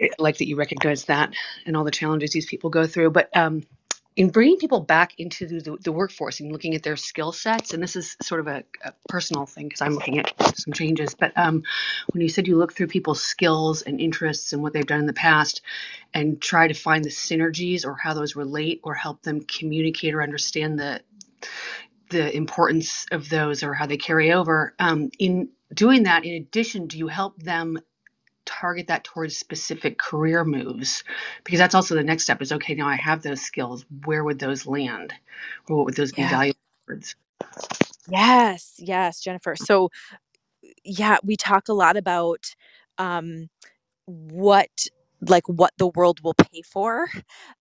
I 0.00 0.10
like 0.18 0.38
that 0.38 0.48
you 0.48 0.56
recognize 0.56 1.04
that 1.04 1.32
and 1.64 1.76
all 1.76 1.84
the 1.84 1.90
challenges 1.90 2.30
these 2.30 2.46
people 2.46 2.70
go 2.70 2.86
through. 2.86 3.10
But 3.10 3.34
um, 3.36 3.62
in 4.16 4.30
bringing 4.30 4.56
people 4.56 4.80
back 4.80 5.12
into 5.18 5.46
the, 5.46 5.76
the, 5.82 5.92
workforce 5.92 6.40
and 6.40 6.50
looking 6.50 6.74
at 6.74 6.82
their 6.82 6.96
skill 6.96 7.32
sets, 7.32 7.74
and 7.74 7.82
this 7.82 7.96
is 7.96 8.16
sort 8.22 8.40
of 8.40 8.46
a, 8.46 8.64
a 8.82 8.92
personal 9.08 9.44
thing 9.44 9.68
because 9.68 9.82
I'm 9.82 9.92
looking 9.92 10.18
at 10.18 10.32
some 10.56 10.72
changes. 10.72 11.14
But 11.14 11.32
um, 11.36 11.62
when 12.12 12.22
you 12.22 12.30
said 12.30 12.46
you 12.46 12.56
look 12.56 12.72
through 12.72 12.86
people's 12.86 13.22
skills 13.22 13.82
and 13.82 14.00
interests 14.00 14.54
and 14.54 14.62
what 14.62 14.72
they've 14.72 14.86
done 14.86 15.00
in 15.00 15.06
the 15.06 15.12
past, 15.12 15.60
and 16.14 16.40
try 16.40 16.66
to 16.66 16.74
find 16.74 17.04
the 17.04 17.10
synergies 17.10 17.84
or 17.84 17.94
how 17.94 18.14
those 18.14 18.36
relate 18.36 18.80
or 18.82 18.94
help 18.94 19.22
them 19.22 19.42
communicate 19.42 20.14
or 20.14 20.22
understand 20.22 20.78
the 20.78 21.02
the 22.08 22.34
importance 22.34 23.04
of 23.10 23.28
those 23.28 23.62
or 23.62 23.74
how 23.74 23.86
they 23.86 23.96
carry 23.96 24.32
over. 24.32 24.74
Um, 24.78 25.10
in 25.18 25.50
doing 25.74 26.04
that, 26.04 26.24
in 26.24 26.34
addition, 26.34 26.86
do 26.86 26.98
you 26.98 27.08
help 27.08 27.42
them 27.42 27.78
target 28.46 28.88
that 28.88 29.04
towards 29.04 29.36
specific 29.36 29.98
career 29.98 30.44
moves? 30.44 31.04
Because 31.44 31.60
that's 31.60 31.74
also 31.76 31.96
the 31.96 32.04
next 32.04 32.24
step 32.24 32.42
is 32.42 32.52
okay, 32.52 32.74
now 32.74 32.88
I 32.88 32.96
have 32.96 33.22
those 33.22 33.42
skills. 33.42 33.86
Where 34.06 34.24
would 34.24 34.40
those 34.40 34.66
land? 34.66 35.14
Or 35.68 35.76
what 35.78 35.86
would 35.86 35.96
those 35.96 36.12
be 36.12 36.24
yeah 36.24 36.26
valuable 36.26 36.58
towards? 36.86 37.16
yes 38.08 38.74
yes 38.78 39.20
jennifer 39.20 39.56
so 39.56 39.90
yeah 40.84 41.18
we 41.24 41.36
talk 41.36 41.68
a 41.68 41.74
lot 41.74 41.96
about 41.96 42.54
um 42.98 43.48
what 44.06 44.86
like 45.28 45.46
what 45.48 45.72
the 45.78 45.88
world 45.88 46.20
will 46.22 46.34
pay 46.34 46.62
for 46.62 47.08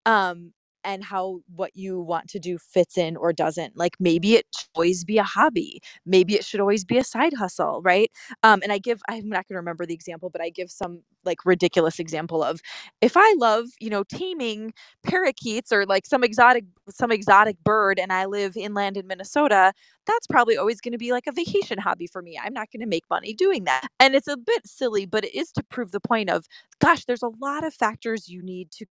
um 0.06 0.54
and 0.86 1.04
how 1.04 1.40
what 1.56 1.72
you 1.76 2.00
want 2.02 2.30
to 2.30 2.40
do 2.40 2.58
fits 2.58 2.98
in 2.98 3.18
or 3.18 3.34
doesn't 3.34 3.76
like 3.78 3.96
maybe 4.00 4.36
it 4.36 4.46
should 4.56 4.68
always 4.76 5.04
be 5.04 5.18
a 5.18 5.24
hobby 5.24 5.82
maybe 6.06 6.36
it 6.36 6.46
should 6.46 6.60
always 6.60 6.86
be 6.86 6.98
a 6.98 7.04
side 7.04 7.34
hustle 7.34 7.82
right? 7.84 8.12
Um 8.44 8.62
and 8.64 8.72
i 8.72 8.78
give 8.78 9.02
i'm 9.10 9.30
not 9.30 9.48
going 9.48 9.56
to 9.56 9.58
remember 9.58 9.86
the 9.86 9.94
example 9.94 10.30
but 10.30 10.42
i 10.42 10.50
give 10.50 10.72
some 10.72 11.02
like 11.26 11.40
ridiculous 11.46 12.00
example 12.00 12.44
of 12.44 12.62
if 13.02 13.14
i 13.18 13.36
love 13.38 13.66
you 13.80 13.90
know 13.90 14.04
taming 14.04 14.74
parakeets 15.04 15.72
or 15.72 15.86
like 15.86 16.06
some 16.06 16.24
exotic 16.24 16.66
some 16.90 17.12
exotic 17.12 17.58
bird 17.64 18.00
and 18.00 18.14
i 18.14 18.26
live 18.26 18.56
inland 18.58 18.98
in 18.98 19.08
minnesota 19.08 19.74
that's 20.08 20.28
probably 20.28 20.58
always 20.58 20.82
going 20.82 20.92
to 20.92 20.98
be 20.98 21.12
like 21.12 21.28
a 21.28 21.32
vacation 21.32 21.78
hobby 21.78 22.08
for 22.08 22.22
me 22.22 22.40
i'm 22.44 22.54
not 22.54 22.72
going 22.72 22.82
to 22.82 22.88
make 22.88 23.04
money 23.10 23.34
doing 23.34 23.64
that. 23.66 23.88
And 24.00 24.16
it's 24.16 24.28
a 24.28 24.38
bit 24.38 24.68
silly 24.68 25.06
but 25.06 25.26
it 25.26 25.36
is 25.36 25.52
to 25.54 25.64
prove 25.64 25.92
the 25.92 26.00
point 26.00 26.30
of 26.30 26.46
gosh 26.80 27.06
there's 27.06 27.24
a 27.24 27.32
lot 27.40 27.64
of 27.64 27.74
factors 27.74 28.30
you 28.30 28.42
need 28.42 28.72
to 28.72 28.86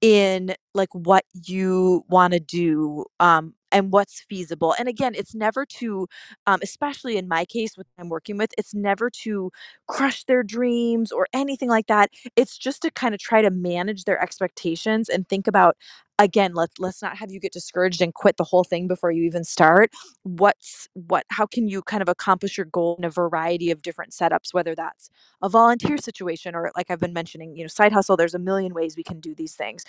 in 0.00 0.54
like 0.74 0.90
what 0.94 1.24
you 1.32 2.04
want 2.08 2.32
to 2.32 2.40
do 2.40 3.04
um 3.20 3.54
and 3.70 3.92
what's 3.92 4.20
feasible. 4.30 4.74
And 4.78 4.88
again 4.88 5.14
it's 5.14 5.34
never 5.34 5.66
to 5.66 6.06
um 6.46 6.60
especially 6.62 7.16
in 7.18 7.28
my 7.28 7.44
case 7.44 7.76
with 7.76 7.86
i'm 7.98 8.08
working 8.08 8.38
with 8.38 8.50
it's 8.56 8.74
never 8.74 9.10
to 9.10 9.50
crush 9.88 10.24
their 10.24 10.42
dreams 10.42 11.12
or 11.12 11.26
anything 11.32 11.68
like 11.68 11.86
that. 11.88 12.10
It's 12.36 12.56
just 12.56 12.82
to 12.82 12.90
kind 12.90 13.14
of 13.14 13.20
try 13.20 13.42
to 13.42 13.50
manage 13.50 14.04
their 14.04 14.20
expectations 14.22 15.08
and 15.08 15.28
think 15.28 15.46
about 15.46 15.76
again 16.18 16.54
let's 16.54 16.78
let's 16.78 17.02
not 17.02 17.16
have 17.16 17.30
you 17.30 17.40
get 17.40 17.52
discouraged 17.52 18.00
and 18.02 18.14
quit 18.14 18.36
the 18.36 18.44
whole 18.44 18.64
thing 18.64 18.88
before 18.88 19.10
you 19.10 19.22
even 19.24 19.44
start 19.44 19.90
what's 20.22 20.88
what 20.94 21.24
how 21.30 21.46
can 21.46 21.68
you 21.68 21.82
kind 21.82 22.02
of 22.02 22.08
accomplish 22.08 22.56
your 22.56 22.66
goal 22.66 22.96
in 22.98 23.04
a 23.04 23.10
variety 23.10 23.70
of 23.70 23.82
different 23.82 24.12
setups 24.12 24.52
whether 24.52 24.74
that's 24.74 25.10
a 25.42 25.48
volunteer 25.48 25.96
situation 25.98 26.54
or 26.54 26.70
like 26.76 26.90
I've 26.90 27.00
been 27.00 27.12
mentioning, 27.12 27.56
you 27.56 27.64
know, 27.64 27.68
side 27.68 27.92
hustle, 27.92 28.16
there's 28.16 28.34
a 28.34 28.38
million 28.38 28.74
ways 28.74 28.96
we 28.96 29.02
can 29.04 29.20
do 29.20 29.34
these 29.34 29.54
things. 29.54 29.84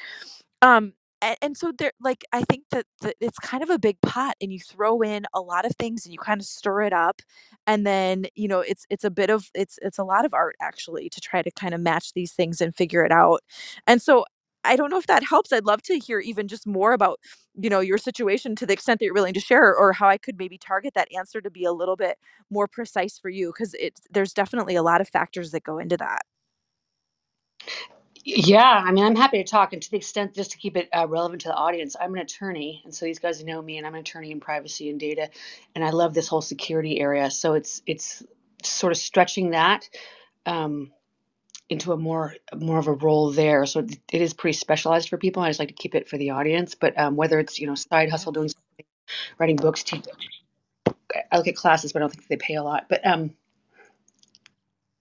Um 0.61 0.93
and, 1.21 1.37
and 1.41 1.57
so 1.57 1.71
there 1.77 1.91
like 2.01 2.23
I 2.33 2.43
think 2.43 2.63
that, 2.71 2.85
that 3.01 3.15
it's 3.19 3.39
kind 3.39 3.63
of 3.63 3.69
a 3.69 3.79
big 3.79 3.99
pot 4.01 4.35
and 4.41 4.51
you 4.53 4.59
throw 4.59 5.01
in 5.01 5.25
a 5.33 5.41
lot 5.41 5.65
of 5.65 5.75
things 5.77 6.05
and 6.05 6.13
you 6.13 6.19
kind 6.19 6.41
of 6.41 6.47
stir 6.47 6.83
it 6.83 6.93
up 6.93 7.21
and 7.67 7.85
then, 7.85 8.25
you 8.35 8.47
know, 8.47 8.61
it's 8.61 8.85
it's 8.89 9.03
a 9.03 9.11
bit 9.11 9.29
of 9.29 9.49
it's 9.55 9.79
it's 9.81 9.97
a 9.99 10.03
lot 10.03 10.25
of 10.25 10.33
art 10.33 10.55
actually 10.61 11.09
to 11.09 11.21
try 11.21 11.41
to 11.41 11.51
kind 11.51 11.73
of 11.73 11.81
match 11.81 12.13
these 12.13 12.33
things 12.33 12.61
and 12.61 12.75
figure 12.75 13.03
it 13.05 13.11
out. 13.11 13.41
And 13.87 14.01
so 14.01 14.25
I 14.63 14.75
don't 14.75 14.89
know 14.89 14.99
if 14.99 15.07
that 15.07 15.23
helps. 15.23 15.53
I'd 15.53 15.65
love 15.65 15.81
to 15.83 15.99
hear 15.99 16.19
even 16.19 16.47
just 16.47 16.67
more 16.67 16.93
about, 16.93 17.19
you 17.55 17.69
know, 17.69 17.79
your 17.79 17.97
situation 17.97 18.55
to 18.57 18.65
the 18.65 18.73
extent 18.73 18.99
that 18.99 19.05
you're 19.05 19.13
willing 19.13 19.33
to 19.33 19.39
share 19.39 19.75
or 19.75 19.93
how 19.93 20.07
I 20.09 20.17
could 20.17 20.37
maybe 20.37 20.57
target 20.57 20.93
that 20.95 21.07
answer 21.15 21.41
to 21.41 21.49
be 21.49 21.63
a 21.63 21.71
little 21.73 21.95
bit 21.95 22.17
more 22.49 22.67
precise 22.67 23.17
for 23.17 23.29
you 23.29 23.53
because 23.55 23.73
it's 23.79 24.01
there's 24.11 24.33
definitely 24.33 24.75
a 24.75 24.83
lot 24.83 25.01
of 25.01 25.07
factors 25.09 25.51
that 25.51 25.63
go 25.63 25.79
into 25.79 25.97
that. 25.97 26.23
Yeah, 28.25 28.83
I 28.85 28.91
mean, 28.91 29.05
I'm 29.05 29.15
happy 29.15 29.37
to 29.43 29.49
talk, 29.49 29.73
and 29.73 29.81
to 29.81 29.89
the 29.91 29.97
extent 29.97 30.35
just 30.35 30.51
to 30.51 30.57
keep 30.57 30.75
it 30.75 30.89
uh, 30.95 31.07
relevant 31.07 31.41
to 31.43 31.47
the 31.47 31.55
audience, 31.55 31.95
I'm 31.99 32.13
an 32.13 32.19
attorney, 32.19 32.81
and 32.83 32.93
so 32.93 33.05
these 33.05 33.17
guys 33.19 33.43
know 33.43 33.61
me, 33.61 33.77
and 33.77 33.87
I'm 33.87 33.95
an 33.95 34.01
attorney 34.01 34.31
in 34.31 34.39
privacy 34.41 34.89
and 34.89 34.99
data, 34.99 35.29
and 35.73 35.83
I 35.83 35.91
love 35.91 36.13
this 36.13 36.27
whole 36.27 36.41
security 36.41 36.99
area. 36.99 37.31
So 37.31 37.53
it's 37.53 37.81
it's 37.87 38.21
sort 38.63 38.91
of 38.91 38.97
stretching 38.97 39.51
that 39.51 39.89
um, 40.45 40.91
into 41.69 41.93
a 41.93 41.97
more 41.97 42.35
more 42.55 42.79
of 42.79 42.87
a 42.87 42.93
role 42.93 43.31
there. 43.31 43.65
So 43.65 43.81
it, 43.81 43.97
it 44.11 44.21
is 44.21 44.33
pretty 44.33 44.57
specialized 44.57 45.09
for 45.09 45.17
people. 45.17 45.43
I 45.43 45.49
just 45.49 45.59
like 45.59 45.69
to 45.69 45.75
keep 45.75 45.95
it 45.95 46.09
for 46.09 46.17
the 46.17 46.31
audience, 46.31 46.75
but 46.75 46.97
um, 46.99 47.15
whether 47.15 47.39
it's 47.39 47.59
you 47.59 47.67
know 47.67 47.75
side 47.75 48.09
hustle, 48.09 48.31
doing 48.31 48.49
something, 48.49 48.85
writing 49.37 49.55
books, 49.55 49.83
te- 49.83 50.03
I 51.31 51.37
look 51.37 51.47
at 51.47 51.55
classes, 51.55 51.93
but 51.93 51.99
I 51.99 52.01
don't 52.01 52.11
think 52.11 52.27
they 52.27 52.37
pay 52.37 52.55
a 52.55 52.63
lot. 52.63 52.87
But 52.89 53.05
um, 53.05 53.31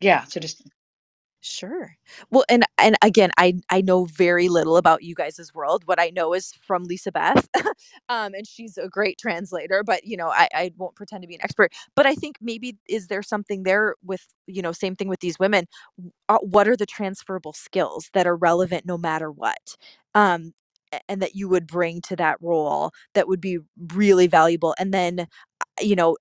yeah, 0.00 0.24
so 0.24 0.40
just 0.40 0.62
Sure. 1.40 1.96
Well, 2.30 2.44
and 2.48 2.64
and 2.78 2.96
again, 3.00 3.30
I 3.38 3.54
I 3.70 3.80
know 3.80 4.06
very 4.06 4.48
little 4.48 4.76
about 4.76 5.04
you 5.04 5.14
guys' 5.14 5.52
world. 5.54 5.82
What 5.86 6.00
I 6.00 6.10
know 6.10 6.34
is 6.34 6.52
from 6.66 6.82
Lisa 6.84 7.12
Beth, 7.12 7.48
um, 8.08 8.34
and 8.34 8.44
she's 8.46 8.76
a 8.76 8.88
great 8.88 9.18
translator. 9.18 9.84
But 9.84 10.04
you 10.04 10.16
know, 10.16 10.28
I 10.30 10.48
I 10.52 10.72
won't 10.76 10.96
pretend 10.96 11.22
to 11.22 11.28
be 11.28 11.36
an 11.36 11.40
expert. 11.42 11.72
But 11.94 12.06
I 12.06 12.14
think 12.16 12.36
maybe 12.40 12.76
is 12.88 13.06
there 13.06 13.22
something 13.22 13.62
there 13.62 13.94
with 14.04 14.26
you 14.48 14.62
know 14.62 14.72
same 14.72 14.96
thing 14.96 15.08
with 15.08 15.20
these 15.20 15.38
women. 15.38 15.66
Uh, 16.28 16.38
what 16.42 16.66
are 16.68 16.76
the 16.76 16.86
transferable 16.86 17.52
skills 17.52 18.10
that 18.14 18.26
are 18.26 18.36
relevant 18.36 18.86
no 18.86 18.98
matter 18.98 19.30
what? 19.30 19.76
Um, 20.14 20.54
and 21.08 21.22
that 21.22 21.34
you 21.36 21.48
would 21.48 21.66
bring 21.66 22.00
to 22.02 22.16
that 22.16 22.38
role 22.40 22.92
that 23.14 23.28
would 23.28 23.40
be 23.40 23.58
really 23.92 24.26
valuable 24.26 24.74
and 24.78 24.92
then 24.94 25.26
you 25.80 25.94
know 25.96 26.16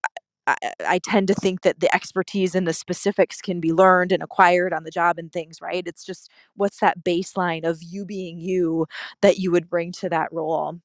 I, 0.48 0.56
I 0.88 1.00
tend 1.00 1.28
to 1.30 1.36
think 1.36 1.62
that 1.62 1.80
the 1.82 1.94
expertise 1.96 2.56
and 2.56 2.68
the 2.68 2.74
specifics 2.74 3.42
can 3.42 3.60
be 3.60 3.74
learned 3.74 4.12
and 4.12 4.24
acquired 4.24 4.74
on 4.74 4.84
the 4.86 4.92
job 4.92 5.18
and 5.20 5.32
things 5.32 5.62
right? 5.62 5.84
It's 5.88 6.06
just 6.06 6.30
what's 6.56 6.80
that 6.80 7.04
baseline 7.04 7.66
of 7.68 7.80
you 7.82 8.06
being 8.06 8.40
you 8.40 8.88
that 9.22 9.40
you 9.40 9.52
would 9.52 9.70
bring 9.70 9.92
to 9.94 10.10
that 10.10 10.30
role? 10.32 10.80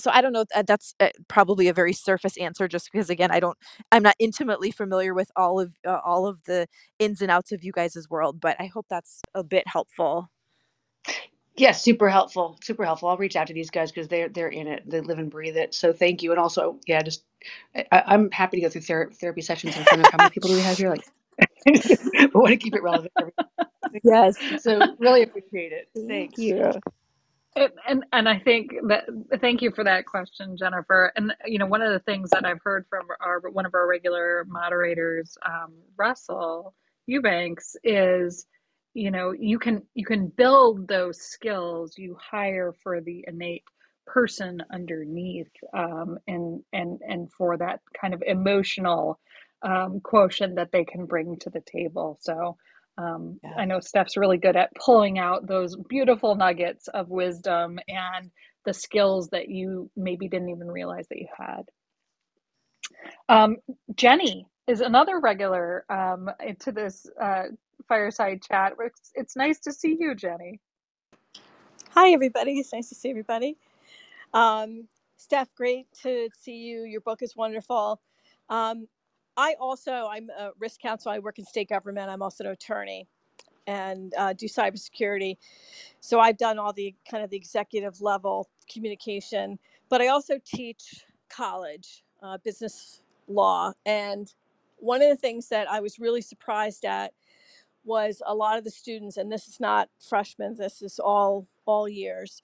So 0.00 0.10
i 0.12 0.20
don't 0.20 0.32
know 0.32 0.44
that's 0.66 0.94
uh, 1.00 1.08
probably 1.28 1.68
a 1.68 1.72
very 1.72 1.92
surface 1.92 2.36
answer 2.38 2.68
just 2.68 2.90
because 2.92 3.10
again 3.10 3.30
i 3.30 3.40
don't 3.40 3.56
i'm 3.92 4.02
not 4.02 4.16
intimately 4.18 4.70
familiar 4.70 5.14
with 5.14 5.30
all 5.36 5.60
of 5.60 5.72
uh, 5.86 6.00
all 6.04 6.26
of 6.26 6.42
the 6.44 6.66
ins 6.98 7.22
and 7.22 7.30
outs 7.30 7.52
of 7.52 7.64
you 7.64 7.72
guys' 7.72 8.06
world 8.10 8.40
but 8.40 8.56
i 8.60 8.66
hope 8.66 8.86
that's 8.90 9.22
a 9.34 9.44
bit 9.44 9.64
helpful 9.68 10.30
yeah, 11.56 11.72
super 11.72 12.08
helpful, 12.10 12.58
super 12.62 12.84
helpful. 12.84 13.08
I'll 13.10 13.18
reach 13.18 13.36
out 13.36 13.48
to 13.48 13.54
these 13.54 13.70
guys 13.70 13.92
because 13.92 14.08
they're 14.08 14.28
they're 14.30 14.48
in 14.48 14.68
it, 14.68 14.84
they 14.88 15.00
live 15.02 15.18
and 15.20 15.30
breathe 15.30 15.56
it. 15.56 15.74
So 15.74 15.92
thank 15.92 16.22
you, 16.22 16.32
and 16.32 16.40
also, 16.40 16.80
yeah, 16.86 17.02
just 17.02 17.24
I, 17.76 18.04
I'm 18.06 18.30
happy 18.32 18.58
to 18.58 18.62
go 18.62 18.70
through 18.70 18.82
ther- 18.82 19.10
therapy 19.12 19.42
sessions 19.42 19.76
in 19.76 19.86
front 19.86 20.02
of 20.02 20.08
how 20.10 20.18
many 20.18 20.30
people 20.30 20.50
do 20.50 20.56
we 20.56 20.62
have 20.62 20.78
here? 20.78 20.90
Like, 20.90 21.04
but 21.66 22.34
want 22.34 22.48
to 22.50 22.58
keep 22.58 22.74
it 22.74 22.82
relevant. 22.82 23.12
yes 24.04 24.36
So 24.56 24.94
really 24.98 25.22
appreciate 25.22 25.72
it. 25.72 25.88
thank 25.94 26.38
Thanks. 26.38 26.38
you 26.38 26.72
And, 27.56 27.72
and 27.88 28.04
and 28.12 28.28
I 28.28 28.38
think 28.38 28.72
that 28.88 29.04
thank 29.40 29.62
you 29.62 29.70
for 29.72 29.84
that 29.84 30.06
question, 30.06 30.56
Jennifer. 30.56 31.12
And 31.16 31.34
you 31.46 31.58
know, 31.58 31.66
one 31.66 31.82
of 31.82 31.92
the 31.92 32.00
things 32.00 32.30
that 32.32 32.46
I've 32.46 32.62
heard 32.64 32.86
from 32.88 33.06
our 33.20 33.40
one 33.50 33.66
of 33.66 33.74
our 33.74 33.86
regular 33.86 34.44
moderators, 34.48 35.36
um, 35.46 35.74
Russell 35.96 36.74
Eubanks, 37.06 37.76
is 37.84 38.46
you 38.96 39.12
know 39.12 39.32
you 39.32 39.60
can 39.60 39.82
you 39.94 40.06
can 40.06 40.28
build 40.28 40.88
those 40.88 41.20
skills 41.22 41.98
you 41.98 42.16
hire 42.20 42.74
for 42.82 43.02
the 43.02 43.24
innate 43.28 43.64
person 44.06 44.62
underneath 44.74 45.52
um, 45.74 46.18
and 46.28 46.62
and 46.74 47.00
and 47.08 47.32
for 47.32 47.58
that 47.58 47.80
kind 48.00 48.14
of 48.14 48.22
emotional 48.26 49.20
um, 49.64 50.00
quotient 50.02 50.56
that 50.56 50.72
they 50.72 50.84
can 50.84 51.06
bring 51.06 51.38
to 51.40 51.50
the 51.50 51.62
table. 51.62 52.18
So 52.22 52.58
um, 52.98 53.40
yeah 53.44 53.54
I 53.56 53.66
know 53.66 53.80
Stef's 53.80 54.18
really 54.18 54.38
good 54.38 54.56
at 54.56 54.72
pulling 54.76 55.20
out 55.20 55.48
those 55.48 55.76
beautiful 55.88 56.36
nuggets 56.36 56.88
of 56.88 57.10
wisdom 57.10 57.78
and 57.88 58.32
the 58.66 58.74
skills 58.74 59.30
that 59.30 59.50
you 59.50 59.90
maybe 59.96 60.28
didn't 60.28 60.50
even 60.50 60.68
realize 60.70 61.08
that 61.10 61.18
you 61.20 61.28
had. 61.38 61.64
Um, 63.28 63.58
Jenny 63.96 64.46
is 64.68 64.82
another 64.82 65.20
regular 65.20 65.86
um, 65.90 66.30
into 66.46 66.72
this 66.72 67.06
uh, 67.22 67.44
fireside 67.88 68.42
chat. 68.42 68.74
It's, 68.80 69.12
it's 69.14 69.36
nice 69.36 69.58
to 69.60 69.72
see 69.72 69.96
you, 69.98 70.14
Jenny. 70.14 70.60
Hi, 71.90 72.10
everybody. 72.12 72.58
It's 72.58 72.72
nice 72.72 72.90
to 72.90 72.94
see 72.94 73.10
everybody. 73.10 73.56
Um, 74.34 74.88
Stef, 75.18 75.46
great 75.56 75.86
to 76.02 76.28
see 76.38 76.56
you. 76.58 76.82
Your 76.82 77.00
book 77.00 77.22
is 77.22 77.34
wonderful. 77.36 78.00
Um, 78.50 78.88
I 79.36 79.54
also, 79.60 80.08
I'm 80.10 80.30
a 80.30 80.50
risk 80.58 80.80
counsel. 80.80 81.10
I 81.12 81.18
work 81.20 81.38
in 81.38 81.44
state 81.46 81.68
government. 81.68 82.10
I'm 82.10 82.22
also 82.22 82.44
an 82.44 82.50
attorney 82.50 83.08
and 83.66 84.12
uh, 84.16 84.32
do 84.34 84.46
cybersecurity. 84.46 85.38
So 86.00 86.20
I've 86.20 86.38
done 86.38 86.58
all 86.58 86.72
the 86.72 86.94
kind 87.10 87.24
of 87.24 87.30
the 87.30 87.36
executive 87.36 88.00
level 88.00 88.48
communication, 88.70 89.58
but 89.88 90.00
I 90.00 90.08
also 90.08 90.34
teach 90.44 91.04
college 91.28 92.04
uh, 92.22 92.38
business 92.44 93.02
law. 93.28 93.72
And 93.86 94.32
one 94.78 95.02
of 95.02 95.08
the 95.08 95.16
things 95.16 95.48
that 95.48 95.70
I 95.70 95.80
was 95.80 95.98
really 95.98 96.20
surprised 96.20 96.84
at 96.84 97.12
was 97.86 98.20
a 98.26 98.34
lot 98.34 98.58
of 98.58 98.64
the 98.64 98.70
students, 98.70 99.16
and 99.16 99.30
this 99.30 99.48
is 99.48 99.60
not 99.60 99.88
freshmen, 100.00 100.56
this 100.56 100.82
is 100.82 100.98
all 100.98 101.46
all 101.64 101.88
years, 101.88 102.42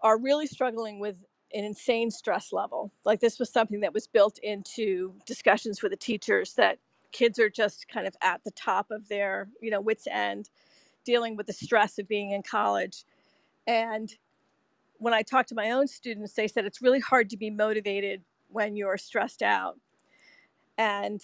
are 0.00 0.18
really 0.18 0.46
struggling 0.46 1.00
with 1.00 1.24
an 1.54 1.64
insane 1.64 2.10
stress 2.10 2.52
level. 2.52 2.92
Like 3.04 3.20
this 3.20 3.38
was 3.38 3.50
something 3.50 3.80
that 3.80 3.94
was 3.94 4.06
built 4.06 4.38
into 4.42 5.14
discussions 5.26 5.82
with 5.82 5.92
the 5.92 5.96
teachers 5.96 6.54
that 6.54 6.78
kids 7.12 7.38
are 7.38 7.48
just 7.48 7.88
kind 7.88 8.06
of 8.06 8.14
at 8.22 8.42
the 8.44 8.50
top 8.50 8.90
of 8.90 9.08
their, 9.08 9.48
you 9.60 9.70
know, 9.70 9.80
wits 9.80 10.06
end 10.10 10.50
dealing 11.04 11.36
with 11.36 11.46
the 11.46 11.52
stress 11.52 11.98
of 11.98 12.06
being 12.06 12.32
in 12.32 12.42
college. 12.42 13.04
And 13.66 14.12
when 14.98 15.14
I 15.14 15.22
talked 15.22 15.48
to 15.50 15.54
my 15.54 15.70
own 15.70 15.86
students, 15.86 16.34
they 16.34 16.48
said 16.48 16.66
it's 16.66 16.82
really 16.82 17.00
hard 17.00 17.30
to 17.30 17.36
be 17.36 17.50
motivated 17.50 18.22
when 18.48 18.76
you're 18.76 18.98
stressed 18.98 19.42
out. 19.42 19.78
And 20.76 21.20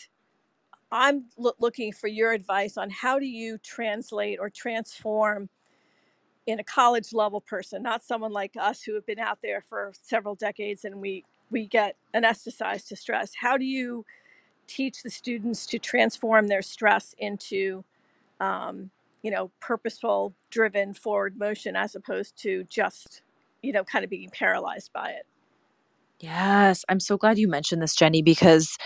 I'm 0.94 1.24
loo- 1.36 1.54
looking 1.58 1.92
for 1.92 2.06
your 2.06 2.32
advice 2.32 2.78
on 2.78 2.88
how 2.88 3.18
do 3.18 3.26
you 3.26 3.58
translate 3.58 4.38
or 4.38 4.48
transform 4.48 5.48
in 6.46 6.60
a 6.60 6.64
college 6.64 7.12
level 7.12 7.40
person, 7.40 7.82
not 7.82 8.04
someone 8.04 8.32
like 8.32 8.52
us 8.56 8.82
who 8.82 8.94
have 8.94 9.04
been 9.04 9.18
out 9.18 9.38
there 9.42 9.60
for 9.60 9.92
several 10.02 10.36
decades 10.36 10.84
and 10.84 11.00
we 11.00 11.24
we 11.50 11.66
get 11.66 11.96
anesthetized 12.14 12.88
to 12.88 12.96
stress. 12.96 13.32
How 13.40 13.56
do 13.56 13.64
you 13.64 14.04
teach 14.68 15.02
the 15.02 15.10
students 15.10 15.66
to 15.66 15.78
transform 15.78 16.48
their 16.48 16.62
stress 16.62 17.14
into 17.18 17.84
um, 18.40 18.90
you 19.22 19.32
know 19.32 19.50
purposeful, 19.60 20.34
driven 20.50 20.94
forward 20.94 21.36
motion 21.36 21.74
as 21.74 21.96
opposed 21.96 22.36
to 22.42 22.64
just 22.70 23.22
you 23.62 23.72
know 23.72 23.82
kind 23.82 24.04
of 24.04 24.10
being 24.10 24.30
paralyzed 24.30 24.92
by 24.92 25.10
it? 25.10 25.26
yes 26.20 26.84
i'm 26.88 27.00
so 27.00 27.16
glad 27.16 27.38
you 27.38 27.48
mentioned 27.48 27.82
this 27.82 27.94
jenny 27.96 28.22
because 28.22 28.78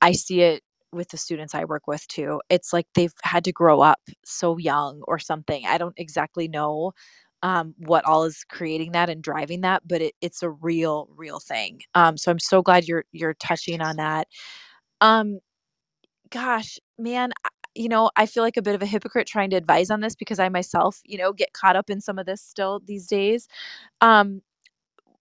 I 0.00 0.12
see 0.12 0.40
it 0.42 0.62
with 0.92 1.08
the 1.10 1.16
students 1.16 1.54
I 1.54 1.64
work 1.64 1.86
with 1.86 2.06
too. 2.08 2.40
It's 2.50 2.72
like 2.72 2.86
they've 2.94 3.14
had 3.22 3.44
to 3.44 3.52
grow 3.52 3.80
up 3.80 4.00
so 4.24 4.58
young 4.58 5.02
or 5.08 5.18
something. 5.18 5.66
I 5.66 5.78
don't 5.78 5.94
exactly 5.98 6.48
know 6.48 6.92
um, 7.42 7.74
what 7.78 8.04
all 8.04 8.24
is 8.24 8.44
creating 8.48 8.92
that 8.92 9.10
and 9.10 9.22
driving 9.22 9.62
that, 9.62 9.82
but 9.86 10.00
it, 10.02 10.14
it's 10.20 10.42
a 10.42 10.50
real, 10.50 11.08
real 11.16 11.40
thing. 11.40 11.80
Um, 11.94 12.16
so 12.16 12.30
I'm 12.30 12.38
so 12.38 12.62
glad 12.62 12.86
you're 12.88 13.04
you're 13.12 13.34
touching 13.34 13.80
on 13.80 13.96
that. 13.96 14.28
Um, 15.00 15.40
gosh, 16.30 16.78
man, 16.98 17.32
I- 17.44 17.48
you 17.74 17.88
know, 17.88 18.10
I 18.16 18.26
feel 18.26 18.42
like 18.42 18.58
a 18.58 18.62
bit 18.62 18.74
of 18.74 18.82
a 18.82 18.86
hypocrite 18.86 19.26
trying 19.26 19.48
to 19.50 19.56
advise 19.56 19.90
on 19.90 20.00
this 20.00 20.14
because 20.14 20.38
I 20.38 20.50
myself, 20.50 21.00
you 21.06 21.16
know, 21.16 21.32
get 21.32 21.54
caught 21.54 21.74
up 21.74 21.88
in 21.88 22.02
some 22.02 22.18
of 22.18 22.26
this 22.26 22.42
still 22.42 22.80
these 22.84 23.06
days. 23.06 23.48
Um, 24.02 24.42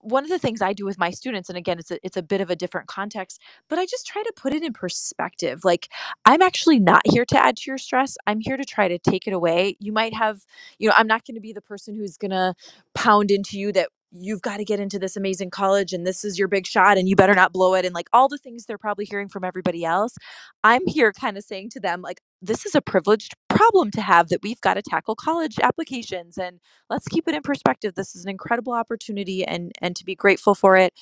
one 0.01 0.23
of 0.23 0.29
the 0.29 0.39
things 0.39 0.61
I 0.61 0.73
do 0.73 0.85
with 0.85 0.99
my 0.99 1.11
students, 1.11 1.49
and 1.49 1.57
again, 1.57 1.79
it's 1.79 1.91
a, 1.91 1.99
it's 2.03 2.17
a 2.17 2.23
bit 2.23 2.41
of 2.41 2.49
a 2.49 2.55
different 2.55 2.87
context, 2.87 3.41
but 3.69 3.79
I 3.79 3.85
just 3.85 4.05
try 4.07 4.23
to 4.23 4.33
put 4.35 4.53
it 4.53 4.63
in 4.63 4.73
perspective. 4.73 5.63
Like, 5.63 5.89
I'm 6.25 6.41
actually 6.41 6.79
not 6.79 7.01
here 7.05 7.25
to 7.25 7.37
add 7.37 7.57
to 7.57 7.71
your 7.71 7.77
stress. 7.77 8.17
I'm 8.27 8.39
here 8.39 8.57
to 8.57 8.65
try 8.65 8.87
to 8.87 8.99
take 8.99 9.27
it 9.27 9.33
away. 9.33 9.77
You 9.79 9.91
might 9.91 10.13
have, 10.13 10.45
you 10.79 10.89
know, 10.89 10.95
I'm 10.97 11.07
not 11.07 11.25
going 11.25 11.35
to 11.35 11.41
be 11.41 11.53
the 11.53 11.61
person 11.61 11.95
who's 11.95 12.17
going 12.17 12.31
to 12.31 12.53
pound 12.95 13.31
into 13.31 13.59
you 13.59 13.71
that 13.73 13.89
you've 14.11 14.41
got 14.41 14.57
to 14.57 14.65
get 14.65 14.79
into 14.79 14.99
this 14.99 15.17
amazing 15.17 15.49
college 15.49 15.93
and 15.93 16.05
this 16.05 16.23
is 16.23 16.39
your 16.39 16.47
big 16.47 16.67
shot 16.67 16.97
and 16.97 17.09
you 17.09 17.15
better 17.15 17.35
not 17.35 17.53
blow 17.53 17.73
it 17.75 17.85
and 17.85 17.95
like 17.95 18.09
all 18.13 18.27
the 18.29 18.37
things 18.37 18.65
they're 18.65 18.77
probably 18.77 19.05
hearing 19.05 19.29
from 19.29 19.43
everybody 19.43 19.85
else. 19.85 20.17
I'm 20.63 20.85
here 20.87 21.13
kind 21.13 21.37
of 21.37 21.43
saying 21.43 21.69
to 21.71 21.79
them, 21.79 22.01
like, 22.01 22.21
this 22.41 22.65
is 22.65 22.75
a 22.75 22.81
privileged 22.81 23.35
problem 23.49 23.91
to 23.91 24.01
have 24.01 24.29
that 24.29 24.41
we've 24.43 24.61
got 24.61 24.73
to 24.75 24.81
tackle 24.81 25.15
college 25.15 25.59
applications 25.61 26.37
and 26.37 26.59
let's 26.89 27.07
keep 27.07 27.27
it 27.27 27.35
in 27.35 27.41
perspective 27.41 27.93
this 27.95 28.15
is 28.15 28.23
an 28.25 28.31
incredible 28.31 28.73
opportunity 28.73 29.45
and 29.45 29.71
and 29.81 29.95
to 29.95 30.03
be 30.05 30.15
grateful 30.15 30.55
for 30.55 30.75
it 30.75 30.93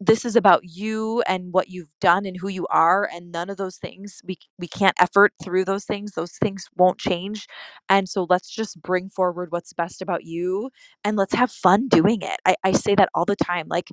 this 0.00 0.24
is 0.24 0.36
about 0.36 0.60
you 0.64 1.22
and 1.26 1.52
what 1.52 1.68
you've 1.68 1.92
done 2.00 2.26
and 2.26 2.36
who 2.36 2.48
you 2.48 2.66
are 2.68 3.08
and 3.14 3.30
none 3.32 3.48
of 3.48 3.56
those 3.56 3.76
things 3.76 4.20
we 4.24 4.36
we 4.58 4.66
can't 4.68 4.96
effort 5.00 5.32
through 5.42 5.64
those 5.64 5.84
things 5.84 6.12
those 6.12 6.32
things 6.42 6.66
won't 6.76 6.98
change. 6.98 7.46
And 7.88 8.08
so 8.08 8.26
let's 8.28 8.50
just 8.50 8.80
bring 8.82 9.08
forward 9.08 9.52
what's 9.52 9.72
best 9.72 10.02
about 10.02 10.24
you 10.24 10.70
and 11.04 11.16
let's 11.16 11.34
have 11.34 11.50
fun 11.52 11.88
doing 11.88 12.20
it. 12.22 12.40
I, 12.44 12.56
I 12.64 12.72
say 12.72 12.94
that 12.96 13.08
all 13.14 13.24
the 13.24 13.36
time 13.36 13.66
like 13.68 13.88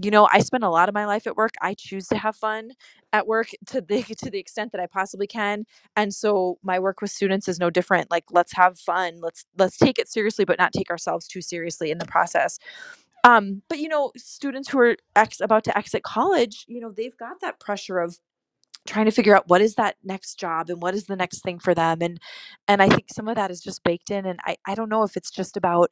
you 0.00 0.10
know 0.10 0.28
i 0.32 0.38
spend 0.40 0.62
a 0.64 0.68
lot 0.70 0.88
of 0.88 0.94
my 0.94 1.06
life 1.06 1.26
at 1.26 1.36
work 1.36 1.54
i 1.60 1.74
choose 1.74 2.06
to 2.06 2.16
have 2.16 2.36
fun 2.36 2.70
at 3.12 3.26
work 3.26 3.48
to 3.66 3.80
the 3.80 4.02
to 4.02 4.30
the 4.30 4.38
extent 4.38 4.70
that 4.72 4.80
i 4.80 4.86
possibly 4.86 5.26
can 5.26 5.64
and 5.96 6.14
so 6.14 6.58
my 6.62 6.78
work 6.78 7.00
with 7.00 7.10
students 7.10 7.48
is 7.48 7.58
no 7.58 7.70
different 7.70 8.10
like 8.10 8.24
let's 8.30 8.52
have 8.54 8.78
fun 8.78 9.18
let's 9.20 9.44
let's 9.56 9.76
take 9.76 9.98
it 9.98 10.08
seriously 10.08 10.44
but 10.44 10.58
not 10.58 10.72
take 10.72 10.90
ourselves 10.90 11.26
too 11.26 11.40
seriously 11.40 11.90
in 11.90 11.98
the 11.98 12.06
process 12.06 12.58
um 13.28 13.62
but 13.68 13.78
you 13.80 13.88
know 13.88 14.12
students 14.16 14.70
who 14.70 14.80
are 14.80 14.96
ex 15.16 15.40
about 15.40 15.64
to 15.64 15.78
exit 15.78 16.04
college 16.04 16.64
you 16.68 16.80
know 16.80 16.92
they've 16.92 17.18
got 17.18 17.40
that 17.42 17.60
pressure 17.60 18.00
of 18.00 18.18
trying 18.86 19.06
to 19.06 19.12
figure 19.12 19.36
out 19.36 19.48
what 19.48 19.62
is 19.62 19.76
that 19.76 19.96
next 20.04 20.38
job 20.40 20.70
and 20.70 20.82
what 20.82 20.94
is 20.94 21.06
the 21.06 21.16
next 21.16 21.42
thing 21.42 21.58
for 21.58 21.74
them 21.74 21.98
and 22.02 22.20
and 22.68 22.82
i 22.82 22.88
think 22.88 23.06
some 23.12 23.28
of 23.28 23.36
that 23.36 23.50
is 23.50 23.60
just 23.62 23.84
baked 23.84 24.10
in 24.10 24.26
and 24.26 24.40
i 24.46 24.56
i 24.66 24.74
don't 24.74 24.90
know 24.90 25.04
if 25.04 25.16
it's 25.16 25.30
just 25.30 25.56
about 25.56 25.90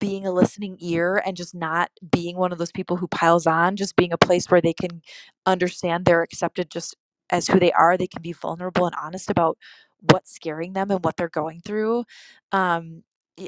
being 0.00 0.26
a 0.26 0.32
listening 0.32 0.76
ear 0.80 1.22
and 1.26 1.36
just 1.38 1.54
not 1.54 1.90
being 2.12 2.36
one 2.36 2.52
of 2.52 2.58
those 2.58 2.72
people 2.72 2.98
who 2.98 3.08
piles 3.08 3.46
on 3.46 3.76
just 3.76 3.96
being 3.96 4.12
a 4.12 4.18
place 4.18 4.50
where 4.50 4.62
they 4.62 4.74
can 4.74 5.02
understand 5.46 6.04
they're 6.06 6.22
accepted 6.22 6.70
just 6.70 6.96
as 7.30 7.48
who 7.48 7.60
they 7.60 7.72
are 7.72 7.96
they 7.98 8.08
can 8.08 8.22
be 8.22 8.32
vulnerable 8.34 8.86
and 8.86 8.96
honest 9.02 9.30
about 9.30 9.58
what's 10.10 10.34
scaring 10.34 10.74
them 10.74 10.90
and 10.92 11.04
what 11.04 11.16
they're 11.16 11.30
going 11.30 11.60
through. 11.62 12.04
Um 12.52 13.04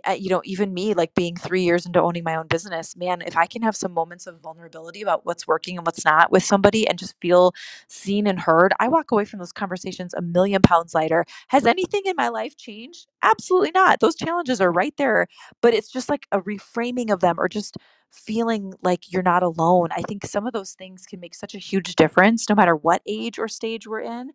Uh, 0.07 0.13
you 0.13 0.31
know, 0.31 0.43
even 0.45 0.75
me, 0.75 0.95
like 0.95 1.15
being 1.15 1.37
three 1.37 1.63
years 1.63 1.87
into 1.87 2.01
owning 2.01 2.25
my 2.25 2.37
own 2.37 2.47
business, 2.47 2.97
man, 2.97 3.23
if 3.23 3.37
I 3.37 3.47
can 3.47 3.63
have 3.63 3.77
some 3.77 3.93
moments 3.93 4.27
of 4.27 4.41
vulnerability 4.41 5.03
about 5.03 5.27
what's 5.27 5.47
working 5.47 5.77
and 5.77 5.87
what's 5.87 6.05
not 6.05 6.31
with 6.33 6.45
somebody 6.45 6.87
and 6.89 6.99
just 6.99 7.15
feel 7.21 7.53
seen 7.89 8.27
and 8.27 8.41
heard, 8.41 8.73
I 8.81 8.89
walk 8.89 9.11
away 9.13 9.25
from 9.25 9.39
those 9.41 9.53
conversations 9.53 10.15
a 10.15 10.23
million 10.23 10.63
pounds 10.63 10.95
lighter. 10.95 11.25
Has 11.49 11.67
anything 11.67 12.03
in 12.07 12.17
my 12.17 12.29
life 12.29 12.57
changed? 12.57 13.07
Absolutely 13.23 13.73
not. 13.73 14.01
Those 14.01 14.17
challenges 14.17 14.61
are 14.61 14.73
right 14.73 14.95
there, 14.97 15.27
but 15.61 15.75
it's 15.75 15.91
just 15.91 16.09
like 16.09 16.27
a 16.33 16.41
reframing 16.41 17.11
of 17.11 17.21
them 17.21 17.37
or 17.39 17.49
just 17.49 17.77
feeling 18.11 18.75
like 18.83 19.13
you're 19.13 19.23
not 19.23 19.43
alone. 19.43 19.89
I 19.93 20.03
think 20.03 20.25
some 20.27 20.47
of 20.47 20.53
those 20.53 20.73
things 20.73 21.05
can 21.07 21.21
make 21.21 21.35
such 21.35 21.55
a 21.55 21.59
huge 21.59 21.97
difference 21.97 22.49
no 22.49 22.55
matter 22.55 22.77
what 22.77 23.03
age 23.07 23.39
or 23.39 23.49
stage 23.49 23.87
we're 23.87 24.01
in. 24.01 24.31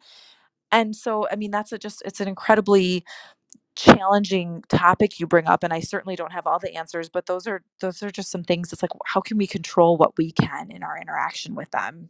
And 0.72 0.96
so, 0.96 1.28
I 1.32 1.36
mean, 1.36 1.52
that's 1.52 1.72
a 1.72 1.78
just, 1.80 2.04
it's 2.06 2.20
an 2.20 2.28
incredibly 2.28 3.04
challenging 3.80 4.64
topic 4.70 5.20
you 5.20 5.28
bring 5.28 5.48
up 5.48 5.64
and 5.64 5.74
I 5.74 5.82
certainly 5.82 6.16
don't 6.18 6.34
have 6.34 6.48
all 6.48 6.60
the 6.60 6.76
answers 6.76 7.10
but 7.10 7.28
those 7.28 7.48
are 7.48 7.64
those 7.82 8.04
are 8.04 8.12
just 8.12 8.32
some 8.32 8.44
things 8.44 8.74
it's 8.74 8.84
like 8.84 8.92
how 9.08 9.22
can 9.22 9.38
we 9.38 9.48
control 9.48 9.98
what 9.98 10.18
we 10.18 10.32
can 10.34 10.72
in 10.72 10.84
our 10.84 10.98
interaction 11.00 11.56
with 11.56 11.72
them 11.72 12.10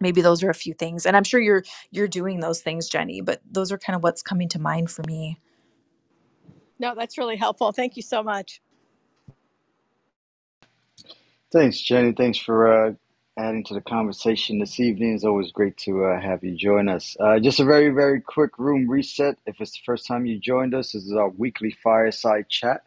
maybe 0.00 0.22
those 0.22 0.42
are 0.42 0.50
a 0.50 0.54
few 0.54 0.74
things 0.74 1.06
and 1.06 1.16
I'm 1.16 1.24
sure 1.24 1.40
you're 1.40 1.64
you're 1.90 2.08
doing 2.08 2.40
those 2.40 2.62
things 2.62 2.88
Jenny 2.88 3.20
but 3.22 3.42
those 3.50 3.72
are 3.72 3.78
kind 3.78 3.96
of 3.96 4.02
what's 4.02 4.22
coming 4.22 4.48
to 4.50 4.60
mind 4.60 4.90
for 4.90 5.04
me 5.04 5.38
No, 6.80 6.94
that's 6.96 7.18
really 7.18 7.36
helpful. 7.36 7.72
Thank 7.72 7.96
you 7.96 8.02
so 8.02 8.22
much. 8.22 8.60
Thanks, 11.52 11.80
Jenny. 11.80 12.12
Thanks 12.12 12.38
for 12.38 12.88
uh, 12.88 12.92
adding 13.38 13.64
to 13.64 13.74
the 13.74 13.80
conversation 13.80 14.58
this 14.58 14.80
evening. 14.80 15.14
It's 15.14 15.24
always 15.24 15.52
great 15.52 15.76
to 15.78 16.06
uh, 16.06 16.20
have 16.20 16.42
you 16.42 16.56
join 16.56 16.88
us. 16.88 17.16
Uh, 17.20 17.38
just 17.38 17.60
a 17.60 17.64
very, 17.64 17.90
very 17.90 18.20
quick 18.20 18.58
room 18.58 18.88
reset. 18.88 19.38
If 19.46 19.60
it's 19.60 19.72
the 19.72 19.84
first 19.84 20.06
time 20.06 20.24
you 20.26 20.38
joined 20.38 20.74
us, 20.74 20.92
this 20.92 21.04
is 21.04 21.12
our 21.12 21.28
weekly 21.28 21.76
fireside 21.82 22.48
chat. 22.48 22.84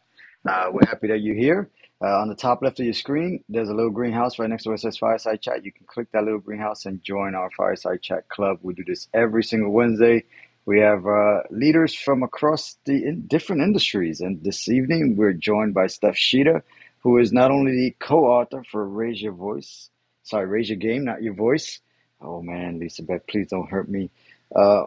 Uh, 0.47 0.69
we're 0.71 0.87
happy 0.87 1.07
that 1.07 1.19
you're 1.19 1.35
here. 1.35 1.69
Uh, 2.01 2.21
on 2.21 2.29
the 2.29 2.35
top 2.35 2.61
left 2.61 2.79
of 2.79 2.85
your 2.85 2.93
screen, 2.93 3.43
there's 3.49 3.69
a 3.69 3.73
little 3.73 3.91
greenhouse 3.91 4.39
right 4.39 4.49
next 4.49 4.63
to 4.63 4.69
where 4.69 4.75
it 4.75 4.79
says 4.79 4.97
Fireside 4.97 5.41
Chat. 5.41 5.65
You 5.65 5.71
can 5.71 5.85
click 5.85 6.07
that 6.13 6.23
little 6.23 6.39
greenhouse 6.39 6.85
and 6.85 7.03
join 7.03 7.35
our 7.35 7.51
Fireside 7.51 8.01
Chat 8.01 8.29
club. 8.29 8.59
We 8.61 8.73
do 8.73 8.85
this 8.85 9.09
every 9.13 9.43
single 9.43 9.71
Wednesday. 9.71 10.23
We 10.65 10.79
have 10.79 11.05
uh, 11.05 11.41
leaders 11.51 11.93
from 11.93 12.23
across 12.23 12.77
the 12.85 13.05
in 13.05 13.27
different 13.27 13.61
industries. 13.63 14.21
And 14.21 14.41
this 14.43 14.69
evening, 14.69 15.17
we're 15.17 15.33
joined 15.33 15.73
by 15.73 15.87
Stef 15.87 16.15
Tschida, 16.15 16.61
who 16.99 17.17
is 17.17 17.33
not 17.33 17.51
only 17.51 17.73
the 17.73 17.95
co-author 17.99 18.63
for 18.71 18.87
Raise 18.87 19.21
Your 19.21 19.33
Voice, 19.33 19.89
sorry, 20.29 20.45
Raise 20.47 20.69
Your 20.69 20.77
Game, 20.77 21.05
not 21.05 21.23
Your 21.23 21.33
Voice. 21.33 21.79
Oh 22.21 22.41
man, 22.41 22.79
Lisa 22.79 23.03
Beth, 23.03 23.25
please 23.27 23.47
don't 23.47 23.69
hurt 23.69 23.89
me. 23.89 24.11
Uh, 24.55 24.85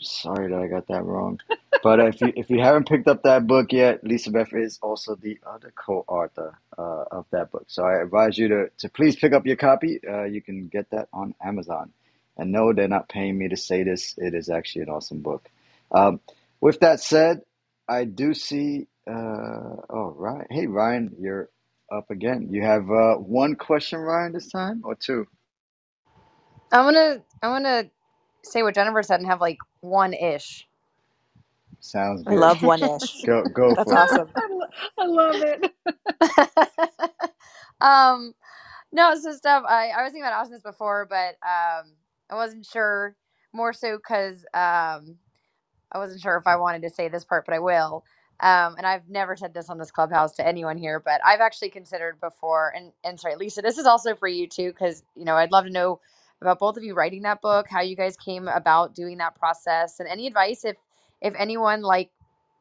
sorry 0.00 0.50
that 0.50 0.60
I 0.60 0.68
got 0.68 0.88
that 0.88 1.04
wrong. 1.04 1.40
But 1.82 2.00
if 2.00 2.20
you 2.20 2.32
if 2.36 2.50
you 2.50 2.60
haven't 2.60 2.88
picked 2.88 3.08
up 3.08 3.24
that 3.24 3.46
book 3.48 3.72
yet, 3.72 4.04
Lisa 4.04 4.30
Beth 4.30 4.52
is 4.54 4.78
also 4.82 5.16
the 5.16 5.38
other 5.44 5.72
co-author 5.76 6.58
uh, 6.78 7.04
of 7.10 7.26
that 7.32 7.50
book. 7.50 7.64
So 7.68 7.84
I 7.84 8.02
advise 8.02 8.38
you 8.38 8.48
to, 8.48 8.70
to 8.78 8.88
please 8.88 9.16
pick 9.16 9.32
up 9.32 9.46
your 9.46 9.56
copy. 9.56 10.00
Uh, 10.08 10.24
you 10.24 10.42
can 10.42 10.68
get 10.68 10.90
that 10.90 11.08
on 11.12 11.34
Amazon. 11.44 11.92
And 12.36 12.52
no, 12.52 12.72
they're 12.72 12.88
not 12.88 13.08
paying 13.08 13.36
me 13.38 13.48
to 13.48 13.56
say 13.56 13.82
this. 13.82 14.14
It 14.18 14.34
is 14.34 14.48
actually 14.48 14.82
an 14.82 14.90
awesome 14.90 15.22
book. 15.22 15.50
Um, 15.90 16.20
with 16.60 16.80
that 16.80 17.00
said, 17.00 17.42
I 17.88 18.04
do 18.04 18.34
see. 18.34 18.86
Uh, 19.10 19.76
oh, 19.90 20.14
right. 20.16 20.46
Hey, 20.50 20.66
Ryan, 20.68 21.16
you're 21.18 21.50
up 21.92 22.10
again. 22.10 22.48
You 22.50 22.62
have 22.62 22.90
uh, 22.90 23.16
one 23.16 23.56
question, 23.56 24.00
Ryan, 24.00 24.32
this 24.34 24.48
time, 24.50 24.82
or 24.84 24.96
two? 24.96 25.26
I'm 26.72 26.86
gonna 26.86 27.22
I'm 27.42 27.50
gonna 27.52 27.90
say 28.44 28.62
what 28.62 28.74
Jennifer 28.74 29.02
said 29.02 29.20
and 29.20 29.28
have 29.28 29.40
like 29.40 29.58
one 29.80 30.14
ish. 30.14 30.68
Sounds 31.80 32.24
good. 32.24 32.28
I 32.28 32.34
love 32.34 32.62
one 32.62 32.82
ish 32.84 33.26
Go 33.26 33.46
go 33.48 33.76
that's 33.76 33.92
for 33.92 34.00
it. 34.02 34.10
awesome 34.10 34.30
I, 34.36 34.42
I 34.98 35.06
love 35.06 35.42
it. 35.42 35.64
um 37.82 38.34
no 38.92 39.14
so 39.16 39.30
Stef 39.32 39.64
I, 39.68 39.90
I 39.96 40.02
was 40.02 40.12
thinking 40.12 40.22
about 40.24 40.40
asking 40.40 40.54
this 40.54 40.62
before 40.62 41.06
but 41.10 41.36
um 41.46 41.92
i 42.30 42.34
wasn't 42.36 42.66
sure 42.66 43.16
more 43.54 43.72
so 43.72 43.96
because 43.98 44.44
um 44.54 45.16
I 45.92 45.98
wasn't 45.98 46.20
sure 46.20 46.36
if 46.36 46.46
I 46.46 46.56
wanted 46.56 46.82
to 46.82 46.90
say 46.90 47.08
this 47.08 47.24
part, 47.24 47.46
but 47.46 47.54
I 47.54 47.58
will. 47.60 48.04
Um, 48.42 48.76
and 48.78 48.86
I've 48.86 49.08
never 49.10 49.36
said 49.36 49.54
this 49.54 49.70
on 49.70 49.78
this 49.78 49.92
clubhouse 49.92 50.32
to 50.34 50.46
anyone 50.48 50.78
here, 50.78 51.00
but 51.00 51.20
I've 51.26 51.40
actually 51.40 51.70
considered 51.70 52.20
before. 52.20 52.72
And 52.76 52.92
and 53.04 53.20
sorry, 53.20 53.36
Lisa, 53.36 53.62
this 53.62 53.78
is 53.78 53.86
also 53.86 54.16
for 54.16 54.28
you 54.28 54.48
too, 54.48 54.70
because 54.72 55.04
you 55.16 55.26
know 55.26 55.36
I'd 55.36 55.52
love 55.52 55.66
to 55.66 55.72
know 55.72 56.00
about 56.42 56.60
both 56.60 56.76
of 56.78 56.84
you 56.84 56.94
writing 56.94 57.22
that 57.24 57.42
book, 57.42 57.68
how 57.70 57.82
you 57.82 57.96
guys 57.96 58.16
came 58.16 58.48
about 58.48 58.94
doing 58.94 59.18
that 59.18 59.36
process, 59.36 60.00
and 60.00 60.08
any 60.08 60.28
advice 60.28 60.64
if 60.66 60.76
if 61.22 61.34
anyone 61.38 61.82
like 61.82 62.10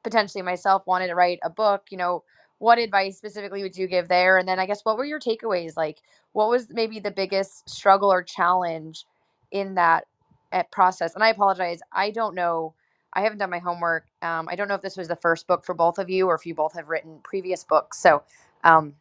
potentially 0.04 0.44
myself 0.44 0.88
wanted 0.88 1.10
to 1.10 1.16
write 1.16 1.40
a 1.44 1.52
book, 1.52 1.88
you 1.92 1.98
know, 2.00 2.24
what 2.60 2.80
advice 2.80 3.18
specifically 3.18 3.64
would 3.64 3.78
you 3.78 3.88
give 3.88 4.10
there? 4.10 4.40
And 4.40 4.48
then 4.50 4.60
I 4.60 4.68
guess 4.68 4.86
what 4.86 4.98
were 4.98 5.06
your 5.06 5.22
takeaways? 5.22 5.78
Like, 5.78 6.00
what 6.34 6.50
was 6.50 6.70
maybe 6.72 7.00
the 7.02 7.12
biggest 7.12 7.70
struggle 7.70 8.12
or 8.12 8.24
challenge 8.24 9.06
in 9.52 9.76
that 9.76 10.06
uh, 10.54 10.64
process? 10.72 11.16
And 11.16 11.24
I 11.24 11.30
apologize, 11.30 11.82
I 11.94 12.12
don't 12.12 12.36
know 12.36 12.74
I 13.14 13.22
haven't 13.22 13.40
done 13.40 13.50
my 13.50 13.60
homework. 13.60 14.06
Um, 14.22 14.48
I 14.50 14.56
don't 14.56 14.68
know 14.68 14.76
if 14.76 14.82
this 14.82 14.98
was 14.98 15.08
the 15.08 15.16
first 15.16 15.48
book 15.48 15.66
for 15.66 15.76
both 15.76 16.00
of 16.00 16.10
you 16.10 16.28
or 16.28 16.36
if 16.36 16.46
you 16.46 16.56
both 16.56 16.74
have 16.74 16.90
written 16.90 17.20
previous 17.24 17.64
books. 17.64 18.00
So 18.00 18.24
um, 18.64 18.94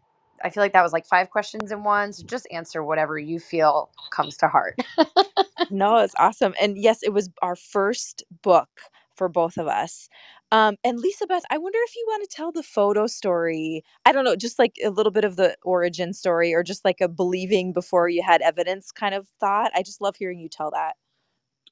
I 0.43 0.51
feel 0.51 0.63
like 0.63 0.73
that 0.73 0.83
was 0.83 0.93
like 0.93 1.07
five 1.07 1.31
questions 1.31 1.73
in 1.73 1.85
one. 1.85 2.13
So 2.13 2.25
just 2.25 2.47
answer 2.51 2.83
whatever 2.83 3.19
you 3.19 3.39
feel 3.39 3.91
comes 4.11 4.37
to 4.39 4.49
heart. 4.49 4.79
no 5.71 5.99
it's 5.99 6.15
awesome 6.19 6.55
and 6.61 6.77
yes 6.79 7.03
it 7.03 7.13
was 7.13 7.31
our 7.43 7.57
first 7.57 8.25
book 8.43 8.69
for 9.15 9.29
both 9.29 9.57
of 9.57 9.67
us 9.67 10.09
um, 10.53 10.77
and 10.85 10.99
lisa 10.99 11.27
beth 11.27 11.43
i 11.51 11.59
wonder 11.59 11.79
if 11.85 11.95
you 11.95 12.05
want 12.09 12.29
to 12.29 12.37
tell 12.37 12.51
the 12.53 12.63
photo 12.63 13.07
story 13.07 13.85
i 14.07 14.13
don't 14.13 14.25
know 14.25 14.37
just 14.37 14.59
like 14.59 14.77
a 14.85 14.91
little 14.91 15.13
bit 15.13 15.25
of 15.25 15.37
the 15.37 15.57
origin 15.63 16.13
story 16.13 16.55
or 16.55 16.63
just 16.63 16.85
like 16.85 17.01
a 17.01 17.09
believing 17.09 17.73
before 17.73 18.09
you 18.09 18.23
had 18.23 18.41
evidence 18.43 18.91
kind 18.91 19.15
of 19.15 19.29
thought 19.39 19.71
i 19.75 19.83
just 19.83 20.01
love 20.01 20.17
hearing 20.17 20.41
you 20.41 20.49
tell 20.49 20.71
that 20.71 20.95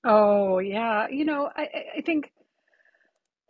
Oh 0.05 0.59
yeah, 0.61 1.09
you 1.11 1.25
know, 1.25 1.51
I 1.57 1.69
I 1.99 2.03
think 2.03 2.33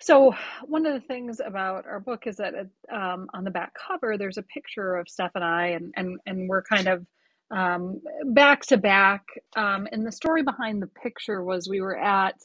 so. 0.00 0.34
One 0.66 0.86
of 0.86 0.94
the 0.94 1.06
things 1.06 1.40
about 1.44 1.86
our 1.86 2.00
book 2.00 2.26
is 2.26 2.36
that 2.38 2.54
um, 2.92 3.28
on 3.34 3.44
the 3.44 3.50
back 3.50 3.72
cover 3.74 4.18
there's 4.18 4.38
a 4.38 4.42
picture 4.42 4.96
of 4.96 5.06
Stef 5.08 5.30
and 5.34 5.44
I, 5.44 5.68
and 5.68 5.92
and 5.96 6.18
and 6.26 6.48
we're 6.48 6.62
kind 6.62 6.88
of 6.88 7.06
um, 7.54 8.00
back 8.26 8.62
to 8.66 8.78
back. 8.78 9.24
Um, 9.56 9.88
and 9.92 10.06
the 10.06 10.12
story 10.12 10.42
behind 10.42 10.82
the 10.82 10.88
picture 10.88 11.42
was 11.44 11.68
we 11.68 11.80
were 11.82 11.98
at 11.98 12.36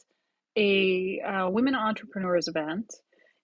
a 0.56 1.20
uh, 1.20 1.50
women 1.50 1.74
entrepreneurs 1.74 2.48
event, 2.48 2.92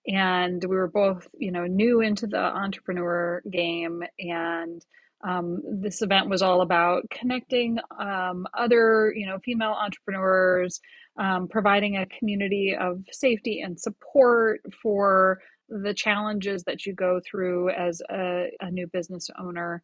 and 0.07 0.63
we 0.63 0.75
were 0.77 0.89
both, 0.89 1.27
you 1.37 1.51
know, 1.51 1.65
new 1.65 2.01
into 2.01 2.27
the 2.27 2.39
entrepreneur 2.39 3.41
game, 3.51 4.03
and 4.19 4.85
um, 5.23 5.61
this 5.81 6.01
event 6.01 6.29
was 6.29 6.41
all 6.41 6.61
about 6.61 7.03
connecting 7.11 7.77
um, 7.99 8.47
other, 8.57 9.13
you 9.15 9.25
know, 9.25 9.39
female 9.43 9.75
entrepreneurs, 9.79 10.79
um, 11.19 11.47
providing 11.47 11.97
a 11.97 12.05
community 12.05 12.75
of 12.79 13.03
safety 13.11 13.61
and 13.61 13.79
support 13.79 14.61
for 14.81 15.39
the 15.69 15.93
challenges 15.93 16.63
that 16.63 16.85
you 16.85 16.93
go 16.93 17.19
through 17.29 17.69
as 17.69 18.01
a, 18.09 18.47
a 18.61 18.71
new 18.71 18.87
business 18.87 19.29
owner. 19.39 19.81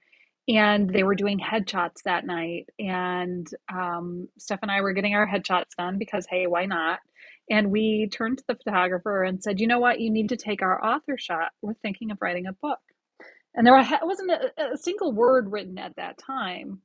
And 0.50 0.90
they 0.90 1.04
were 1.04 1.16
doing 1.16 1.40
headshots 1.40 2.04
that 2.06 2.26
night, 2.26 2.70
and 2.80 3.46
um, 3.70 4.30
Stef 4.40 4.60
and 4.62 4.72
I 4.72 4.80
were 4.80 4.94
getting 4.94 5.14
our 5.14 5.28
headshots 5.28 5.76
done 5.78 5.98
because, 5.98 6.26
hey, 6.30 6.48
why 6.48 6.66
not? 6.66 7.00
And 7.50 7.70
we 7.70 8.10
turned 8.14 8.38
to 8.38 8.44
the 8.48 8.56
photographer 8.56 9.24
and 9.24 9.44
said, 9.44 9.60
you 9.60 9.68
know 9.68 9.80
what? 9.80 10.00
You 10.00 10.10
need 10.10 10.30
to 10.30 10.38
take 10.38 10.62
our 10.62 10.84
author 10.84 11.18
shot. 11.18 11.50
We're 11.62 11.74
thinking 11.76 12.12
of 12.12 12.18
writing 12.22 12.48
a 12.48 12.54
book. 12.54 12.80
And 13.56 13.66
there 13.66 13.76
wasn't 14.04 14.32
a, 14.32 14.74
a 14.74 14.78
single 14.78 15.12
word 15.12 15.52
written 15.52 15.78
at 15.78 15.96
that 15.96 16.18
time, 16.18 16.82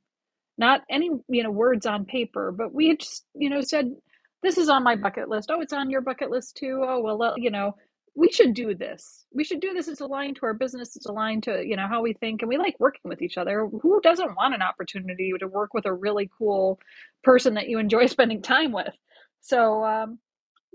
not 0.57 0.81
any, 0.89 1.11
you 1.29 1.43
know, 1.43 1.51
words 1.51 1.85
on 1.85 2.05
paper, 2.05 2.51
but 2.51 2.73
we 2.73 2.89
had 2.89 2.99
just, 2.99 3.25
you 3.35 3.49
know, 3.49 3.61
said, 3.61 3.93
this 4.41 4.57
is 4.57 4.69
on 4.69 4.83
my 4.83 4.95
bucket 4.95 5.29
list. 5.29 5.49
Oh, 5.51 5.61
it's 5.61 5.73
on 5.73 5.89
your 5.89 6.01
bucket 6.01 6.29
list 6.29 6.57
too. 6.57 6.83
Oh, 6.87 7.01
well, 7.01 7.21
uh, 7.21 7.33
you 7.37 7.51
know, 7.51 7.75
we 8.15 8.29
should 8.31 8.53
do 8.53 8.75
this. 8.75 9.25
We 9.33 9.43
should 9.43 9.61
do 9.61 9.73
this. 9.73 9.87
It's 9.87 10.01
aligned 10.01 10.35
to 10.37 10.45
our 10.45 10.53
business. 10.53 10.95
It's 10.95 11.07
aligned 11.07 11.43
to, 11.43 11.63
you 11.65 11.75
know, 11.75 11.87
how 11.87 12.01
we 12.01 12.13
think. 12.13 12.41
And 12.41 12.49
we 12.49 12.57
like 12.57 12.75
working 12.79 13.09
with 13.09 13.21
each 13.21 13.37
other. 13.37 13.67
Who 13.81 14.01
doesn't 14.01 14.35
want 14.35 14.53
an 14.53 14.61
opportunity 14.61 15.31
to 15.39 15.47
work 15.47 15.73
with 15.73 15.85
a 15.85 15.93
really 15.93 16.29
cool 16.37 16.79
person 17.23 17.55
that 17.55 17.69
you 17.69 17.79
enjoy 17.79 18.05
spending 18.07 18.41
time 18.41 18.71
with? 18.71 18.93
So, 19.41 19.83
um, 19.83 20.19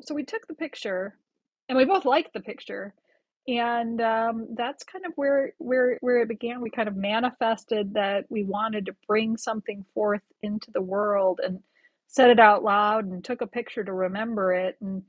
so 0.01 0.15
we 0.15 0.25
took 0.25 0.47
the 0.47 0.55
picture 0.55 1.17
and 1.69 1.77
we 1.77 1.85
both 1.85 2.05
liked 2.05 2.33
the 2.33 2.41
picture 2.41 2.95
and 3.49 4.01
um, 4.03 4.49
that's 4.57 4.85
kind 4.85 5.07
of 5.07 5.15
where 5.17 5.55
where 5.59 5.99
where 6.03 6.23
it 6.23 6.29
began. 6.29 6.63
We 6.63 6.71
kind 6.71 6.89
of 6.89 6.97
manifested 6.97 7.95
that 7.95 8.27
we 8.31 8.45
wanted 8.45 8.87
to 8.87 8.97
bring 9.09 9.39
something 9.39 9.87
forth 9.95 10.23
into 10.43 10.71
the 10.73 10.83
world 10.83 11.41
and 11.45 11.61
said 12.09 12.31
it 12.31 12.41
out 12.41 12.65
loud 12.65 13.07
and 13.07 13.25
took 13.25 13.43
a 13.43 13.49
picture 13.49 13.85
to 13.85 13.95
remember 13.95 14.55
it. 14.55 14.77
And 14.83 15.05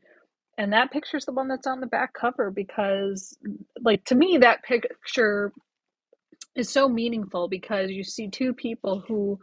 and 0.58 0.74
that 0.74 0.92
picture's 0.92 1.26
the 1.26 1.34
one 1.34 1.48
that's 1.50 1.68
on 1.68 1.82
the 1.82 1.88
back 1.88 2.14
cover 2.14 2.52
because 2.52 3.38
like 3.82 4.06
to 4.06 4.16
me 4.16 4.38
that 4.42 4.64
picture 4.64 5.54
is 6.56 6.70
so 6.70 6.90
meaningful 6.90 7.50
because 7.50 7.92
you 7.92 8.04
see 8.04 8.30
two 8.30 8.54
people 8.54 9.04
who 9.08 9.40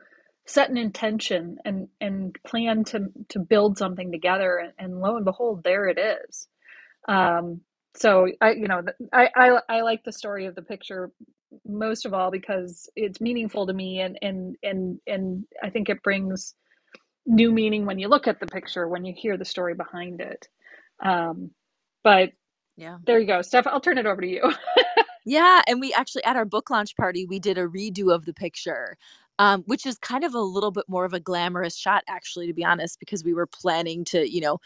set 0.47 0.71
an 0.71 0.79
intention 0.79 1.59
and 1.65 1.89
and 2.01 2.37
plan 2.47 2.85
to 2.85 3.09
to 3.31 3.41
build 3.41 3.79
something 3.79 4.13
together. 4.13 4.59
And, 4.59 4.73
and 4.79 5.01
lo 5.01 5.17
and 5.17 5.25
behold 5.27 5.65
there 5.65 5.89
it 5.89 5.99
is. 5.99 6.49
Um, 7.09 7.63
so 7.97 8.29
I, 8.41 8.53
you 8.53 8.69
know, 8.69 8.83
I, 9.13 9.31
I 9.37 9.61
I 9.69 9.81
like 9.83 10.05
the 10.05 10.13
story 10.13 10.47
of 10.47 10.55
the 10.55 10.63
picture 10.63 11.13
most 11.67 12.07
of 12.07 12.15
all 12.15 12.31
because 12.31 12.91
it's 12.97 13.21
meaningful 13.21 13.67
to 13.67 13.73
me, 13.75 14.01
and 14.01 14.19
and 14.23 14.57
and 14.63 15.01
and 15.07 15.45
I 15.63 15.71
think 15.71 15.89
it 15.89 16.03
brings 16.03 16.55
new 17.27 17.53
meaning 17.53 17.87
when 17.87 17.99
you 17.99 18.09
look 18.09 18.29
at 18.29 18.41
the 18.41 18.47
picture, 18.47 18.89
when 18.89 19.05
you 19.05 19.15
hear 19.17 19.37
the 19.37 19.45
story 19.45 19.75
behind 19.75 20.21
it. 20.21 20.49
Um, 21.05 21.51
but 22.05 22.31
Yeah. 22.77 22.99
there 23.07 23.19
you 23.21 23.27
go, 23.27 23.41
Stef. 23.41 23.67
I'll 23.67 23.81
turn 23.81 23.99
it 23.99 24.07
over 24.07 24.21
to 24.21 24.29
you. 24.29 24.53
Yeah, 25.25 25.63
and 25.69 25.81
we 25.81 25.93
actually 25.95 26.25
at 26.25 26.37
our 26.37 26.45
book 26.47 26.71
launch 26.71 26.97
party, 26.97 27.27
we 27.27 27.41
did 27.41 27.59
a 27.59 27.69
redo 27.69 28.15
of 28.15 28.27
the 28.27 28.35
picture. 28.35 28.97
Um, 29.41 29.65
which 29.67 29.87
is 29.87 29.99
kind 29.99 30.25
of 30.25 30.35
a 30.35 30.41
little 30.41 30.71
bit 30.71 30.85
more 30.89 31.05
of 31.05 31.15
a 31.15 31.21
glamorous 31.21 31.77
shot, 31.77 32.05
actually, 32.09 32.47
to 32.47 32.55
be 32.55 32.65
honest, 32.65 33.01
because 33.01 33.25
we 33.25 33.35
were 33.35 33.47
planning 33.47 34.05
to, 34.07 34.31
you 34.31 34.41
know, 34.41 34.61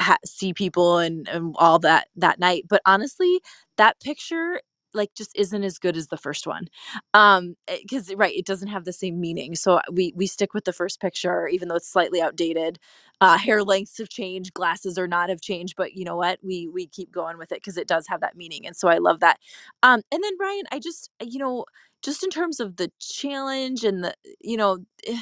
ha- 0.00 0.18
see 0.24 0.52
people 0.54 0.98
and, 0.98 1.28
and 1.28 1.54
all 1.58 1.78
that 1.80 2.08
that 2.16 2.38
night. 2.40 2.64
But 2.68 2.82
honestly, 2.86 3.40
that 3.76 4.00
picture 4.00 4.60
like 4.92 5.14
just 5.14 5.30
isn't 5.36 5.62
as 5.62 5.78
good 5.78 5.96
as 5.96 6.08
the 6.08 6.16
first 6.16 6.48
one 6.48 6.66
um 7.14 7.54
because 7.82 8.12
right 8.16 8.34
it 8.36 8.44
doesn't 8.44 8.68
have 8.68 8.84
the 8.84 8.92
same 8.92 9.20
meaning 9.20 9.54
so 9.54 9.80
we 9.92 10.12
we 10.16 10.26
stick 10.26 10.52
with 10.52 10.64
the 10.64 10.72
first 10.72 11.00
picture 11.00 11.46
even 11.46 11.68
though 11.68 11.76
it's 11.76 11.88
slightly 11.90 12.20
outdated 12.20 12.78
uh 13.20 13.38
hair 13.38 13.62
lengths 13.62 13.98
have 13.98 14.08
changed 14.08 14.52
glasses 14.54 14.98
or 14.98 15.06
not 15.06 15.28
have 15.28 15.40
changed 15.40 15.74
but 15.76 15.94
you 15.94 16.04
know 16.04 16.16
what 16.16 16.38
we 16.42 16.68
we 16.68 16.86
keep 16.88 17.12
going 17.12 17.38
with 17.38 17.52
it 17.52 17.58
because 17.58 17.76
it 17.76 17.86
does 17.88 18.06
have 18.08 18.20
that 18.20 18.36
meaning 18.36 18.66
and 18.66 18.76
so 18.76 18.88
i 18.88 18.98
love 18.98 19.20
that 19.20 19.38
um 19.82 20.00
and 20.12 20.24
then 20.24 20.32
ryan 20.40 20.64
i 20.72 20.78
just 20.78 21.10
you 21.22 21.38
know 21.38 21.64
just 22.02 22.24
in 22.24 22.30
terms 22.30 22.60
of 22.60 22.76
the 22.76 22.90
challenge 22.98 23.84
and 23.84 24.02
the 24.04 24.14
you 24.40 24.56
know 24.56 24.78
eh, 25.06 25.18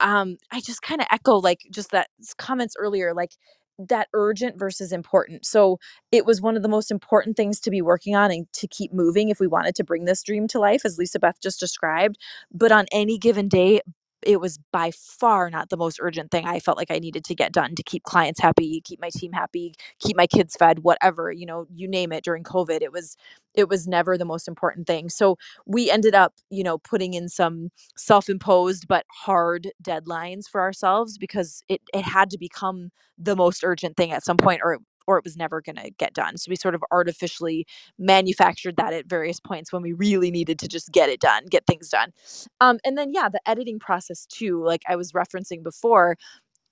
um 0.00 0.36
i 0.52 0.60
just 0.60 0.82
kind 0.82 1.00
of 1.00 1.06
echo 1.10 1.36
like 1.36 1.60
just 1.70 1.90
that 1.90 2.08
comments 2.38 2.74
earlier 2.78 3.14
like 3.14 3.32
that 3.78 4.08
urgent 4.12 4.58
versus 4.58 4.92
important. 4.92 5.44
So 5.46 5.78
it 6.12 6.26
was 6.26 6.40
one 6.40 6.56
of 6.56 6.62
the 6.62 6.68
most 6.68 6.90
important 6.90 7.36
things 7.36 7.60
to 7.60 7.70
be 7.70 7.82
working 7.82 8.14
on 8.14 8.30
and 8.30 8.46
to 8.54 8.68
keep 8.68 8.92
moving 8.92 9.28
if 9.28 9.40
we 9.40 9.46
wanted 9.46 9.74
to 9.76 9.84
bring 9.84 10.04
this 10.04 10.22
dream 10.22 10.46
to 10.48 10.58
life 10.60 10.82
as 10.84 10.98
lisa 10.98 11.18
beth 11.18 11.40
just 11.42 11.60
described. 11.60 12.18
But 12.52 12.72
on 12.72 12.86
any 12.92 13.18
given 13.18 13.48
day 13.48 13.80
it 14.26 14.40
was 14.40 14.58
by 14.72 14.90
far 14.90 15.50
not 15.50 15.68
the 15.70 15.76
most 15.76 15.98
urgent 16.00 16.30
thing 16.30 16.46
i 16.46 16.58
felt 16.60 16.76
like 16.76 16.90
i 16.90 16.98
needed 16.98 17.24
to 17.24 17.34
get 17.34 17.52
done 17.52 17.74
to 17.74 17.82
keep 17.82 18.02
clients 18.04 18.40
happy 18.40 18.80
keep 18.82 19.00
my 19.00 19.10
team 19.14 19.32
happy 19.32 19.74
keep 20.00 20.16
my 20.16 20.26
kids 20.26 20.56
fed 20.56 20.80
whatever 20.80 21.30
you 21.32 21.46
know 21.46 21.66
you 21.74 21.88
name 21.88 22.12
it 22.12 22.24
during 22.24 22.42
covid 22.42 22.82
it 22.82 22.92
was 22.92 23.16
it 23.54 23.68
was 23.68 23.86
never 23.86 24.18
the 24.18 24.24
most 24.24 24.48
important 24.48 24.86
thing. 24.86 25.08
So 25.08 25.36
we 25.66 25.90
ended 25.90 26.14
up 26.14 26.34
you 26.50 26.64
know 26.64 26.78
putting 26.78 27.14
in 27.14 27.28
some 27.28 27.70
self-imposed 27.96 28.86
but 28.88 29.06
hard 29.10 29.70
deadlines 29.82 30.44
for 30.50 30.60
ourselves 30.60 31.18
because 31.18 31.62
it 31.68 31.80
it 31.92 32.02
had 32.04 32.30
to 32.30 32.38
become 32.38 32.90
the 33.18 33.36
most 33.36 33.62
urgent 33.64 33.96
thing 33.96 34.10
at 34.12 34.24
some 34.24 34.36
point 34.36 34.60
or 34.64 34.78
or 35.06 35.18
it 35.18 35.24
was 35.24 35.36
never 35.36 35.60
going 35.60 35.76
to 35.76 35.90
get 35.98 36.14
done. 36.14 36.36
So 36.36 36.50
we 36.50 36.56
sort 36.56 36.74
of 36.74 36.82
artificially 36.90 37.66
manufactured 37.98 38.76
that 38.76 38.92
at 38.92 39.06
various 39.06 39.40
points 39.40 39.72
when 39.72 39.82
we 39.82 39.92
really 39.92 40.30
needed 40.30 40.58
to 40.60 40.68
just 40.68 40.92
get 40.92 41.08
it 41.08 41.20
done, 41.20 41.44
get 41.50 41.66
things 41.66 41.88
done. 41.88 42.12
Um 42.60 42.78
and 42.84 42.96
then 42.98 43.12
yeah, 43.12 43.28
the 43.28 43.40
editing 43.46 43.78
process 43.78 44.26
too, 44.26 44.62
like 44.64 44.82
I 44.88 44.96
was 44.96 45.12
referencing 45.12 45.62
before, 45.62 46.16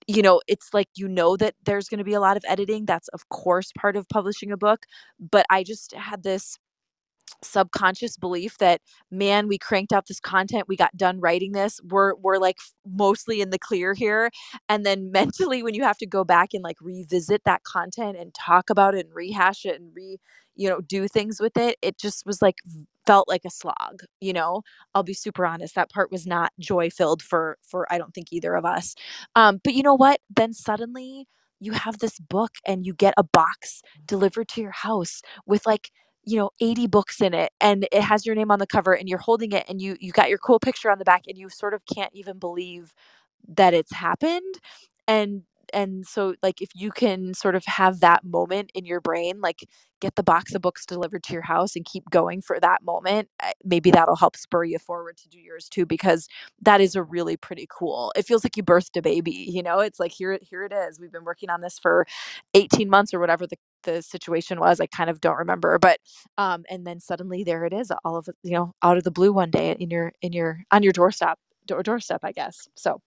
you 0.09 0.23
know, 0.23 0.41
it's 0.49 0.75
like 0.75 0.89
you 0.97 1.09
know 1.09 1.37
that 1.37 1.55
there's 1.65 1.89
going 1.89 1.99
to 1.99 2.05
be 2.05 2.15
a 2.15 2.21
lot 2.21 2.37
of 2.37 2.45
editing. 2.49 2.87
That's 2.87 3.09
of 3.09 3.29
course 3.29 3.73
part 3.79 3.97
of 3.97 4.09
publishing 4.09 4.53
a 4.53 4.57
book, 4.57 4.87
but 5.21 5.47
I 5.51 5.63
just 5.65 5.95
had 5.95 6.23
this 6.25 6.59
subconscious 7.43 8.17
belief 8.17 8.59
that 8.59 8.81
man 9.11 9.49
we 9.49 9.59
cranked 9.59 9.93
out 9.93 10.07
this 10.07 10.21
content 10.21 10.69
we 10.69 10.77
got 10.77 10.97
done 10.97 11.21
writing 11.21 11.53
this 11.53 11.81
we're 11.91 12.15
we're 12.17 12.39
like 12.39 12.57
mostly 12.87 13.41
in 13.41 13.51
the 13.51 13.59
clear 13.59 13.95
here. 13.95 14.31
And 14.69 14.85
then 14.85 15.11
mentally 15.13 15.63
when 15.63 15.75
you 15.75 15.83
have 15.85 15.99
to 15.99 16.07
go 16.07 16.25
back 16.25 16.51
and 16.55 16.63
like 16.63 16.77
revisit 16.81 17.43
that 17.45 17.65
content 17.65 18.17
and 18.19 18.35
talk 18.35 18.71
about 18.71 18.95
it 18.95 19.07
and 19.07 19.15
rehash 19.15 19.65
it 19.65 19.81
and 19.81 19.91
re 19.95 20.19
you 20.55 20.69
know 20.69 20.81
do 20.83 21.09
things 21.09 21.41
with 21.41 21.57
it 21.57 21.77
it 21.83 21.99
just 21.99 22.27
was 22.27 22.43
like 22.43 22.57
felt 23.07 23.27
like 23.29 23.43
a 23.45 23.51
slog 23.51 24.03
you 24.21 24.33
know? 24.33 24.63
I'll 24.95 25.03
be 25.03 25.15
super 25.15 25.47
honest 25.47 25.75
that 25.75 25.91
part 25.91 26.13
was 26.13 26.27
not 26.27 26.53
joy 26.61 26.91
filled 26.91 27.23
for 27.23 27.59
for 27.63 27.87
i 27.93 27.99
don't 27.99 28.15
think 28.15 28.29
either 28.33 28.55
of 28.55 28.65
us. 28.65 28.95
Um 29.35 29.61
but 29.65 29.75
you 29.75 29.83
know 29.83 29.95
what? 29.95 30.21
Then 30.35 30.53
suddenly 30.53 31.27
you 31.61 31.73
have 31.73 31.99
this 31.99 32.19
book 32.19 32.53
and 32.67 32.85
you 32.87 32.93
get 32.95 33.15
a 33.17 33.23
box 33.23 33.83
delivered 34.07 34.49
to 34.49 34.61
your 34.61 34.73
house 34.73 35.23
with 35.47 35.65
like 35.67 35.91
you 36.25 36.39
know 36.39 36.51
80 36.61 36.87
books 36.89 37.21
in 37.21 37.35
it 37.35 37.53
and 37.61 37.87
it 37.93 38.03
has 38.03 38.27
your 38.27 38.35
name 38.35 38.51
on 38.51 38.59
the 38.59 38.67
cover 38.67 38.93
and 38.95 39.09
you're 39.09 39.19
holding 39.19 39.53
it 39.53 39.65
and 39.69 39.81
you 39.83 39.97
you 40.01 40.13
got 40.13 40.29
your 40.29 40.39
cool 40.39 40.61
picture 40.61 40.91
on 40.91 40.99
the 40.99 41.05
back 41.05 41.25
and 41.29 41.39
you 41.39 41.49
sort 41.49 41.75
of 41.75 41.83
can't 41.93 42.13
even 42.15 42.39
believe 42.39 42.95
that 43.49 43.75
it's 43.75 43.93
happened 43.93 44.57
and 45.09 45.43
and 45.75 46.07
so 46.07 46.35
like 46.43 46.61
if 46.61 46.71
you 46.75 46.91
can 46.91 47.35
sort 47.35 47.55
of 47.55 47.65
have 47.67 48.01
that 48.01 48.25
moment 48.25 48.71
in 48.75 48.85
your 48.85 49.01
brain 49.01 49.41
like 49.41 49.61
get 50.01 50.17
the 50.17 50.23
box 50.23 50.55
of 50.55 50.63
books 50.63 50.85
delivered 50.87 51.23
to 51.23 51.33
your 51.33 51.43
house 51.43 51.77
and 51.77 51.87
keep 51.87 52.11
going 52.11 52.43
for 52.43 52.61
that 52.61 52.83
moment 52.85 53.29
uh, 53.43 53.53
maybe 53.65 53.91
that'll 53.91 54.17
help 54.17 54.37
spur 54.37 54.65
you 54.65 54.79
forward 54.79 55.17
to 55.17 55.29
do 55.29 55.39
yours 55.39 55.69
too 55.69 55.87
because 55.87 56.29
that 56.61 56.81
is 56.81 56.95
a 56.95 57.03
really 57.03 57.37
pretty 57.37 57.67
cool 57.71 58.13
it 58.17 58.27
feels 58.27 58.45
like 58.45 58.57
you 58.57 58.63
birthed 58.63 58.97
a 58.99 59.03
baby 59.03 59.33
you 59.33 59.63
know 59.63 59.81
it's 59.81 60.01
like 60.01 60.13
here 60.13 60.39
here 60.43 60.65
it 60.65 60.73
is 60.73 61.01
we've 61.01 61.13
been 61.13 61.25
working 61.25 61.51
on 61.51 61.61
this 61.63 61.79
for 61.79 62.07
18 62.55 62.91
months 62.91 63.15
or 63.15 63.21
whatever 63.21 63.47
the 63.47 63.57
the 63.83 64.03
situation 64.03 64.61
was 64.61 64.81
i 64.81 64.87
kind 64.87 65.11
of 65.11 65.21
don't 65.21 65.39
remember 65.39 65.79
but 65.79 65.99
um 66.39 66.65
and 66.71 66.87
then 66.87 67.01
suddenly 67.01 67.45
there 67.45 67.65
it 67.65 67.73
is 67.73 67.93
all 68.05 68.17
of 68.17 68.29
it 68.29 68.37
you 68.43 68.53
know 68.53 68.73
out 68.83 68.97
of 68.97 69.05
the 69.05 69.11
blue 69.11 69.33
one 69.33 69.51
day 69.51 69.77
in 69.79 69.91
your 69.91 70.13
in 70.23 70.33
your 70.33 70.63
on 70.71 70.83
your 70.83 70.93
doorstep 70.93 71.39
door, 71.67 71.83
doorstep 71.83 72.21
i 72.25 72.33
guess 72.33 72.69
so 72.77 73.01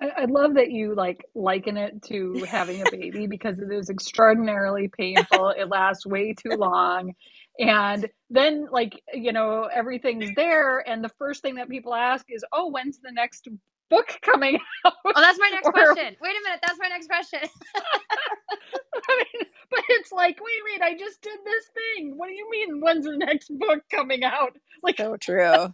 I, 0.00 0.08
I 0.22 0.24
love 0.24 0.54
that 0.54 0.70
you 0.70 0.94
like 0.94 1.24
liken 1.34 1.76
it 1.76 2.02
to 2.04 2.44
having 2.48 2.82
a 2.82 2.90
baby 2.90 3.26
because 3.30 3.58
it 3.58 3.70
is 3.70 3.90
extraordinarily 3.90 4.88
painful. 4.88 5.50
It 5.50 5.68
lasts 5.68 6.06
way 6.06 6.34
too 6.34 6.56
long. 6.56 7.14
And 7.58 8.08
then 8.30 8.66
like, 8.70 9.00
you 9.12 9.32
know, 9.32 9.68
everything's 9.72 10.30
there 10.36 10.78
and 10.88 11.02
the 11.02 11.10
first 11.18 11.42
thing 11.42 11.56
that 11.56 11.68
people 11.68 11.94
ask 11.94 12.26
is, 12.28 12.44
"Oh, 12.52 12.70
when's 12.70 13.00
the 13.00 13.12
next 13.12 13.48
book 13.90 14.18
coming 14.22 14.58
out?" 14.86 14.94
Oh, 15.04 15.12
that's 15.16 15.38
my 15.38 15.50
next 15.50 15.66
Or 15.68 15.72
question. 15.72 16.16
Wait 16.20 16.36
a 16.36 16.42
minute, 16.44 16.60
that's 16.62 16.78
my 16.80 16.88
next 16.88 17.06
question. 17.08 17.40
I 17.76 19.24
mean, 19.34 19.46
but 19.70 19.80
it's 19.88 20.12
like, 20.12 20.38
"Wait, 20.40 20.62
wait, 20.72 20.82
I 20.82 20.96
just 20.98 21.22
did 21.22 21.38
this 21.44 21.64
thing. 21.74 22.14
What 22.16 22.28
do 22.28 22.34
you 22.34 22.50
mean 22.50 22.80
when's 22.80 23.06
the 23.06 23.16
next 23.16 23.50
book 23.58 23.80
coming 23.90 24.24
out?" 24.24 24.56
Like 24.82 24.98
so 24.98 25.16
true 25.16 25.72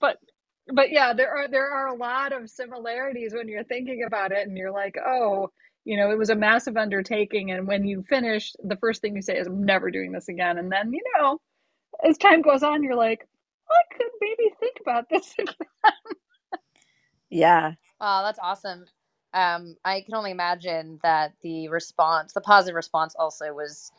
but 0.00 0.18
but 0.72 0.90
yeah 0.90 1.12
there 1.12 1.30
are 1.30 1.48
there 1.48 1.70
are 1.70 1.88
a 1.88 1.94
lot 1.94 2.32
of 2.32 2.50
similarities 2.50 3.34
when 3.34 3.48
you're 3.48 3.64
thinking 3.64 4.04
about 4.06 4.32
it 4.32 4.46
and 4.46 4.56
you're 4.56 4.72
like 4.72 4.96
oh 5.04 5.50
you 5.84 5.96
know 5.96 6.10
it 6.10 6.18
was 6.18 6.30
a 6.30 6.34
massive 6.36 6.76
undertaking 6.76 7.50
and 7.52 7.66
when 7.66 7.86
you 7.86 8.02
finish 8.08 8.52
the 8.64 8.76
first 8.76 9.00
thing 9.00 9.14
you 9.14 9.22
say 9.22 9.38
is 9.38 9.46
i'm 9.46 9.64
never 9.64 9.90
doing 9.90 10.12
this 10.12 10.28
again 10.28 10.58
and 10.58 10.70
then 10.70 10.92
you 10.92 11.02
know 11.18 11.40
as 12.08 12.18
time 12.18 12.42
goes 12.42 12.62
on 12.62 12.82
you're 12.82 12.96
like 12.96 13.26
i 13.70 13.94
could 13.96 14.08
maybe 14.20 14.50
think 14.60 14.76
about 14.80 15.08
this 15.10 15.32
again 15.38 15.54
yeah 17.30 17.72
Oh, 18.00 18.22
that's 18.24 18.38
awesome. 18.42 18.84
Um, 19.32 19.76
I 19.84 20.02
can 20.02 20.14
only 20.14 20.30
imagine 20.30 20.98
that 21.02 21.32
the 21.42 21.68
response, 21.68 22.32
the 22.32 22.40
positive 22.40 22.74
response, 22.74 23.14
also 23.18 23.52
was 23.52 23.92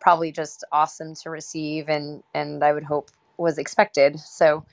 probably 0.00 0.32
just 0.32 0.64
awesome 0.72 1.14
to 1.22 1.30
receive, 1.30 1.88
and 1.88 2.22
and 2.34 2.62
I 2.64 2.72
would 2.72 2.84
hope 2.84 3.10
was 3.38 3.58
expected. 3.58 4.18
So, 4.20 4.64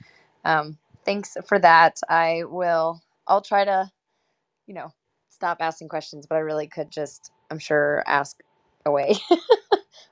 um, 0.44 0.78
thanks 1.04 1.36
for 1.46 1.58
that. 1.60 1.98
I 2.08 2.44
will. 2.46 3.02
I'll 3.26 3.42
try 3.42 3.64
to, 3.64 3.90
you 4.66 4.74
know, 4.74 4.92
stop 5.30 5.58
asking 5.60 5.88
questions, 5.90 6.26
but 6.26 6.36
I 6.36 6.40
really 6.40 6.68
could 6.68 6.90
just, 6.90 7.32
I'm 7.50 7.58
sure, 7.60 8.02
ask 8.06 8.38
away. 8.86 9.16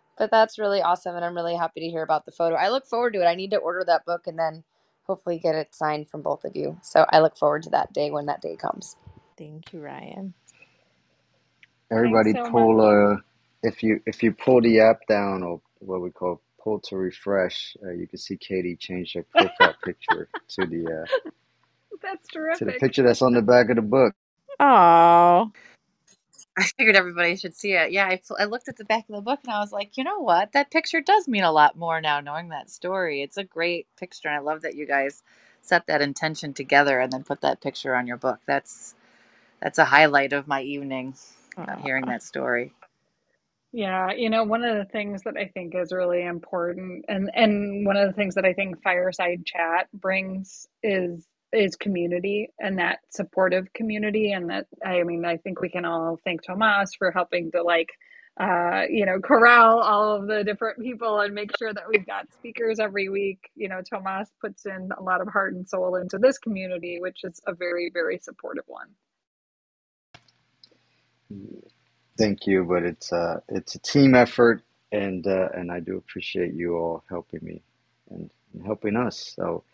but 0.19 0.31
that's 0.31 0.59
really 0.59 0.83
awesome, 0.83 1.17
and 1.17 1.25
I'm 1.25 1.37
really 1.37 1.57
happy 1.57 1.81
to 1.81 1.89
hear 1.91 2.03
about 2.03 2.27
the 2.27 2.33
photo. 2.33 2.57
I 2.57 2.71
look 2.71 2.87
forward 2.87 3.15
to 3.15 3.23
it. 3.23 3.27
I 3.27 3.35
need 3.37 3.53
to 3.53 3.59
order 3.59 3.85
that 3.87 4.07
book 4.07 4.27
and 4.27 4.39
then 4.39 4.65
hopefully 5.09 5.39
get 5.39 5.55
it 5.55 5.75
signed 5.75 6.09
from 6.09 6.23
both 6.23 6.45
of 6.45 6.55
you. 6.55 6.79
So 6.83 7.07
I 7.09 7.21
look 7.21 7.37
forward 7.37 7.63
to 7.65 7.71
that 7.71 7.93
day 7.93 8.11
when 8.11 8.27
that 8.27 8.43
day 8.43 8.57
comes. 8.57 8.97
thank 9.37 9.73
you 9.73 9.81
ryan 9.81 10.35
Everybody 11.91 12.33
so 12.35 12.51
pull 12.51 12.81
uh 12.81 13.17
if 13.63 13.83
you 13.83 14.01
if 14.07 14.23
you 14.23 14.33
pull 14.33 14.61
the 14.61 14.81
app 14.81 15.07
down 15.09 15.43
or 15.43 15.61
what 15.79 16.01
we 16.03 16.11
call 16.11 16.43
pull 16.63 16.81
to 16.81 16.97
refresh, 16.97 17.77
uh, 17.85 17.93
you 17.93 18.07
can 18.07 18.19
see 18.19 18.37
Katie 18.37 18.77
change 18.77 19.15
her 19.15 19.23
profile 19.35 19.75
picture 19.85 20.29
to 20.51 20.67
the 20.67 21.03
uh 21.03 21.07
that's 22.03 22.29
to 22.59 22.65
the 22.65 22.73
picture 22.73 23.03
that's 23.03 23.23
on 23.23 23.33
the 23.33 23.43
back 23.43 23.71
of 23.71 23.77
the 23.77 23.83
book. 23.83 24.15
oh 24.61 25.51
I 26.59 26.65
figured 26.65 26.97
everybody 26.97 27.37
should 27.37 27.57
see 27.57 27.75
it. 27.75 27.93
Yeah, 27.93 28.07
I, 28.07 28.21
I 28.41 28.47
looked 28.47 28.69
at 28.69 28.79
the 28.79 28.87
back 28.87 29.07
of 29.11 29.17
the 29.17 29.23
book 29.23 29.41
and 29.45 29.53
I 29.53 29.61
was 29.61 29.73
like, 29.73 29.99
you 29.99 30.05
know 30.05 30.21
what? 30.21 30.53
That 30.53 30.73
picture 30.73 31.03
does 31.03 31.29
mean 31.29 31.45
a 31.45 31.53
lot 31.53 31.77
more 31.79 32.01
now, 32.01 32.21
knowing 32.21 32.51
that 32.51 32.71
story. 32.71 33.23
It's 33.23 33.39
a 33.39 33.45
great 33.45 33.89
picture. 33.99 34.29
And 34.29 34.37
I 34.37 34.41
love 34.41 34.63
that 34.63 34.77
you 34.77 34.87
guys 34.87 35.23
set 35.63 35.87
that 35.89 36.03
intention 36.03 36.55
together 36.55 37.01
and 37.01 37.13
then 37.13 37.25
put 37.25 37.43
that 37.43 37.63
picture 37.63 37.97
on 37.97 38.09
your 38.09 38.19
book. 38.19 38.41
That's 38.47 38.97
that's 39.61 39.79
a 39.79 39.87
highlight 39.87 40.33
of 40.35 40.49
my 40.49 40.63
evening, 40.63 41.15
uh, 41.59 41.77
hearing 41.77 42.07
that 42.07 42.23
story. 42.23 42.73
Yeah, 43.73 44.13
you 44.13 44.31
know, 44.31 44.45
one 44.45 44.65
of 44.65 44.77
the 44.79 44.87
things 44.87 45.23
that 45.25 45.37
I 45.37 45.47
think 45.49 45.75
is 45.77 45.93
really 45.93 46.25
important 46.25 47.05
and 47.09 47.31
and 47.35 47.87
one 47.87 47.97
of 47.99 48.07
the 48.09 48.15
things 48.15 48.35
that 48.37 48.47
I 48.47 48.55
think 48.55 48.83
Fireside 48.83 49.45
Chat 49.45 49.89
brings 49.93 50.69
is 50.83 51.27
is 51.53 51.77
community 51.77 52.51
and 52.61 52.79
that 52.79 53.01
supportive 53.11 53.73
community 53.75 54.33
and 54.33 54.51
that 54.51 54.67
I 54.85 55.03
mean, 55.05 55.25
I 55.27 55.39
think 55.39 55.61
we 55.61 55.71
can 55.71 55.85
all 55.87 56.19
thank 56.25 56.43
Tomas 56.45 56.95
for 56.99 57.13
helping 57.13 57.53
to 57.53 57.63
like 57.63 57.91
uh, 58.41 58.83
you 58.91 59.07
know, 59.07 59.21
corral 59.21 59.81
all 59.81 60.17
of 60.17 60.27
the 60.27 60.45
different 60.45 60.81
people 60.81 61.21
and 61.21 61.35
make 61.35 61.57
sure 61.57 61.73
that 61.75 61.85
we've 61.89 62.07
got 62.07 62.33
speakers 62.33 62.81
every 62.81 63.09
week. 63.09 63.51
You 63.57 63.69
know, 63.69 63.81
Tomas 63.83 64.31
puts 64.41 64.67
in 64.67 64.91
a 64.99 65.03
lot 65.03 65.21
of 65.21 65.29
heart 65.29 65.55
and 65.55 65.69
soul 65.69 65.97
into 65.97 66.19
this 66.19 66.39
community, 66.39 66.99
which 67.01 67.21
is 67.25 67.41
a 67.47 67.55
very, 67.55 67.91
very 67.93 68.19
supportive 68.19 68.65
one. 68.67 68.89
Thank 72.19 72.47
you, 72.47 72.65
but 72.65 72.85
it's 72.85 73.13
a 73.13 73.43
it's 73.49 73.75
a 73.77 73.81
team 73.81 74.15
effort, 74.15 74.63
and 74.93 75.27
uh, 75.27 75.49
and 75.55 75.73
I 75.73 75.81
do 75.81 75.97
appreciate 75.99 76.55
you 76.55 76.77
all 76.77 77.05
helping 77.11 77.41
me 77.43 77.63
and 78.11 78.31
helping 78.67 78.97
us. 78.97 79.35
So. 79.37 79.65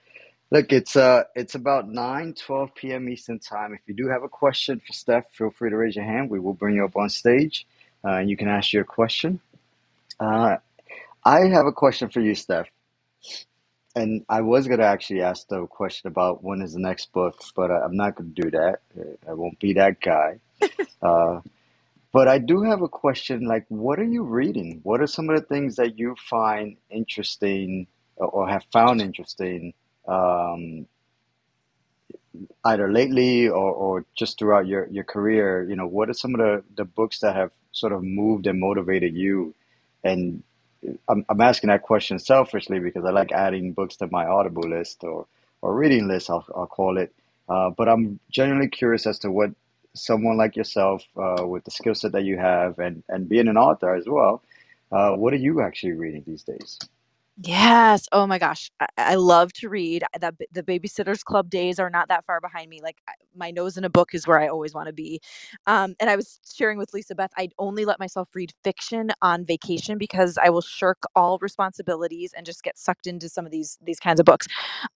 Look, 0.50 0.72
it's 0.72 0.96
uh 0.96 1.24
it's 1.34 1.54
about 1.56 1.88
9 1.90 2.34
12 2.34 2.74
p.m. 2.74 3.08
Eastern 3.10 3.38
time. 3.38 3.74
If 3.74 3.80
you 3.86 3.94
do 3.94 4.08
have 4.08 4.22
a 4.22 4.28
question 4.28 4.80
for 4.86 4.92
Stef, 4.94 5.24
feel 5.32 5.50
free 5.50 5.70
to 5.70 5.76
raise 5.76 5.96
your 5.96 6.06
hand. 6.06 6.30
We 6.30 6.40
will 6.40 6.54
bring 6.54 6.76
you 6.76 6.86
up 6.86 6.96
on 6.96 7.10
stage, 7.10 7.66
uh, 8.04 8.12
and 8.16 8.30
you 8.30 8.36
can 8.36 8.48
ask 8.48 8.72
your 8.72 8.84
question. 8.84 9.40
Uh, 10.20 10.56
I 11.24 11.46
have 11.48 11.66
a 11.66 11.72
question 11.72 12.08
for 12.10 12.20
you, 12.20 12.32
Stef. 12.32 12.66
And 13.96 14.24
I 14.28 14.40
was 14.42 14.68
gonna 14.68 14.84
actually 14.84 15.22
ask 15.22 15.48
the 15.48 15.66
question 15.66 16.08
about 16.08 16.42
when 16.44 16.62
is 16.62 16.74
the 16.74 16.80
next 16.80 17.12
book, 17.12 17.40
but 17.56 17.70
I, 17.70 17.80
I'm 17.82 17.96
not 17.96 18.16
gonna 18.16 18.30
do 18.30 18.50
that. 18.50 18.80
Uh, 18.98 19.30
I 19.30 19.34
won't 19.34 19.58
be 19.60 19.74
that 19.74 20.00
guy. 20.00 20.40
Uh, 21.02 21.40
but 22.12 22.28
I 22.28 22.38
do 22.38 22.62
have 22.62 22.82
a 22.82 22.88
question. 22.88 23.46
Like, 23.46 23.66
what 23.68 24.00
are 24.00 24.04
you 24.04 24.22
reading? 24.24 24.80
What 24.84 25.00
are 25.02 25.06
some 25.06 25.30
of 25.30 25.36
the 25.36 25.46
things 25.46 25.76
that 25.76 25.98
you 25.98 26.16
find 26.30 26.76
interesting 26.90 27.86
or 28.16 28.28
or 28.28 28.48
have 28.48 28.64
found 28.72 29.02
interesting? 29.02 29.74
Um, 30.06 30.86
either 32.64 32.93
lately 32.93 33.48
or, 33.48 33.72
or 33.72 34.05
just 34.16 34.39
throughout 34.39 34.66
your, 34.66 34.86
your 34.89 35.05
career, 35.05 35.66
you 35.68 35.76
know, 35.76 35.86
what 35.86 36.10
are 36.10 36.14
some 36.14 36.35
of 36.35 36.40
the, 36.40 36.64
the 36.76 36.85
books 36.85 37.20
that 37.20 37.36
have 37.36 37.51
sort 37.72 37.93
of 37.93 38.02
moved 38.02 38.47
and 38.47 38.59
motivated 38.60 39.14
you? 39.14 39.55
And 40.02 40.43
I'm, 41.09 41.24
I'm 41.28 41.40
asking 41.40 41.68
that 41.68 41.82
question 41.82 42.18
selfishly 42.18 42.78
because 42.78 43.05
I 43.05 43.10
like 43.10 43.32
adding 43.32 43.72
books 43.72 43.97
to 43.97 44.09
my 44.10 44.26
Audible 44.26 44.68
list 44.68 45.05
or, 45.05 45.26
or 45.62 45.74
reading 45.74 46.09
list, 46.09 46.31
I'll, 46.31 46.47
I'll 46.55 46.66
call 46.66 46.98
it. 46.98 47.14
Uh, 47.48 47.70
but 47.70 47.89
I'm 47.89 48.18
genuinely 48.31 48.68
curious 48.68 49.06
as 49.06 49.18
to 49.20 49.31
what 49.31 49.51
someone 49.94 50.36
like 50.36 50.56
yourself, 50.56 51.05
uh, 51.16 51.47
with 51.47 51.64
the 51.64 51.70
skill 51.70 51.94
set 51.94 52.12
that 52.12 52.24
you 52.24 52.36
have 52.39 52.78
and, 52.78 53.02
and 53.09 53.28
being 53.28 53.48
an 53.48 53.56
author 53.56 53.94
as 53.94 54.06
well, 54.06 54.43
uh, 54.90 55.12
what 55.12 55.32
are 55.32 55.36
you 55.36 55.60
actually 55.62 55.93
reading 55.93 56.24
these 56.26 56.43
days? 56.43 56.78
Yes. 57.43 58.06
Oh 58.12 58.27
my 58.28 58.39
gosh. 58.39 58.70
I, 58.81 58.86
I 58.97 59.15
love 59.16 59.52
to 59.55 59.69
read. 59.69 60.05
I- 60.15 60.19
That 60.19 60.36
the 60.52 60.62
Babysitters 60.62 61.24
Club 61.24 61.51
days 61.51 61.81
are 61.81 61.90
not 61.90 62.09
that 62.09 62.24
far 62.24 62.40
behind 62.40 62.70
me. 62.70 62.81
Like 62.82 62.98
my 63.36 63.51
nose 63.51 63.77
in 63.77 63.85
a 63.85 63.90
book 63.90 64.15
is 64.15 64.27
where 64.27 64.40
I 64.40 64.47
always 64.48 64.73
want 64.74 64.86
to 64.86 64.93
be. 64.93 65.20
Um, 65.66 65.97
and 66.01 66.09
I 66.09 66.16
was 66.16 66.39
sharing 66.56 66.78
with 66.78 66.94
Lisa 66.94 67.15
Beth, 67.16 67.32
I'd 67.36 67.52
only 67.59 67.85
let 67.85 67.98
myself 67.98 68.28
read 68.35 68.52
fiction 68.62 69.11
on 69.20 69.44
vacation 69.44 69.98
because 69.98 70.39
I 70.43 70.51
will 70.51 70.61
shirk 70.61 71.02
all 71.16 71.39
responsibilities 71.40 72.32
and 72.36 72.47
just 72.47 72.62
get 72.62 72.78
sucked 72.78 73.09
into 73.09 73.28
some 73.28 73.44
of 73.47 73.51
these 73.52 73.78
these 73.85 73.98
kinds 73.98 74.20
of 74.20 74.27
books. 74.27 74.47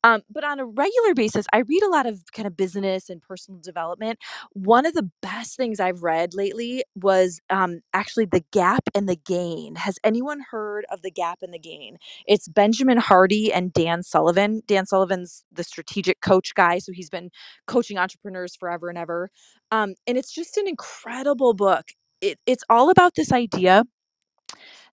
Um, 0.05 0.23
but 0.31 0.45
on 0.45 0.61
a 0.61 0.67
regular 0.67 1.15
basis, 1.15 1.47
I 1.53 1.59
read 1.61 1.83
a 1.83 1.89
lot 1.91 2.07
of 2.07 2.23
kind 2.33 2.47
of 2.47 2.57
business 2.57 3.11
and 3.11 3.21
personal 3.23 3.61
development. 3.61 4.19
One 4.53 4.87
of 4.87 4.95
the 4.95 5.11
best 5.23 5.57
things 5.57 5.81
I've 5.81 6.03
read 6.05 6.35
lately 6.35 6.85
was 6.95 7.41
um, 7.51 7.81
actually 7.93 8.27
The 8.27 8.45
Gap 8.53 8.85
and 8.95 9.09
the 9.09 9.17
Gain. 9.17 9.77
Has 9.77 9.99
anyone 10.05 10.41
heard 10.53 10.87
of 10.91 11.03
The 11.03 11.11
Gap 11.11 11.41
and 11.43 11.53
the 11.53 11.59
Gain? 11.59 11.97
It's 12.29 12.47
Benjamin 12.47 12.99
Hardy 12.99 13.53
and 13.53 13.73
Dan 13.73 14.03
Sullivan. 14.03 14.61
Dan 14.67 14.87
Sullivan's 14.87 15.45
the 15.51 15.65
strategic 15.65 16.21
coach 16.21 16.55
guy, 16.55 16.79
so 16.79 16.93
he's 16.93 17.11
been 17.11 17.31
coaching 17.67 17.99
entrepreneurs 17.99 18.55
forever 18.55 18.91
and 18.91 18.99
ever. 18.99 19.31
Um, 19.73 19.95
and 20.07 20.19
it's 20.19 20.33
just 20.33 20.59
an 20.59 20.69
incredible 20.69 21.55
book. 21.55 21.87
It, 22.21 22.39
it's 22.47 22.65
all 22.69 22.91
about 22.91 23.15
this 23.17 23.33
idea 23.33 23.85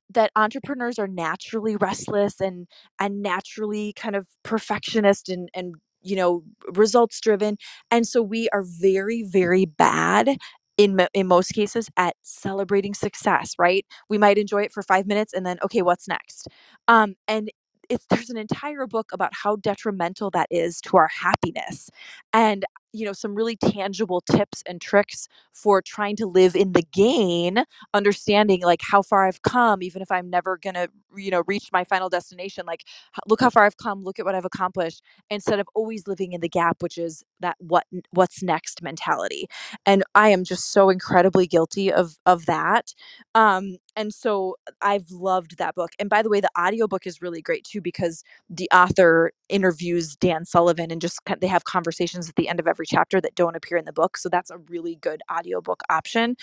that 0.10 0.32
entrepreneurs 0.36 0.98
are 1.00 1.08
naturally 1.08 1.76
restless 1.76 2.40
and 2.40 2.68
and 3.00 3.22
naturally 3.22 3.94
kind 3.94 4.16
of 4.16 4.28
perfectionist 4.44 5.30
and 5.30 5.50
and 5.56 5.76
you 6.02 6.16
know 6.16 6.44
results 6.74 7.20
driven 7.20 7.58
and 7.90 8.08
so 8.08 8.22
we 8.22 8.48
are 8.54 8.64
very 8.64 9.24
very 9.28 9.66
bad 9.66 10.38
in 10.78 11.08
in 11.14 11.28
most 11.28 11.52
cases 11.54 11.90
at 11.98 12.16
celebrating 12.24 12.94
success 12.94 13.54
right? 13.60 13.86
We 14.10 14.18
might 14.18 14.38
enjoy 14.38 14.64
it 14.64 14.72
for 14.74 14.84
5 14.84 15.08
minutes 15.08 15.34
and 15.34 15.46
then 15.46 15.58
okay 15.64 15.82
what's 15.82 16.08
next? 16.08 16.48
Um 16.88 17.16
and 17.28 17.50
it's 17.90 18.06
there's 18.10 18.30
an 18.30 18.38
entire 18.38 18.88
book 18.88 19.10
about 19.14 19.32
how 19.34 19.56
detrimental 19.58 20.30
that 20.32 20.48
is 20.52 20.82
to 20.82 20.98
our 20.98 21.10
happiness 21.10 21.90
and 22.34 22.66
you 22.94 23.06
know 23.06 23.14
some 23.14 23.36
really 23.36 23.56
tangible 23.58 24.22
tips 24.22 24.64
and 24.68 24.82
tricks 24.82 25.28
for 25.54 25.82
trying 25.82 26.16
to 26.16 26.26
live 26.26 26.56
in 26.56 26.72
the 26.74 26.84
gain 26.94 27.64
understanding 27.94 28.62
like 28.62 28.82
how 28.82 29.02
far 29.02 29.28
I've 29.28 29.42
come, 29.42 29.84
even 29.84 30.02
if 30.02 30.12
I'm 30.12 30.30
never 30.30 30.58
gonna, 30.58 30.88
you 31.16 31.32
know, 31.32 31.44
reach 31.48 31.70
my 31.72 31.84
final 31.84 32.10
destination. 32.10 32.66
Like, 32.66 32.84
look 33.28 33.42
how 33.42 33.50
far 33.50 33.66
I've 33.66 33.78
come. 33.78 34.04
Look 34.04 34.20
at 34.20 34.26
what 34.26 34.36
I've 34.36 34.46
accomplished. 34.46 35.02
Instead 35.30 35.60
of 35.60 35.68
always 35.76 36.08
living 36.08 36.34
in 36.34 36.42
the 36.42 36.50
gap, 36.50 36.82
which 36.82 36.98
is 36.98 37.24
that 37.42 37.56
what 37.60 37.86
what's 38.12 38.44
next 38.44 38.82
mentality. 38.82 39.48
And 39.86 40.04
I 40.16 40.30
am 40.30 40.44
just 40.44 40.72
so 40.72 40.90
incredibly 40.90 41.48
guilty 41.48 41.92
of 41.92 42.18
of 42.26 42.46
that. 42.46 42.94
Um, 43.34 43.78
and 43.96 44.14
so 44.14 44.56
I've 44.82 45.10
loved 45.12 45.58
that 45.58 45.76
book. 45.76 45.92
And 46.00 46.10
by 46.10 46.22
the 46.22 46.30
way, 46.30 46.42
the 46.42 46.50
audiobook 46.60 47.08
is 47.08 47.22
really 47.22 47.42
great 47.42 47.64
too 47.66 47.82
because 47.82 48.24
the 48.50 48.70
author 48.74 49.32
interviews 49.50 50.16
Dan 50.16 50.46
Sullivan 50.46 50.92
and 50.92 51.02
just 51.02 51.20
they 51.42 51.48
have 51.48 51.66
conversations 51.66 52.30
at 52.30 52.36
the 52.36 52.48
end 52.50 52.60
of 52.60 52.68
every 52.68 52.86
chapter 52.88 53.22
that 53.22 53.36
don't 53.36 53.56
appear 53.56 53.78
in 53.78 53.86
the 53.86 53.94
book. 53.94 54.18
So 54.18 54.30
that's 54.30 54.52
a 54.52 54.58
really 54.58 54.96
good 54.96 55.22
audiobook 55.32 55.82
option 55.90 56.36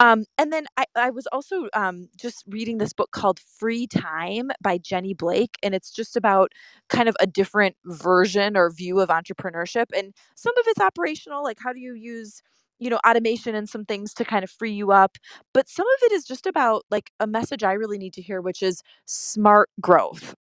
um, 0.00 0.24
and 0.38 0.52
then 0.52 0.66
I, 0.76 0.84
I 0.96 1.10
was 1.10 1.26
also 1.28 1.68
um, 1.74 2.08
just 2.16 2.44
reading 2.48 2.78
this 2.78 2.92
book 2.92 3.10
called 3.12 3.40
Free 3.40 3.86
Time 3.86 4.50
by 4.62 4.78
Jenny 4.78 5.14
Blake. 5.14 5.56
And 5.62 5.74
it's 5.74 5.90
just 5.90 6.16
about 6.16 6.52
kind 6.88 7.08
of 7.08 7.16
a 7.20 7.26
different 7.26 7.76
version 7.86 8.56
or 8.56 8.70
view 8.70 9.00
of 9.00 9.08
entrepreneurship. 9.08 9.86
And 9.96 10.14
some 10.34 10.54
of 10.58 10.64
it's 10.68 10.80
operational, 10.80 11.42
like 11.44 11.58
how 11.62 11.72
do 11.72 11.80
you 11.80 11.94
use 11.94 12.42
you 12.78 12.90
know 12.90 12.98
automation 13.06 13.54
and 13.54 13.68
some 13.68 13.84
things 13.84 14.14
to 14.14 14.24
kind 14.24 14.44
of 14.44 14.50
free 14.50 14.72
you 14.72 14.92
up 14.92 15.16
but 15.54 15.68
some 15.68 15.86
of 15.86 16.02
it 16.04 16.12
is 16.12 16.24
just 16.24 16.46
about 16.46 16.84
like 16.90 17.10
a 17.20 17.26
message 17.26 17.62
i 17.64 17.72
really 17.72 17.98
need 17.98 18.12
to 18.12 18.22
hear 18.22 18.40
which 18.40 18.62
is 18.62 18.82
smart 19.06 19.68
growth. 19.80 20.34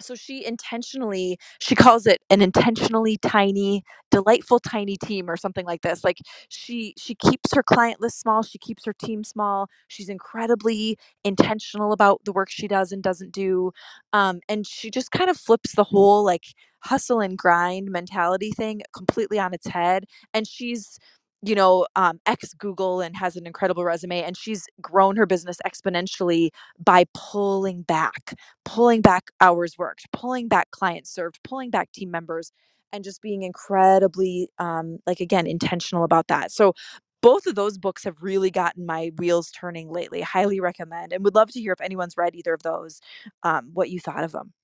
So 0.00 0.14
she 0.14 0.44
intentionally 0.46 1.38
she 1.60 1.74
calls 1.74 2.06
it 2.06 2.20
an 2.30 2.40
intentionally 2.40 3.16
tiny 3.18 3.82
delightful 4.12 4.60
tiny 4.60 4.96
team 4.96 5.28
or 5.28 5.36
something 5.36 5.66
like 5.66 5.82
this 5.82 6.04
like 6.04 6.18
she 6.48 6.94
she 6.98 7.14
keeps 7.16 7.52
her 7.54 7.62
client 7.64 8.00
list 8.00 8.20
small 8.20 8.42
she 8.42 8.58
keeps 8.58 8.84
her 8.84 8.92
team 8.92 9.24
small 9.24 9.68
she's 9.88 10.08
incredibly 10.08 10.96
intentional 11.24 11.92
about 11.92 12.20
the 12.24 12.32
work 12.32 12.48
she 12.50 12.68
does 12.68 12.92
and 12.92 13.02
doesn't 13.02 13.32
do 13.32 13.72
um, 14.12 14.40
and 14.48 14.66
she 14.66 14.90
just 14.90 15.10
kind 15.10 15.30
of 15.30 15.36
flips 15.36 15.74
the 15.74 15.84
whole 15.84 16.24
like 16.24 16.44
hustle 16.84 17.20
and 17.20 17.36
grind 17.36 17.90
mentality 17.90 18.52
thing 18.52 18.80
completely 18.94 19.38
on 19.38 19.52
its 19.52 19.66
head 19.66 20.04
and 20.32 20.46
she's 20.46 20.98
you 21.42 21.54
know 21.54 21.86
um, 21.96 22.20
ex 22.26 22.54
google 22.54 23.00
and 23.00 23.16
has 23.16 23.36
an 23.36 23.46
incredible 23.46 23.84
resume 23.84 24.22
and 24.22 24.36
she's 24.36 24.66
grown 24.80 25.16
her 25.16 25.26
business 25.26 25.58
exponentially 25.66 26.50
by 26.84 27.04
pulling 27.14 27.82
back 27.82 28.22
pulling 28.64 29.02
back 29.02 29.32
hours 29.42 29.78
worked, 29.78 30.08
pulling 30.12 30.48
back 30.48 30.70
clients 30.72 31.10
served, 31.14 31.40
pulling 31.44 31.70
back 31.70 31.92
team 31.92 32.12
members, 32.12 32.52
and 32.94 33.04
just 33.04 33.22
being 33.22 33.44
incredibly, 33.44 34.50
um, 34.60 35.00
like 35.06 35.20
again, 35.20 35.48
intentional 35.48 36.04
about 36.04 36.28
that. 36.28 36.52
So 36.52 36.74
both 37.22 37.46
of 37.46 37.56
those 37.56 37.78
books 37.78 38.04
have 38.04 38.16
really 38.22 38.50
gotten 38.50 38.86
my 38.86 39.12
wheels 39.18 39.52
turning 39.52 39.90
lately. 39.90 40.22
Highly 40.22 40.60
recommend, 40.60 41.14
and 41.14 41.24
would 41.24 41.36
love 41.36 41.52
to 41.52 41.60
hear 41.60 41.74
if 41.74 41.82
anyone's 41.82 42.18
read 42.18 42.36
either 42.36 42.54
of 42.54 42.64
those, 42.64 43.00
um, 43.44 43.70
what 43.74 43.90
you 43.90 44.00
thought 44.00 44.24
of 44.24 44.32
them. 44.32 44.54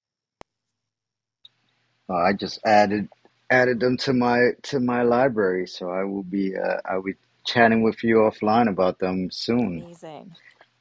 Uh, 2.10 2.14
I 2.16 2.34
just 2.34 2.60
added 2.66 3.08
added 3.54 3.80
them 3.80 3.96
to 3.98 4.12
my 4.12 4.50
to 4.64 4.80
my 4.80 5.02
library, 5.02 5.66
so 5.66 5.90
I 5.90 6.04
will 6.04 6.22
be 6.22 6.54
uh, 6.56 6.78
I 6.84 6.96
will 6.96 7.04
be 7.04 7.14
chatting 7.44 7.82
with 7.82 8.02
you 8.02 8.16
offline 8.16 8.68
about 8.68 8.98
them 8.98 9.30
soon. 9.30 9.82
Amazing. 9.84 10.34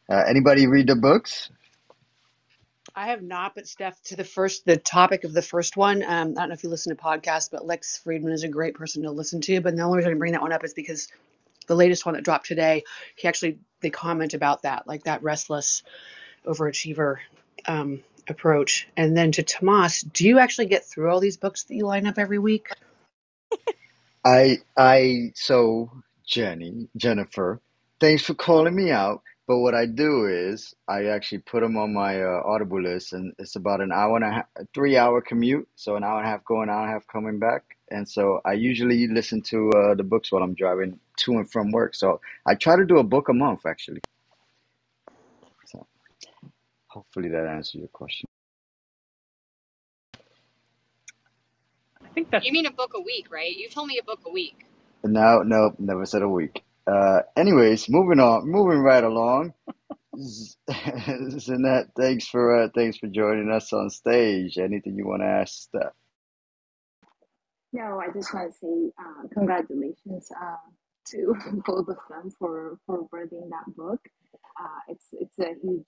Uh, 0.09 0.23
anybody 0.27 0.67
read 0.67 0.87
the 0.87 0.95
books? 0.95 1.49
I 2.95 3.07
have 3.07 3.23
not, 3.23 3.55
but 3.55 3.63
Stef, 3.63 3.99
to 4.03 4.15
the 4.15 4.23
first, 4.23 4.65
the 4.65 4.77
topic 4.77 5.23
of 5.23 5.33
the 5.33 5.41
first 5.41 5.75
one, 5.75 6.03
um, 6.03 6.33
I 6.37 6.41
don't 6.41 6.49
know 6.49 6.53
if 6.53 6.63
you 6.63 6.69
listen 6.69 6.95
to 6.95 7.01
podcasts, 7.01 7.49
but 7.49 7.65
Lex 7.65 7.99
Fridman 8.05 8.31
is 8.31 8.43
a 8.43 8.47
great 8.47 8.75
person 8.75 9.01
to 9.03 9.11
listen 9.11 9.41
to. 9.41 9.61
But 9.61 9.75
the 9.75 9.81
only 9.81 9.97
reason 9.97 10.11
I 10.11 10.15
bring 10.15 10.33
that 10.33 10.41
one 10.41 10.51
up 10.51 10.63
is 10.63 10.75
because 10.75 11.07
the 11.65 11.75
latest 11.75 12.05
one 12.05 12.13
that 12.13 12.23
dropped 12.23 12.45
today, 12.45 12.83
he 13.15 13.27
actually 13.27 13.59
they 13.81 13.89
comment 13.89 14.33
about 14.33 14.61
that, 14.61 14.87
like 14.87 15.03
that 15.05 15.23
restless 15.23 15.81
overachiever 16.45 17.17
um, 17.65 18.01
approach. 18.27 18.87
And 18.95 19.15
then 19.15 19.31
to 19.33 19.43
Tomas, 19.43 20.01
do 20.01 20.25
you 20.25 20.39
actually 20.39 20.67
get 20.67 20.85
through 20.85 21.09
all 21.09 21.19
these 21.19 21.37
books 21.37 21.63
that 21.63 21.75
you 21.75 21.85
line 21.85 22.07
up 22.07 22.17
every 22.17 22.39
week? 22.39 22.69
I 24.25 24.59
I 24.77 25.31
so 25.35 25.91
Jenny 26.25 26.87
Jennifer, 26.95 27.61
thanks 27.99 28.23
for 28.23 28.33
calling 28.33 28.75
me 28.75 28.91
out. 28.91 29.21
But 29.45 29.57
what 29.59 29.75
I 29.75 29.85
do 29.87 30.25
is 30.25 30.73
I 30.87 31.07
actually 31.07 31.39
put 31.39 31.61
them 31.61 31.75
on 31.75 31.93
my 31.93 32.21
uh, 32.21 32.41
Audible 32.45 32.81
list, 32.81 33.11
and 33.11 33.33
it's 33.37 33.57
about 33.57 33.81
an 33.81 33.91
hour 33.91 34.15
and 34.15 34.23
a 34.23 34.31
half, 34.31 34.45
a 34.55 34.65
three 34.73 34.95
hour 34.95 35.21
commute, 35.21 35.67
so 35.75 35.97
an 35.97 36.03
hour 36.03 36.19
and 36.19 36.27
a 36.27 36.29
half 36.29 36.45
going, 36.45 36.69
hour 36.69 36.83
and 36.83 36.89
a 36.89 36.93
half 36.93 37.05
coming 37.07 37.39
back. 37.39 37.63
And 37.91 38.07
so 38.07 38.39
I 38.45 38.53
usually 38.53 39.05
listen 39.07 39.41
to 39.43 39.69
uh, 39.71 39.95
the 39.95 40.03
books 40.03 40.31
while 40.31 40.43
I'm 40.43 40.53
driving 40.53 40.97
to 41.17 41.33
and 41.33 41.51
from 41.51 41.71
work. 41.71 41.93
So 41.93 42.21
I 42.45 42.55
try 42.55 42.77
to 42.77 42.85
do 42.85 42.99
a 42.99 43.03
book 43.03 43.27
a 43.27 43.33
month, 43.33 43.65
actually. 43.65 43.99
Hopefully 46.93 47.29
that 47.29 47.47
answers 47.47 47.75
your 47.81 47.89
question. 47.89 48.27
I 52.03 52.09
think 52.09 52.31
that 52.31 52.43
You 52.45 52.53
mean 52.53 52.65
a 52.67 52.71
book 52.71 52.93
a 52.95 53.01
week, 53.01 53.27
right? 53.31 53.55
You 53.55 53.69
told 53.69 53.87
me 53.87 53.99
a 53.99 54.03
book 54.05 54.21
a 54.27 54.31
week. 54.31 54.65
No, 55.03 55.43
no, 55.43 55.75
never 55.79 56.05
said 56.05 56.23
a 56.23 56.29
week. 56.29 56.63
Uh, 56.87 57.21
anyways, 57.37 57.89
moving 57.89 58.19
on, 58.21 58.49
moving 58.49 58.79
right 58.79 59.03
along. 59.03 59.53
Z- 60.17 60.55
Zanette, 60.69 61.89
thanks 61.97 62.27
for 62.27 62.63
uh, 62.63 62.69
thanks 62.75 62.97
for 62.97 63.07
joining 63.07 63.51
us 63.51 63.73
on 63.73 63.89
stage. 63.91 64.57
Anything 64.59 64.97
you 64.97 65.07
want 65.07 65.23
to 65.23 65.27
ask 65.27 65.69
Stef? 65.69 65.91
No, 67.73 68.01
I 68.01 68.11
just 68.13 68.33
want 68.33 68.51
to 68.51 68.57
say 68.59 68.91
uh, 68.99 69.27
congratulations 69.33 70.29
uh, 70.41 70.57
to 71.09 71.35
both 71.67 71.89
of 71.89 71.97
them 72.09 72.31
for 72.39 72.79
for 72.87 73.07
writing 73.13 73.49
that 73.51 73.75
book. 73.77 74.01
Uh, 74.59 74.79
it's 74.89 75.07
it's 75.13 75.39
a 75.39 75.53
huge 75.63 75.85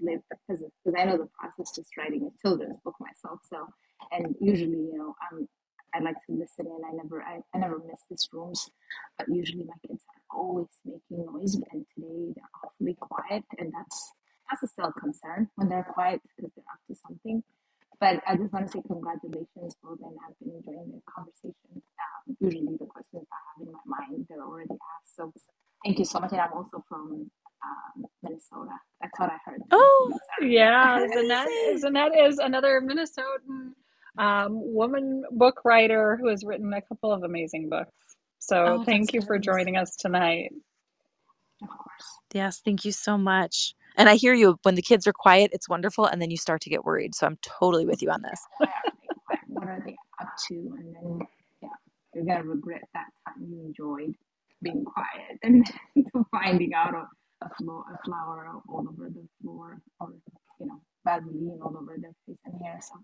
lift 0.00 0.24
because 0.30 0.64
because 0.84 0.98
I 1.00 1.04
know 1.06 1.18
the 1.18 1.28
process 1.38 1.74
just 1.76 1.96
writing 1.98 2.28
a 2.28 2.32
children's 2.42 2.78
book 2.84 2.96
myself. 3.00 3.40
So 3.50 3.68
and 4.12 4.36
usually 4.40 4.78
you 4.92 4.98
know 4.98 5.14
I'm 5.30 5.48
I 5.94 6.00
like 6.00 6.16
to 6.26 6.32
listen 6.34 6.66
in. 6.66 6.80
I 6.86 6.92
never 6.94 7.22
I, 7.22 7.40
I 7.54 7.58
never 7.58 7.78
miss 7.78 8.00
these 8.10 8.28
rooms, 8.32 8.70
but 9.18 9.28
usually 9.30 9.64
my 9.64 9.74
kids 9.86 10.04
are 10.08 10.38
always 10.38 10.68
making 10.84 11.26
noise. 11.26 11.54
And 11.72 11.86
today 11.94 12.32
they're 12.36 12.54
awfully 12.64 12.96
quiet, 13.00 13.44
and 13.58 13.72
that's 13.72 14.12
that's 14.50 14.62
a 14.64 14.68
still 14.68 14.92
concern 14.92 15.50
when 15.56 15.68
they're 15.68 15.88
quiet 15.94 16.22
because 16.36 16.52
they're 16.56 16.64
up 16.72 16.80
to 16.88 16.94
something. 16.96 17.42
But 18.00 18.20
I 18.28 18.36
just 18.36 18.52
want 18.52 18.66
to 18.66 18.72
say 18.72 18.82
congratulations, 18.86 19.76
both, 19.82 20.00
and 20.04 20.16
I've 20.28 20.38
been 20.40 20.56
enjoying 20.56 20.92
the 20.92 21.00
conversation. 21.08 21.80
Um, 21.80 22.36
usually, 22.40 22.76
the 22.78 22.86
questions 22.86 23.24
I 23.32 23.40
have 23.56 23.66
in 23.68 23.72
my 23.72 23.84
mind 23.86 24.26
they're 24.28 24.44
already 24.44 24.74
asked. 24.74 25.16
So, 25.16 25.32
thank 25.84 25.98
you 25.98 26.04
so 26.04 26.20
much. 26.20 26.32
And 26.32 26.42
I'm 26.42 26.52
also 26.52 26.84
from 26.88 27.30
um, 27.64 28.04
Minnesota. 28.22 28.72
I 29.02 29.08
thought 29.16 29.30
I 29.30 29.38
heard 29.44 29.62
Oh, 29.72 30.08
Minnesota. 30.40 30.54
Yeah, 30.54 31.00
Yeah. 31.00 31.08
Zanette. 31.16 31.82
Zanette 31.84 32.28
is 32.28 32.38
another 32.38 32.80
Minnesotan 32.82 33.72
um, 34.18 34.50
woman 34.74 35.24
book 35.32 35.62
writer 35.64 36.16
who 36.20 36.28
has 36.28 36.44
written 36.44 36.72
a 36.72 36.82
couple 36.82 37.12
of 37.12 37.22
amazing 37.24 37.68
books. 37.68 37.92
So 38.40 38.80
Oh, 38.80 38.84
thank 38.84 39.12
you 39.14 39.22
for 39.22 39.38
joining 39.38 39.76
us 39.76 39.96
tonight. 39.96 40.52
Of 41.62 41.68
course. 41.68 42.18
Yes, 42.34 42.60
thank 42.64 42.84
you 42.84 42.92
so 42.92 43.18
much. 43.18 43.74
And 43.96 44.08
I 44.08 44.16
hear 44.16 44.34
you. 44.34 44.58
When 44.62 44.76
the 44.76 44.82
kids 44.82 45.06
are 45.06 45.12
quiet, 45.14 45.50
it's 45.54 45.68
wonderful, 45.68 46.06
and 46.06 46.22
then 46.22 46.30
you 46.30 46.36
start 46.38 46.62
to 46.62 46.70
get 46.70 46.84
worried. 46.84 47.14
So 47.14 47.26
I'm 47.26 47.38
totally 47.42 47.86
with 47.86 48.02
you 48.02 48.10
on 48.10 48.22
this. 48.22 48.40
Why 48.58 48.68
are 48.68 48.92
they 49.02 49.08
quiet? 49.26 49.40
What 49.48 49.68
are 49.68 49.82
they 49.86 49.96
up 50.20 50.30
to? 50.48 50.54
And 50.78 50.94
then, 50.96 51.20
yeah, 51.62 51.68
you're 52.14 52.24
gonna 52.26 52.44
regret 52.44 52.82
that 52.94 53.06
time 53.26 53.46
you 53.50 53.60
enjoyed 53.66 54.14
being 54.62 54.84
quiet 54.84 55.38
and 55.42 55.66
finding 56.32 56.74
out 56.74 56.94
a, 57.42 57.50
floor, 57.56 57.84
a 57.94 57.98
flower 58.06 58.50
all 58.68 58.86
over 58.88 59.10
the 59.10 59.26
floor 59.42 59.78
or, 60.00 60.08
you 60.60 60.66
know, 60.66 60.80
Vaseline 61.06 61.58
all 61.62 61.76
over 61.76 61.96
their 62.00 62.12
face 62.26 62.38
and 62.46 62.60
hair. 62.62 62.78
So 62.82 62.94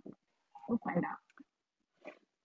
we'll 0.69 0.79
find 0.85 0.99
out. 1.05 1.19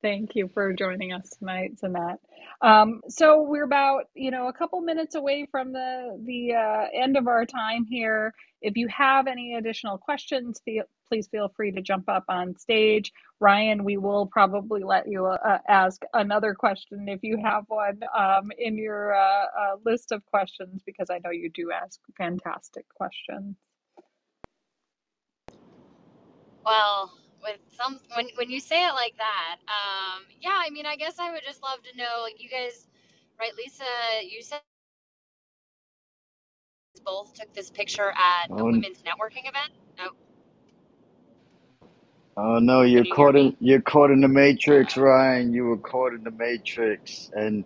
Thank 0.01 0.35
you 0.35 0.49
for 0.53 0.73
joining 0.73 1.13
us 1.13 1.29
tonight, 1.39 1.71
Zanette. 1.83 2.19
Um, 2.61 3.01
so 3.09 3.43
we're 3.43 3.65
about, 3.65 4.05
you 4.15 4.31
know, 4.31 4.47
a 4.47 4.53
couple 4.53 4.79
minutes 4.81 5.15
away 5.15 5.47
from 5.51 5.73
the 5.73 6.21
the 6.25 6.53
uh, 6.55 6.85
end 6.93 7.17
of 7.17 7.27
our 7.27 7.45
time 7.45 7.85
here. 7.85 8.33
If 8.61 8.77
you 8.77 8.87
have 8.89 9.27
any 9.27 9.55
additional 9.55 9.97
questions, 9.97 10.61
feel, 10.65 10.85
please 11.09 11.27
feel 11.27 11.49
free 11.55 11.71
to 11.71 11.81
jump 11.81 12.09
up 12.09 12.25
on 12.29 12.57
stage. 12.57 13.13
Ryan, 13.39 13.83
we 13.83 13.97
will 13.97 14.27
probably 14.27 14.83
let 14.83 15.07
you 15.07 15.25
uh, 15.27 15.59
ask 15.67 16.01
another 16.13 16.53
question 16.55 17.07
if 17.09 17.21
you 17.23 17.37
have 17.43 17.65
one 17.67 18.01
um, 18.17 18.51
in 18.57 18.77
your 18.77 19.15
uh, 19.15 19.45
uh, 19.45 19.75
list 19.85 20.11
of 20.11 20.25
questions, 20.25 20.81
because 20.85 21.09
I 21.09 21.19
know 21.23 21.31
you 21.31 21.49
do 21.49 21.71
ask 21.71 21.99
fantastic 22.17 22.85
questions. 22.95 23.55
Well, 26.65 27.13
with 27.43 27.59
some 27.77 27.99
when 28.15 28.27
when 28.35 28.49
you 28.49 28.59
say 28.59 28.85
it 28.87 28.93
like 28.93 29.15
that, 29.17 29.57
um, 29.67 30.23
yeah, 30.41 30.59
I 30.65 30.69
mean, 30.71 30.85
I 30.85 30.95
guess 30.97 31.19
I 31.19 31.31
would 31.31 31.43
just 31.45 31.63
love 31.63 31.79
to 31.83 31.97
know, 31.97 32.21
like 32.23 32.41
you 32.41 32.49
guys, 32.49 32.87
right, 33.39 33.51
Lisa, 33.57 33.85
you 34.29 34.41
said 34.43 34.61
both 37.05 37.33
took 37.35 37.53
this 37.53 37.69
picture 37.69 38.11
at 38.11 38.49
a 38.57 38.65
women's 38.65 38.99
networking 39.03 39.47
event. 39.47 39.71
Oh, 39.99 40.11
oh 42.37 42.59
no, 42.59 42.83
you're 42.83 43.05
you 43.05 43.13
hear 43.15 43.27
caught 43.27 43.37
in 43.37 43.53
me? 43.53 43.57
you're 43.61 43.81
caught 43.83 44.11
in 44.11 44.21
the 44.21 44.29
matrix, 44.29 44.97
Ryan. 44.97 45.53
You 45.53 45.65
were 45.65 45.79
caught 45.79 46.13
in 46.13 46.23
the 46.23 46.31
matrix, 46.31 47.29
and 47.33 47.65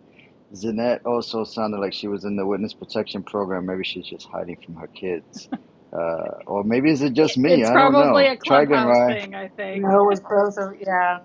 Zanette 0.56 1.02
also 1.06 1.46
sounded 1.46 1.80
like 1.80 1.94
she 1.94 2.10
was 2.10 2.26
in 2.26 2.38
the 2.38 2.48
witness 2.48 2.76
protection 2.76 3.24
program. 3.26 3.68
Maybe 3.68 3.84
she's 3.86 4.08
just 4.08 4.28
hiding 4.32 4.58
from 4.66 4.76
her 4.78 4.90
kids, 5.00 5.50
uh, 5.94 6.40
or 6.48 6.64
maybe 6.66 6.92
is 6.92 7.04
it 7.04 7.14
just 7.14 7.38
me? 7.38 7.64
It's 7.64 7.66
I 7.66 7.78
don't 7.78 7.98
probably 7.98 7.98
know. 7.98 8.28
a 8.28 8.38
Try 8.46 8.64
again, 8.64 8.84
clubhouse 8.84 8.86
Ryan. 8.86 9.20
thing, 9.20 9.36
I 9.36 9.50
think. 9.50 9.84
No, 9.84 10.04
it 10.04 10.08
was 10.08 10.22
both 10.22 10.58
of 10.58 10.76
yeah. 10.82 11.20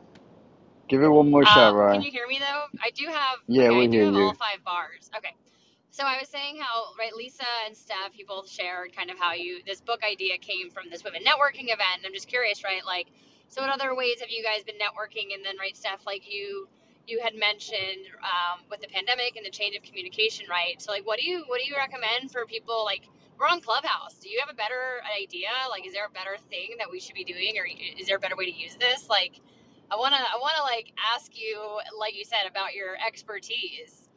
Give 0.88 1.02
it 1.02 1.08
one 1.08 1.30
more 1.30 1.46
shot, 1.46 1.70
Um, 1.70 1.86
can 1.88 2.00
Ryan. 2.00 2.02
you 2.02 2.10
hear 2.12 2.26
me 2.28 2.38
though? 2.40 2.64
I 2.82 2.90
do 2.94 3.06
have 3.08 3.38
Yeah, 3.48 3.70
okay, 3.70 3.82
I 3.82 3.86
we 3.86 3.88
do 3.88 3.98
hear 3.98 4.04
have 4.04 4.14
all 4.16 4.34
you. 4.34 4.38
five 4.38 4.64
bars. 4.64 5.10
Okay. 5.16 5.34
So 5.90 6.04
I 6.04 6.18
was 6.20 6.28
saying 6.28 6.58
how 6.60 6.92
right 6.98 7.14
Lisa 7.14 7.44
and 7.66 7.74
Stef, 7.76 8.14
you 8.18 8.26
both 8.26 8.50
shared 8.50 8.94
kind 8.96 9.10
of 9.10 9.18
how 9.18 9.34
you 9.34 9.60
this 9.66 9.80
book 9.80 10.02
idea 10.04 10.38
came 10.38 10.70
from 10.70 10.84
this 10.90 11.04
women 11.04 11.22
networking 11.24 11.66
event. 11.72 11.98
And 11.98 12.06
I'm 12.06 12.14
just 12.14 12.28
curious, 12.28 12.64
right? 12.64 12.84
Like, 12.86 13.08
so 13.48 13.62
what 13.62 13.70
other 13.70 13.94
ways 13.94 14.20
have 14.20 14.30
you 14.30 14.42
guys 14.44 14.64
been 14.64 14.76
networking? 14.76 15.34
And 15.34 15.44
then 15.44 15.56
right, 15.58 15.74
Stef, 15.76 16.06
like 16.06 16.24
you 16.32 16.68
you 17.06 17.20
had 17.22 17.34
mentioned 17.36 18.08
um, 18.22 18.62
with 18.70 18.80
the 18.80 18.88
pandemic 18.88 19.36
and 19.36 19.46
the 19.46 19.50
change 19.50 19.76
of 19.76 19.82
communication, 19.82 20.46
right? 20.50 20.80
So 20.82 20.92
like, 20.92 21.06
what 21.06 21.18
do 21.20 21.26
you 21.26 21.44
what 21.48 21.60
do 21.60 21.66
you 21.68 21.76
recommend 21.76 22.32
for 22.32 22.46
people? 22.46 22.84
Like, 22.84 23.04
we're 23.38 23.48
on 23.48 23.60
Clubhouse. 23.60 24.14
Do 24.20 24.30
you 24.30 24.40
have 24.40 24.50
a 24.52 24.56
better 24.56 25.02
idea? 25.20 25.48
Like, 25.70 25.86
is 25.86 25.92
there 25.94 26.06
a 26.06 26.10
better 26.10 26.36
thing 26.50 26.76
that 26.78 26.90
we 26.90 27.00
should 27.00 27.14
be 27.16 27.24
doing, 27.24 27.54
or 27.58 27.66
is 27.98 28.06
there 28.08 28.16
a 28.16 28.20
better 28.20 28.36
way 28.36 28.46
to 28.46 28.56
use 28.56 28.76
this? 28.76 29.08
Like, 29.10 29.40
I 29.90 29.96
wanna 29.96 30.16
I 30.18 30.38
wanna 30.40 30.62
like 30.64 30.92
ask 31.14 31.32
you, 31.38 31.60
like 31.98 32.16
you 32.16 32.24
said, 32.24 32.46
about 32.50 32.74
your 32.74 32.96
expertise. 33.06 34.08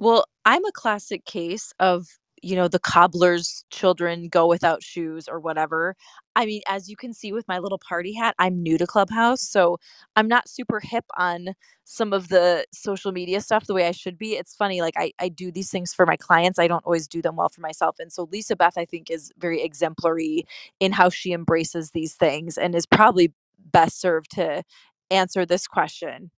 Well, 0.00 0.26
I'm 0.44 0.66
a 0.66 0.72
classic 0.72 1.24
case 1.26 1.72
of, 1.80 2.06
you 2.42 2.56
know, 2.56 2.68
the 2.68 2.80
cobbler's 2.80 3.64
children 3.70 4.28
go 4.28 4.46
without 4.48 4.84
shoes 4.84 5.28
or 5.28 5.40
whatever. 5.40 5.96
I 6.38 6.46
mean, 6.46 6.62
as 6.68 6.88
you 6.90 6.96
can 6.96 7.14
see 7.14 7.32
with 7.34 7.48
my 7.48 7.60
little 7.60 7.80
party 7.80 8.14
hat, 8.14 8.36
I'm 8.40 8.62
new 8.62 8.78
to 8.78 8.88
Clubhouse, 8.88 9.42
so 9.42 9.78
I'm 10.16 10.28
not 10.28 10.48
super 10.48 10.80
hip 10.80 11.06
on 11.18 11.50
some 11.84 12.14
of 12.14 12.30
the 12.30 12.66
social 12.72 13.12
media 13.12 13.42
stuff 13.42 13.66
the 13.68 13.74
way 13.74 13.88
I 13.88 13.92
should 13.92 14.18
be. 14.18 14.34
It's 14.36 14.56
funny, 14.56 14.82
like 14.82 14.94
I, 14.98 15.12
I 15.20 15.30
do 15.30 15.52
these 15.52 15.70
things 15.70 15.94
for 15.94 16.06
my 16.06 16.16
clients. 16.16 16.58
I 16.60 16.68
don't 16.68 16.86
always 16.86 17.08
do 17.08 17.22
them 17.22 17.36
well 17.36 17.50
for 17.50 17.62
myself. 17.62 17.98
And 18.00 18.12
so 18.12 18.28
Lisa 18.32 18.56
Beth, 18.56 18.78
I 18.78 18.86
think, 18.86 19.10
is 19.10 19.32
very 19.38 19.62
exemplary 19.62 20.46
in 20.80 20.92
how 20.92 21.10
she 21.10 21.32
embraces 21.34 21.92
these 21.92 22.14
things 22.14 22.58
and 22.58 22.74
is 22.76 22.86
probably 22.86 23.34
best 23.72 24.00
served 24.00 24.32
to 24.32 24.64
answer 25.12 25.46
this 25.46 25.68
question. 25.68 26.30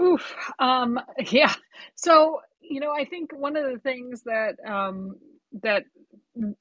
Oof. 0.00 0.34
Um, 0.58 1.00
yeah. 1.30 1.54
So, 1.96 2.40
you 2.60 2.80
know, 2.80 2.92
I 2.92 3.04
think 3.06 3.32
one 3.34 3.56
of 3.56 3.72
the 3.72 3.78
things 3.80 4.22
that 4.24 4.56
um, 4.66 5.16
that 5.62 5.84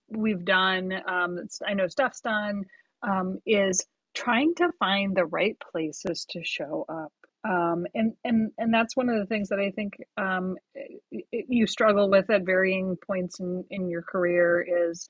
we've 0.10 0.46
done, 0.46 0.94
um, 1.10 1.40
I 1.68 1.74
know 1.76 1.88
Stef's 1.88 2.22
done, 2.22 2.64
um, 3.04 3.40
is 3.46 3.86
trying 4.16 4.56
to 4.58 4.70
find 4.80 5.16
the 5.16 5.26
right 5.26 5.58
places 5.72 6.26
to 6.32 6.42
show 6.44 6.86
up. 6.90 7.14
Um, 7.50 7.88
and 7.96 8.14
and 8.26 8.52
and 8.58 8.74
that's 8.74 8.98
one 8.98 9.10
of 9.10 9.20
the 9.20 9.28
things 9.28 9.50
that 9.50 9.60
I 9.60 9.72
think 9.72 9.94
um, 10.18 10.58
y- 10.76 11.22
y- 11.34 11.44
you 11.50 11.68
struggle 11.68 12.10
with 12.10 12.30
at 12.30 12.46
varying 12.46 12.98
points 13.08 13.40
in 13.40 13.64
in 13.72 13.90
your 13.90 14.04
career 14.04 14.66
is 14.92 15.10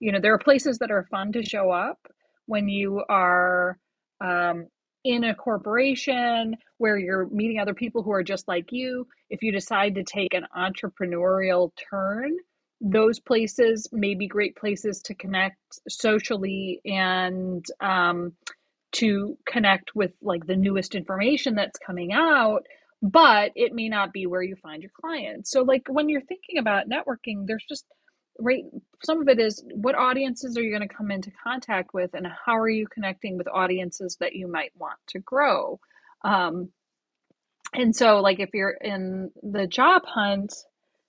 you 0.00 0.12
know 0.12 0.20
there 0.20 0.34
are 0.34 0.38
places 0.38 0.78
that 0.78 0.90
are 0.90 1.06
fun 1.10 1.32
to 1.32 1.44
show 1.44 1.70
up 1.70 1.98
when 2.46 2.68
you 2.68 3.02
are 3.08 3.78
um, 4.24 4.66
in 5.04 5.24
a 5.24 5.34
corporation 5.34 6.56
where 6.78 6.98
you're 6.98 7.28
meeting 7.30 7.58
other 7.60 7.74
people 7.74 8.02
who 8.02 8.12
are 8.12 8.22
just 8.24 8.48
like 8.48 8.66
you 8.70 9.06
if 9.30 9.42
you 9.42 9.52
decide 9.52 9.94
to 9.94 10.04
take 10.04 10.34
an 10.34 10.46
entrepreneurial 10.56 11.70
turn 11.90 12.32
those 12.80 13.18
places 13.18 13.88
may 13.92 14.14
be 14.14 14.26
great 14.26 14.56
places 14.56 15.00
to 15.02 15.14
connect 15.14 15.56
socially 15.88 16.80
and 16.84 17.64
um, 17.80 18.32
to 18.92 19.36
connect 19.46 19.94
with 19.94 20.12
like 20.22 20.46
the 20.46 20.56
newest 20.56 20.94
information 20.94 21.54
that's 21.54 21.78
coming 21.78 22.12
out 22.12 22.66
but 23.02 23.52
it 23.54 23.74
may 23.74 23.88
not 23.88 24.12
be 24.12 24.26
where 24.26 24.42
you 24.42 24.56
find 24.56 24.82
your 24.82 24.92
clients. 24.98 25.50
So 25.50 25.62
like 25.62 25.82
when 25.88 26.08
you're 26.08 26.22
thinking 26.22 26.58
about 26.58 26.88
networking 26.88 27.46
there's 27.46 27.64
just 27.68 27.84
right 28.38 28.64
some 29.02 29.20
of 29.20 29.28
it 29.28 29.38
is 29.38 29.64
what 29.72 29.94
audiences 29.94 30.56
are 30.56 30.62
you 30.62 30.70
going 30.70 30.86
to 30.86 30.94
come 30.94 31.10
into 31.10 31.30
contact 31.42 31.94
with 31.94 32.12
and 32.14 32.26
how 32.26 32.56
are 32.56 32.68
you 32.68 32.86
connecting 32.86 33.38
with 33.38 33.48
audiences 33.48 34.16
that 34.20 34.34
you 34.34 34.48
might 34.48 34.72
want 34.76 34.98
to 35.08 35.18
grow? 35.20 35.78
Um, 36.24 36.70
and 37.72 37.94
so 37.94 38.20
like 38.20 38.40
if 38.40 38.50
you're 38.54 38.76
in 38.80 39.30
the 39.42 39.66
job 39.66 40.02
hunt 40.06 40.52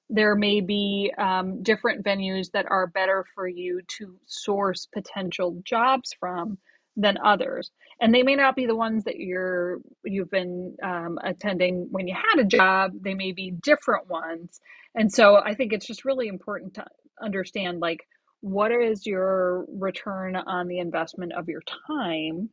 there 0.09 0.35
may 0.35 0.61
be 0.61 1.11
um, 1.17 1.63
different 1.63 2.03
venues 2.05 2.51
that 2.51 2.65
are 2.69 2.87
better 2.87 3.25
for 3.35 3.47
you 3.47 3.81
to 3.99 4.17
source 4.25 4.87
potential 4.93 5.61
jobs 5.65 6.15
from 6.19 6.57
than 6.95 7.17
others. 7.23 7.71
And 8.01 8.13
they 8.13 8.23
may 8.23 8.35
not 8.35 8.55
be 8.55 8.65
the 8.65 8.75
ones 8.75 9.03
that 9.03 9.17
you're 9.17 9.79
you've 10.03 10.31
been 10.31 10.75
um, 10.83 11.19
attending 11.23 11.87
when 11.91 12.07
you 12.07 12.15
had 12.15 12.41
a 12.41 12.45
job. 12.45 12.91
They 13.01 13.13
may 13.13 13.31
be 13.33 13.51
different 13.51 14.09
ones. 14.09 14.59
And 14.95 15.13
so 15.13 15.35
i 15.37 15.53
think 15.53 15.73
it's 15.73 15.85
just 15.85 16.05
really 16.05 16.27
important 16.27 16.73
to 16.75 16.85
understand 17.21 17.79
like 17.79 18.07
what 18.41 18.71
is 18.71 19.05
your 19.05 19.65
return 19.69 20.35
on 20.35 20.67
the 20.67 20.79
investment 20.79 21.33
of 21.33 21.47
your 21.49 21.61
time 21.87 22.49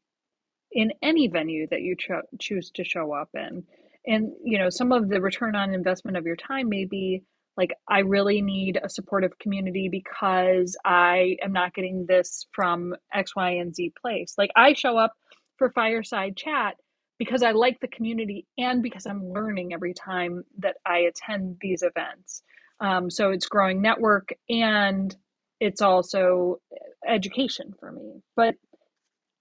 in 0.73 0.93
any 1.03 1.29
venue 1.29 1.67
that 1.71 1.83
you 1.83 1.95
cho- 1.97 2.23
choose 2.41 2.71
to 2.73 2.85
show 2.85 3.13
up 3.13 3.31
in. 3.35 3.65
And, 4.07 4.33
you 4.45 4.59
know, 4.59 4.71
some 4.71 4.93
of 4.93 5.09
the 5.09 5.21
return 5.21 5.55
on 5.57 5.73
investment 5.73 6.17
of 6.17 6.27
your 6.27 6.37
time 6.37 6.69
may 6.69 6.85
be 6.85 7.23
like, 7.57 7.73
I 7.89 8.01
really 8.01 8.43
need 8.43 8.81
a 8.83 8.89
supportive 8.89 9.39
community 9.39 9.89
because 9.91 10.77
I 10.85 11.37
am 11.43 11.53
not 11.53 11.75
getting 11.75 12.07
this 12.07 12.47
from 12.53 12.95
X, 13.13 13.37
Y, 13.37 13.51
and 13.53 13.75
Z 13.75 13.93
place. 14.01 14.35
Like, 14.39 14.51
I 14.57 14.75
show 14.75 14.99
up 14.99 15.15
for 15.59 15.71
Fireside 15.71 16.37
Chat 16.37 16.77
because 17.19 17.43
I 17.43 17.53
like 17.53 17.81
the 17.81 17.89
community 17.89 18.47
and 18.59 18.83
because 18.83 19.07
I'm 19.07 19.33
learning 19.33 19.73
every 19.73 19.95
time 19.95 20.45
that 20.59 20.77
I 20.87 21.01
attend 21.01 21.59
these 21.61 21.83
events. 21.83 22.43
Um, 22.81 23.11
so 23.11 23.31
it's 23.31 23.47
growing 23.47 23.83
network 23.83 24.31
and 24.49 25.15
it's 25.61 25.81
also 25.83 26.59
education 27.07 27.73
for 27.79 27.93
me. 27.93 28.23
But 28.37 28.57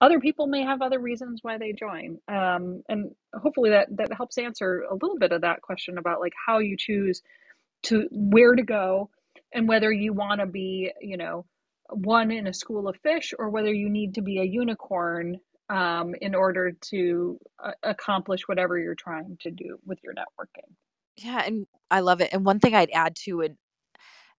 other 0.01 0.19
people 0.19 0.47
may 0.47 0.63
have 0.63 0.81
other 0.81 0.99
reasons 0.99 1.39
why 1.43 1.57
they 1.57 1.73
join 1.73 2.17
um, 2.27 2.83
and 2.89 3.11
hopefully 3.33 3.69
that 3.71 3.87
that 3.95 4.13
helps 4.13 4.37
answer 4.37 4.83
a 4.89 4.93
little 4.95 5.17
bit 5.17 5.31
of 5.31 5.41
that 5.41 5.61
question 5.61 5.97
about 5.97 6.19
like 6.19 6.33
how 6.45 6.59
you 6.59 6.75
choose 6.77 7.21
to 7.83 8.07
where 8.11 8.55
to 8.55 8.63
go 8.63 9.09
and 9.53 9.67
whether 9.67 9.91
you 9.91 10.13
want 10.13 10.39
to 10.41 10.47
be 10.47 10.91
you 11.01 11.17
know 11.17 11.45
one 11.89 12.31
in 12.31 12.47
a 12.47 12.53
school 12.53 12.87
of 12.87 12.97
fish 13.03 13.33
or 13.39 13.49
whether 13.49 13.73
you 13.73 13.89
need 13.89 14.15
to 14.15 14.21
be 14.21 14.39
a 14.39 14.43
unicorn 14.43 15.37
um, 15.69 16.15
in 16.21 16.35
order 16.35 16.71
to 16.81 17.39
uh, 17.63 17.71
accomplish 17.83 18.41
whatever 18.47 18.79
you're 18.79 18.95
trying 18.95 19.37
to 19.41 19.51
do 19.51 19.77
with 19.85 19.99
your 20.03 20.13
networking 20.13 20.73
Yeah, 21.17 21.43
and 21.45 21.67
I 21.91 21.99
love 21.99 22.21
it. 22.21 22.29
And 22.33 22.45
one 22.45 22.59
thing 22.59 22.73
I'd 22.75 22.89
add 22.91 23.15
to 23.25 23.41
it, 23.41 23.55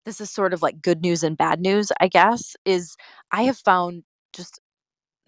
this 0.05 0.21
is 0.21 0.29
sort 0.31 0.53
of 0.53 0.61
like 0.61 0.81
good 0.81 1.01
news 1.01 1.23
and 1.23 1.37
bad 1.37 1.61
news, 1.61 1.91
I 1.99 2.07
guess, 2.07 2.55
is 2.65 2.95
I 3.31 3.43
have 3.43 3.57
found 3.57 4.03
just 4.33 4.59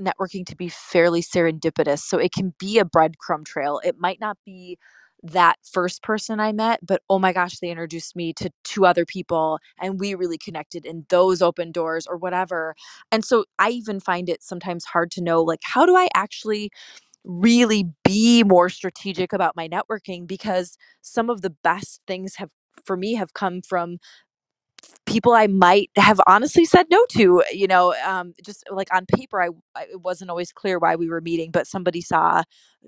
networking 0.02 0.45
to 0.48 0.56
be 0.56 0.69
fairly 0.69 1.22
serendipitous. 1.22 1.99
So 1.99 2.18
it 2.18 2.31
can 2.34 2.53
be 2.60 2.80
a 2.80 2.85
breadcrumb 2.85 3.45
trail. 3.45 3.81
It 3.84 3.95
might 3.99 4.19
not 4.19 4.38
be 4.45 4.77
that 5.23 5.57
first 5.64 6.03
person 6.03 6.39
I 6.39 6.52
met, 6.52 6.85
but 6.85 7.02
oh 7.10 7.19
my 7.19 7.34
gosh, 7.34 7.60
they 7.60 7.69
introduced 7.69 8.15
me 8.15 8.34
to 8.34 8.49
two 8.64 8.85
other 8.85 9.06
people 9.06 9.60
and 9.81 9.99
we 9.99 10.15
really 10.15 10.38
connected 10.38 10.85
in 10.85 11.06
those 11.10 11.41
open 11.41 11.72
doors 11.72 12.07
or 12.07 12.18
whatever. 12.18 12.76
And 13.11 13.26
so 13.26 13.45
I 13.60 13.69
even 13.69 13.99
find 13.99 14.30
it 14.30 14.44
sometimes 14.44 14.85
hard 14.85 15.11
to 15.11 15.22
know 15.22 15.41
like 15.41 15.60
how 15.64 15.85
do 15.85 15.95
I 15.95 16.07
actually 16.15 16.69
really 17.26 17.85
be 18.06 18.44
more 18.44 18.69
strategic 18.69 19.34
about 19.34 19.56
my 19.56 19.68
networking 19.68 20.27
because 20.27 20.77
some 21.02 21.30
of 21.30 21.41
the 21.41 21.52
best 21.52 22.02
things 22.07 22.35
have 22.38 22.52
for 22.85 22.98
me 22.98 23.15
have 23.15 23.34
come 23.34 23.61
from 23.61 23.98
people 25.05 25.34
I 25.34 25.47
might 25.47 25.89
have 25.95 26.19
honestly 26.27 26.65
said 26.65 26.85
no 26.91 27.03
to, 27.11 27.43
you 27.51 27.68
know, 27.68 27.95
um, 28.05 28.34
just 28.43 28.64
like 28.69 28.93
on 28.93 29.05
paper, 29.05 29.41
I, 29.41 29.49
I 29.76 29.84
it 29.84 30.01
wasn't 30.01 30.30
always 30.30 30.51
clear 30.51 30.80
why 30.80 30.95
we 30.95 31.09
were 31.09 31.22
meeting, 31.22 31.51
but 31.51 31.68
somebody 31.68 32.01
saw 32.01 32.43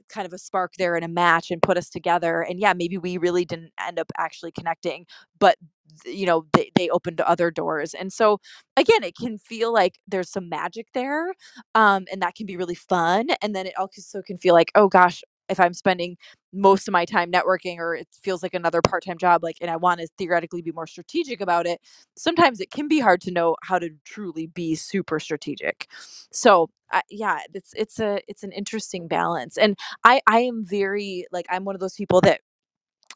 kind 0.10 0.26
of 0.28 0.34
a 0.34 0.38
spark 0.38 0.74
there 0.78 0.96
and 0.96 1.06
a 1.06 1.10
match 1.10 1.50
and 1.52 1.62
put 1.62 1.78
us 1.78 1.90
together. 1.90 2.42
And 2.42 2.60
yeah, 2.60 2.74
maybe 2.74 2.98
we 2.98 3.18
really 3.18 3.46
didn't 3.46 3.72
end 3.86 4.00
up 4.00 4.12
actually 4.18 4.52
connecting, 4.52 5.06
but 5.40 5.58
you 6.06 6.26
know, 6.26 6.46
they, 6.54 6.72
they 6.76 6.90
opened 6.90 7.20
other 7.22 7.50
doors. 7.52 7.94
And 7.94 8.14
so 8.14 8.40
again, 8.78 9.04
it 9.04 9.16
can 9.18 9.38
feel 9.38 9.74
like 9.74 10.00
there's 10.08 10.30
some 10.30 10.50
magic 10.50 10.88
there. 10.94 11.34
Um, 11.74 12.06
and 12.12 12.22
that 12.22 12.36
can 12.36 12.46
be 12.46 12.58
really 12.58 12.76
fun. 12.76 13.28
And 13.42 13.56
then 13.56 13.66
it 13.66 13.74
also 13.78 14.22
can 14.22 14.38
feel 14.38 14.54
like, 14.54 14.72
oh 14.76 14.88
gosh, 14.88 15.24
if 15.50 15.60
I'm 15.60 15.74
spending 15.74 16.16
most 16.54 16.88
of 16.88 16.92
my 16.94 17.06
time 17.06 17.32
networking 17.32 17.78
or 17.78 17.96
it 17.96 18.08
feels 18.22 18.44
like 18.44 18.54
another 18.54 18.82
part-time 18.82 19.18
job 19.18 19.44
like 19.44 19.58
and 19.62 19.70
I 19.72 19.76
want 19.78 20.02
to 20.02 20.08
theoretically 20.18 20.62
be 20.62 20.72
more 20.72 20.88
strategic 20.88 21.42
about 21.42 21.68
it 21.68 21.82
sometimes 22.18 22.60
it 22.62 22.72
can 22.72 22.88
be 22.88 23.00
hard 23.00 23.22
to 23.22 23.32
know 23.32 23.56
how 23.64 23.80
to 23.80 23.90
truly 24.06 24.48
be 24.48 24.76
super 24.76 25.20
strategic 25.20 25.88
so 26.32 26.70
yeah 27.12 27.40
it's 27.54 27.74
it's 27.76 28.00
a 28.00 28.22
it's 28.28 28.44
an 28.44 28.52
interesting 28.54 29.08
balance 29.08 29.58
and 29.58 29.78
I 30.04 30.22
I 30.28 30.40
am 30.42 30.66
very 30.66 31.26
like 31.32 31.46
I'm 31.50 31.66
one 31.66 31.76
of 31.76 31.82
those 31.82 31.96
people 31.96 32.22
that 32.22 32.42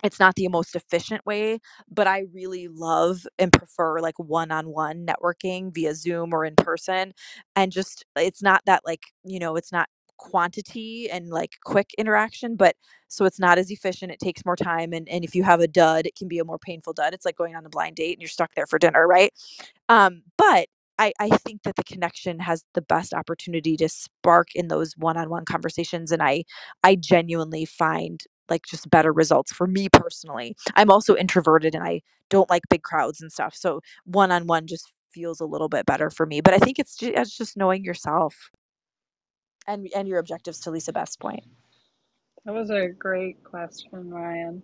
it's 0.03 0.19
not 0.19 0.35
the 0.35 0.47
most 0.49 0.75
efficient 0.75 1.25
way, 1.25 1.59
but 1.91 2.07
I 2.07 2.25
really 2.33 2.67
love 2.69 3.27
and 3.39 3.53
prefer 3.53 3.99
like 4.01 4.19
one-on-one 4.19 5.05
networking 5.07 5.73
via 5.73 5.95
Zoom 5.95 6.33
or 6.33 6.45
in 6.45 6.55
person. 6.57 7.13
And 7.55 7.71
just 7.71 8.05
it's 8.17 8.43
not 8.43 8.63
that 8.67 8.83
like, 8.85 9.03
you 9.25 9.39
know, 9.39 9.55
it's 9.57 9.71
not 9.73 9.89
quantity 10.17 11.09
and 11.09 11.29
like 11.29 11.53
quick 11.63 11.91
interaction, 11.97 12.55
but 12.55 12.75
so 13.07 13.25
it's 13.25 13.39
not 13.39 13.57
as 13.57 13.69
efficient. 13.69 14.11
It 14.11 14.19
takes 14.19 14.45
more 14.45 14.55
time. 14.55 14.93
And, 14.93 15.07
and 15.09 15.23
if 15.23 15.35
you 15.35 15.43
have 15.43 15.59
a 15.59 15.67
dud, 15.67 16.05
it 16.05 16.15
can 16.15 16.27
be 16.27 16.39
a 16.39 16.45
more 16.45 16.57
painful 16.57 16.93
dud. 16.93 17.13
It's 17.13 17.25
like 17.25 17.35
going 17.35 17.55
on 17.55 17.65
a 17.65 17.69
blind 17.69 17.95
date 17.95 18.13
and 18.13 18.21
you're 18.21 18.29
stuck 18.29 18.55
there 18.55 18.67
for 18.67 18.79
dinner, 18.79 19.07
right? 19.07 19.31
Um, 19.89 20.23
but 20.37 20.67
I, 20.99 21.11
I 21.19 21.29
think 21.29 21.63
that 21.63 21.75
the 21.75 21.83
connection 21.83 22.39
has 22.39 22.63
the 22.73 22.81
best 22.81 23.13
opportunity 23.13 23.75
to 23.77 23.89
spark 23.89 24.49
in 24.55 24.67
those 24.67 24.93
one-on-one 24.97 25.45
conversations. 25.45 26.11
And 26.11 26.21
I 26.21 26.43
I 26.83 26.95
genuinely 26.95 27.65
find 27.65 28.23
like 28.49 28.65
just 28.67 28.89
better 28.89 29.11
results 29.11 29.51
for 29.51 29.67
me 29.67 29.89
personally. 29.89 30.55
I'm 30.75 30.91
also 30.91 31.15
introverted 31.15 31.73
and 31.75 31.83
I 31.83 32.01
don't 32.29 32.49
like 32.49 32.63
big 32.69 32.83
crowds 32.83 33.21
and 33.21 33.31
stuff. 33.31 33.55
So 33.55 33.81
one-on-one 34.05 34.67
just 34.67 34.91
feels 35.11 35.39
a 35.39 35.45
little 35.45 35.69
bit 35.69 35.85
better 35.85 36.09
for 36.09 36.25
me. 36.25 36.41
But 36.41 36.53
I 36.53 36.57
think 36.57 36.77
it's 36.79 36.95
just, 36.95 37.13
it's 37.15 37.37
just 37.37 37.57
knowing 37.57 37.83
yourself 37.83 38.35
and 39.67 39.89
and 39.95 40.07
your 40.07 40.19
objectives 40.19 40.59
to 40.61 40.71
Lisa 40.71 40.93
Beth's 40.93 41.17
point. 41.17 41.43
that 42.45 42.53
was 42.53 42.69
a 42.71 42.89
great 42.89 43.43
question 43.43 44.09
ryan 44.11 44.61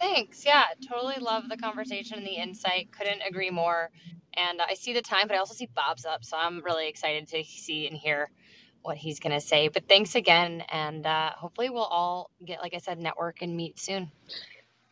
Thanks. 0.00 0.46
Yeah, 0.46 0.64
totally 0.88 1.16
love 1.20 1.48
the 1.48 1.56
conversation 1.56 2.18
and 2.18 2.26
the 2.26 2.36
insight. 2.36 2.90
Couldn't 2.92 3.22
agree 3.28 3.50
more. 3.50 3.90
And 4.36 4.62
I 4.62 4.74
see 4.74 4.92
the 4.94 5.02
time, 5.02 5.28
but 5.28 5.36
I 5.36 5.38
also 5.40 5.54
see 5.54 5.68
Bob's 5.74 6.06
up, 6.06 6.24
so 6.24 6.36
I'm 6.38 6.62
really 6.64 6.88
excited 6.88 7.28
to 7.28 7.44
see 7.44 7.86
and 7.86 7.96
hear 7.96 8.30
what 8.82 8.96
he's 8.96 9.20
going 9.20 9.32
to 9.32 9.40
say. 9.40 9.68
But 9.68 9.88
thanks 9.88 10.14
again, 10.14 10.62
and 10.70 11.06
uh, 11.06 11.32
hopefully 11.32 11.70
we'll 11.70 11.84
all 11.84 12.30
get, 12.46 12.60
like 12.60 12.74
I 12.74 12.78
said, 12.78 12.98
network 12.98 13.42
and 13.42 13.56
meet 13.56 13.78
soon. 13.78 14.10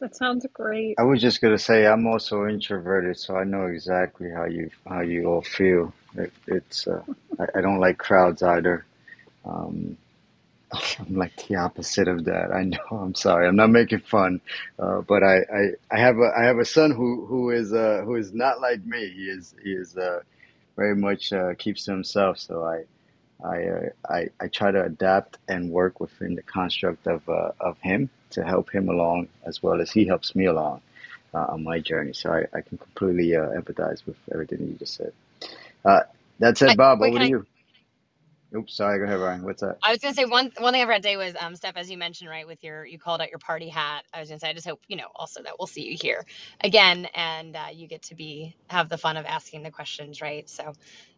that 0.00 0.16
sounds 0.16 0.46
great 0.55 0.96
I 0.98 1.02
was 1.05 1.20
just 1.20 1.40
gonna 1.40 1.59
say 1.59 1.86
I'm 1.86 2.06
also 2.06 2.46
introverted, 2.46 3.18
so 3.18 3.36
I 3.36 3.44
know 3.44 3.66
exactly 3.66 4.30
how 4.30 4.44
you 4.46 4.70
how 4.88 5.00
you 5.00 5.26
all 5.26 5.42
feel. 5.42 5.92
It, 6.16 6.32
it's 6.47 6.86
uh, 6.86 7.02
I, 7.39 7.59
I 7.59 7.60
don't 7.60 7.80
like 7.80 7.98
crowds 7.98 8.43
either. 8.43 8.85
Um, 9.44 9.97
I'm 11.01 11.16
like 11.16 11.36
the 11.48 11.56
opposite 11.56 12.09
of 12.09 12.24
that. 12.26 12.52
I 12.52 12.64
know. 12.64 12.78
I'm 12.90 13.14
sorry. 13.14 13.48
I'm 13.48 13.56
not 13.56 13.70
making 13.70 14.01
fun, 14.01 14.40
uh, 14.78 15.01
but 15.02 15.22
I, 15.22 15.39
I, 15.39 15.64
I 15.90 15.98
have 16.01 16.18
a 16.18 16.32
I 16.39 16.44
have 16.44 16.59
a 16.59 16.64
son 16.64 16.90
who 16.93 17.26
who 17.26 17.51
is 17.51 17.72
uh, 17.72 18.02
who 18.05 18.16
is 18.16 18.32
not 18.35 18.60
like 18.60 18.85
me. 18.85 19.10
He 19.10 19.24
is 19.24 19.55
he 19.62 19.72
is 19.72 19.97
uh, 19.97 20.20
very 20.76 20.97
much 20.97 21.32
uh, 21.32 21.55
keeps 21.59 21.85
to 21.86 21.93
himself. 21.93 22.39
So 22.39 22.64
I 22.64 22.85
I, 23.47 23.64
uh, 23.64 23.80
I 24.09 24.28
I 24.40 24.48
try 24.48 24.70
to 24.72 24.85
adapt 24.85 25.39
and 25.48 25.70
work 25.70 26.01
within 26.01 26.35
the 26.35 26.43
construct 26.43 27.06
of 27.06 27.28
uh, 27.28 27.52
of 27.60 27.78
him 27.80 28.10
to 28.30 28.44
help 28.44 28.70
him 28.70 28.89
along 28.89 29.28
as 29.44 29.62
well 29.62 29.80
as 29.80 29.90
he 29.90 30.06
helps 30.06 30.35
me 30.36 30.47
along 30.47 30.82
on 31.35 31.62
my 31.64 31.78
journey. 31.80 32.12
So 32.14 32.32
I, 32.32 32.47
I 32.56 32.62
can 32.62 32.78
completely 32.78 33.28
empathize 33.30 34.05
with 34.06 34.16
everything 34.32 34.60
you 34.66 34.74
just 34.74 34.94
said. 34.94 35.12
Uh, 35.84 36.00
that 36.40 36.59
said, 36.59 36.76
I, 36.76 36.78
Bob, 36.78 37.00
wait, 37.00 37.12
over 37.12 37.18
can 37.18 37.20
to 37.20 37.24
I 37.24 37.26
you. 37.26 37.46
Oops, 38.56 38.76
sorry. 38.76 38.98
Go 39.00 39.06
ahead, 39.06 39.20
Ryan. 39.20 39.44
What's 39.44 39.62
that? 39.62 39.78
I 39.82 39.92
was 39.92 40.00
gonna 40.00 40.14
say 40.14 40.26
one 40.26 40.52
one 40.59 40.74
thing 40.74 40.82
I 40.82 40.86
forgot 40.86 40.98
to 40.98 41.05
say 41.05 41.16
was 41.18 41.34
um 41.40 41.55
Stef, 41.55 41.74
as 41.76 41.90
you 41.90 41.98
mentioned, 41.98 42.30
right, 42.30 42.46
with 42.46 42.64
your 42.64 42.86
you 42.86 43.00
called 43.00 43.22
out 43.22 43.30
your 43.30 43.40
party 43.40 43.70
hat. 43.70 44.05
I 44.14 44.20
was 44.20 44.28
gonna 44.30 44.40
say 44.40 44.50
I 44.50 44.55
just 44.55 44.68
hope, 44.68 44.82
you 44.88 44.98
know, 44.98 45.09
also 45.16 45.42
that 45.42 45.55
we'll 45.59 45.68
see 45.68 45.84
you 45.90 45.96
here 46.00 46.26
again 46.62 47.09
and 47.14 47.56
uh, 47.56 47.68
you 47.74 47.88
get 47.88 48.02
to 48.05 48.16
be 48.16 48.56
have 48.70 48.90
the 48.90 48.98
fun 48.98 49.16
of 49.16 49.26
asking 49.26 49.64
the 49.64 49.72
questions, 49.72 50.22
right? 50.22 50.50
So 50.50 50.74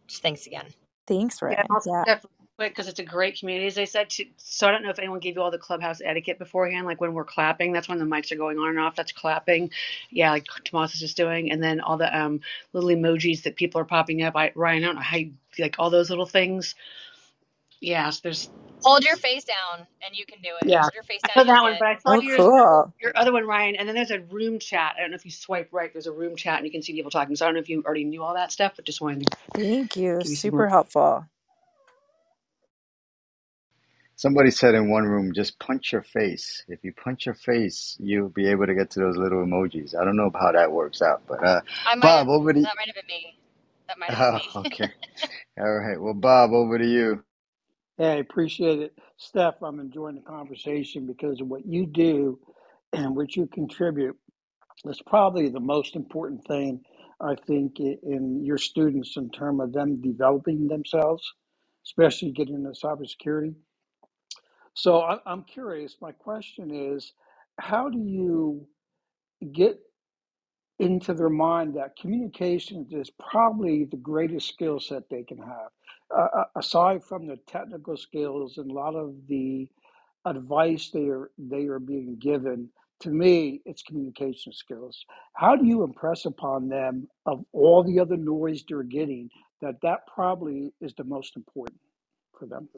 just 0.07 0.23
thanks 0.23 0.47
again. 0.47 0.67
Thanks, 1.07 1.41
Yeah, 1.47 1.63
Ryan. 1.63 1.67
I'll 1.71 1.85
Yeah. 1.85 2.05
definitely 2.05 2.40
quick 2.61 2.71
because 2.73 2.87
it's 2.89 2.99
a 2.99 3.05
great 3.05 3.39
community, 3.39 3.67
as 3.67 3.77
I 3.77 3.85
said. 3.85 4.09
To, 4.11 4.25
so 4.37 4.67
I 4.67 4.71
don't 4.71 4.83
know 4.83 4.91
if 4.91 4.99
anyone 4.99 5.19
gave 5.19 5.35
you 5.35 5.41
all 5.43 5.51
the 5.51 5.57
clubhouse 5.59 6.01
etiquette 6.03 6.39
beforehand, 6.39 6.87
like 6.87 7.01
when 7.01 7.13
we're 7.13 7.25
clapping. 7.25 7.73
That's 7.73 7.89
when 7.89 7.99
the 7.99 8.05
mics 8.05 8.31
are 8.31 8.37
going 8.37 8.59
on 8.59 8.69
and 8.69 8.79
off. 8.79 8.95
That's 8.95 9.13
clapping. 9.13 9.71
Yeah, 10.11 10.31
like 10.31 10.45
Tomas 10.65 10.93
is 10.93 11.01
just 11.01 11.17
doing, 11.17 11.51
and 11.51 11.63
then 11.63 11.81
all 11.81 11.97
the 11.97 12.17
um 12.17 12.41
little 12.73 12.91
emojis 12.91 13.43
that 13.43 13.57
people 13.57 13.81
are 13.81 13.85
popping 13.85 14.23
up. 14.23 14.35
I 14.37 14.51
Ryan, 14.55 14.83
I 14.83 14.87
don't 14.87 14.95
know 14.97 15.01
how 15.01 15.17
you 15.17 15.33
like 15.59 15.77
all 15.79 15.91
those 15.91 16.09
little 16.09 16.27
things. 16.27 16.75
Yes, 17.81 18.21
there's 18.21 18.49
Hold 18.83 19.03
your 19.05 19.17
face 19.17 19.45
down 19.45 19.87
and 20.05 20.15
you 20.17 20.25
can 20.25 20.41
do 20.41 20.49
it. 20.59 20.65
yeah. 20.65 20.81
Hold 20.81 20.93
your 20.93 21.03
face 21.03 21.23
down 21.23 21.37
know 21.37 21.45
and 21.45 21.49
you'll 21.49 21.57
that 21.57 21.63
one, 21.63 21.77
but 21.77 21.87
I 21.89 21.97
saw 21.99 22.13
Oh, 22.13 22.21
yours, 22.21 22.49
cool. 22.51 22.93
your 23.01 23.13
other 23.15 23.33
one, 23.33 23.47
Ryan, 23.47 23.75
and 23.77 23.87
then 23.87 23.95
there's 23.95 24.11
a 24.11 24.21
room 24.21 24.59
chat. 24.59 24.95
I 24.97 25.01
don't 25.01 25.11
know 25.11 25.15
if 25.17 25.25
you 25.25 25.31
swipe 25.31 25.69
right. 25.73 25.91
There's 25.93 26.07
a 26.07 26.13
room 26.13 26.35
chat, 26.35 26.57
and 26.57 26.65
you 26.65 26.71
can 26.71 26.81
see 26.83 26.93
people 26.93 27.11
talking. 27.11 27.35
So 27.35 27.45
I 27.45 27.49
don't 27.49 27.55
know 27.55 27.61
if 27.61 27.69
you 27.69 27.83
already 27.85 28.05
knew 28.05 28.23
all 28.23 28.35
that 28.35 28.51
stuff, 28.51 28.73
but 28.77 28.85
just 28.85 29.01
wanted 29.01 29.21
to 29.21 29.27
Thank 29.55 29.95
you. 29.97 30.23
give 30.23 30.31
you 30.31 30.37
some 30.37 30.51
more. 30.51 30.63
Super 30.63 30.69
helpful. 30.69 31.27
Somebody 34.21 34.51
said 34.51 34.75
in 34.75 34.91
one 34.91 35.05
room, 35.05 35.33
just 35.33 35.59
punch 35.59 35.93
your 35.93 36.03
face. 36.03 36.63
If 36.69 36.81
you 36.83 36.93
punch 36.93 37.27
your 37.27 37.35
face, 37.35 37.97
you'll 38.01 38.29
be 38.29 38.49
able 38.49 38.67
to 38.67 38.75
get 38.75 38.91
to 38.91 39.01
those 39.01 39.17
little 39.17 39.45
emojis. 39.45 39.95
I 39.99 40.05
don't 40.05 40.17
know 40.17 40.31
how 40.39 40.53
that 40.53 40.71
works 40.73 41.01
out, 41.01 41.23
but 41.27 41.43
uh, 41.45 41.61
I 41.85 41.95
might 41.95 42.17
have 42.17 42.27
Bob, 42.27 42.29
over 42.29 42.53
to 42.53 42.61
you. 42.61 42.67
that 42.67 42.75
might 42.77 42.87
have 42.87 42.95
been 42.95 43.07
me. 43.07 43.39
that 43.87 43.99
might 43.99 44.11
help 44.13 44.29
Oh, 44.29 44.39
me. 44.39 44.47
okay. 44.57 44.91
All 45.59 45.73
right. 45.73 46.01
Well, 46.01 46.15
Bob, 46.15 46.51
over 46.53 46.77
to 46.79 46.87
you. 46.87 47.23
Hey, 47.97 48.13
I 48.13 48.15
appreciate 48.17 48.79
it. 48.79 48.93
Stef, 49.21 49.55
I'm 49.63 49.79
enjoying 49.79 50.15
the 50.15 50.21
conversation 50.21 51.07
because 51.07 51.41
of 51.41 51.47
what 51.47 51.65
you 51.65 51.85
do 51.87 52.39
and 52.93 53.15
what 53.15 53.37
you 53.37 53.47
contribute 53.47 54.17
is 54.85 55.01
probably 55.07 55.49
the 55.49 55.59
most 55.61 55.95
important 55.95 56.45
thing, 56.47 56.81
I 57.21 57.35
think, 57.47 57.79
in 57.79 58.43
your 58.45 58.57
students 58.59 59.17
in 59.17 59.29
terms 59.31 59.61
of 59.61 59.73
them 59.73 60.01
developing 60.01 60.67
themselves, 60.67 61.23
especially 61.87 62.31
getting 62.31 62.55
into 62.55 62.71
cybersecurity. 62.71 63.55
So 64.73 65.01
I, 65.01 65.19
I'm 65.25 65.43
curious. 65.43 65.97
My 66.01 66.11
question 66.11 66.71
is, 66.73 67.13
how 67.59 67.89
do 67.89 67.99
you 67.99 68.67
get 69.53 69.79
into 70.79 71.13
their 71.13 71.29
mind 71.29 71.75
that 71.75 71.95
communication 71.95 72.87
is 72.91 73.09
probably 73.11 73.85
the 73.85 73.97
greatest 73.97 74.49
skill 74.49 74.79
set 74.79 75.03
they 75.09 75.23
can 75.23 75.37
have. 75.37 75.69
Uh, 76.15 76.43
aside 76.57 77.03
from 77.03 77.27
the 77.27 77.37
technical 77.47 77.95
skills 77.95 78.57
and 78.57 78.71
a 78.71 78.73
lot 78.73 78.95
of 78.95 79.15
the 79.27 79.67
advice 80.25 80.89
they 80.93 81.07
are 81.07 81.31
they 81.37 81.65
are 81.65 81.79
being 81.79 82.17
given, 82.19 82.69
to 83.01 83.09
me, 83.09 83.61
it's 83.65 83.83
communication 83.83 84.53
skills. 84.53 85.05
How 85.33 85.55
do 85.55 85.65
you 85.65 85.83
impress 85.83 86.25
upon 86.25 86.69
them 86.69 87.07
of 87.25 87.43
all 87.53 87.83
the 87.83 87.99
other 87.99 88.17
noise 88.17 88.63
they're 88.67 88.83
getting 88.83 89.29
that 89.61 89.75
that 89.83 90.01
probably 90.13 90.73
is 90.81 90.93
the 90.95 91.03
most 91.03 91.35
important 91.37 91.79
for 92.37 92.45
them? 92.47 92.69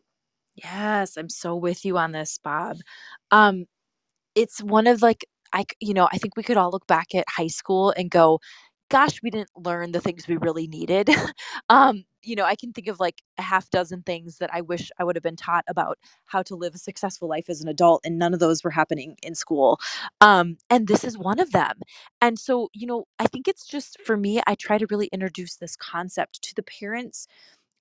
Yes, 0.55 1.17
I'm 1.17 1.29
so 1.29 1.55
with 1.55 1.83
you 1.85 1.97
on 1.97 2.11
this, 2.11 2.37
Bob. 2.43 2.77
Um, 3.31 3.65
it's 4.35 4.61
one 4.63 4.87
of 4.87 5.01
like 5.01 5.25
I 5.53 5.65
you 5.81 5.93
know, 5.93 6.09
I 6.13 6.17
think 6.19 6.37
we 6.37 6.43
could 6.43 6.57
all 6.57 6.71
look 6.71 6.87
back 6.87 7.15
at 7.15 7.25
high 7.29 7.47
school 7.47 7.91
and 7.97 8.11
go, 8.11 8.39
gosh, 8.91 9.21
we 9.23 9.31
didn't 9.31 9.51
learn 9.57 9.91
the 9.93 10.01
things 10.01 10.27
we 10.27 10.37
really 10.37 10.67
needed. 10.67 11.09
um, 11.69 12.05
you 12.23 12.35
know, 12.35 12.45
I 12.45 12.55
can 12.55 12.73
think 12.73 12.87
of 12.89 12.99
like 12.99 13.21
a 13.39 13.43
half 13.43 13.69
dozen 13.71 14.03
things 14.03 14.37
that 14.39 14.51
I 14.53 14.61
wish 14.61 14.91
I 14.99 15.03
would 15.05 15.15
have 15.17 15.23
been 15.23 15.35
taught 15.37 15.65
about 15.69 15.99
how 16.27 16.43
to 16.43 16.55
live 16.55 16.75
a 16.75 16.79
successful 16.79 17.29
life 17.29 17.45
as 17.49 17.61
an 17.61 17.69
adult, 17.69 18.01
and 18.05 18.19
none 18.19 18.33
of 18.33 18.39
those 18.41 18.63
were 18.63 18.71
happening 18.71 19.17
in 19.23 19.35
school. 19.35 19.79
Um, 20.21 20.57
and 20.69 20.87
this 20.87 21.03
is 21.05 21.17
one 21.17 21.39
of 21.39 21.51
them. 21.53 21.79
And 22.21 22.39
so, 22.39 22.69
you 22.73 22.87
know, 22.87 23.05
I 23.19 23.27
think 23.27 23.47
it's 23.47 23.65
just 23.67 23.97
for 24.05 24.17
me, 24.17 24.41
I 24.47 24.55
try 24.55 24.77
to 24.79 24.87
really 24.91 25.07
introduce 25.07 25.57
this 25.57 25.75
concept 25.77 26.41
to 26.43 26.55
the 26.55 26.63
parents 26.63 27.27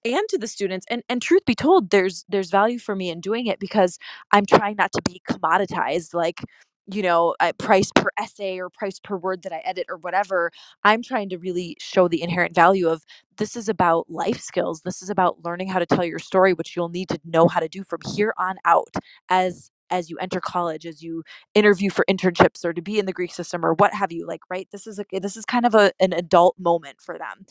and 0.04 0.28
to 0.30 0.38
the 0.38 0.48
students 0.48 0.86
and 0.90 1.02
and 1.08 1.22
truth 1.22 1.44
be 1.46 1.54
told 1.56 1.90
there's 1.90 2.24
there's 2.28 2.50
value 2.50 2.78
for 2.80 2.96
me 2.96 3.10
in 3.10 3.20
doing 3.20 3.46
it 3.46 3.60
because 3.60 3.98
i'm 4.32 4.46
trying 4.46 4.76
not 4.76 4.92
to 4.92 5.02
be 5.02 5.22
commoditized 5.30 6.14
like 6.14 6.42
you 6.88 7.02
know 7.02 7.34
at 7.40 7.58
price 7.58 7.90
per 7.96 8.10
essay 8.20 8.58
or 8.58 8.70
price 8.70 9.00
per 9.00 9.16
word 9.16 9.42
that 9.44 9.52
i 9.52 9.58
edit 9.64 9.86
or 9.90 9.98
whatever. 9.98 10.50
I'm 10.84 11.02
trying 11.02 11.28
to 11.30 11.38
really 11.38 11.76
show 11.80 12.08
the 12.08 12.22
inherent 12.22 12.54
value 12.54 12.88
of 12.88 13.04
this 13.38 13.56
is 13.56 13.68
about 13.68 14.10
life 14.10 14.40
skills. 14.40 14.82
This 14.82 15.02
is 15.02 15.10
about 15.10 15.44
learning 15.44 15.68
how 15.68 15.78
to 15.80 15.86
tell 15.86 16.04
your 16.04 16.18
story 16.20 16.54
which 16.54 16.76
you'll 16.76 16.88
need 16.90 17.08
to 17.10 17.20
know 17.24 17.48
how 17.48 17.60
to 17.60 17.68
do 17.68 17.84
from 17.84 18.00
here 18.14 18.34
on 18.38 18.56
out 18.66 18.90
as 19.30 19.70
as 19.90 20.10
you 20.10 20.18
enter 20.18 20.40
college 20.40 20.86
as 20.86 21.02
you 21.02 21.22
interview 21.54 21.90
for 21.90 22.04
internships 22.10 22.64
or 22.64 22.72
to 22.74 22.82
be 22.82 22.98
in 22.98 23.06
the 23.06 23.12
greek 23.14 23.32
system 23.34 23.64
or 23.66 23.74
what 23.74 23.94
have 23.94 24.12
you 24.12 24.26
like 24.26 24.40
right? 24.50 24.68
This 24.72 24.86
is 24.86 24.98
a 25.00 25.04
this 25.20 25.36
is 25.38 25.44
kind 25.46 25.66
of 25.66 25.74
a, 25.74 25.92
an 26.00 26.12
adult 26.14 26.56
moment 26.58 27.00
for 27.00 27.18
them. 27.18 27.46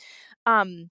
Um 0.46 0.90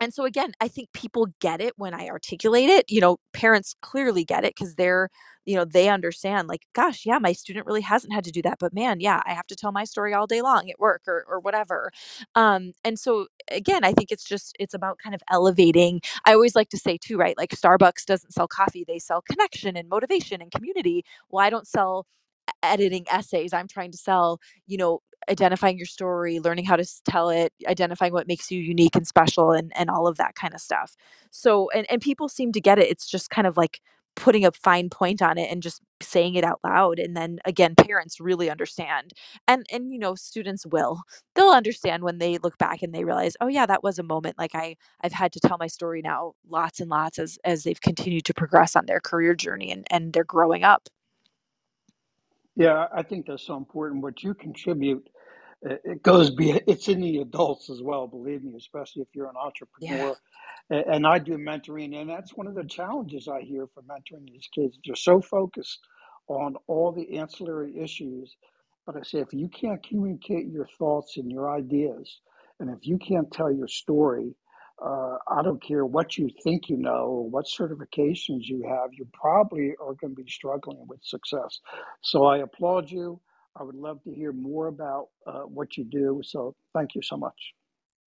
and 0.00 0.14
so 0.14 0.24
again 0.24 0.52
i 0.60 0.68
think 0.68 0.88
people 0.92 1.26
get 1.40 1.60
it 1.60 1.74
when 1.76 1.94
i 1.94 2.08
articulate 2.08 2.68
it 2.70 2.84
you 2.90 3.00
know 3.00 3.18
parents 3.32 3.74
clearly 3.82 4.24
get 4.24 4.44
it 4.44 4.54
because 4.56 4.74
they're 4.76 5.08
you 5.46 5.54
know 5.56 5.64
they 5.64 5.88
understand 5.88 6.48
like 6.48 6.62
gosh 6.74 7.04
yeah 7.06 7.18
my 7.18 7.32
student 7.32 7.66
really 7.66 7.80
hasn't 7.82 8.12
had 8.12 8.24
to 8.24 8.30
do 8.32 8.42
that 8.42 8.58
but 8.58 8.72
man 8.74 9.00
yeah 9.00 9.22
i 9.26 9.32
have 9.34 9.46
to 9.46 9.56
tell 9.56 9.72
my 9.72 9.84
story 9.84 10.14
all 10.14 10.26
day 10.26 10.42
long 10.42 10.70
at 10.70 10.78
work 10.80 11.02
or, 11.06 11.24
or 11.28 11.40
whatever. 11.40 11.90
Um 12.34 12.72
and 12.84 12.98
so 12.98 13.26
again 13.50 13.84
i 13.84 13.92
think 13.92 14.10
it's 14.12 14.24
just 14.24 14.56
it's 14.60 14.74
about 14.74 14.98
kind 15.02 15.14
of 15.14 15.22
elevating 15.30 16.00
i 16.26 16.32
always 16.34 16.54
like 16.56 16.68
to 16.70 16.78
say 16.78 16.98
too 16.98 17.16
right 17.18 17.36
like 17.38 17.50
starbucks 17.50 18.04
doesn't 18.06 18.32
sell 18.32 18.48
coffee 18.48 18.84
they 18.86 18.98
sell 18.98 19.22
connection 19.22 19.76
and 19.76 19.88
motivation 19.88 20.40
and 20.42 20.50
community. 20.52 21.04
Well 21.30 21.44
i 21.44 21.50
don't 21.50 21.66
sell 21.68 22.06
editing 22.62 23.04
essays 23.10 23.52
i'm 23.52 23.68
trying 23.68 23.90
to 23.92 23.98
sell 23.98 24.38
you 24.66 24.76
know 24.78 25.00
identifying 25.30 25.78
your 25.78 25.86
story, 25.86 26.40
learning 26.40 26.66
how 26.66 26.76
to 26.76 26.86
tell 27.08 27.30
it, 27.30 27.52
identifying 27.68 28.12
what 28.12 28.28
makes 28.28 28.50
you 28.50 28.60
unique 28.60 28.96
and 28.96 29.06
special 29.06 29.52
and 29.52 29.72
and 29.76 29.90
all 29.90 30.06
of 30.08 30.16
that 30.18 30.34
kind 30.36 30.54
of 30.54 30.60
stuff. 30.60 30.96
So 31.30 31.70
and 31.70 31.86
and 31.90 32.02
people 32.02 32.28
seem 32.28 32.52
to 32.52 32.60
get 32.60 32.78
it. 32.78 32.90
It's 32.90 33.08
just 33.08 33.30
kind 33.30 33.46
of 33.46 33.56
like 33.56 33.80
putting 34.16 34.44
a 34.46 34.52
fine 34.52 34.90
point 34.90 35.22
on 35.22 35.38
it 35.38 35.50
and 35.50 35.62
just 35.62 35.82
saying 36.02 36.34
it 36.36 36.44
out 36.44 36.60
loud 36.64 36.98
and 37.00 37.16
then 37.16 37.38
again 37.46 37.74
parents 37.76 38.20
really 38.20 38.50
understand 38.50 39.12
and 39.48 39.66
and 39.72 39.92
you 39.92 39.98
know 39.98 40.14
students 40.14 40.66
will 40.66 41.02
they'll 41.34 41.50
understand 41.50 42.02
when 42.04 42.18
they 42.18 42.38
look 42.38 42.58
back 42.58 42.82
and 42.82 42.94
they 42.94 43.04
realize 43.04 43.36
oh 43.40 43.48
yeah 43.48 43.66
that 43.66 43.82
was 43.84 43.98
a 43.98 44.04
moment 44.04 44.38
like 44.38 44.54
i 44.54 44.76
i've 45.02 45.12
had 45.12 45.32
to 45.32 45.40
tell 45.40 45.56
my 45.58 45.68
story 45.68 46.02
now 46.02 46.32
lots 46.48 46.80
and 46.80 46.90
lots 46.90 47.18
as 47.18 47.38
as 47.44 47.64
they've 47.64 47.80
continued 47.80 48.24
to 48.26 48.34
progress 48.34 48.76
on 48.76 48.86
their 48.86 49.00
career 49.00 49.34
journey 49.34 49.72
and 49.72 49.86
and 49.90 50.12
they're 50.12 50.24
growing 50.24 50.64
up 50.64 50.88
Yeah, 52.56 52.86
I 52.94 53.02
think 53.02 53.26
that's 53.26 53.44
so 53.46 53.56
important. 53.56 54.02
What 54.02 54.22
you 54.22 54.34
contribute, 54.34 55.08
it 55.64 55.82
it 55.84 56.04
goes 56.04 56.30
be 56.30 56.52
it's 56.68 56.88
in 56.88 57.02
the 57.02 57.18
adults 57.18 57.70
as 57.70 57.82
well. 57.82 58.08
Believe 58.08 58.44
me, 58.44 58.54
especially 58.58 59.02
if 59.02 59.08
you're 59.14 59.30
an 59.30 59.36
yeah 59.80 60.06
entrepreneur. 60.06 60.18
A- 60.72 60.88
And 60.90 61.06
I 61.06 61.20
do 61.20 61.34
mentoring, 61.38 61.96
and 62.00 62.10
that's 62.10 62.36
one 62.36 62.48
of 62.48 62.56
the 62.56 62.64
challenges 62.64 63.28
I 63.28 63.42
hear 63.42 63.68
from 63.68 63.86
mentoring 63.86 64.28
these 64.30 64.48
kids. 64.54 64.78
They're 64.86 64.96
so 64.96 65.22
focused 65.22 65.80
on 66.28 66.56
all 66.68 66.92
the 66.92 67.18
ancillary 67.18 67.78
issues, 67.78 68.36
but 68.86 68.96
I 68.96 69.02
say 69.02 69.20
if 69.20 69.34
you 69.34 69.48
can't 69.50 69.82
communicate 69.86 70.48
your 70.48 70.68
thoughts 70.78 71.18
and 71.18 71.32
your 71.32 71.50
ideas, 71.52 72.20
and 72.60 72.70
if 72.70 72.86
you 72.86 72.98
can't 72.98 73.32
tell 73.32 73.52
your 73.52 73.68
story, 73.68 74.36
uh, 74.84 75.18
I 75.28 75.42
don't 75.42 75.62
care 75.62 75.86
what 75.86 76.18
you 76.18 76.30
think 76.44 76.70
you 76.70 76.78
know 76.78 77.06
or 77.06 77.30
what 77.30 77.46
certifications 77.46 78.44
you 78.46 78.64
have, 78.68 78.90
you 78.94 79.08
probably 79.14 79.74
are 79.80 79.94
going 79.94 80.16
to 80.16 80.22
be 80.24 80.30
struggling 80.30 80.86
with 80.88 81.00
success. 81.04 81.60
So 82.02 82.26
I 82.26 82.38
applaud 82.40 82.90
you. 82.90 83.20
I 83.56 83.62
would 83.62 83.76
love 83.76 84.02
to 84.04 84.12
hear 84.12 84.32
more 84.32 84.68
about 84.68 85.08
uh, 85.26 85.42
what 85.42 85.76
you 85.76 85.84
do. 85.84 86.22
So 86.24 86.54
thank 86.74 86.94
you 86.94 87.02
so 87.02 87.16
much. 87.16 87.54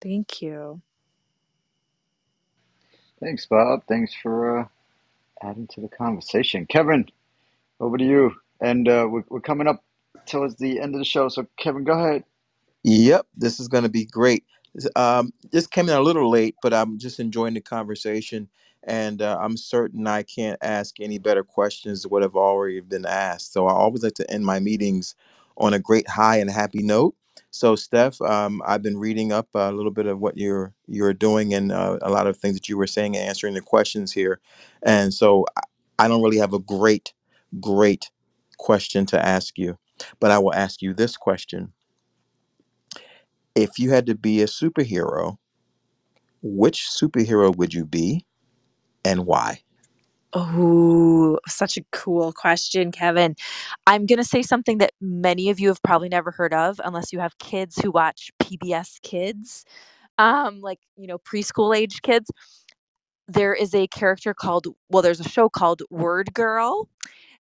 thank 0.01 0.41
you 0.41 0.81
Thanks, 3.21 3.45
Bob. 3.45 3.83
Thanks 3.87 4.13
for 4.15 4.59
uh, 4.61 4.65
adding 5.43 5.67
to 5.67 5.81
the 5.81 5.89
conversation. 5.89 6.65
Kevin, 6.67 7.05
over 7.79 7.97
to 7.97 8.05
you. 8.05 8.33
And 8.61 8.87
uh, 8.89 9.07
we're, 9.09 9.23
we're 9.29 9.41
coming 9.41 9.67
up 9.67 9.83
towards 10.27 10.55
the 10.57 10.79
end 10.79 10.95
of 10.95 10.99
the 10.99 11.05
show. 11.05 11.29
So, 11.29 11.47
Kevin, 11.59 11.83
go 11.83 11.93
ahead. 11.93 12.23
Yep, 12.83 13.27
this 13.35 13.59
is 13.59 13.67
going 13.67 13.83
to 13.83 13.89
be 13.89 14.05
great. 14.05 14.45
Um, 14.95 15.33
this 15.51 15.67
came 15.67 15.89
in 15.89 15.95
a 15.95 16.01
little 16.01 16.29
late, 16.31 16.55
but 16.63 16.73
I'm 16.73 16.97
just 16.97 17.19
enjoying 17.19 17.53
the 17.55 17.61
conversation, 17.61 18.49
and 18.85 19.21
uh, 19.21 19.37
I'm 19.41 19.57
certain 19.57 20.07
I 20.07 20.23
can't 20.23 20.57
ask 20.63 20.99
any 20.99 21.19
better 21.19 21.43
questions 21.43 22.03
than 22.03 22.11
what 22.11 22.23
have 22.23 22.35
already 22.35 22.79
been 22.79 23.05
asked. 23.05 23.53
So 23.53 23.67
I 23.67 23.73
always 23.73 24.03
like 24.03 24.15
to 24.15 24.31
end 24.31 24.45
my 24.45 24.59
meetings 24.59 25.15
on 25.57 25.73
a 25.73 25.79
great 25.79 26.09
high 26.09 26.37
and 26.37 26.51
happy 26.51 26.83
note. 26.83 27.15
So, 27.51 27.75
Stef, 27.75 28.21
um, 28.29 28.61
I've 28.65 28.83
been 28.83 28.97
reading 28.97 29.31
up 29.31 29.49
a 29.55 29.71
little 29.71 29.91
bit 29.91 30.07
of 30.07 30.19
what 30.19 30.37
you're 30.37 30.73
you're 30.87 31.13
doing 31.13 31.53
and 31.53 31.71
uh, 31.71 31.99
a 32.01 32.11
lot 32.11 32.27
of 32.27 32.37
things 32.37 32.55
that 32.55 32.69
you 32.69 32.77
were 32.77 32.87
saying 32.87 33.15
and 33.17 33.27
answering 33.27 33.55
the 33.55 33.61
questions 33.61 34.13
here, 34.13 34.39
and 34.83 35.13
so 35.13 35.45
I 35.57 35.61
I 35.99 36.07
don't 36.09 36.23
really 36.23 36.37
have 36.39 36.53
a 36.53 36.59
great, 36.59 37.13
great 37.61 38.11
question 38.57 39.05
to 39.07 39.25
ask 39.25 39.57
you, 39.57 39.77
but 40.19 40.31
I 40.31 40.39
will 40.39 40.53
ask 40.55 40.81
you 40.81 40.93
this 40.93 41.17
question 41.17 41.73
if 43.55 43.79
you 43.79 43.91
had 43.91 44.07
to 44.07 44.15
be 44.15 44.41
a 44.41 44.47
superhero, 44.47 45.37
which 46.43 46.87
superhero 46.89 47.55
would 47.55 47.73
you 47.73 47.85
be 47.85 48.25
and 49.05 49.25
why? 49.25 49.61
Oh, 50.33 51.39
such 51.49 51.77
a 51.77 51.83
cool 51.91 52.33
question, 52.33 52.93
Kevin. 52.93 53.35
I'm 53.87 54.07
going 54.07 54.19
to 54.19 54.25
say 54.25 54.43
something 54.43 54.79
that 54.79 54.93
many 55.01 55.49
of 55.51 55.59
you 55.59 55.69
have 55.69 55.83
probably 55.83 56.09
never 56.09 56.31
heard 56.31 56.53
of 56.55 56.81
unless 56.85 57.13
you 57.13 57.19
have 57.19 57.37
kids 57.39 57.77
who 57.81 57.91
watch 57.91 58.31
PBS 58.41 59.01
Kids, 59.03 59.65
um, 60.19 60.61
like, 60.61 60.79
you 60.97 61.07
know, 61.07 61.19
preschool 61.19 61.77
age 61.77 62.01
kids. 62.03 62.31
There 63.27 63.53
is 63.55 63.75
a 63.75 63.87
character 63.87 64.33
called, 64.33 64.67
well, 64.89 65.03
there's 65.03 65.21
a 65.21 65.29
show 65.29 65.49
called 65.49 65.83
Word 65.91 66.33
Girl 66.33 66.85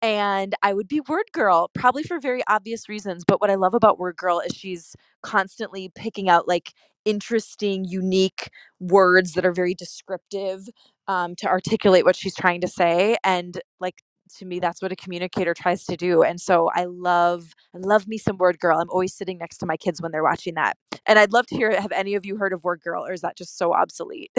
and 0.02 0.56
I 0.64 0.74
would 0.74 0.88
be 0.88 1.02
Word 1.02 1.26
Girl, 1.34 1.70
probably 1.74 2.04
for 2.04 2.20
very 2.20 2.42
obvious 2.48 2.88
reasons. 2.88 3.24
But 3.26 3.42
what 3.42 3.50
I 3.50 3.56
love 3.56 3.74
about 3.74 4.00
Word 4.00 4.16
Girl 4.16 4.40
is 4.40 4.54
she's 4.56 4.96
constantly 5.22 5.90
picking 5.94 6.30
out 6.30 6.48
like 6.48 6.72
interesting, 7.06 7.84
unique 7.86 8.50
words 8.80 9.34
that 9.34 9.46
are 9.46 9.52
very 9.52 9.74
descriptive 9.74 10.68
um, 11.10 11.36
to 11.38 11.48
articulate 11.48 12.06
what 12.06 12.16
she's 12.16 12.36
trying 12.36 12.62
to 12.62 12.68
say. 12.68 13.16
And 13.24 13.60
like 13.80 13.96
to 14.38 14.46
me, 14.46 14.60
that's 14.60 14.82
what 14.82 14.92
a 14.92 14.96
communicator 14.96 15.54
tries 15.54 15.84
to 15.86 15.96
do. 15.96 16.22
And 16.22 16.40
so 16.40 16.70
I 16.74 16.86
love, 16.86 17.54
I 17.74 17.78
love 17.80 18.08
me 18.08 18.18
some 18.18 18.38
Word 18.38 18.60
Girl. 18.60 18.78
I'm 18.80 18.90
always 18.90 19.14
sitting 19.14 19.38
next 19.38 19.58
to 19.58 19.66
my 19.66 19.76
kids 19.78 20.02
when 20.02 20.12
they're 20.12 20.24
watching 20.24 20.54
that. 20.56 20.76
And 21.06 21.18
I'd 21.18 21.32
love 21.32 21.46
to 21.48 21.56
hear, 21.56 21.72
have 21.80 21.92
any 21.92 22.14
of 22.14 22.26
you 22.26 22.38
heard 22.38 22.54
of 22.54 22.64
Word 22.64 22.82
Girl, 22.82 23.06
or 23.06 23.12
is 23.14 23.22
that 23.22 23.36
just 23.38 23.58
so 23.58 23.74
obsolete? 23.74 24.32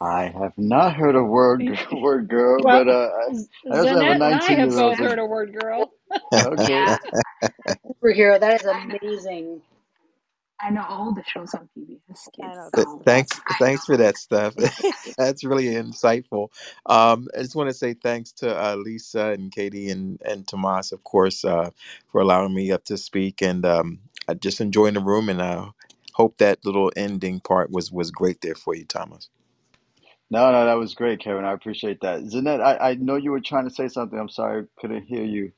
I 0.00 0.24
have 0.26 0.54
not 0.58 0.96
heard 0.96 1.16
a 1.16 1.24
word 1.24 1.70
word 1.92 2.28
girl, 2.28 2.64
Well, 2.64 2.70
but 2.70 2.88
uh, 2.88 3.10
Z- 3.34 3.48
I 3.70 3.74
I 3.74 3.76
also 3.76 3.96
have 3.96 4.08
a 4.08 4.14
Zanette 4.14 4.22
and 4.22 4.34
I 4.34 4.54
have 4.54 4.74
year 4.74 4.76
both 4.76 5.00
old. 5.00 5.00
heard 5.00 5.18
a 5.20 5.26
word 5.26 5.54
girl. 5.54 5.92
Okay. 6.34 6.86
Yeah, 6.86 6.96
superhero. 7.86 8.40
That 8.40 8.60
is 8.60 8.66
amazing. 8.66 9.62
I 10.62 10.70
know 10.70 10.84
all 10.88 11.14
the 11.14 11.24
shows 11.24 11.54
on 11.54 11.68
PBS 11.78 12.30
I 12.42 12.54
Kids, 12.54 12.56
know 12.56 12.70
Th- 12.74 12.88
this 12.88 12.96
so 13.06 13.06
Thanks. 13.06 13.40
I 13.48 13.54
thanks 13.58 13.86
for 13.86 13.96
that 13.98 14.16
stuff. 14.18 14.54
That's 15.18 15.44
really 15.44 15.66
insightful. 15.66 16.50
Um, 16.86 17.28
I 17.36 17.42
just 17.42 17.56
want 17.56 17.70
to 17.70 17.74
say 17.74 17.94
thanks 17.94 18.32
to 18.34 18.56
uh, 18.56 18.76
Lisa 18.76 19.28
and 19.30 19.52
Katie 19.52 19.90
and 19.90 20.20
and 20.24 20.46
Tomas, 20.48 20.92
of 20.92 21.04
course, 21.04 21.44
uh, 21.44 21.70
for 22.12 22.20
allowing 22.22 22.54
me 22.54 22.72
up 22.72 22.84
to 22.86 22.98
speak. 22.98 23.42
And 23.42 23.66
um, 23.66 24.00
I 24.28 24.34
just 24.34 24.60
enjoying 24.62 24.94
the 24.94 25.00
room, 25.00 25.28
and 25.30 25.42
I 25.42 25.68
hope 26.14 26.38
that 26.38 26.64
little 26.64 26.92
ending 26.96 27.40
part 27.40 27.70
was 27.72 27.92
was 27.92 28.10
great 28.12 28.42
there 28.42 28.56
for 28.56 28.74
you, 28.76 28.86
Thomas. 28.86 29.30
No, 30.30 30.52
no, 30.52 30.66
that 30.66 30.74
was 30.78 30.94
great, 30.94 31.20
Kevin. 31.20 31.46
I 31.46 31.52
appreciate 31.54 32.00
that. 32.02 32.22
Zanette, 32.22 32.60
I, 32.62 32.90
I 32.90 32.94
know 32.96 33.16
you 33.16 33.32
were 33.32 33.40
trying 33.40 33.68
to 33.68 33.74
say 33.74 33.88
something. 33.88 34.18
I'm 34.18 34.28
sorry, 34.30 34.66
couldn't 34.80 35.04
hear 35.06 35.24
you. 35.24 35.52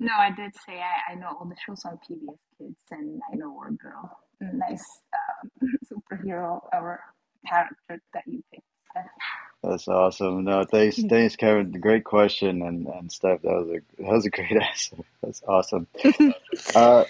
No, 0.00 0.12
I 0.16 0.30
did 0.30 0.54
say 0.66 0.80
I, 0.80 1.12
I 1.12 1.14
know 1.16 1.28
all 1.28 1.46
the 1.46 1.56
shows 1.66 1.84
on 1.84 1.98
PBS 2.08 2.38
Kids, 2.58 2.80
and 2.90 3.20
I 3.32 3.36
know 3.36 3.52
Word 3.52 3.78
Girl. 3.78 4.16
Nice 4.40 4.84
um, 5.42 5.50
superhero 5.92 6.60
or 6.72 7.00
character 7.48 8.00
that 8.14 8.22
you 8.26 8.42
picked. 8.52 8.64
That's 9.62 9.88
awesome. 9.88 10.44
No, 10.44 10.62
thanks, 10.64 11.02
thanks, 11.02 11.34
Kevin. 11.34 11.72
Great 11.72 12.04
question 12.04 12.62
and 12.62 12.86
and 12.86 13.10
stuff. 13.10 13.42
That 13.42 13.52
was 13.52 13.68
a 13.68 14.02
that 14.02 14.12
was 14.12 14.26
a 14.26 14.30
great 14.30 14.52
answer. 14.62 14.96
That's 15.22 15.42
awesome. 15.46 15.86
Uh, 16.74 17.04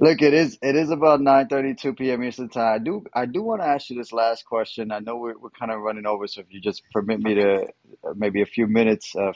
look, 0.00 0.20
it 0.22 0.34
is 0.34 0.58
it 0.62 0.76
is 0.76 0.90
about 0.90 1.20
9:32 1.20 1.96
p.m. 1.96 2.24
Eastern 2.24 2.48
time. 2.48 2.74
I 2.74 2.78
do 2.78 3.04
I 3.14 3.26
do 3.26 3.42
want 3.42 3.62
to 3.62 3.66
ask 3.66 3.90
you 3.90 3.96
this 3.96 4.12
last 4.12 4.44
question. 4.44 4.92
I 4.92 4.98
know 4.98 5.16
we're 5.16 5.38
we're 5.38 5.50
kind 5.50 5.70
of 5.70 5.80
running 5.80 6.06
over, 6.06 6.26
so 6.26 6.40
if 6.40 6.46
you 6.50 6.60
just 6.60 6.82
permit 6.92 7.20
me 7.20 7.34
to 7.34 7.62
uh, 7.62 8.14
maybe 8.16 8.42
a 8.42 8.46
few 8.46 8.66
minutes 8.66 9.14
uh, 9.16 9.32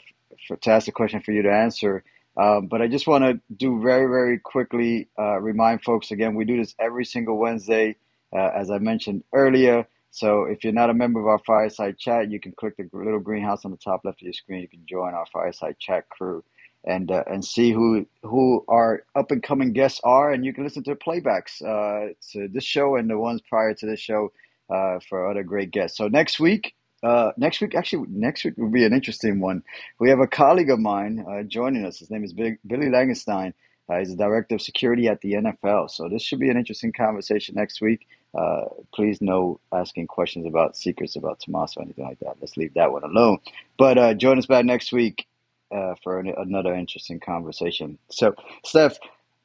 for, 0.47 0.57
to 0.57 0.71
ask 0.71 0.87
a 0.87 0.91
question 0.91 1.21
for 1.21 1.31
you 1.31 1.43
to 1.43 1.51
answer. 1.51 2.03
Um, 2.37 2.67
but 2.67 2.81
I 2.81 2.87
just 2.87 3.07
want 3.07 3.23
to 3.23 3.39
do 3.55 3.81
very 3.81 4.07
very 4.07 4.39
quickly 4.39 5.09
uh, 5.17 5.39
remind 5.39 5.83
folks 5.83 6.11
again. 6.11 6.35
We 6.35 6.45
do 6.45 6.57
this 6.57 6.75
every 6.79 7.05
single 7.05 7.37
Wednesday, 7.37 7.95
uh, 8.35 8.51
as 8.55 8.71
I 8.71 8.77
mentioned 8.77 9.23
earlier. 9.33 9.87
So 10.11 10.43
if 10.43 10.63
you're 10.63 10.73
not 10.73 10.89
a 10.89 10.93
member 10.93 11.19
of 11.19 11.27
our 11.27 11.39
fireside 11.45 11.97
chat, 11.97 12.31
you 12.31 12.39
can 12.39 12.51
click 12.53 12.77
the 12.77 12.89
little 12.93 13.19
greenhouse 13.19 13.63
on 13.63 13.71
the 13.71 13.77
top 13.77 14.01
left 14.03 14.21
of 14.21 14.25
your 14.25 14.33
screen. 14.33 14.61
You 14.61 14.67
can 14.67 14.85
join 14.87 15.13
our 15.13 15.25
fireside 15.31 15.77
chat 15.79 16.09
crew 16.09 16.43
and 16.85 17.11
uh, 17.11 17.23
and 17.27 17.43
see 17.43 17.71
who 17.71 18.05
who 18.23 18.63
our 18.67 19.03
up 19.15 19.31
and 19.31 19.43
coming 19.43 19.73
guests 19.73 19.99
are, 20.03 20.31
and 20.31 20.45
you 20.45 20.53
can 20.53 20.63
listen 20.63 20.83
to 20.83 20.95
playbacks 20.95 21.61
uh, 21.61 22.13
to 22.31 22.47
this 22.47 22.63
show 22.63 22.95
and 22.95 23.09
the 23.09 23.17
ones 23.17 23.41
prior 23.47 23.73
to 23.73 23.85
this 23.85 23.99
show 23.99 24.31
uh, 24.69 24.99
for 25.07 25.29
other 25.29 25.43
great 25.43 25.71
guests. 25.71 25.97
So 25.97 26.07
next 26.07 26.39
week, 26.39 26.73
uh, 27.03 27.31
next 27.37 27.61
week 27.61 27.75
actually 27.75 28.07
next 28.09 28.43
week 28.43 28.57
will 28.57 28.69
be 28.69 28.85
an 28.85 28.93
interesting 28.93 29.39
one. 29.39 29.63
We 29.99 30.09
have 30.09 30.19
a 30.19 30.27
colleague 30.27 30.69
of 30.69 30.79
mine 30.79 31.25
uh, 31.29 31.43
joining 31.43 31.85
us. 31.85 31.99
His 31.99 32.09
name 32.09 32.23
is 32.23 32.33
Big, 32.33 32.59
Billy 32.65 32.87
Langenstein. 32.87 33.53
Uh, 33.89 33.99
he's 33.99 34.09
the 34.09 34.15
director 34.15 34.55
of 34.55 34.61
security 34.61 35.07
at 35.07 35.21
the 35.21 35.33
NFL. 35.33 35.89
So 35.89 36.07
this 36.09 36.21
should 36.21 36.39
be 36.39 36.49
an 36.49 36.57
interesting 36.57 36.91
conversation 36.91 37.55
next 37.55 37.81
week. 37.81 38.07
Uh, 38.37 38.65
please 38.93 39.21
no 39.21 39.59
asking 39.73 40.05
questions 40.05 40.45
about 40.45 40.77
secrets 40.77 41.15
about 41.15 41.39
Tomas 41.39 41.75
or 41.75 41.81
anything 41.81 42.05
like 42.05 42.19
that. 42.19 42.35
Let's 42.39 42.57
leave 42.57 42.73
that 42.75 42.91
one 42.91 43.03
alone. 43.03 43.39
But 43.77 43.97
uh, 43.97 44.13
join 44.13 44.37
us 44.37 44.45
back 44.45 44.65
next 44.65 44.91
week 44.91 45.25
uh, 45.71 45.95
for 46.03 46.19
an, 46.19 46.31
another 46.37 46.75
interesting 46.75 47.19
conversation. 47.19 47.97
So, 48.11 48.35
Stef, 48.63 48.97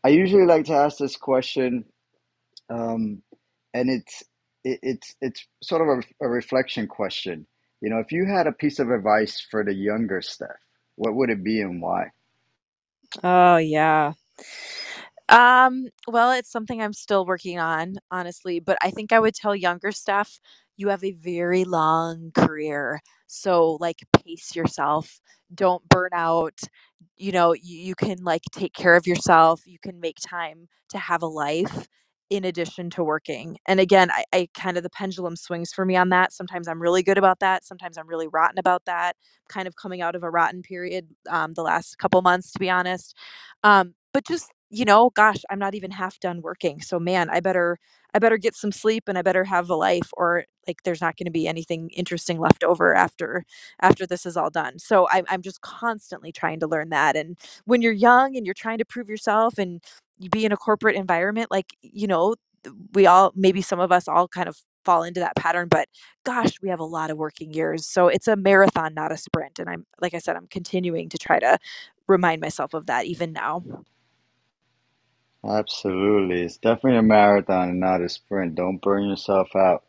I 0.03 0.09
usually 0.09 0.45
like 0.45 0.67
to 0.67 0.75
ask 0.75 0.99
this 0.99 1.17
question, 1.17 1.87
um, 2.69 3.23
and 3.73 3.89
it's 3.89 4.23
it, 4.65 4.81
it's 4.83 5.15
it's 5.21 5.47
sort 5.63 5.83
of 5.83 6.05
a, 6.21 6.27
a 6.27 6.29
reflection 6.29 6.87
question. 6.87 7.47
You 7.81 7.91
know, 7.91 7.99
if 7.99 8.13
you 8.13 8.27
had 8.27 8.47
a 8.47 8.53
piece 8.53 8.79
of 8.79 8.91
advice 8.91 9.41
for 9.51 9.65
the 9.65 9.75
younger 9.75 10.21
Stef, 10.21 10.57
what 10.97 11.15
would 11.15 11.31
it 11.31 11.45
be 11.45 11.61
and 11.61 11.81
why? 11.81 12.11
Oh 13.23 13.59
yeah. 13.59 14.15
Um, 15.29 15.87
well, 16.07 16.33
it's 16.33 16.51
something 16.51 16.83
I'm 16.83 16.93
still 16.93 17.25
working 17.25 17.59
on, 17.59 17.95
honestly, 18.11 18.61
but 18.61 18.77
I 18.83 18.91
think 18.91 19.13
I 19.13 19.21
would 19.21 19.35
tell 19.35 19.55
younger 19.55 19.91
Stef, 19.91 20.39
you 20.77 20.89
have 20.89 21.05
a 21.05 21.13
very 21.13 21.65
long 21.65 22.31
career. 22.35 23.01
So 23.27 23.79
like 23.81 24.01
pace 24.13 24.55
yourself. 24.55 25.21
Don't 25.55 25.89
burn 25.89 26.11
out. 26.13 26.59
You 27.17 27.33
know, 27.33 27.53
you, 27.53 27.79
you 27.79 27.95
can 27.95 28.19
like 28.23 28.43
take 28.53 28.75
care 28.75 28.97
of 28.97 29.07
yourself. 29.07 29.67
You 29.67 29.79
can 29.79 30.01
make 30.01 30.19
time 30.27 30.69
to 30.91 30.99
have 30.99 31.23
a 31.23 31.27
life 31.27 31.89
in 32.31 32.45
addition 32.45 32.91
to 32.91 33.05
working. 33.05 33.59
And 33.67 33.81
again, 33.81 34.11
I, 34.11 34.25
I 34.33 34.49
kind 34.55 34.77
of 34.77 34.83
the 34.83 34.91
pendulum 34.91 35.37
swings 35.37 35.73
for 35.73 35.85
me 35.85 35.97
on 35.97 36.09
that. 36.09 36.33
Sometimes 36.33 36.69
I'm 36.69 36.81
really 36.81 37.03
good 37.03 37.19
about 37.19 37.41
that. 37.41 37.65
Sometimes 37.65 37.99
I'm 37.99 38.09
really 38.09 38.29
rotten 38.29 38.59
about 38.59 38.85
that. 38.87 39.17
Kind 39.49 39.69
of 39.69 39.77
coming 39.77 40.01
out 40.01 40.15
of 40.15 40.23
a 40.23 40.31
rotten 40.31 40.63
period 40.63 41.09
um, 41.29 41.55
the 41.55 41.63
last 41.63 41.99
couple 41.99 42.23
months, 42.23 42.51
to 42.53 42.59
be 42.59 42.71
honest. 42.71 43.15
Um, 43.63 43.95
but 44.13 44.25
just, 44.27 44.51
you 44.71 44.85
know, 44.85 45.11
gosh, 45.11 45.39
I'm 45.51 45.59
not 45.59 45.75
even 45.75 45.91
half 45.91 46.19
done 46.21 46.41
working. 46.43 46.81
So 46.81 46.99
man, 46.99 47.29
I 47.31 47.41
better 47.41 47.79
I 48.15 48.21
better 48.21 48.39
get 48.39 48.55
some 48.55 48.71
sleep 48.73 49.05
and 49.09 49.19
I 49.19 49.23
better 49.23 49.45
have 49.45 49.69
a 49.71 49.75
life 49.75 50.11
or 50.17 50.45
like 50.69 50.83
there's 50.85 51.01
not 51.01 51.17
going 51.17 51.27
to 51.27 51.33
be 51.33 51.49
anything 51.49 51.91
interesting 51.91 52.39
left 52.39 52.63
over 52.65 52.95
after 52.95 53.45
after 53.81 54.07
this 54.07 54.25
is 54.25 54.37
all 54.37 54.51
done. 54.51 54.79
So 54.79 55.09
I 55.11 55.23
I'm 55.29 55.43
just 55.43 55.61
constantly 55.63 56.33
trying 56.33 56.61
to 56.61 56.67
learn 56.67 56.91
that. 56.91 57.17
And 57.17 57.37
when 57.65 57.83
you're 57.83 57.93
young 57.93 58.37
and 58.37 58.47
you're 58.47 58.55
trying 58.55 58.79
to 58.79 58.85
prove 58.85 59.09
yourself 59.09 59.59
and 59.59 59.83
you 60.19 60.31
be 60.31 60.45
in 60.45 60.53
a 60.53 60.57
corporate 60.57 60.97
environment, 60.97 61.51
like, 61.51 61.77
you 61.83 62.07
know, 62.07 62.37
we 62.95 63.07
all 63.07 63.33
maybe 63.35 63.63
some 63.63 63.81
of 63.81 63.93
us 63.93 64.09
all 64.09 64.29
kind 64.29 64.49
of 64.49 64.63
fall 64.85 65.03
into 65.03 65.21
that 65.21 65.37
pattern, 65.37 65.69
but 65.69 65.89
gosh, 66.25 66.61
we 66.63 66.69
have 66.69 66.81
a 66.81 66.85
lot 66.85 67.11
of 67.11 67.17
working 67.19 67.53
years. 67.53 67.87
So 67.87 68.09
it's 68.09 68.29
a 68.29 68.37
marathon, 68.37 68.95
not 68.95 69.13
a 69.13 69.17
sprint. 69.17 69.59
And 69.59 69.69
I'm 69.69 69.87
like 70.01 70.15
I 70.15 70.19
said, 70.19 70.37
I'm 70.37 70.47
continuing 70.47 71.09
to 71.11 71.19
try 71.19 71.39
to 71.39 71.59
remind 72.07 72.41
myself 72.41 72.75
of 72.75 72.87
that 72.87 73.07
even 73.07 73.33
now. 73.33 73.65
Absolutely, 75.45 76.43
it's 76.43 76.57
definitely 76.57 76.99
a 76.99 77.03
marathon 77.03 77.69
and 77.71 77.81
not 77.81 78.01
a 78.01 78.09
sprint. 78.09 78.55
Don't 78.55 78.81
burn 78.81 79.09
yourself 79.09 79.55
out. 79.55 79.85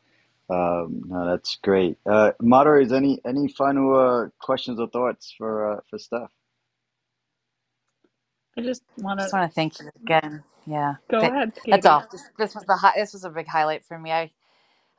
Um, 0.49 1.03
no, 1.07 1.25
that's 1.27 1.57
great. 1.57 1.97
Uh, 2.05 2.33
moderators, 2.41 2.91
any 2.91 3.19
any 3.25 3.47
final 3.47 3.95
uh, 3.95 4.29
questions 4.39 4.79
or 4.79 4.87
thoughts 4.89 5.33
for 5.37 5.77
uh, 5.77 5.81
for 5.89 5.97
Stef? 5.97 6.29
I 8.57 8.61
just 8.61 8.83
want 8.97 9.19
Just 9.19 9.33
to 9.33 9.33
want 9.33 9.49
to 9.49 9.55
thank 9.55 9.79
you 9.81 9.89
again. 10.03 10.43
Yeah, 10.67 10.95
go 11.09 11.27
ahead, 11.27 11.53
that's 11.71 11.85
Katie. 11.85 11.87
all. 11.87 12.05
This, 12.11 12.23
this 12.37 12.55
was 12.55 12.65
the 12.65 12.77
hi- 12.77 12.93
this 12.97 13.13
was 13.13 13.25
a 13.25 13.31
big 13.31 13.47
highlight 13.47 13.85
for 13.85 13.99
me. 13.99 14.11
I 14.11 14.23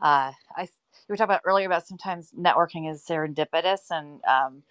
uh, 0.03 0.33
I 0.57 0.63
you 0.63 0.69
were 1.11 1.17
talking 1.17 1.31
about 1.33 1.43
earlier 1.47 1.67
about 1.67 1.87
sometimes 1.87 2.33
networking 2.39 2.91
is 2.91 3.05
serendipitous, 3.09 3.91
and 3.91 4.25
um, 4.25 4.65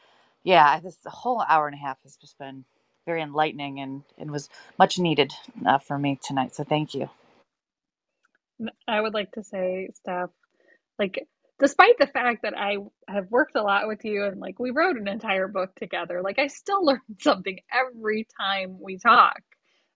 yeah, 0.43 0.79
this 0.81 0.97
whole 1.05 1.43
hour 1.49 1.67
and 1.67 1.75
a 1.75 1.79
half 1.79 1.99
has 2.03 2.17
just 2.17 2.37
been 2.39 2.65
very 3.05 3.21
enlightening 3.21 3.79
and 3.79 4.03
and 4.17 4.31
was 4.31 4.49
much 4.79 4.99
needed 4.99 5.33
uh, 5.65 5.79
for 5.79 5.99
me 5.99 6.19
tonight. 6.23 6.55
So 6.55 6.63
thank 6.63 6.93
you. 6.95 7.09
I 8.87 9.01
would 9.01 9.13
like 9.13 9.31
to 9.33 9.43
say, 9.43 9.89
Stef, 10.07 10.29
like, 10.99 11.27
despite 11.60 11.98
the 11.99 12.07
fact 12.07 12.44
that 12.44 12.57
I 12.57 12.77
have 13.07 13.30
worked 13.32 13.56
a 13.56 13.61
lot 13.61 13.88
with 13.88 14.03
you 14.03 14.26
and 14.26 14.40
like 14.40 14.60
we 14.60 14.72
wrote 14.72 14.98
an 14.98 15.07
entire 15.07 15.48
book 15.48 15.73
together, 15.76 16.22
like, 16.22 16.40
I 16.40 16.48
still 16.48 16.86
learn 16.86 17.02
something 17.19 17.60
every 17.73 18.27
time 18.40 18.77
we 18.80 18.98
talk, 18.98 19.41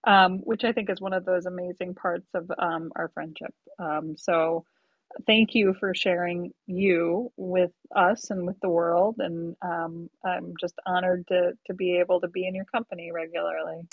um, 0.05 0.39
which 0.39 0.63
I 0.63 0.71
think 0.71 0.89
is 0.89 1.01
one 1.01 1.13
of 1.13 1.25
those 1.25 1.45
amazing 1.45 1.95
parts 1.95 2.27
of 2.33 2.51
um, 2.57 2.91
our 2.95 3.09
friendship. 3.13 3.53
Um, 3.79 4.15
so, 4.17 4.65
thank 5.25 5.55
you 5.55 5.73
for 5.79 5.93
sharing 5.93 6.51
you 6.67 7.31
with 7.37 7.71
us 7.95 8.29
and 8.29 8.45
with 8.45 8.59
the 8.61 8.69
world. 8.69 9.15
And 9.19 9.55
um, 9.61 10.09
I'm 10.23 10.53
just 10.59 10.75
honored 10.85 11.27
to, 11.29 11.53
to 11.67 11.73
be 11.73 11.97
able 11.97 12.21
to 12.21 12.27
be 12.27 12.47
in 12.47 12.55
your 12.55 12.65
company 12.65 13.11
regularly. 13.11 13.87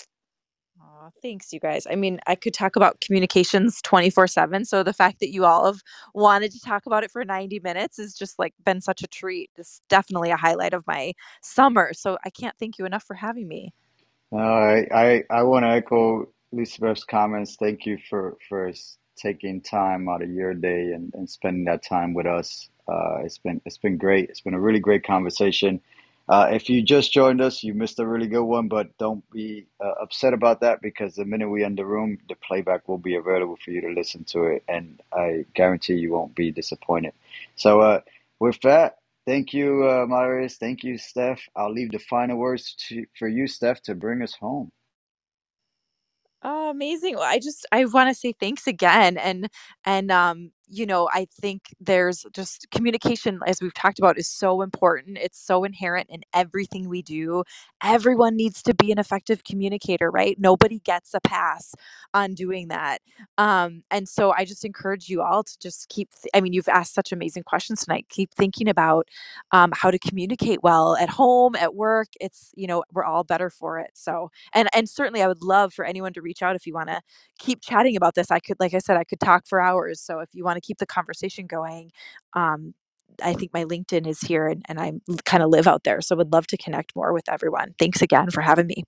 Thanks, 1.21 1.51
you 1.53 1.59
guys. 1.59 1.87
I 1.89 1.95
mean, 1.95 2.19
I 2.27 2.35
could 2.35 2.53
talk 2.53 2.75
about 2.75 3.01
communications 3.01 3.81
24 3.81 4.27
7. 4.27 4.65
So 4.65 4.83
the 4.83 4.93
fact 4.93 5.19
that 5.19 5.31
you 5.31 5.45
all 5.45 5.65
have 5.65 5.81
wanted 6.13 6.51
to 6.51 6.59
talk 6.59 6.85
about 6.85 7.03
it 7.03 7.11
for 7.11 7.23
90 7.25 7.59
minutes 7.59 7.99
is 7.99 8.15
just 8.15 8.39
like 8.39 8.53
been 8.65 8.81
such 8.81 9.03
a 9.03 9.07
treat. 9.07 9.49
It's 9.57 9.81
definitely 9.89 10.31
a 10.31 10.37
highlight 10.37 10.73
of 10.73 10.85
my 10.87 11.13
summer. 11.41 11.93
So 11.93 12.17
I 12.25 12.29
can't 12.29 12.55
thank 12.59 12.77
you 12.77 12.85
enough 12.85 13.03
for 13.03 13.15
having 13.15 13.47
me. 13.47 13.73
No, 14.31 14.39
I 14.39 14.87
I, 14.93 15.23
I 15.29 15.43
want 15.43 15.63
to 15.63 15.69
echo 15.69 16.27
Lisa 16.51 16.81
Beth's 16.81 17.03
comments. 17.03 17.55
Thank 17.55 17.85
you 17.85 17.97
for 18.09 18.37
for 18.47 18.71
taking 19.15 19.61
time 19.61 20.07
out 20.07 20.21
of 20.21 20.29
your 20.29 20.53
day 20.53 20.91
and, 20.93 21.11
and 21.15 21.29
spending 21.29 21.65
that 21.65 21.83
time 21.83 22.13
with 22.13 22.27
us. 22.27 22.69
Uh, 22.87 23.17
it's 23.23 23.37
been 23.37 23.61
it's 23.65 23.77
been 23.77 23.97
great. 23.97 24.29
It's 24.29 24.41
been 24.41 24.53
a 24.53 24.59
really 24.59 24.79
great 24.79 25.05
conversation. 25.05 25.81
Uh, 26.29 26.49
if 26.51 26.69
you 26.69 26.81
just 26.81 27.13
joined 27.13 27.41
us, 27.41 27.63
you 27.63 27.73
missed 27.73 27.99
a 27.99 28.07
really 28.07 28.27
good 28.27 28.43
one, 28.43 28.67
but 28.67 28.97
don't 28.97 29.23
be 29.31 29.67
uh, 29.83 29.93
upset 30.01 30.33
about 30.33 30.61
that 30.61 30.81
because 30.81 31.15
the 31.15 31.25
minute 31.25 31.49
we 31.49 31.63
end 31.63 31.77
the 31.77 31.85
room, 31.85 32.17
the 32.29 32.35
playback 32.35 32.87
will 32.89 32.97
be 32.97 33.15
available 33.15 33.57
for 33.63 33.71
you 33.71 33.81
to 33.81 33.89
listen 33.89 34.23
to 34.25 34.45
it, 34.45 34.63
and 34.67 35.01
I 35.13 35.45
guarantee 35.55 35.95
you 35.95 36.13
won't 36.13 36.35
be 36.35 36.51
disappointed. 36.51 37.13
So, 37.55 37.81
uh, 37.81 38.01
with 38.39 38.59
that. 38.61 38.97
Thank 39.27 39.53
you, 39.53 39.83
uh. 39.85 40.07
Thank 40.57 40.83
you, 40.83 40.95
Stef. 40.95 41.39
I'll 41.55 41.71
leave 41.73 41.91
the 41.91 41.99
final 41.99 42.37
words 42.37 42.75
to, 42.89 43.05
for 43.19 43.27
you, 43.29 43.45
Stef, 43.45 43.81
to 43.83 43.95
bring 43.95 44.21
us 44.23 44.33
home. 44.35 44.71
Oh, 46.43 46.67
Oh, 46.67 46.69
amazing. 46.71 47.15
Well, 47.15 47.23
I 47.23 47.39
just 47.39 47.65
I 47.71 47.85
want 47.85 48.09
to 48.09 48.13
say 48.15 48.33
thanks 48.33 48.67
again 48.67 49.17
and 49.17 49.49
and 49.85 50.11
um 50.11 50.51
you 50.67 50.85
know, 50.85 51.09
I 51.13 51.25
think 51.25 51.73
there's 51.79 52.25
just 52.33 52.67
communication 52.71 53.39
as 53.47 53.61
we've 53.61 53.73
talked 53.73 53.99
about 53.99 54.17
is 54.17 54.27
so 54.27 54.61
important. 54.61 55.17
It's 55.17 55.39
so 55.39 55.63
inherent 55.63 56.09
in 56.09 56.21
everything 56.33 56.89
we 56.89 57.01
do. 57.01 57.43
Everyone 57.83 58.35
needs 58.35 58.61
to 58.63 58.73
be 58.75 58.91
an 58.91 58.99
effective 58.99 59.43
communicator, 59.43 60.11
right? 60.11 60.37
Nobody 60.39 60.79
gets 60.79 61.13
a 61.13 61.21
pass 61.21 61.73
on 62.13 62.33
doing 62.33 62.67
that. 62.69 62.99
Um 63.37 63.83
and 63.91 64.09
so 64.09 64.31
I 64.33 64.45
just 64.45 64.65
encourage 64.65 65.09
you 65.09 65.21
all 65.21 65.43
to 65.43 65.59
just 65.59 65.89
keep 65.89 66.09
th- 66.11 66.31
I 66.33 66.41
mean, 66.41 66.53
you've 66.53 66.67
asked 66.69 66.93
such 66.93 67.11
amazing 67.11 67.43
questions 67.43 67.83
tonight. 67.85 68.07
Keep 68.09 68.33
thinking 68.33 68.67
about 68.67 69.07
um 69.51 69.71
how 69.75 69.91
to 69.91 69.99
communicate 69.99 70.63
well 70.63 70.95
at 70.97 71.09
home, 71.09 71.55
at 71.55 71.75
work. 71.75 72.07
It's, 72.19 72.51
you 72.55 72.67
know, 72.67 72.83
we're 72.93 73.03
all 73.05 73.23
better 73.23 73.49
for 73.49 73.79
it. 73.79 73.91
So 73.93 74.31
and 74.53 74.69
and 74.73 74.89
certainly 74.89 75.21
I 75.23 75.27
would 75.27 75.43
love 75.43 75.73
for 75.73 75.85
anyone 75.85 76.13
to 76.13 76.21
reach 76.21 76.41
out 76.41 76.55
if 76.55 76.65
you 76.67 76.73
want 76.73 76.89
to 76.89 77.01
keep 77.39 77.61
chatting 77.61 77.95
about 77.95 78.15
this. 78.15 78.31
I 78.31 78.39
could 78.39 78.57
like 78.59 78.73
I 78.73 78.79
said 78.79 78.97
I 78.97 79.03
could 79.03 79.19
talk 79.19 79.45
for 79.47 79.61
hours. 79.61 80.01
So 80.01 80.19
if 80.19 80.29
you 80.33 80.43
want 80.43 80.56
to 80.57 80.65
keep 80.67 80.79
the 80.79 80.87
conversation 80.87 81.47
going, 81.47 81.91
um 82.33 82.73
I 83.23 83.33
think 83.33 83.53
my 83.53 83.65
LinkedIn 83.65 84.07
is 84.07 84.21
here 84.21 84.47
and, 84.47 84.63
and 84.69 84.79
I 84.79 84.93
kind 85.25 85.43
of 85.43 85.49
live 85.49 85.67
out 85.67 85.83
there. 85.85 86.01
So 86.01 86.15
would 86.17 86.33
love 86.33 86.47
to 86.47 86.57
connect 86.57 86.95
more 86.95 87.13
with 87.13 87.29
everyone. 87.29 87.75
Thanks 87.79 88.01
again 88.01 88.31
for 88.31 88.41
having 88.41 88.67
me. 88.67 88.83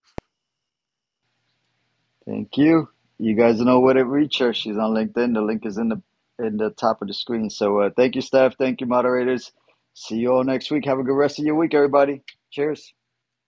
Thank 2.26 2.58
you. 2.58 2.90
You 3.20 3.36
guys 3.36 3.60
know 3.62 3.80
where 3.80 3.94
to 3.96 4.06
reach 4.06 4.40
her. 4.40 4.54
She's 4.54 4.78
on 4.78 4.94
LinkedIn. 4.94 5.34
The 5.36 5.42
link 5.42 5.66
is 5.66 5.78
in 5.78 5.90
the 5.90 6.02
in 6.40 6.58
the 6.58 6.72
top 6.72 7.02
of 7.02 7.10
the 7.10 7.14
screen. 7.14 7.50
So 7.50 7.80
uh, 7.82 7.90
thank 7.96 8.16
you, 8.16 8.22
Stef. 8.22 8.56
Thank 8.58 8.82
you, 8.82 8.88
moderators. 8.88 9.52
See 9.94 10.18
you 10.18 10.34
all 10.34 10.44
next 10.44 10.72
week. 10.72 10.86
Have 10.86 11.00
a 11.00 11.04
good 11.04 11.16
rest 11.16 11.40
of 11.40 11.46
your 11.46 11.56
week, 11.56 11.74
everybody. 11.76 12.24
Cheers. 12.52 12.94